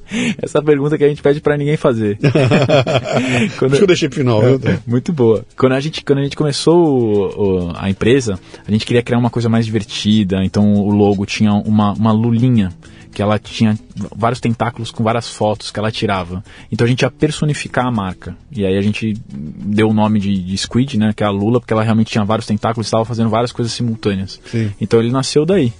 Essa 0.41 0.61
pergunta 0.61 0.97
que 0.97 1.03
a 1.03 1.07
gente 1.07 1.21
pede 1.21 1.39
para 1.39 1.55
ninguém 1.55 1.77
fazer. 1.77 2.17
quando... 3.57 3.71
Acho 3.71 3.77
que 3.77 3.83
eu 3.83 3.87
deixei 3.87 4.09
pro 4.09 4.19
final, 4.19 4.43
é, 4.43 4.57
viu? 4.57 4.79
Muito 4.85 5.13
boa. 5.13 5.45
Quando 5.57 5.73
a 5.73 5.79
gente, 5.79 6.03
quando 6.03 6.19
a 6.19 6.23
gente 6.23 6.35
começou 6.35 6.75
o, 6.75 7.69
o, 7.69 7.73
a 7.75 7.89
empresa, 7.89 8.37
a 8.67 8.71
gente 8.71 8.85
queria 8.85 9.01
criar 9.01 9.17
uma 9.17 9.29
coisa 9.29 9.47
mais 9.47 9.65
divertida, 9.65 10.43
então 10.43 10.73
o 10.73 10.89
logo 10.89 11.25
tinha 11.25 11.53
uma, 11.53 11.93
uma 11.93 12.11
lulinha 12.11 12.73
que 13.13 13.21
ela 13.21 13.37
tinha 13.37 13.77
vários 14.15 14.39
tentáculos 14.39 14.89
com 14.89 15.03
várias 15.03 15.29
fotos 15.29 15.69
que 15.69 15.77
ela 15.77 15.91
tirava. 15.91 16.43
Então 16.71 16.85
a 16.85 16.89
gente 16.89 17.01
ia 17.01 17.11
personificar 17.11 17.85
a 17.85 17.91
marca. 17.91 18.35
E 18.51 18.65
aí 18.65 18.77
a 18.77 18.81
gente 18.81 19.13
deu 19.29 19.89
o 19.89 19.93
nome 19.93 20.19
de, 20.19 20.41
de 20.41 20.57
Squid, 20.57 20.97
né, 20.97 21.13
que 21.13 21.23
é 21.23 21.25
a 21.25 21.29
Lula, 21.29 21.59
porque 21.59 21.73
ela 21.73 21.83
realmente 21.83 22.11
tinha 22.11 22.23
vários 22.23 22.45
tentáculos 22.45 22.87
e 22.87 22.89
estava 22.89 23.03
fazendo 23.03 23.29
várias 23.29 23.51
coisas 23.51 23.73
simultâneas. 23.73 24.39
Sim. 24.45 24.71
Então 24.79 24.99
ele 24.99 25.11
nasceu 25.11 25.45
daí. 25.45 25.73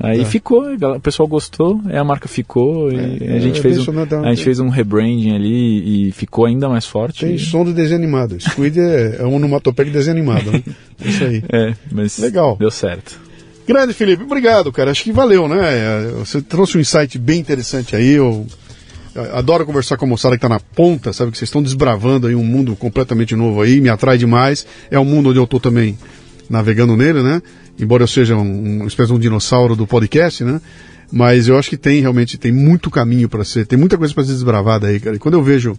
Aí 0.00 0.20
É. 0.20 0.24
ficou, 0.24 0.62
o 0.74 1.00
pessoal 1.00 1.26
gostou, 1.28 1.80
a 1.92 2.04
marca 2.04 2.28
ficou, 2.28 2.92
e 2.92 2.96
É, 2.96 3.36
a, 3.36 3.40
gente 3.40 3.58
é 3.58 3.62
fez 3.62 3.74
bem 3.74 3.82
um, 3.82 3.84
sonadão. 3.84 4.24
a 4.24 4.28
gente 4.32 4.44
fez 4.44 4.60
um 4.60 4.68
rebranding 4.68 5.34
ali 5.34 6.08
e 6.08 6.12
ficou 6.12 6.44
ainda 6.46 6.68
mais 6.68 6.86
forte. 6.86 7.26
Tem 7.26 7.36
som 7.36 7.64
de 7.64 7.72
desenho 7.72 7.98
animado. 7.98 8.36
Squid 8.40 8.78
é, 8.78 9.16
é 9.20 9.24
um 9.24 9.34
onomatopeia 9.34 9.86
de 9.86 9.92
desenho 9.92 10.16
animado, 10.16 10.52
né? 10.52 10.62
Isso 11.04 11.24
aí. 11.24 11.42
É, 11.52 11.74
mas 11.90 12.16
Legal. 12.18 12.56
deu 12.58 12.70
certo. 12.70 13.18
Grande 13.66 13.92
Felipe, 13.92 14.22
obrigado, 14.22 14.72
cara. 14.72 14.90
Acho 14.92 15.02
que 15.04 15.12
valeu, 15.12 15.46
né? 15.48 15.58
É, 15.60 16.10
Você 16.18 16.40
trouxe 16.40 16.78
um 16.78 16.80
insight 16.80 17.18
bem 17.18 17.40
interessante 17.40 17.94
aí. 17.96 18.12
Eu 18.12 18.46
adoro 19.34 19.66
conversar 19.66 19.96
com 19.96 20.04
a 20.04 20.08
moçada 20.08 20.36
que 20.36 20.40
tá 20.42 20.48
na 20.48 20.60
ponta, 20.60 21.12
sabe? 21.12 21.32
Que 21.32 21.38
vocês 21.38 21.48
estão 21.48 21.62
desbravando 21.62 22.28
aí 22.28 22.34
um 22.36 22.44
mundo 22.44 22.76
completamente 22.76 23.34
novo 23.34 23.60
aí, 23.60 23.80
me 23.80 23.88
atrai 23.88 24.16
demais. 24.16 24.64
É 24.90 24.98
um 24.98 25.04
mundo 25.04 25.30
onde 25.30 25.38
eu 25.40 25.46
tô 25.46 25.58
também 25.58 25.98
navegando 26.48 26.96
nele, 26.96 27.22
né? 27.22 27.42
Embora 27.78 28.02
eu 28.02 28.08
seja 28.08 28.36
um, 28.36 28.78
uma 28.78 28.86
espécie 28.86 29.08
de 29.08 29.14
um 29.14 29.18
dinossauro 29.18 29.76
do 29.76 29.86
podcast, 29.86 30.42
né? 30.44 30.60
Mas 31.10 31.48
eu 31.48 31.58
acho 31.58 31.70
que 31.70 31.76
tem 31.76 32.00
realmente 32.00 32.36
tem 32.36 32.52
muito 32.52 32.90
caminho 32.90 33.28
para 33.28 33.44
ser, 33.44 33.66
tem 33.66 33.78
muita 33.78 33.96
coisa 33.96 34.12
para 34.12 34.24
ser 34.24 34.32
desbravada 34.32 34.88
aí, 34.88 35.00
cara. 35.00 35.16
E 35.16 35.18
quando 35.18 35.34
eu 35.34 35.42
vejo 35.42 35.78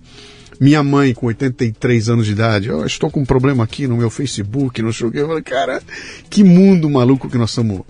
minha 0.60 0.84
mãe 0.84 1.14
com 1.14 1.28
83 1.28 2.10
anos 2.10 2.26
de 2.26 2.34
idade, 2.34 2.68
eu 2.68 2.86
estou 2.86 3.10
com 3.10 3.22
um 3.22 3.26
problema 3.26 3.64
aqui 3.64 3.88
no 3.88 3.96
meu 3.96 4.10
Facebook, 4.10 4.82
não 4.82 4.92
sei 4.92 5.08
o 5.08 5.12
que, 5.12 5.20
eu 5.20 5.28
falo, 5.28 5.44
cara, 5.44 5.82
que 6.30 6.44
mundo 6.44 6.90
maluco 6.90 7.30
que 7.30 7.38
nós 7.38 7.52
estamos 7.52 7.82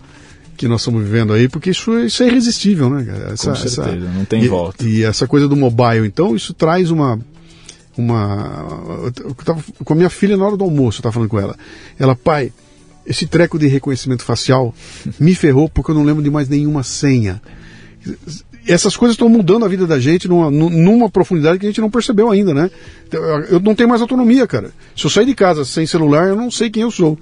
que 0.56 0.68
nós 0.68 0.81
estamos 0.81 1.02
vivendo 1.02 1.31
aí, 1.31 1.48
porque 1.48 1.69
isso, 1.69 1.98
isso 1.99 2.22
é 2.22 2.27
irresistível, 2.27 2.90
né, 2.90 3.06
cara? 3.06 3.30
Com 3.30 3.56
certeza, 3.56 4.11
não 4.14 4.26
tem 4.26 4.44
e, 4.44 4.48
volta. 4.49 4.84
E 4.84 5.03
essa 5.03 5.26
coisa 5.26 5.48
do 5.48 5.56
mobile, 5.56 6.06
então, 6.06 6.36
isso 6.36 6.53
traz 6.53 6.91
uma 6.91 7.18
uma 7.98 9.07
eu 9.23 9.34
tava 9.36 9.64
com 9.84 9.94
a 9.94 9.95
minha 9.95 10.10
filha 10.10 10.36
na 10.36 10.45
hora 10.45 10.57
do 10.57 10.64
almoço, 10.65 10.99
eu 10.99 11.03
tava 11.03 11.14
falando 11.14 11.30
com 11.30 11.40
ela. 11.40 11.56
Ela, 11.98 12.14
pai, 12.14 12.52
esse 13.10 13.26
treco 13.27 13.57
de 13.60 13.68
reconhecimento 13.68 14.23
facial 14.23 14.73
me 15.19 15.36
ferrou 15.36 15.68
porque 15.68 15.91
eu 15.91 15.95
não 15.95 16.03
lembro 16.06 16.23
de 16.23 16.30
mais 16.30 16.48
nenhuma 16.48 16.84
senha. 16.84 17.41
Essas 18.68 18.95
coisas 18.95 19.15
estão 19.15 19.27
mudando 19.27 19.65
a 19.65 19.68
vida 19.68 19.88
da 19.88 19.99
gente 19.99 20.27
numa, 20.27 20.52
numa 20.52 21.10
profundidade 21.10 21.57
que 21.57 21.65
a 21.65 21.69
gente 21.69 21.81
não 21.81 21.90
percebeu 21.90 22.30
ainda, 22.30 22.53
né? 22.53 22.69
Eu 23.49 23.60
não 23.60 23.73
tenho 23.73 23.90
mais 23.90 23.99
autonomia, 24.02 24.45
cara. 24.45 24.69
Se 24.95 25.06
eu 25.06 25.10
sair 25.10 25.26
de 25.26 25.34
casa 25.34 25.65
sem 25.65 25.88
celular, 25.88 26.27
eu 26.30 26.36
não 26.36 26.52
sei 26.52 26.69
quem 26.69 26.84
eu 26.84 26.91
sou. 26.91 27.18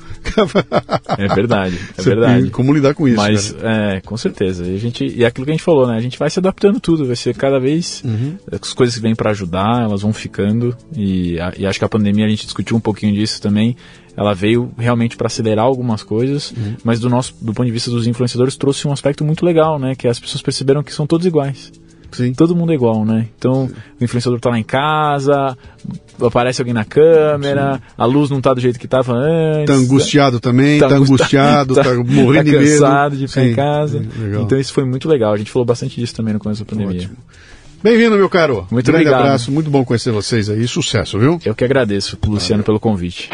É 1.17 1.27
verdade, 1.33 1.79
é 1.97 2.01
Você 2.01 2.09
verdade. 2.09 2.49
Como 2.49 2.73
lidar 2.73 2.93
com 2.93 3.07
isso, 3.07 3.17
Mas, 3.17 3.51
cara. 3.53 3.95
é, 3.97 4.01
com 4.01 4.17
certeza. 4.17 4.65
E, 4.65 4.75
a 4.75 4.79
gente, 4.79 5.05
e 5.05 5.23
é 5.23 5.27
aquilo 5.27 5.45
que 5.45 5.51
a 5.51 5.53
gente 5.53 5.63
falou, 5.63 5.87
né? 5.87 5.95
A 5.95 6.01
gente 6.01 6.19
vai 6.19 6.29
se 6.29 6.37
adaptando 6.39 6.79
tudo, 6.81 7.05
vai 7.05 7.15
ser 7.15 7.33
cada 7.35 7.59
vez. 7.59 8.01
Uhum. 8.03 8.35
As 8.51 8.73
coisas 8.73 8.95
que 8.95 9.01
vêm 9.01 9.15
para 9.15 9.29
ajudar, 9.31 9.83
elas 9.83 10.01
vão 10.01 10.11
ficando. 10.11 10.75
E, 10.95 11.39
a- 11.39 11.53
e 11.57 11.65
acho 11.65 11.79
que 11.79 11.85
a 11.85 11.89
pandemia, 11.89 12.25
a 12.25 12.29
gente 12.29 12.43
discutiu 12.43 12.75
um 12.75 12.81
pouquinho 12.81 13.13
disso 13.13 13.41
também. 13.41 13.77
Ela 14.17 14.33
veio 14.33 14.71
realmente 14.79 15.15
para 15.15 15.27
acelerar 15.27 15.63
algumas 15.65 16.01
coisas, 16.01 16.51
Uhum. 16.51 16.75
mas 16.83 16.99
do 16.99 17.07
nosso, 17.07 17.35
do 17.39 17.53
ponto 17.53 17.67
de 17.67 17.71
vista 17.71 17.91
dos 17.91 18.07
influenciadores, 18.07 18.55
trouxe 18.57 18.87
um 18.87 18.91
aspecto 18.91 19.23
muito 19.23 19.45
legal, 19.45 19.77
né? 19.77 19.93
Que 19.95 20.07
as 20.07 20.19
pessoas 20.19 20.41
perceberam 20.41 20.81
que 20.81 20.91
são 20.91 21.05
todos 21.05 21.27
iguais. 21.27 21.71
Sim. 22.11 22.33
Todo 22.33 22.55
mundo 22.55 22.71
é 22.71 22.75
igual, 22.75 23.05
né? 23.05 23.27
Então, 23.37 23.69
o 23.99 24.03
influenciador 24.03 24.39
tá 24.39 24.49
lá 24.49 24.57
em 24.57 24.63
casa, 24.63 25.55
aparece 26.21 26.61
alguém 26.61 26.73
na 26.73 26.85
câmera, 26.85 27.79
a 27.97 28.05
luz 28.05 28.29
não 28.29 28.39
tá 28.41 28.53
do 28.53 28.61
jeito 28.61 28.79
que 28.79 28.87
tava 28.87 29.13
antes. 29.13 29.65
Tá 29.67 29.73
angustiado 29.73 30.39
também, 30.39 30.79
tá, 30.79 30.87
angustiado, 30.87 31.75
tá, 31.75 31.83
morrendo 32.05 32.45
tá 32.45 32.57
de 32.57 32.57
medo. 32.57 32.71
cansado 32.81 33.17
de 33.17 33.27
ficar 33.27 33.41
Sim, 33.41 33.47
em 33.51 33.53
casa. 33.55 33.99
sim, 33.99 34.09
legal. 34.23 34.41
Então 34.43 34.57
isso 34.59 34.73
foi 34.73 34.85
muito 34.85 35.07
legal. 35.07 35.33
A 35.33 35.37
gente 35.37 35.51
falou 35.51 35.65
bastante 35.65 35.99
disso 35.99 36.15
também 36.15 36.33
no 36.33 36.39
começo 36.39 36.63
da 36.63 36.69
pandemia. 36.69 37.01
Ótimo. 37.01 37.17
Bem-vindo, 37.83 38.15
meu 38.15 38.29
caro. 38.29 38.65
Muito 38.71 38.85
Grande 38.87 39.03
obrigado. 39.05 39.21
abraço, 39.21 39.51
muito 39.51 39.69
bom 39.69 39.85
conhecer 39.85 40.11
vocês 40.11 40.49
aí. 40.49 40.67
Sucesso, 40.67 41.19
viu? 41.19 41.39
Eu 41.45 41.53
que 41.53 41.63
agradeço, 41.63 42.17
Luciano, 42.25 42.63
pelo 42.63 42.79
convite. 42.79 43.29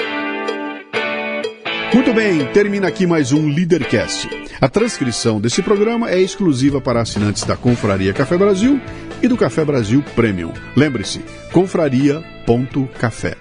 Muito 1.93 2.11
bem, 2.11 2.43
termina 2.47 2.87
aqui 2.87 3.05
mais 3.05 3.31
um 3.31 3.47
Leadercast. 3.47 4.27
A 4.59 4.67
transcrição 4.67 5.39
desse 5.39 5.61
programa 5.61 6.09
é 6.09 6.19
exclusiva 6.19 6.81
para 6.81 7.01
assinantes 7.01 7.43
da 7.43 7.55
Confraria 7.55 8.11
Café 8.11 8.35
Brasil 8.35 8.81
e 9.21 9.27
do 9.27 9.37
Café 9.37 9.63
Brasil 9.63 10.03
Premium. 10.15 10.51
Lembre-se, 10.75 11.21
confraria.café. 11.51 13.35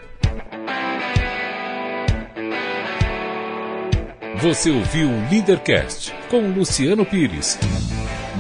Você 4.43 4.71
ouviu 4.71 5.09
o 5.09 5.31
Leadercast 5.31 6.13
com 6.29 6.51
Luciano 6.51 7.07
Pires. 7.07 7.59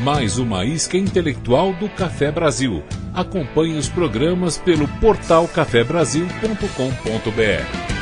Mais 0.03 0.37
uma 0.37 0.67
isca 0.67 0.99
intelectual 0.99 1.73
do 1.73 1.89
Café 1.89 2.31
Brasil. 2.31 2.83
Acompanhe 3.15 3.79
os 3.79 3.89
programas 3.89 4.59
pelo 4.59 4.87
portal 5.01 5.49
cafebrasil.com.br. 5.49 8.02